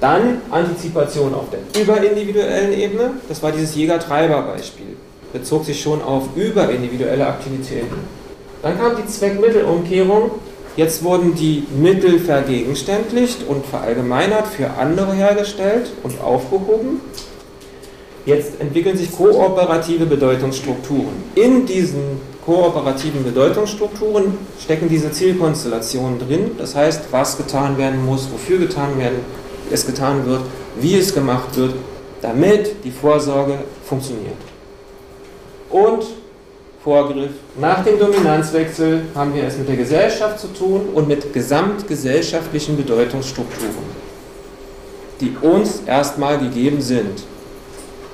Dann 0.00 0.40
Antizipation 0.50 1.34
auf 1.34 1.46
der 1.50 1.82
überindividuellen 1.82 2.72
Ebene, 2.72 3.10
das 3.28 3.42
war 3.42 3.52
dieses 3.52 3.74
Jäger-Treiber-Beispiel. 3.74 4.96
bezog 5.32 5.64
sich 5.64 5.80
schon 5.80 6.02
auf 6.02 6.24
überindividuelle 6.34 7.26
Aktivitäten. 7.26 7.96
Dann 8.62 8.78
kam 8.78 8.96
die 8.96 9.06
Zweckmittelumkehrung. 9.06 10.32
Jetzt 10.76 11.02
wurden 11.02 11.34
die 11.34 11.64
Mittel 11.76 12.18
vergegenständlicht 12.18 13.46
und 13.46 13.66
verallgemeinert 13.66 14.46
für 14.46 14.70
andere 14.78 15.12
hergestellt 15.12 15.92
und 16.02 16.20
aufgehoben. 16.20 17.00
Jetzt 18.24 18.60
entwickeln 18.60 18.96
sich 18.96 19.10
kooperative 19.12 20.06
Bedeutungsstrukturen. 20.06 21.22
In 21.34 21.66
diesen 21.66 22.20
kooperativen 22.44 23.24
Bedeutungsstrukturen 23.24 24.38
stecken 24.62 24.88
diese 24.88 25.10
Zielkonstellationen 25.10 26.18
drin. 26.18 26.52
Das 26.58 26.74
heißt, 26.74 27.04
was 27.10 27.36
getan 27.36 27.76
werden 27.78 28.04
muss, 28.04 28.28
wofür 28.32 28.58
getan 28.58 28.98
werden, 28.98 29.20
es 29.70 29.86
getan 29.86 30.26
wird, 30.26 30.42
wie 30.80 30.96
es 30.96 31.14
gemacht 31.14 31.56
wird, 31.56 31.74
damit 32.20 32.84
die 32.84 32.90
Vorsorge 32.90 33.58
funktioniert. 33.84 34.36
Und 35.70 36.04
Vorgriff. 36.82 37.32
Nach 37.60 37.84
dem 37.84 37.98
Dominanzwechsel 37.98 39.02
haben 39.14 39.34
wir 39.34 39.44
es 39.44 39.58
mit 39.58 39.68
der 39.68 39.76
Gesellschaft 39.76 40.40
zu 40.40 40.48
tun 40.48 40.88
und 40.94 41.08
mit 41.08 41.32
gesamtgesellschaftlichen 41.34 42.76
Bedeutungsstrukturen, 42.76 43.74
die 45.20 45.36
uns 45.42 45.82
erstmal 45.86 46.38
gegeben 46.38 46.80
sind 46.80 47.22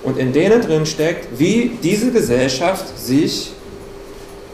und 0.03 0.19
in 0.19 0.33
denen 0.33 0.63
drin 0.63 0.85
steckt, 0.85 1.39
wie 1.39 1.79
diese 1.81 2.11
Gesellschaft 2.11 2.99
sich 2.99 3.53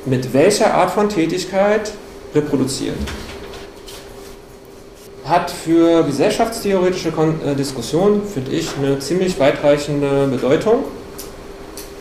mit 0.05 0.35
welcher 0.35 0.75
Art 0.75 0.91
von 0.91 1.09
Tätigkeit 1.09 1.93
reproduziert. 2.35 2.97
Hat 5.25 5.51
für 5.53 6.03
gesellschaftstheoretische 6.03 7.11
äh, 7.11 7.55
Diskussionen, 7.55 8.23
finde 8.23 8.51
ich, 8.51 8.71
eine 8.77 8.99
ziemlich 8.99 9.39
weitreichende 9.39 10.27
Bedeutung. 10.27 10.85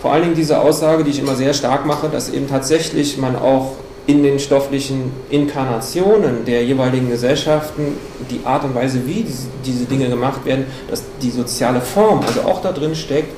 Vor 0.01 0.11
allen 0.11 0.23
Dingen 0.23 0.35
diese 0.35 0.59
Aussage, 0.59 1.03
die 1.03 1.11
ich 1.11 1.19
immer 1.19 1.35
sehr 1.35 1.53
stark 1.53 1.85
mache, 1.85 2.09
dass 2.09 2.29
eben 2.29 2.49
tatsächlich 2.49 3.17
man 3.19 3.35
auch 3.35 3.73
in 4.07 4.23
den 4.23 4.39
stofflichen 4.39 5.11
Inkarnationen 5.29 6.45
der 6.45 6.65
jeweiligen 6.65 7.09
Gesellschaften 7.09 7.95
die 8.31 8.41
Art 8.43 8.63
und 8.63 8.73
Weise, 8.73 9.05
wie 9.05 9.23
diese, 9.63 9.85
Dinge 9.85 10.09
gemacht 10.09 10.43
werden, 10.43 10.65
dass 10.89 11.03
die 11.21 11.29
soziale 11.29 11.81
Form 11.81 12.21
also 12.25 12.41
auch 12.41 12.63
da 12.63 12.71
drin 12.71 12.95
steckt, 12.95 13.31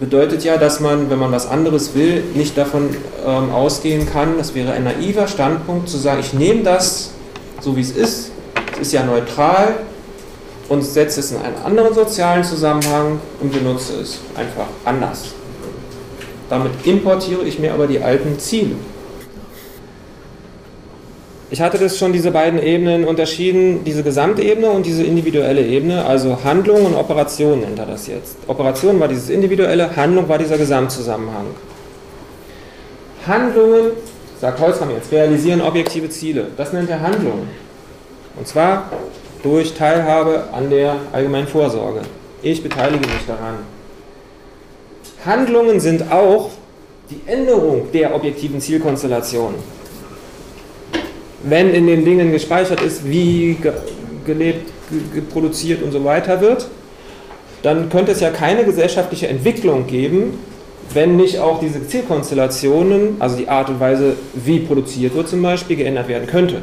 bedeutet 0.00 0.44
ja, 0.44 0.56
dass 0.56 0.80
man, 0.80 1.10
wenn 1.10 1.18
man 1.18 1.30
was 1.30 1.46
anderes 1.46 1.94
will, 1.94 2.22
nicht 2.34 2.56
davon 2.56 2.96
ähm, 3.26 3.50
ausgehen 3.52 4.08
kann, 4.10 4.38
das 4.38 4.54
wäre 4.54 4.72
ein 4.72 4.84
naiver 4.84 5.28
Standpunkt 5.28 5.90
zu 5.90 5.98
sagen, 5.98 6.20
ich 6.20 6.32
nehme 6.32 6.62
das 6.62 7.10
so 7.60 7.76
wie 7.76 7.80
es 7.80 7.90
ist, 7.90 8.27
ist 8.80 8.92
ja 8.92 9.04
neutral 9.04 9.76
und 10.68 10.82
setze 10.82 11.20
es 11.20 11.32
in 11.32 11.38
einen 11.38 11.56
anderen 11.64 11.94
sozialen 11.94 12.44
Zusammenhang 12.44 13.20
und 13.40 13.52
benutze 13.52 14.00
es 14.00 14.20
einfach 14.36 14.66
anders. 14.84 15.34
Damit 16.48 16.72
importiere 16.84 17.42
ich 17.42 17.58
mir 17.58 17.74
aber 17.74 17.86
die 17.86 18.00
alten 18.00 18.38
Ziele. 18.38 18.76
Ich 21.50 21.62
hatte 21.62 21.78
das 21.78 21.96
schon, 21.96 22.12
diese 22.12 22.30
beiden 22.30 22.62
Ebenen 22.62 23.06
unterschieden, 23.06 23.82
diese 23.84 24.02
Gesamtebene 24.02 24.68
und 24.68 24.84
diese 24.84 25.02
individuelle 25.02 25.66
Ebene, 25.66 26.04
also 26.04 26.44
Handlung 26.44 26.84
und 26.84 26.94
Operation 26.94 27.60
nennt 27.60 27.78
er 27.78 27.86
das 27.86 28.06
jetzt. 28.06 28.36
Operation 28.48 29.00
war 29.00 29.08
dieses 29.08 29.30
individuelle, 29.30 29.96
Handlung 29.96 30.28
war 30.28 30.36
dieser 30.36 30.58
Gesamtzusammenhang. 30.58 31.46
Handlungen, 33.26 33.92
sagt 34.38 34.60
Holzmann 34.60 34.90
jetzt, 34.90 35.10
realisieren 35.10 35.62
objektive 35.62 36.10
Ziele. 36.10 36.48
Das 36.58 36.74
nennt 36.74 36.90
er 36.90 37.00
Handlung. 37.00 37.48
Und 38.38 38.46
zwar 38.46 38.90
durch 39.42 39.74
Teilhabe 39.74 40.44
an 40.52 40.70
der 40.70 40.96
allgemeinen 41.12 41.48
Vorsorge. 41.48 42.00
Ich 42.42 42.62
beteilige 42.62 43.06
mich 43.06 43.26
daran. 43.26 43.56
Handlungen 45.24 45.80
sind 45.80 46.12
auch 46.12 46.50
die 47.10 47.20
Änderung 47.26 47.90
der 47.92 48.14
objektiven 48.14 48.60
Zielkonstellation 48.60 49.54
wenn 51.42 51.72
in 51.72 51.86
den 51.86 52.04
Dingen 52.04 52.32
gespeichert 52.32 52.82
ist, 52.82 53.08
wie 53.08 53.56
gelebt, 54.26 54.70
produziert 55.32 55.82
und 55.82 55.92
so 55.92 56.04
weiter 56.04 56.40
wird, 56.40 56.68
dann 57.62 57.88
könnte 57.90 58.12
es 58.12 58.20
ja 58.20 58.30
keine 58.30 58.64
gesellschaftliche 58.64 59.28
Entwicklung 59.28 59.86
geben, 59.86 60.38
wenn 60.92 61.16
nicht 61.16 61.38
auch 61.38 61.60
diese 61.60 61.86
Zielkonstellationen, 61.86 63.16
also 63.18 63.36
die 63.36 63.48
Art 63.48 63.68
und 63.68 63.80
Weise, 63.80 64.16
wie 64.34 64.60
produziert 64.60 65.14
wird 65.14 65.28
zum 65.28 65.42
Beispiel, 65.42 65.76
geändert 65.76 66.08
werden 66.08 66.26
könnte. 66.26 66.62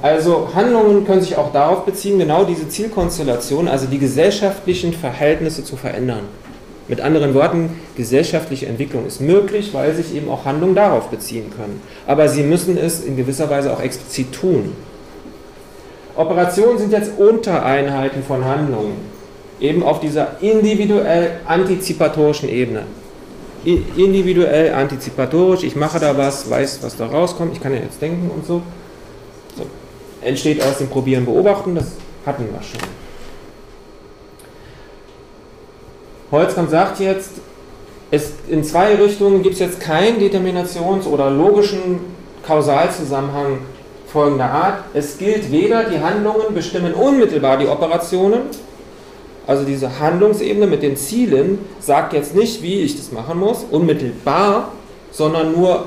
Also 0.00 0.48
Handlungen 0.54 1.04
können 1.06 1.20
sich 1.20 1.36
auch 1.36 1.52
darauf 1.52 1.84
beziehen, 1.84 2.18
genau 2.18 2.44
diese 2.44 2.68
Zielkonstellation, 2.68 3.66
also 3.66 3.86
die 3.86 3.98
gesellschaftlichen 3.98 4.92
Verhältnisse 4.92 5.64
zu 5.64 5.76
verändern. 5.76 6.22
Mit 6.86 7.00
anderen 7.00 7.34
Worten, 7.34 7.78
gesellschaftliche 7.96 8.66
Entwicklung 8.66 9.06
ist 9.06 9.20
möglich, 9.20 9.74
weil 9.74 9.94
sich 9.94 10.14
eben 10.14 10.30
auch 10.30 10.44
Handlungen 10.44 10.74
darauf 10.74 11.08
beziehen 11.08 11.50
können. 11.54 11.82
Aber 12.06 12.28
sie 12.28 12.42
müssen 12.42 12.78
es 12.78 13.04
in 13.04 13.16
gewisser 13.16 13.50
Weise 13.50 13.72
auch 13.72 13.80
explizit 13.80 14.32
tun. 14.32 14.72
Operationen 16.16 16.78
sind 16.78 16.92
jetzt 16.92 17.18
Untereinheiten 17.18 18.22
von 18.22 18.44
Handlungen, 18.44 18.96
eben 19.60 19.82
auf 19.82 20.00
dieser 20.00 20.40
individuell 20.40 21.40
antizipatorischen 21.44 22.48
Ebene. 22.48 22.84
Individuell 23.64 24.72
antizipatorisch, 24.72 25.64
ich 25.64 25.76
mache 25.76 25.98
da 25.98 26.16
was, 26.16 26.48
weiß, 26.48 26.78
was 26.82 26.96
da 26.96 27.06
rauskommt, 27.06 27.52
ich 27.52 27.60
kann 27.60 27.74
ja 27.74 27.80
jetzt 27.80 28.00
denken 28.00 28.30
und 28.34 28.46
so. 28.46 28.62
Entsteht 30.28 30.62
aus 30.62 30.76
dem 30.76 30.88
Probieren, 30.88 31.24
Beobachten, 31.24 31.74
das 31.74 31.92
hatten 32.26 32.44
wir 32.52 32.62
schon. 32.62 32.86
Holzkamp 36.30 36.68
sagt 36.68 37.00
jetzt, 37.00 37.30
es, 38.10 38.32
in 38.46 38.62
zwei 38.62 38.94
Richtungen 38.96 39.42
gibt 39.42 39.54
es 39.54 39.60
jetzt 39.60 39.80
keinen 39.80 40.18
Determinations- 40.20 41.06
oder 41.06 41.30
logischen 41.30 42.00
Kausalzusammenhang 42.46 43.60
folgender 44.06 44.50
Art. 44.50 44.84
Es 44.92 45.16
gilt 45.16 45.50
weder, 45.50 45.84
die 45.84 45.98
Handlungen 45.98 46.54
bestimmen 46.54 46.92
unmittelbar 46.92 47.56
die 47.56 47.66
Operationen, 47.66 48.40
also 49.46 49.64
diese 49.64 49.98
Handlungsebene 49.98 50.66
mit 50.66 50.82
den 50.82 50.98
Zielen 50.98 51.58
sagt 51.80 52.12
jetzt 52.12 52.34
nicht, 52.34 52.62
wie 52.62 52.80
ich 52.82 52.98
das 52.98 53.12
machen 53.12 53.38
muss, 53.38 53.64
unmittelbar, 53.70 54.72
sondern 55.10 55.52
nur 55.52 55.86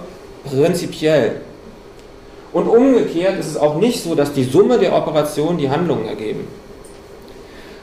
prinzipiell. 0.49 1.41
Und 2.53 2.67
umgekehrt 2.67 3.39
ist 3.39 3.47
es 3.47 3.57
auch 3.57 3.75
nicht 3.75 4.03
so, 4.03 4.15
dass 4.15 4.33
die 4.33 4.43
Summe 4.43 4.77
der 4.77 4.95
Operationen 4.95 5.57
die 5.57 5.69
Handlungen 5.69 6.05
ergeben. 6.07 6.47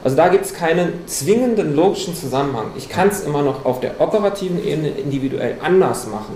Also 0.03 0.15
da 0.15 0.29
gibt 0.29 0.45
es 0.45 0.53
keinen 0.53 1.07
zwingenden 1.07 1.75
logischen 1.75 2.15
Zusammenhang. 2.15 2.71
Ich 2.77 2.87
kann 2.87 3.09
es 3.09 3.21
immer 3.21 3.41
noch 3.41 3.65
auf 3.65 3.79
der 3.79 3.99
operativen 3.99 4.63
Ebene 4.65 4.89
individuell 4.89 5.57
anders 5.61 6.07
machen. 6.07 6.35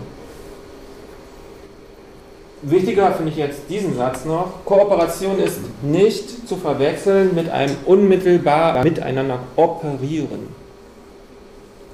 Wichtiger 2.62 3.12
finde 3.12 3.32
ich 3.32 3.38
jetzt 3.38 3.64
diesen 3.70 3.96
Satz 3.96 4.26
noch. 4.26 4.66
Kooperation 4.66 5.38
ist 5.38 5.60
nicht 5.82 6.48
zu 6.48 6.56
verwechseln 6.56 7.36
mit 7.36 7.50
einem 7.50 7.76
unmittelbar 7.86 8.84
miteinander 8.84 9.40
operieren, 9.58 10.48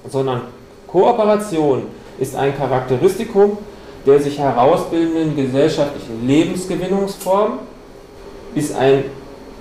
sondern 0.07 0.41
Kooperation 0.87 1.83
ist 2.19 2.35
ein 2.35 2.55
Charakteristikum 2.55 3.57
der 4.05 4.19
sich 4.19 4.39
herausbildenden 4.39 5.35
gesellschaftlichen 5.35 6.25
Lebensgewinnungsform, 6.27 7.59
ist 8.55 8.75
ein 8.75 9.03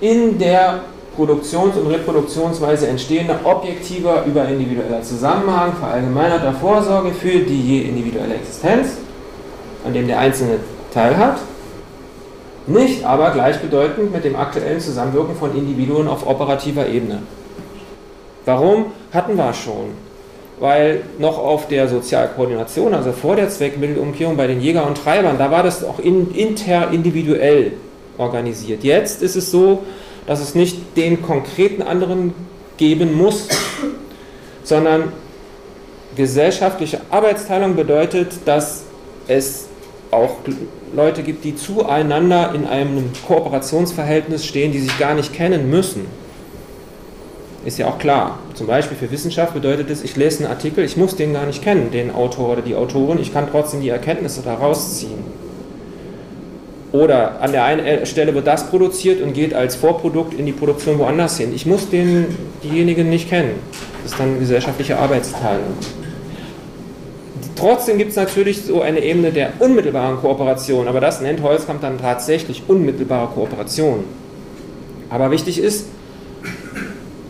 in 0.01 0.39
der 0.39 0.81
Produktions- 1.17 1.77
und 1.77 1.89
Reproduktionsweise 1.89 2.87
entstehender 2.87 3.41
objektiver 3.43 4.25
überindividueller 4.25 5.03
Zusammenhang 5.03 5.73
verallgemeinerter 5.73 6.53
Vorsorge 6.53 7.11
für 7.11 7.41
die 7.41 7.61
je 7.61 7.81
individuelle 7.89 8.35
Existenz, 8.35 8.99
an 9.85 9.93
dem 9.93 10.07
der 10.07 10.21
Einzelne 10.21 10.61
teilhat, 10.95 11.39
nicht 12.69 13.05
aber 13.05 13.31
gleichbedeutend 13.31 14.13
mit 14.13 14.25
dem 14.25 14.37
aktuellen 14.37 14.79
Zusammenwirken 14.79 15.35
von 15.35 15.57
Individuen 15.57 16.07
auf 16.07 16.27
operativer 16.27 16.87
Ebene. 16.87 17.23
Warum? 18.45 18.87
Hatten 19.13 19.37
wir 19.37 19.53
schon. 19.53 20.08
Weil 20.61 21.03
noch 21.19 21.39
auf 21.39 21.69
der 21.69 21.89
Sozialkoordination, 21.89 22.93
also 22.95 23.13
vor 23.13 23.37
der 23.37 23.49
Zweckmittelumkehrung 23.49 24.37
bei 24.37 24.47
den 24.47 24.61
Jäger 24.61 24.87
und 24.87 24.99
Treibern, 24.99 25.39
da 25.39 25.51
war 25.51 25.63
das 25.63 25.85
auch 25.85 26.01
in, 26.01 26.35
interindividuell 26.35 27.73
organisiert. 28.17 28.83
Jetzt 28.83 29.23
ist 29.23 29.37
es 29.37 29.51
so, 29.51 29.85
dass 30.27 30.41
es 30.41 30.55
nicht 30.55 30.97
den 30.97 31.23
konkreten 31.23 31.83
anderen 31.83 32.35
geben 32.77 33.17
muss, 33.17 33.49
sondern 34.65 35.13
gesellschaftliche 36.17 37.01
Arbeitsteilung 37.11 37.77
bedeutet, 37.77 38.33
dass 38.45 38.85
es 39.29 39.69
auch 40.11 40.37
Leute 40.95 41.23
gibt, 41.23 41.45
die 41.45 41.55
zueinander 41.55 42.53
in 42.55 42.67
einem 42.67 43.11
Kooperationsverhältnis 43.27 44.45
stehen, 44.45 44.73
die 44.73 44.81
sich 44.81 44.99
gar 44.99 45.15
nicht 45.15 45.33
kennen 45.33 45.71
müssen. 45.71 46.07
Ist 47.65 47.79
ja 47.79 47.89
auch 47.89 47.99
klar. 47.99 48.39
Zum 48.55 48.67
Beispiel 48.67 48.97
für 48.97 49.11
Wissenschaft 49.11 49.53
bedeutet 49.53 49.91
es, 49.91 50.05
ich 50.05 50.17
lese 50.17 50.45
einen 50.45 50.53
Artikel, 50.53 50.85
ich 50.85 50.97
muss 50.97 51.17
den 51.17 51.33
gar 51.33 51.45
nicht 51.45 51.63
kennen, 51.63 51.91
den 51.91 52.15
Autor 52.15 52.51
oder 52.51 52.63
die 52.63 52.77
Autorin, 52.77 53.19
ich 53.21 53.33
kann 53.33 53.49
trotzdem 53.51 53.81
die 53.81 53.89
Erkenntnisse 53.89 54.43
daraus 54.43 54.99
ziehen. 54.99 55.25
Oder 56.93 57.43
an 57.43 57.53
der 57.53 57.65
einen 57.65 58.07
Stelle 58.07 58.35
wird 58.35 58.47
das 58.47 58.71
produziert 58.71 59.21
und 59.21 59.35
geht 59.35 59.53
als 59.53 59.77
Vorprodukt 59.77 60.33
in 60.33 60.47
die 60.47 60.53
Produktion 60.53 60.99
woanders 60.99 61.37
hin. 61.37 61.53
Ich 61.55 61.67
muss 61.67 61.91
den, 61.91 62.27
diejenigen 62.63 63.11
nicht 63.11 63.29
kennen. 63.29 63.57
Das 64.03 64.13
ist 64.13 64.21
dann 64.21 64.39
gesellschaftliche 64.39 64.97
Arbeitsteilung. 64.97 65.75
Trotzdem 67.57 67.99
gibt 67.99 68.11
es 68.11 68.17
natürlich 68.17 68.63
so 68.63 68.81
eine 68.81 69.01
Ebene 69.01 69.33
der 69.33 69.53
unmittelbaren 69.59 70.19
Kooperation, 70.19 70.89
aber 70.89 71.01
das 71.01 71.21
nennt 71.21 71.43
Holzkamp 71.43 71.81
dann 71.81 71.99
tatsächlich 71.99 72.63
unmittelbare 72.69 73.27
Kooperation. 73.35 74.05
Aber 75.11 75.31
wichtig 75.31 75.59
ist, 75.59 75.87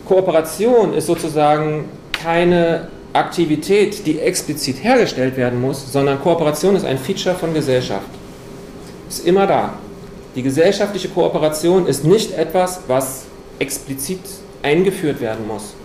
Kooperation 0.09 0.95
ist 0.95 1.05
sozusagen 1.05 1.85
keine 2.11 2.87
Aktivität, 3.13 4.07
die 4.07 4.19
explizit 4.19 4.83
hergestellt 4.83 5.37
werden 5.37 5.61
muss, 5.61 5.93
sondern 5.93 6.19
Kooperation 6.19 6.75
ist 6.75 6.83
ein 6.83 6.97
Feature 6.97 7.35
von 7.35 7.53
Gesellschaft. 7.53 8.07
Ist 9.07 9.27
immer 9.27 9.45
da. 9.45 9.75
Die 10.35 10.41
gesellschaftliche 10.41 11.09
Kooperation 11.09 11.85
ist 11.85 12.05
nicht 12.05 12.35
etwas, 12.35 12.81
was 12.87 13.25
explizit 13.59 14.21
eingeführt 14.63 15.21
werden 15.21 15.47
muss. 15.47 15.75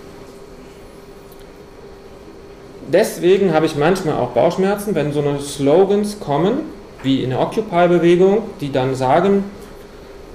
Deswegen 2.90 3.52
habe 3.52 3.66
ich 3.66 3.76
manchmal 3.76 4.16
auch 4.16 4.30
Bauchschmerzen, 4.30 4.94
wenn 4.94 5.12
so 5.12 5.20
eine 5.20 5.38
Slogans 5.38 6.18
kommen, 6.18 6.60
wie 7.02 7.22
in 7.22 7.28
der 7.28 7.40
Occupy-Bewegung, 7.40 8.38
die 8.62 8.72
dann 8.72 8.94
sagen, 8.94 9.44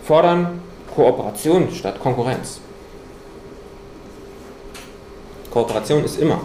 fordern 0.03 0.61
Kooperation 0.93 1.69
statt 1.71 1.99
Konkurrenz. 1.99 2.61
Kooperation 5.51 6.03
ist 6.03 6.19
immer. 6.19 6.41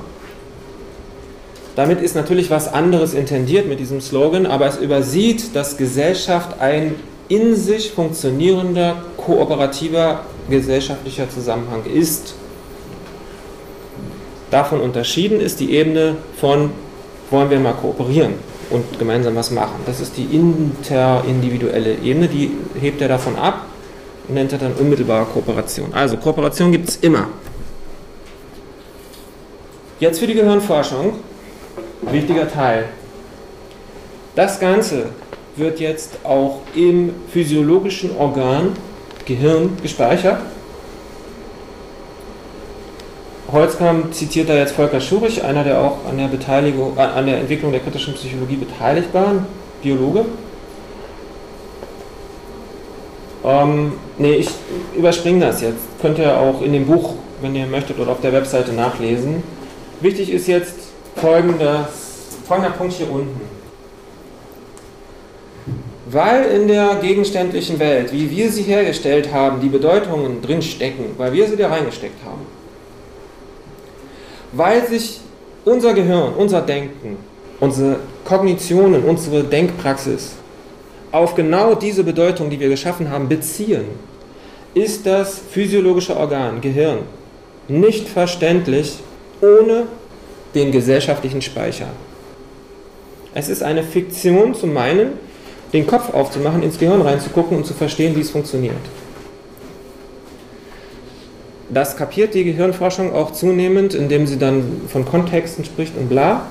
Damit 1.77 2.01
ist 2.01 2.15
natürlich 2.15 2.51
was 2.51 2.73
anderes 2.73 3.15
intendiert 3.15 3.67
mit 3.69 3.81
diesem 3.81 4.01
Slogan, 4.01 4.47
aber 4.47 4.67
es 4.67 4.77
übersieht, 4.77 5.57
dass 5.57 5.77
Gesellschaft 5.77 6.61
ein 6.61 6.95
in 7.29 7.57
sich 7.57 7.91
funktionierender, 7.91 8.97
kooperativer 9.17 10.21
gesellschaftlicher 10.49 11.29
Zusammenhang 11.31 11.85
ist. 11.87 12.35
Davon 14.51 14.81
unterschieden 14.81 15.41
ist 15.41 15.59
die 15.59 15.75
Ebene 15.75 16.17
von, 16.39 16.71
wollen 17.31 17.51
wir 17.51 17.59
mal 17.59 17.73
kooperieren 17.73 18.35
und 18.71 18.99
gemeinsam 18.99 19.35
was 19.35 19.51
machen. 19.51 19.81
Das 19.87 20.01
ist 20.01 20.17
die 20.17 20.25
interindividuelle 20.25 21.97
Ebene, 22.05 22.29
die 22.29 22.53
hebt 22.81 23.01
er 23.01 23.09
davon 23.09 23.37
ab 23.37 23.67
und 24.29 24.35
nennt 24.35 24.53
er 24.53 24.59
dann 24.59 24.75
unmittelbare 24.75 25.25
Kooperation. 25.25 25.93
Also 25.93 26.19
Kooperation 26.19 26.71
gibt 26.71 26.89
es 26.89 26.97
immer. 26.97 27.29
Jetzt 30.01 30.19
für 30.19 30.27
die 30.27 30.35
Gehirnforschung, 30.35 31.15
wichtiger 32.03 32.51
Teil. 32.51 32.87
Das 34.35 34.59
Ganze 34.59 35.11
wird 35.55 35.79
jetzt 35.79 36.19
auch 36.25 36.63
im 36.75 37.15
physiologischen 37.33 38.17
Organ 38.17 38.73
Gehirn 39.25 39.77
gespeichert. 39.83 40.41
Holzkamp 43.53 44.13
zitiert 44.13 44.49
da 44.49 44.55
jetzt 44.55 44.73
Volker 44.73 45.01
Schurich, 45.01 45.45
einer, 45.45 45.63
der 45.63 45.81
auch 45.81 45.99
an 46.11 46.19
der, 46.19 46.27
Beteiligung, 46.27 46.97
äh, 46.97 47.03
an 47.03 47.27
der 47.27 47.39
Entwicklung 47.39 47.71
der 47.71 47.81
kritischen 47.81 48.15
Psychologie 48.15 48.57
beteiligt 48.57 49.15
war, 49.15 49.47
Biologe. 49.81 50.25
Ähm, 53.45 53.93
nee, 54.19 54.35
ich 54.35 54.49
überspringe 54.97 55.47
das 55.47 55.61
jetzt. 55.61 55.85
Könnt 56.03 56.19
ihr 56.19 56.37
auch 56.37 56.63
in 56.63 56.73
dem 56.73 56.87
Buch, 56.87 57.15
wenn 57.43 57.55
ihr 57.55 57.67
möchtet, 57.67 58.01
oder 58.01 58.11
auf 58.11 58.21
der 58.21 58.33
Webseite 58.33 58.73
nachlesen. 58.73 59.45
Wichtig 60.05 60.31
ist 60.31 60.49
jetzt 60.49 60.75
folgendes, 61.17 62.37
folgender 62.47 62.73
Punkt 62.73 62.93
hier 62.93 63.11
unten. 63.11 63.41
Weil 66.11 66.45
in 66.45 66.69
der 66.69 66.97
gegenständlichen 66.97 67.79
Welt, 67.79 68.13
wie 68.13 68.31
wir 68.31 68.51
sie 68.51 68.65
hergestellt 68.65 69.33
haben, 69.33 69.63
die 69.63 69.71
Bedeutungen 69.71 70.43
drinstecken, 70.43 71.07
weil 71.17 71.33
wir 71.33 71.49
sie 71.49 71.57
da 71.57 71.69
reingesteckt 71.69 72.23
haben, 72.23 72.43
weil 74.53 74.87
sich 74.87 75.21
unser 75.65 75.95
Gehirn, 75.95 76.35
unser 76.35 76.61
Denken, 76.61 77.17
unsere 77.59 77.97
Kognitionen, 78.27 79.05
unsere 79.05 79.43
Denkpraxis 79.43 80.33
auf 81.13 81.35
genau 81.35 81.75
diese 81.75 82.05
Bedeutung, 82.05 82.51
die 82.51 82.61
wir 82.61 82.69
geschaffen 82.69 83.09
haben, 83.09 83.27
beziehen, 83.27 83.87
ist 84.75 85.07
das 85.07 85.39
physiologische 85.51 86.15
Organ, 86.15 86.61
Gehirn, 86.61 86.99
nicht 87.69 88.07
verständlich 88.07 88.99
ohne 89.45 89.87
den 90.55 90.73
gesellschaftlichen 90.73 91.43
Speicher. 91.43 91.89
Es 93.35 93.49
ist 93.49 93.63
eine 93.63 93.83
Fiktion 93.83 94.55
zu 94.55 94.67
meinen, 94.67 95.13
den 95.73 95.87
Kopf 95.87 96.15
aufzumachen, 96.15 96.63
ins 96.63 96.79
Gehirn 96.79 97.03
reinzugucken 97.03 97.57
und 97.57 97.67
zu 97.67 97.75
verstehen, 97.75 98.15
wie 98.15 98.21
es 98.21 98.31
funktioniert. 98.31 98.77
Das 101.71 101.97
kapiert 101.97 102.35
die 102.35 102.45
Gehirnforschung 102.45 103.13
auch 103.13 103.33
zunehmend, 103.33 103.95
indem 103.95 104.29
sie 104.29 104.39
dann 104.39 104.83
von 104.89 105.05
Kontexten 105.05 105.65
spricht 105.65 105.97
und 105.97 106.09
bla. 106.09 106.47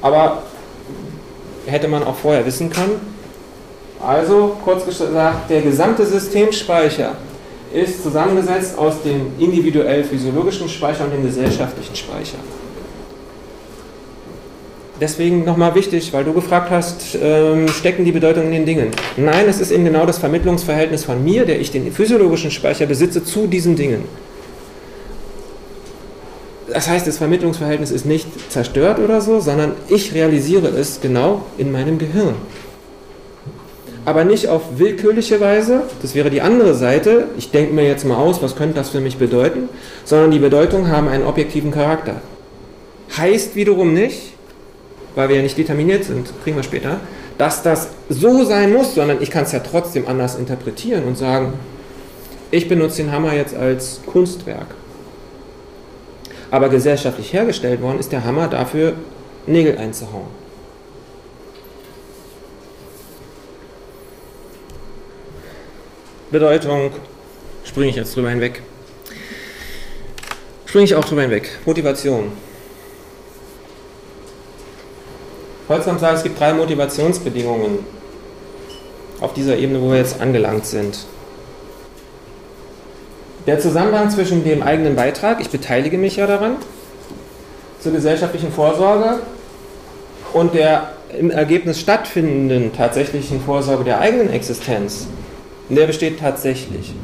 Aber 0.00 0.44
hätte 1.66 1.88
man 1.88 2.04
auch 2.04 2.14
vorher 2.14 2.46
wissen 2.46 2.70
können. 2.70 3.00
Also, 4.00 4.56
kurz 4.62 4.84
gesagt, 4.84 5.50
der 5.50 5.62
gesamte 5.62 6.06
Systemspeicher 6.06 7.16
ist 7.74 8.02
zusammengesetzt 8.02 8.78
aus 8.78 9.02
dem 9.02 9.32
individuell 9.38 10.04
physiologischen 10.04 10.68
Speicher 10.68 11.04
und 11.04 11.12
dem 11.12 11.24
gesellschaftlichen 11.24 11.96
Speicher. 11.96 12.38
Deswegen 15.00 15.44
nochmal 15.44 15.74
wichtig, 15.74 16.12
weil 16.12 16.24
du 16.24 16.32
gefragt 16.32 16.70
hast, 16.70 17.18
ähm, 17.20 17.66
stecken 17.68 18.04
die 18.04 18.12
Bedeutung 18.12 18.44
in 18.44 18.52
den 18.52 18.64
Dingen. 18.64 18.90
Nein, 19.16 19.46
es 19.48 19.60
ist 19.60 19.72
eben 19.72 19.84
genau 19.84 20.06
das 20.06 20.18
Vermittlungsverhältnis 20.18 21.04
von 21.04 21.22
mir, 21.22 21.44
der 21.44 21.60
ich 21.60 21.72
den 21.72 21.92
physiologischen 21.92 22.52
Speicher 22.52 22.86
besitze, 22.86 23.24
zu 23.24 23.48
diesen 23.48 23.74
Dingen. 23.74 24.04
Das 26.72 26.88
heißt, 26.88 27.06
das 27.06 27.18
Vermittlungsverhältnis 27.18 27.90
ist 27.90 28.06
nicht 28.06 28.26
zerstört 28.50 29.00
oder 29.00 29.20
so, 29.20 29.40
sondern 29.40 29.72
ich 29.88 30.14
realisiere 30.14 30.68
es 30.68 31.00
genau 31.00 31.44
in 31.58 31.72
meinem 31.72 31.98
Gehirn. 31.98 32.36
Aber 34.04 34.24
nicht 34.24 34.48
auf 34.48 34.78
willkürliche 34.78 35.40
Weise, 35.40 35.82
das 36.02 36.14
wäre 36.14 36.28
die 36.28 36.42
andere 36.42 36.74
Seite, 36.74 37.28
ich 37.38 37.50
denke 37.50 37.72
mir 37.72 37.86
jetzt 37.86 38.04
mal 38.04 38.16
aus, 38.16 38.42
was 38.42 38.54
könnte 38.54 38.74
das 38.74 38.90
für 38.90 39.00
mich 39.00 39.16
bedeuten, 39.16 39.68
sondern 40.04 40.30
die 40.30 40.38
Bedeutungen 40.38 40.88
haben 40.88 41.08
einen 41.08 41.24
objektiven 41.24 41.70
Charakter. 41.70 42.20
Heißt 43.16 43.56
wiederum 43.56 43.94
nicht, 43.94 44.34
weil 45.14 45.28
wir 45.30 45.36
ja 45.36 45.42
nicht 45.42 45.56
determiniert 45.56 46.04
sind, 46.04 46.32
kriegen 46.42 46.56
wir 46.56 46.64
später, 46.64 47.00
dass 47.38 47.62
das 47.62 47.88
so 48.08 48.44
sein 48.44 48.72
muss, 48.72 48.94
sondern 48.94 49.22
ich 49.22 49.30
kann 49.30 49.44
es 49.44 49.52
ja 49.52 49.60
trotzdem 49.60 50.06
anders 50.06 50.36
interpretieren 50.36 51.04
und 51.04 51.16
sagen, 51.16 51.54
ich 52.50 52.68
benutze 52.68 53.02
den 53.02 53.10
Hammer 53.10 53.34
jetzt 53.34 53.56
als 53.56 54.00
Kunstwerk. 54.06 54.66
Aber 56.50 56.68
gesellschaftlich 56.68 57.32
hergestellt 57.32 57.80
worden 57.80 57.98
ist 57.98 58.12
der 58.12 58.24
Hammer 58.24 58.48
dafür, 58.48 58.92
Nägel 59.46 59.76
einzuhauen. 59.78 60.43
Bedeutung 66.34 66.90
springe 67.62 67.90
ich 67.90 67.94
jetzt 67.94 68.16
drüber 68.16 68.28
hinweg. 68.28 68.60
Springe 70.66 70.84
ich 70.84 70.96
auch 70.96 71.04
drüber 71.04 71.22
hinweg. 71.22 71.48
Motivation. 71.64 72.32
Holzkamp 75.68 76.00
sagt, 76.00 76.16
es 76.16 76.22
gibt 76.24 76.40
drei 76.40 76.52
Motivationsbedingungen 76.52 77.78
auf 79.20 79.32
dieser 79.32 79.56
Ebene, 79.56 79.80
wo 79.80 79.92
wir 79.92 79.98
jetzt 79.98 80.20
angelangt 80.20 80.66
sind. 80.66 81.06
Der 83.46 83.60
Zusammenhang 83.60 84.10
zwischen 84.10 84.42
dem 84.42 84.64
eigenen 84.64 84.96
Beitrag, 84.96 85.40
ich 85.40 85.50
beteilige 85.50 85.98
mich 85.98 86.16
ja 86.16 86.26
daran, 86.26 86.56
zur 87.78 87.92
gesellschaftlichen 87.92 88.50
Vorsorge 88.50 89.20
und 90.32 90.52
der 90.52 90.94
im 91.16 91.30
Ergebnis 91.30 91.78
stattfindenden 91.78 92.72
tatsächlichen 92.72 93.40
Vorsorge 93.40 93.84
der 93.84 94.00
eigenen 94.00 94.30
Existenz, 94.30 95.06
der 95.68 95.86
besteht 95.86 96.20
tatsächlich. 96.20 96.94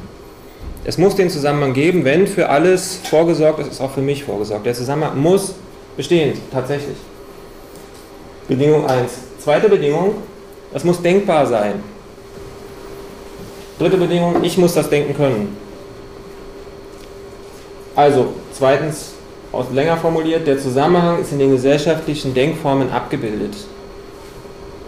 Es 0.84 0.98
muss 0.98 1.14
den 1.14 1.30
Zusammenhang 1.30 1.72
geben, 1.72 2.04
wenn 2.04 2.26
für 2.26 2.48
alles 2.48 3.00
vorgesorgt 3.04 3.60
ist, 3.60 3.68
ist 3.68 3.80
auch 3.80 3.92
für 3.92 4.00
mich 4.00 4.24
vorgesorgt. 4.24 4.66
Der 4.66 4.74
Zusammenhang 4.74 5.20
muss 5.20 5.54
bestehen, 5.96 6.38
tatsächlich. 6.52 6.96
Bedingung 8.48 8.86
1. 8.86 9.12
Zweite 9.38 9.68
Bedingung, 9.68 10.14
das 10.72 10.84
muss 10.84 11.00
denkbar 11.02 11.46
sein. 11.46 11.74
Dritte 13.78 13.96
Bedingung, 13.96 14.42
ich 14.42 14.58
muss 14.58 14.74
das 14.74 14.90
denken 14.90 15.14
können. 15.14 15.56
Also, 17.96 18.34
zweitens, 18.52 19.12
aus 19.52 19.66
länger 19.72 19.96
formuliert, 19.96 20.46
der 20.46 20.58
Zusammenhang 20.58 21.20
ist 21.20 21.32
in 21.32 21.38
den 21.38 21.50
gesellschaftlichen 21.50 22.34
Denkformen 22.34 22.90
abgebildet. 22.90 23.54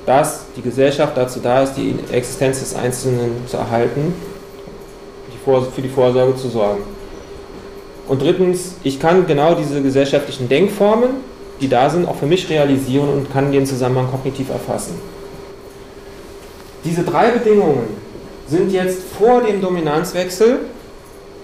Dass 0.06 0.46
die 0.56 0.62
Gesellschaft 0.62 1.16
dazu 1.16 1.40
da 1.40 1.62
ist, 1.62 1.74
die 1.74 1.94
Existenz 2.10 2.60
des 2.60 2.74
Einzelnen 2.74 3.46
zu 3.46 3.56
erhalten, 3.56 4.14
für 5.44 5.82
die 5.82 5.88
Vorsorge 5.88 6.36
zu 6.36 6.48
sorgen. 6.48 6.82
Und 8.08 8.22
drittens, 8.22 8.74
ich 8.84 9.00
kann 9.00 9.26
genau 9.26 9.54
diese 9.54 9.82
gesellschaftlichen 9.82 10.48
Denkformen 10.48 11.10
die 11.62 11.68
da 11.68 11.88
sind, 11.88 12.06
auch 12.06 12.16
für 12.16 12.26
mich 12.26 12.50
realisieren 12.50 13.08
und 13.08 13.32
kann 13.32 13.52
den 13.52 13.64
Zusammenhang 13.64 14.10
kognitiv 14.10 14.50
erfassen. 14.50 14.94
Diese 16.84 17.04
drei 17.04 17.30
Bedingungen 17.30 17.86
sind 18.48 18.72
jetzt 18.72 19.00
vor 19.16 19.42
dem 19.42 19.60
Dominanzwechsel 19.60 20.58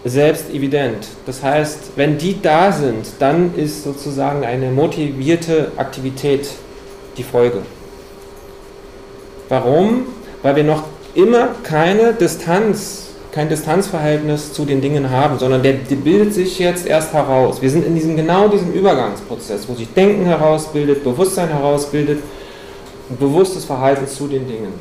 selbst 0.05 0.51
evident. 0.51 1.07
Das 1.25 1.43
heißt, 1.43 1.93
wenn 1.97 2.19
die 2.19 2.43
da 2.43 2.73
sind, 2.73 3.07
dann 3.21 3.55
ist 3.55 3.85
sozusagen 3.85 4.45
eine 4.45 4.71
motivierte 4.71 5.71
Aktivität 5.77 6.49
die 7.17 7.23
Folge. 7.23 7.63
Warum? 9.49 10.07
Weil 10.43 10.57
wir 10.57 10.65
noch 10.65 10.83
immer 11.15 11.49
keine 11.63 12.13
Distanz, 12.13 13.09
kein 13.33 13.49
Distanzverhältnis 13.49 14.53
zu 14.53 14.65
den 14.65 14.81
Dingen 14.81 15.11
haben, 15.11 15.39
sondern 15.39 15.63
der, 15.63 15.75
der 15.75 15.97
bildet 15.97 16.35
sich 16.35 16.59
jetzt 16.59 16.87
erst 16.87 17.13
heraus. 17.13 17.61
Wir 17.63 17.71
sind 17.71 17.85
in 17.85 17.95
diesem 17.95 18.17
genau 18.17 18.49
diesem 18.49 18.73
Übergangsprozess, 18.73 19.69
wo 19.69 19.75
sich 19.75 19.93
Denken 19.95 20.25
herausbildet, 20.25 21.05
Bewusstsein 21.05 21.49
herausbildet, 21.49 22.21
bewusstes 23.19 23.65
Verhalten 23.65 24.07
zu 24.07 24.29
den 24.29 24.47
Dingen. 24.47 24.73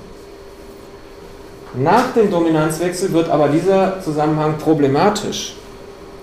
Nach 1.75 2.13
dem 2.13 2.31
Dominanzwechsel 2.31 3.13
wird 3.13 3.29
aber 3.29 3.49
dieser 3.49 4.01
Zusammenhang 4.01 4.57
problematisch. 4.57 5.55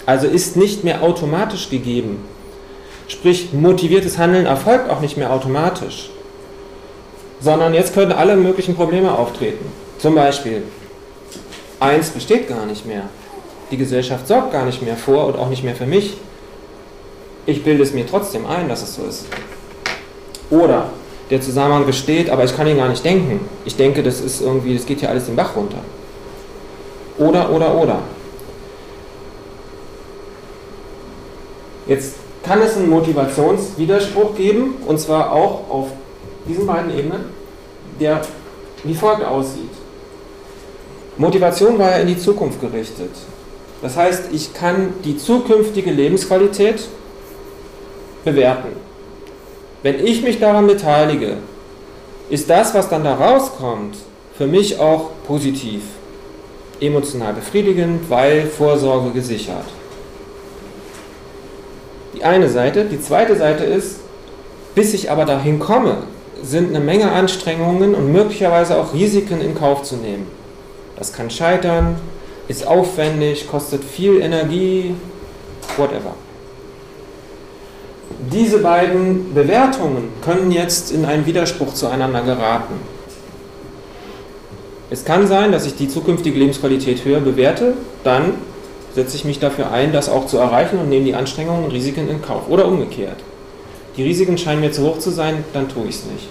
Also 0.07 0.27
ist 0.27 0.57
nicht 0.57 0.85
mehr 0.85 1.03
automatisch 1.03 1.71
gegeben. 1.71 2.25
Sprich, 3.07 3.53
motiviertes 3.53 4.19
Handeln 4.19 4.47
erfolgt 4.47 4.91
auch 4.91 5.01
nicht 5.01 5.17
mehr 5.17 5.33
automatisch. 5.33 6.11
Sondern 7.41 7.75
jetzt 7.75 7.95
können 7.95 8.13
alle 8.13 8.37
möglichen 8.37 8.75
Probleme 8.75 9.17
auftreten. 9.17 9.67
Zum 9.99 10.15
Beispiel, 10.15 10.63
eins 11.81 12.11
besteht 12.11 12.49
gar 12.49 12.67
nicht 12.67 12.87
mehr. 12.87 13.03
Die 13.71 13.77
Gesellschaft 13.77 14.29
sorgt 14.29 14.53
gar 14.53 14.65
nicht 14.65 14.83
mehr 14.83 14.97
vor 14.97 15.27
und 15.27 15.37
auch 15.37 15.49
nicht 15.49 15.65
mehr 15.65 15.75
für 15.75 15.87
mich. 15.87 16.17
Ich 17.47 17.65
bilde 17.65 17.83
es 17.83 17.93
mir 17.93 18.07
trotzdem 18.07 18.47
ein, 18.47 18.69
dass 18.69 18.83
es 18.83 18.95
so 18.95 19.05
ist. 19.05 19.27
Oder 20.51 20.91
der 21.31 21.41
Zusammenhang 21.41 21.87
besteht, 21.87 22.31
aber 22.31 22.45
ich 22.45 22.57
kann 22.57 22.67
ihn 22.67 22.77
gar 22.77 22.89
nicht 22.89 23.05
denken. 23.05 23.41
Ich 23.65 23.77
denke, 23.77 24.03
das 24.03 24.21
ist 24.21 24.41
irgendwie, 24.41 24.75
das 24.75 24.87
geht 24.87 25.01
hier 25.01 25.11
alles 25.11 25.27
den 25.27 25.37
Bach 25.37 25.57
runter. 25.57 25.79
Oder, 27.19 27.51
oder, 27.51 27.75
oder. 27.75 27.99
Jetzt 31.87 32.15
kann 32.43 32.61
es 32.63 32.77
einen 32.77 32.91
Motivationswiderspruch 32.91 34.35
geben, 34.37 34.77
und 34.87 34.99
zwar 34.99 35.33
auch 35.33 35.71
auf 35.71 35.89
diesen 36.49 36.67
beiden 36.67 36.97
Ebenen, 36.97 37.25
der 38.01 38.21
wie 38.85 38.95
folgt 38.95 39.25
aussieht. 39.25 39.71
Motivation 41.17 41.79
war 41.79 41.91
ja 41.91 41.97
in 41.99 42.09
die 42.09 42.19
Zukunft 42.19 42.61
gerichtet. 42.61 43.11
Das 43.83 43.97
heißt, 43.97 44.25
ich 44.33 44.53
kann 44.55 44.95
die 45.05 45.17
zukünftige 45.17 45.91
Lebensqualität 45.91 46.89
bewerten. 48.25 48.69
Wenn 49.83 50.05
ich 50.05 50.23
mich 50.23 50.41
daran 50.41 50.67
beteilige, 50.67 51.37
ist 52.31 52.49
das, 52.49 52.75
was 52.75 52.89
dann 52.89 53.05
da 53.05 53.15
rauskommt, 53.15 53.97
für 54.37 54.47
mich 54.47 54.81
auch 54.81 55.11
positiv, 55.27 55.83
emotional 56.81 57.35
befriedigend, 57.35 58.11
weil 58.11 58.47
Vorsorge 58.47 59.11
gesichert. 59.11 59.67
Die 62.15 62.25
eine 62.25 62.49
Seite. 62.49 62.87
Die 62.87 63.01
zweite 63.01 63.37
Seite 63.37 63.65
ist, 63.65 64.01
bis 64.75 64.95
ich 64.95 65.11
aber 65.11 65.25
dahin 65.25 65.59
komme, 65.59 65.99
sind 66.45 66.69
eine 66.71 66.81
Menge 66.81 67.11
Anstrengungen 67.11 67.95
und 67.95 68.13
möglicherweise 68.13 68.77
auch 68.77 68.93
Risiken 68.93 69.41
in 69.41 69.55
Kauf 69.55 69.83
zu 69.83 69.97
nehmen. 69.97 70.27
Das 70.97 71.13
kann 71.13 71.31
scheitern, 71.31 71.97
ist 72.49 72.67
aufwendig, 72.67 73.49
kostet 73.49 73.83
viel 73.83 74.21
Energie, 74.21 74.95
whatever. 75.77 76.15
Diese 78.31 78.59
beiden 78.59 79.35
Bewertungen 79.35 80.11
können 80.25 80.51
jetzt 80.53 80.93
in 80.93 81.05
einen 81.05 81.27
Widerspruch 81.27 81.75
zueinander 81.75 82.23
geraten. 82.23 82.75
Es 84.91 85.05
kann 85.05 85.27
sein, 85.27 85.51
dass 85.51 85.67
ich 85.67 85.75
die 85.77 85.89
zukünftige 85.89 86.39
Lebensqualität 86.39 87.05
höher 87.05 87.21
bewerte, 87.21 87.75
dann 88.05 88.35
setze 88.95 89.17
ich 89.17 89.25
mich 89.25 89.41
dafür 89.41 89.73
ein, 89.73 89.93
das 89.93 90.09
auch 90.09 90.27
zu 90.27 90.39
erreichen 90.39 90.79
und 90.79 90.89
nehme 90.89 91.05
die 91.05 91.15
Anstrengungen 91.15 91.65
und 91.65 91.73
Risiken 91.73 92.09
in 92.09 92.23
Kauf. 92.23 92.49
Oder 92.49 92.67
umgekehrt. 92.67 93.17
Die 93.97 94.03
Risiken 94.03 94.37
scheinen 94.37 94.61
mir 94.61 94.73
zu 94.73 94.83
hoch 94.83 94.99
zu 94.99 95.11
sein, 95.11 95.45
dann 95.53 95.69
tue 95.69 95.85
ich 95.85 95.97
es 95.97 96.05
nicht. 96.05 96.29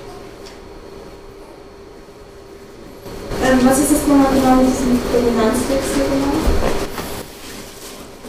Ähm, 3.41 3.59
was 3.63 3.79
ist 3.79 3.91
das 3.93 4.07
nochmal 4.07 4.33
genau 4.33 4.55
mit 4.55 4.67
diesem 4.67 4.99
Dominanzwechsel 5.13 6.03
genau? 6.11 6.33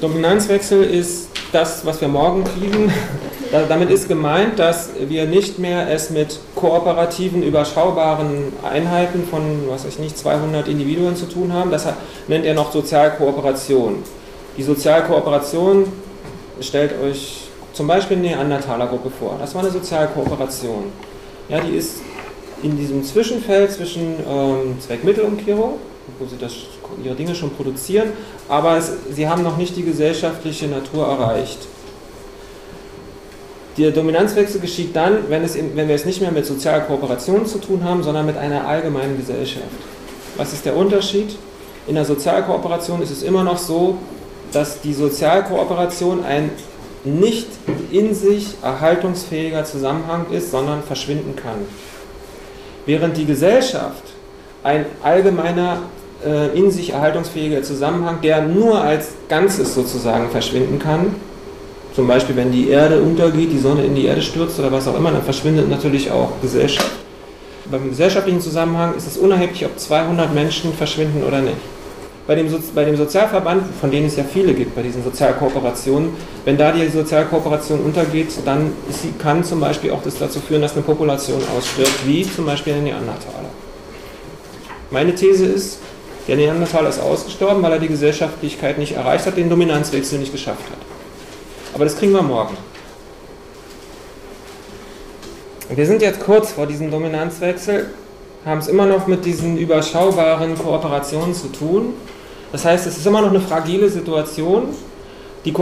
Dominanzwechsel 0.01 0.85
ist 0.85 1.28
das, 1.51 1.85
was 1.85 2.01
wir 2.01 2.09
morgen 2.09 2.44
kriegen. 2.44 2.93
Damit 3.69 3.90
ist 3.90 4.09
gemeint, 4.09 4.59
dass 4.59 4.90
wir 5.09 5.27
nicht 5.27 5.59
mehr 5.59 5.89
es 5.90 6.11
mit 6.11 6.40
kooperativen, 6.56 7.43
überschaubaren 7.43 8.52
Einheiten 8.65 9.27
von, 9.28 9.69
was 9.69 9.85
ich 9.85 9.98
nicht, 9.98 10.19
200 10.19 10.66
Individuen 10.69 11.15
zu 11.16 11.27
tun 11.27 11.52
haben. 11.52 11.70
Das 11.70 11.86
nennt 12.27 12.44
er 12.44 12.55
noch 12.55 12.73
Sozialkooperation. 12.73 14.02
Die 14.56 14.62
Sozialkooperation 14.62 15.86
stellt 16.61 17.01
euch 17.01 17.43
zum 17.74 17.86
Beispiel 17.86 18.16
eine 18.16 18.28
Neandertaler-Gruppe 18.28 19.10
vor. 19.10 19.36
Das 19.40 19.55
war 19.55 19.62
eine 19.62 19.70
Sozialkooperation. 19.70 20.84
Ja, 21.48 21.60
die 21.60 21.76
ist 21.76 22.01
in 22.62 22.78
diesem 22.78 23.05
Zwischenfeld 23.05 23.72
zwischen 23.72 24.14
ähm, 24.26 24.80
Zweckmittelumkehrung, 24.80 25.74
wo 26.18 26.26
sie 26.26 26.38
das, 26.38 26.52
ihre 27.05 27.14
Dinge 27.14 27.34
schon 27.34 27.51
produzieren, 27.51 28.10
aber 28.48 28.78
es, 28.78 28.92
sie 29.10 29.28
haben 29.28 29.42
noch 29.42 29.56
nicht 29.56 29.76
die 29.76 29.82
gesellschaftliche 29.82 30.68
Natur 30.68 31.06
erreicht. 31.06 31.59
Der 33.76 33.90
Dominanzwechsel 33.90 34.60
geschieht 34.60 34.94
dann, 34.94 35.28
wenn, 35.28 35.42
es 35.42 35.56
wenn 35.56 35.88
wir 35.88 35.96
es 35.96 36.05
nicht 36.05 36.20
mehr 36.20 36.30
mit 36.30 36.46
Sozialkooperation 36.46 37.44
zu 37.44 37.59
tun 37.59 37.82
haben, 37.82 38.05
sondern 38.05 38.24
mit 38.24 38.36
einer 38.36 38.68
allgemeinen 38.68 39.16
Gesellschaft. 39.16 39.66
Was 40.36 40.52
ist 40.52 40.64
der 40.64 40.76
Unterschied? 40.76 41.36
In 41.88 41.96
der 41.96 42.05
Sozialkooperation 42.05 43.02
ist 43.02 43.10
es 43.10 43.24
immer 43.24 43.42
noch 43.42 43.59
so, 43.59 43.98
dass 44.52 44.80
die 44.80 44.94
Sozialkooperation 44.94 46.24
ein 46.24 46.51
nicht 47.05 47.48
in 47.90 48.14
sich 48.14 48.55
erhaltungsfähiger 48.62 49.64
Zusammenhang 49.64 50.26
ist, 50.31 50.51
sondern 50.51 50.82
verschwinden 50.82 51.36
kann. 51.36 51.59
Während 52.86 53.16
die 53.16 53.26
Gesellschaft 53.26 54.02
ein 54.62 54.86
allgemeiner 55.02 55.82
äh, 56.24 56.59
in 56.59 56.70
sich 56.70 56.90
erhaltungsfähiger 56.90 57.62
Zusammenhang, 57.62 58.20
der 58.22 58.43
nur 58.43 58.81
als 58.81 59.12
Ganzes 59.28 59.74
sozusagen 59.74 60.31
verschwinden 60.31 60.78
kann, 60.78 61.14
zum 61.94 62.09
Beispiel 62.09 62.36
wenn 62.36 62.51
die 62.51 62.70
Erde 62.70 63.01
untergeht, 63.01 63.52
die 63.52 63.59
Sonne 63.59 63.85
in 63.85 63.94
die 63.94 64.06
Erde 64.06 64.22
stürzt 64.22 64.59
oder 64.59 64.72
was 64.72 64.89
auch 64.89 64.97
immer, 64.97 65.12
dann 65.12 65.22
verschwindet 65.22 65.68
natürlich 65.68 66.10
auch 66.10 66.32
Gesellschaft. 66.40 66.90
Beim 67.70 67.89
gesellschaftlichen 67.89 68.40
Zusammenhang 68.40 68.94
ist 68.94 69.06
es 69.06 69.16
unerheblich, 69.16 69.64
ob 69.64 69.78
200 69.78 70.35
Menschen 70.35 70.72
verschwinden 70.74 71.22
oder 71.22 71.40
nicht 71.40 71.56
bei 72.26 72.34
dem, 72.34 72.48
bei 72.74 72.84
dem 72.84 72.96
Sozialverband, 72.96 73.62
von 73.80 73.90
denen 73.90 74.06
es 74.06 74.16
ja 74.16 74.24
viele 74.24 74.55
gibt, 74.55 74.74
bei 74.74 74.82
diesen 74.82 75.05
Sozialkooperationen, 75.05 76.10
wenn 76.44 76.56
da 76.56 76.72
die 76.72 76.88
Sozialkooperation 76.88 77.80
untergeht, 77.80 78.28
dann 78.44 78.72
sie, 78.88 79.12
kann 79.12 79.44
zum 79.44 79.60
Beispiel 79.60 79.90
auch 79.90 80.02
das 80.02 80.18
dazu 80.18 80.40
führen, 80.40 80.62
dass 80.62 80.72
eine 80.72 80.82
Population 80.82 81.42
ausstirbt, 81.56 82.06
wie 82.06 82.22
zum 82.28 82.46
Beispiel 82.46 82.72
der 82.72 82.82
Neandertaler. 82.82 83.51
Meine 84.90 85.14
These 85.14 85.46
ist, 85.46 85.78
der 86.26 86.36
Neandertaler 86.36 86.88
ist 86.88 87.01
ausgestorben, 87.01 87.62
weil 87.62 87.72
er 87.72 87.78
die 87.78 87.88
Gesellschaftlichkeit 87.88 88.78
nicht 88.78 88.96
erreicht 88.96 89.26
hat, 89.26 89.36
den 89.36 89.51
Dominanzwechsel 89.51 90.18
nicht 90.18 90.32
geschafft 90.32 90.64
hat. 90.70 90.78
Aber 91.74 91.84
das 91.84 91.96
kriegen 91.96 92.12
wir 92.12 92.22
morgen. 92.22 92.56
Wir 95.68 95.86
sind 95.86 96.01
jetzt 96.01 96.20
kurz 96.20 96.52
vor 96.52 96.66
diesem 96.66 96.90
Dominanzwechsel, 96.90 97.90
haben 98.44 98.60
es 98.60 98.68
immer 98.68 98.86
noch 98.86 99.06
mit 99.06 99.24
diesen 99.24 99.56
überschaubaren 99.56 100.56
Kooperationen 100.56 101.34
zu 101.34 101.48
tun. 101.48 101.94
Das 102.55 102.64
heißt, 102.64 102.86
es 102.86 102.98
ist 102.98 103.05
immer 103.05 103.20
noch 103.20 103.31
eine 103.31 103.40
fragile 103.40 103.89
Situation. 103.89 104.68
Die 105.44 105.52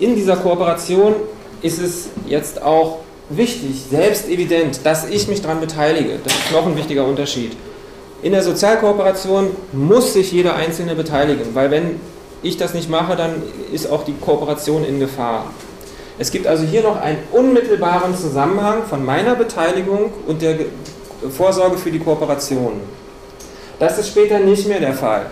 in 0.00 0.16
dieser 0.16 0.34
Kooperation 0.34 1.14
ist 1.62 1.80
es 1.80 2.08
jetzt 2.26 2.60
auch 2.60 2.98
wichtig, 3.28 3.84
selbst 3.88 4.28
evident, 4.28 4.80
dass 4.82 5.08
ich 5.08 5.28
mich 5.28 5.42
daran 5.42 5.60
beteilige. 5.60 6.18
Das 6.24 6.32
ist 6.32 6.50
noch 6.50 6.66
ein 6.66 6.76
wichtiger 6.76 7.06
Unterschied. 7.06 7.52
In 8.20 8.32
der 8.32 8.42
Sozialkooperation 8.42 9.50
muss 9.72 10.12
sich 10.12 10.32
jeder 10.32 10.56
Einzelne 10.56 10.96
beteiligen, 10.96 11.54
weil 11.54 11.70
wenn 11.70 12.00
ich 12.42 12.56
das 12.56 12.74
nicht 12.74 12.90
mache, 12.90 13.14
dann 13.14 13.40
ist 13.72 13.88
auch 13.88 14.04
die 14.04 14.14
Kooperation 14.14 14.84
in 14.84 14.98
Gefahr. 14.98 15.44
Es 16.18 16.32
gibt 16.32 16.48
also 16.48 16.64
hier 16.64 16.82
noch 16.82 17.00
einen 17.00 17.18
unmittelbaren 17.30 18.16
Zusammenhang 18.16 18.82
von 18.90 19.04
meiner 19.04 19.36
Beteiligung 19.36 20.12
und 20.26 20.42
der 20.42 20.56
Vorsorge 21.30 21.78
für 21.78 21.92
die 21.92 22.00
Kooperation. 22.00 22.80
Das 23.78 24.00
ist 24.00 24.08
später 24.08 24.40
nicht 24.40 24.66
mehr 24.66 24.80
der 24.80 24.94
Fall. 24.94 25.26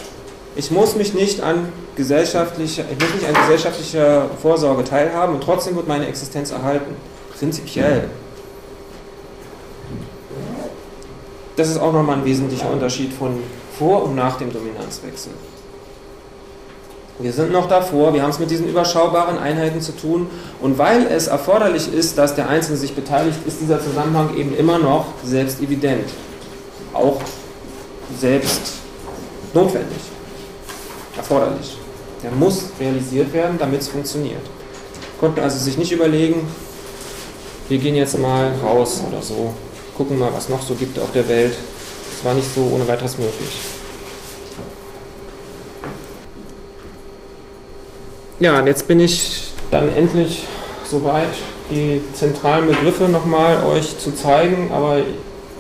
Ich 0.55 0.71
muss 0.71 0.97
mich 0.97 1.15
nicht 1.15 1.43
an 1.43 1.73
gesellschaftlicher, 1.97 2.85
ich 2.91 2.99
muss 3.03 3.15
nicht 3.15 3.27
an 3.27 3.35
gesellschaftlicher 3.35 4.29
Vorsorge 4.41 4.85
teilhaben 4.85 5.35
und 5.35 5.43
trotzdem 5.43 5.77
wird 5.77 5.89
meine 5.89 6.07
Existenz 6.07 6.51
erhalten. 6.51 6.95
Prinzipiell. 7.39 8.11
Das 11.57 11.69
ist 11.69 11.79
auch 11.79 11.93
nochmal 11.93 12.19
ein 12.19 12.25
wesentlicher 12.25 12.71
Unterschied 12.71 13.13
von 13.13 13.39
vor 13.79 14.05
und 14.05 14.15
nach 14.15 14.37
dem 14.37 14.53
Dominanzwechsel. 14.53 15.33
Wir 17.19 17.33
sind 17.33 17.53
noch 17.53 17.69
davor, 17.69 18.13
wir 18.13 18.23
haben 18.23 18.31
es 18.31 18.39
mit 18.39 18.51
diesen 18.51 18.69
überschaubaren 18.69 19.39
Einheiten 19.39 19.81
zu 19.81 19.93
tun 19.93 20.29
und 20.61 20.77
weil 20.77 21.07
es 21.07 21.29
erforderlich 21.29 21.93
ist, 21.93 22.19
dass 22.19 22.35
der 22.35 22.49
Einzelne 22.49 22.77
sich 22.77 22.95
beteiligt, 22.95 23.39
ist 23.47 23.61
dieser 23.61 23.81
Zusammenhang 23.81 24.37
eben 24.37 24.57
immer 24.57 24.79
noch 24.79 25.07
selbst 25.25 25.63
evident. 25.63 26.09
Auch 26.93 27.21
selbst 28.19 28.75
notwendig 29.55 30.12
erforderlich. 31.17 31.77
Der 32.23 32.31
muss 32.31 32.65
realisiert 32.79 33.33
werden, 33.33 33.59
damit 33.59 33.81
es 33.81 33.89
funktioniert. 33.89 34.43
Konnten 35.21 35.41
also 35.41 35.59
sich 35.59 35.77
nicht 35.77 35.93
überlegen, 35.93 36.47
wir 37.69 37.79
gehen 37.79 37.95
jetzt 37.95 38.19
mal 38.19 38.53
raus 38.63 39.03
oder 39.09 39.23
so. 39.23 39.55
gucken 39.97 40.19
mal, 40.19 40.33
was 40.33 40.49
noch 40.49 40.63
so 40.63 40.75
gibt 40.75 40.99
auf 40.99 41.13
der 41.13 41.29
Welt. 41.29 41.55
Das 42.11 42.25
war 42.25 42.35
nicht 42.35 42.53
so 42.55 42.71
ohne 42.73 42.87
weiteres 42.89 43.19
möglich. 43.19 43.61
Ja, 48.41 48.59
und 48.59 48.67
jetzt 48.67 48.89
bin 48.89 48.99
ich 48.99 49.53
dann 49.71 49.95
endlich 49.95 50.45
soweit, 50.91 51.29
die 51.71 52.03
zentralen 52.13 52.67
Begriffe 52.67 53.05
nochmal 53.05 53.65
euch 53.65 53.99
zu 53.99 54.15
zeigen, 54.15 54.71
aber 54.73 54.99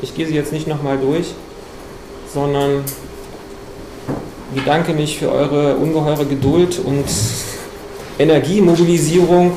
ich 0.03 0.15
gehe 0.15 0.27
sie 0.27 0.35
jetzt 0.35 0.53
nicht 0.53 0.66
nochmal 0.66 0.99
durch, 0.99 1.29
sondern 2.33 2.85
bedanke 4.55 4.93
mich 4.93 5.19
für 5.19 5.31
eure 5.31 5.77
ungeheure 5.77 6.27
Geduld 6.27 6.79
und 6.79 7.05
Energiemobilisierung, 8.19 9.53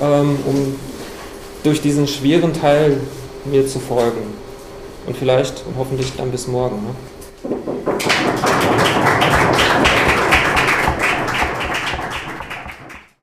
ähm, 0.00 0.38
um 0.46 0.76
durch 1.62 1.80
diesen 1.80 2.06
schweren 2.06 2.52
Teil 2.52 2.98
mir 3.44 3.66
zu 3.66 3.78
folgen. 3.78 4.34
Und 5.06 5.16
vielleicht 5.16 5.64
und 5.66 5.76
hoffentlich 5.78 6.12
dann 6.16 6.30
bis 6.30 6.46
morgen. 6.46 6.76
Ne? 6.76 7.07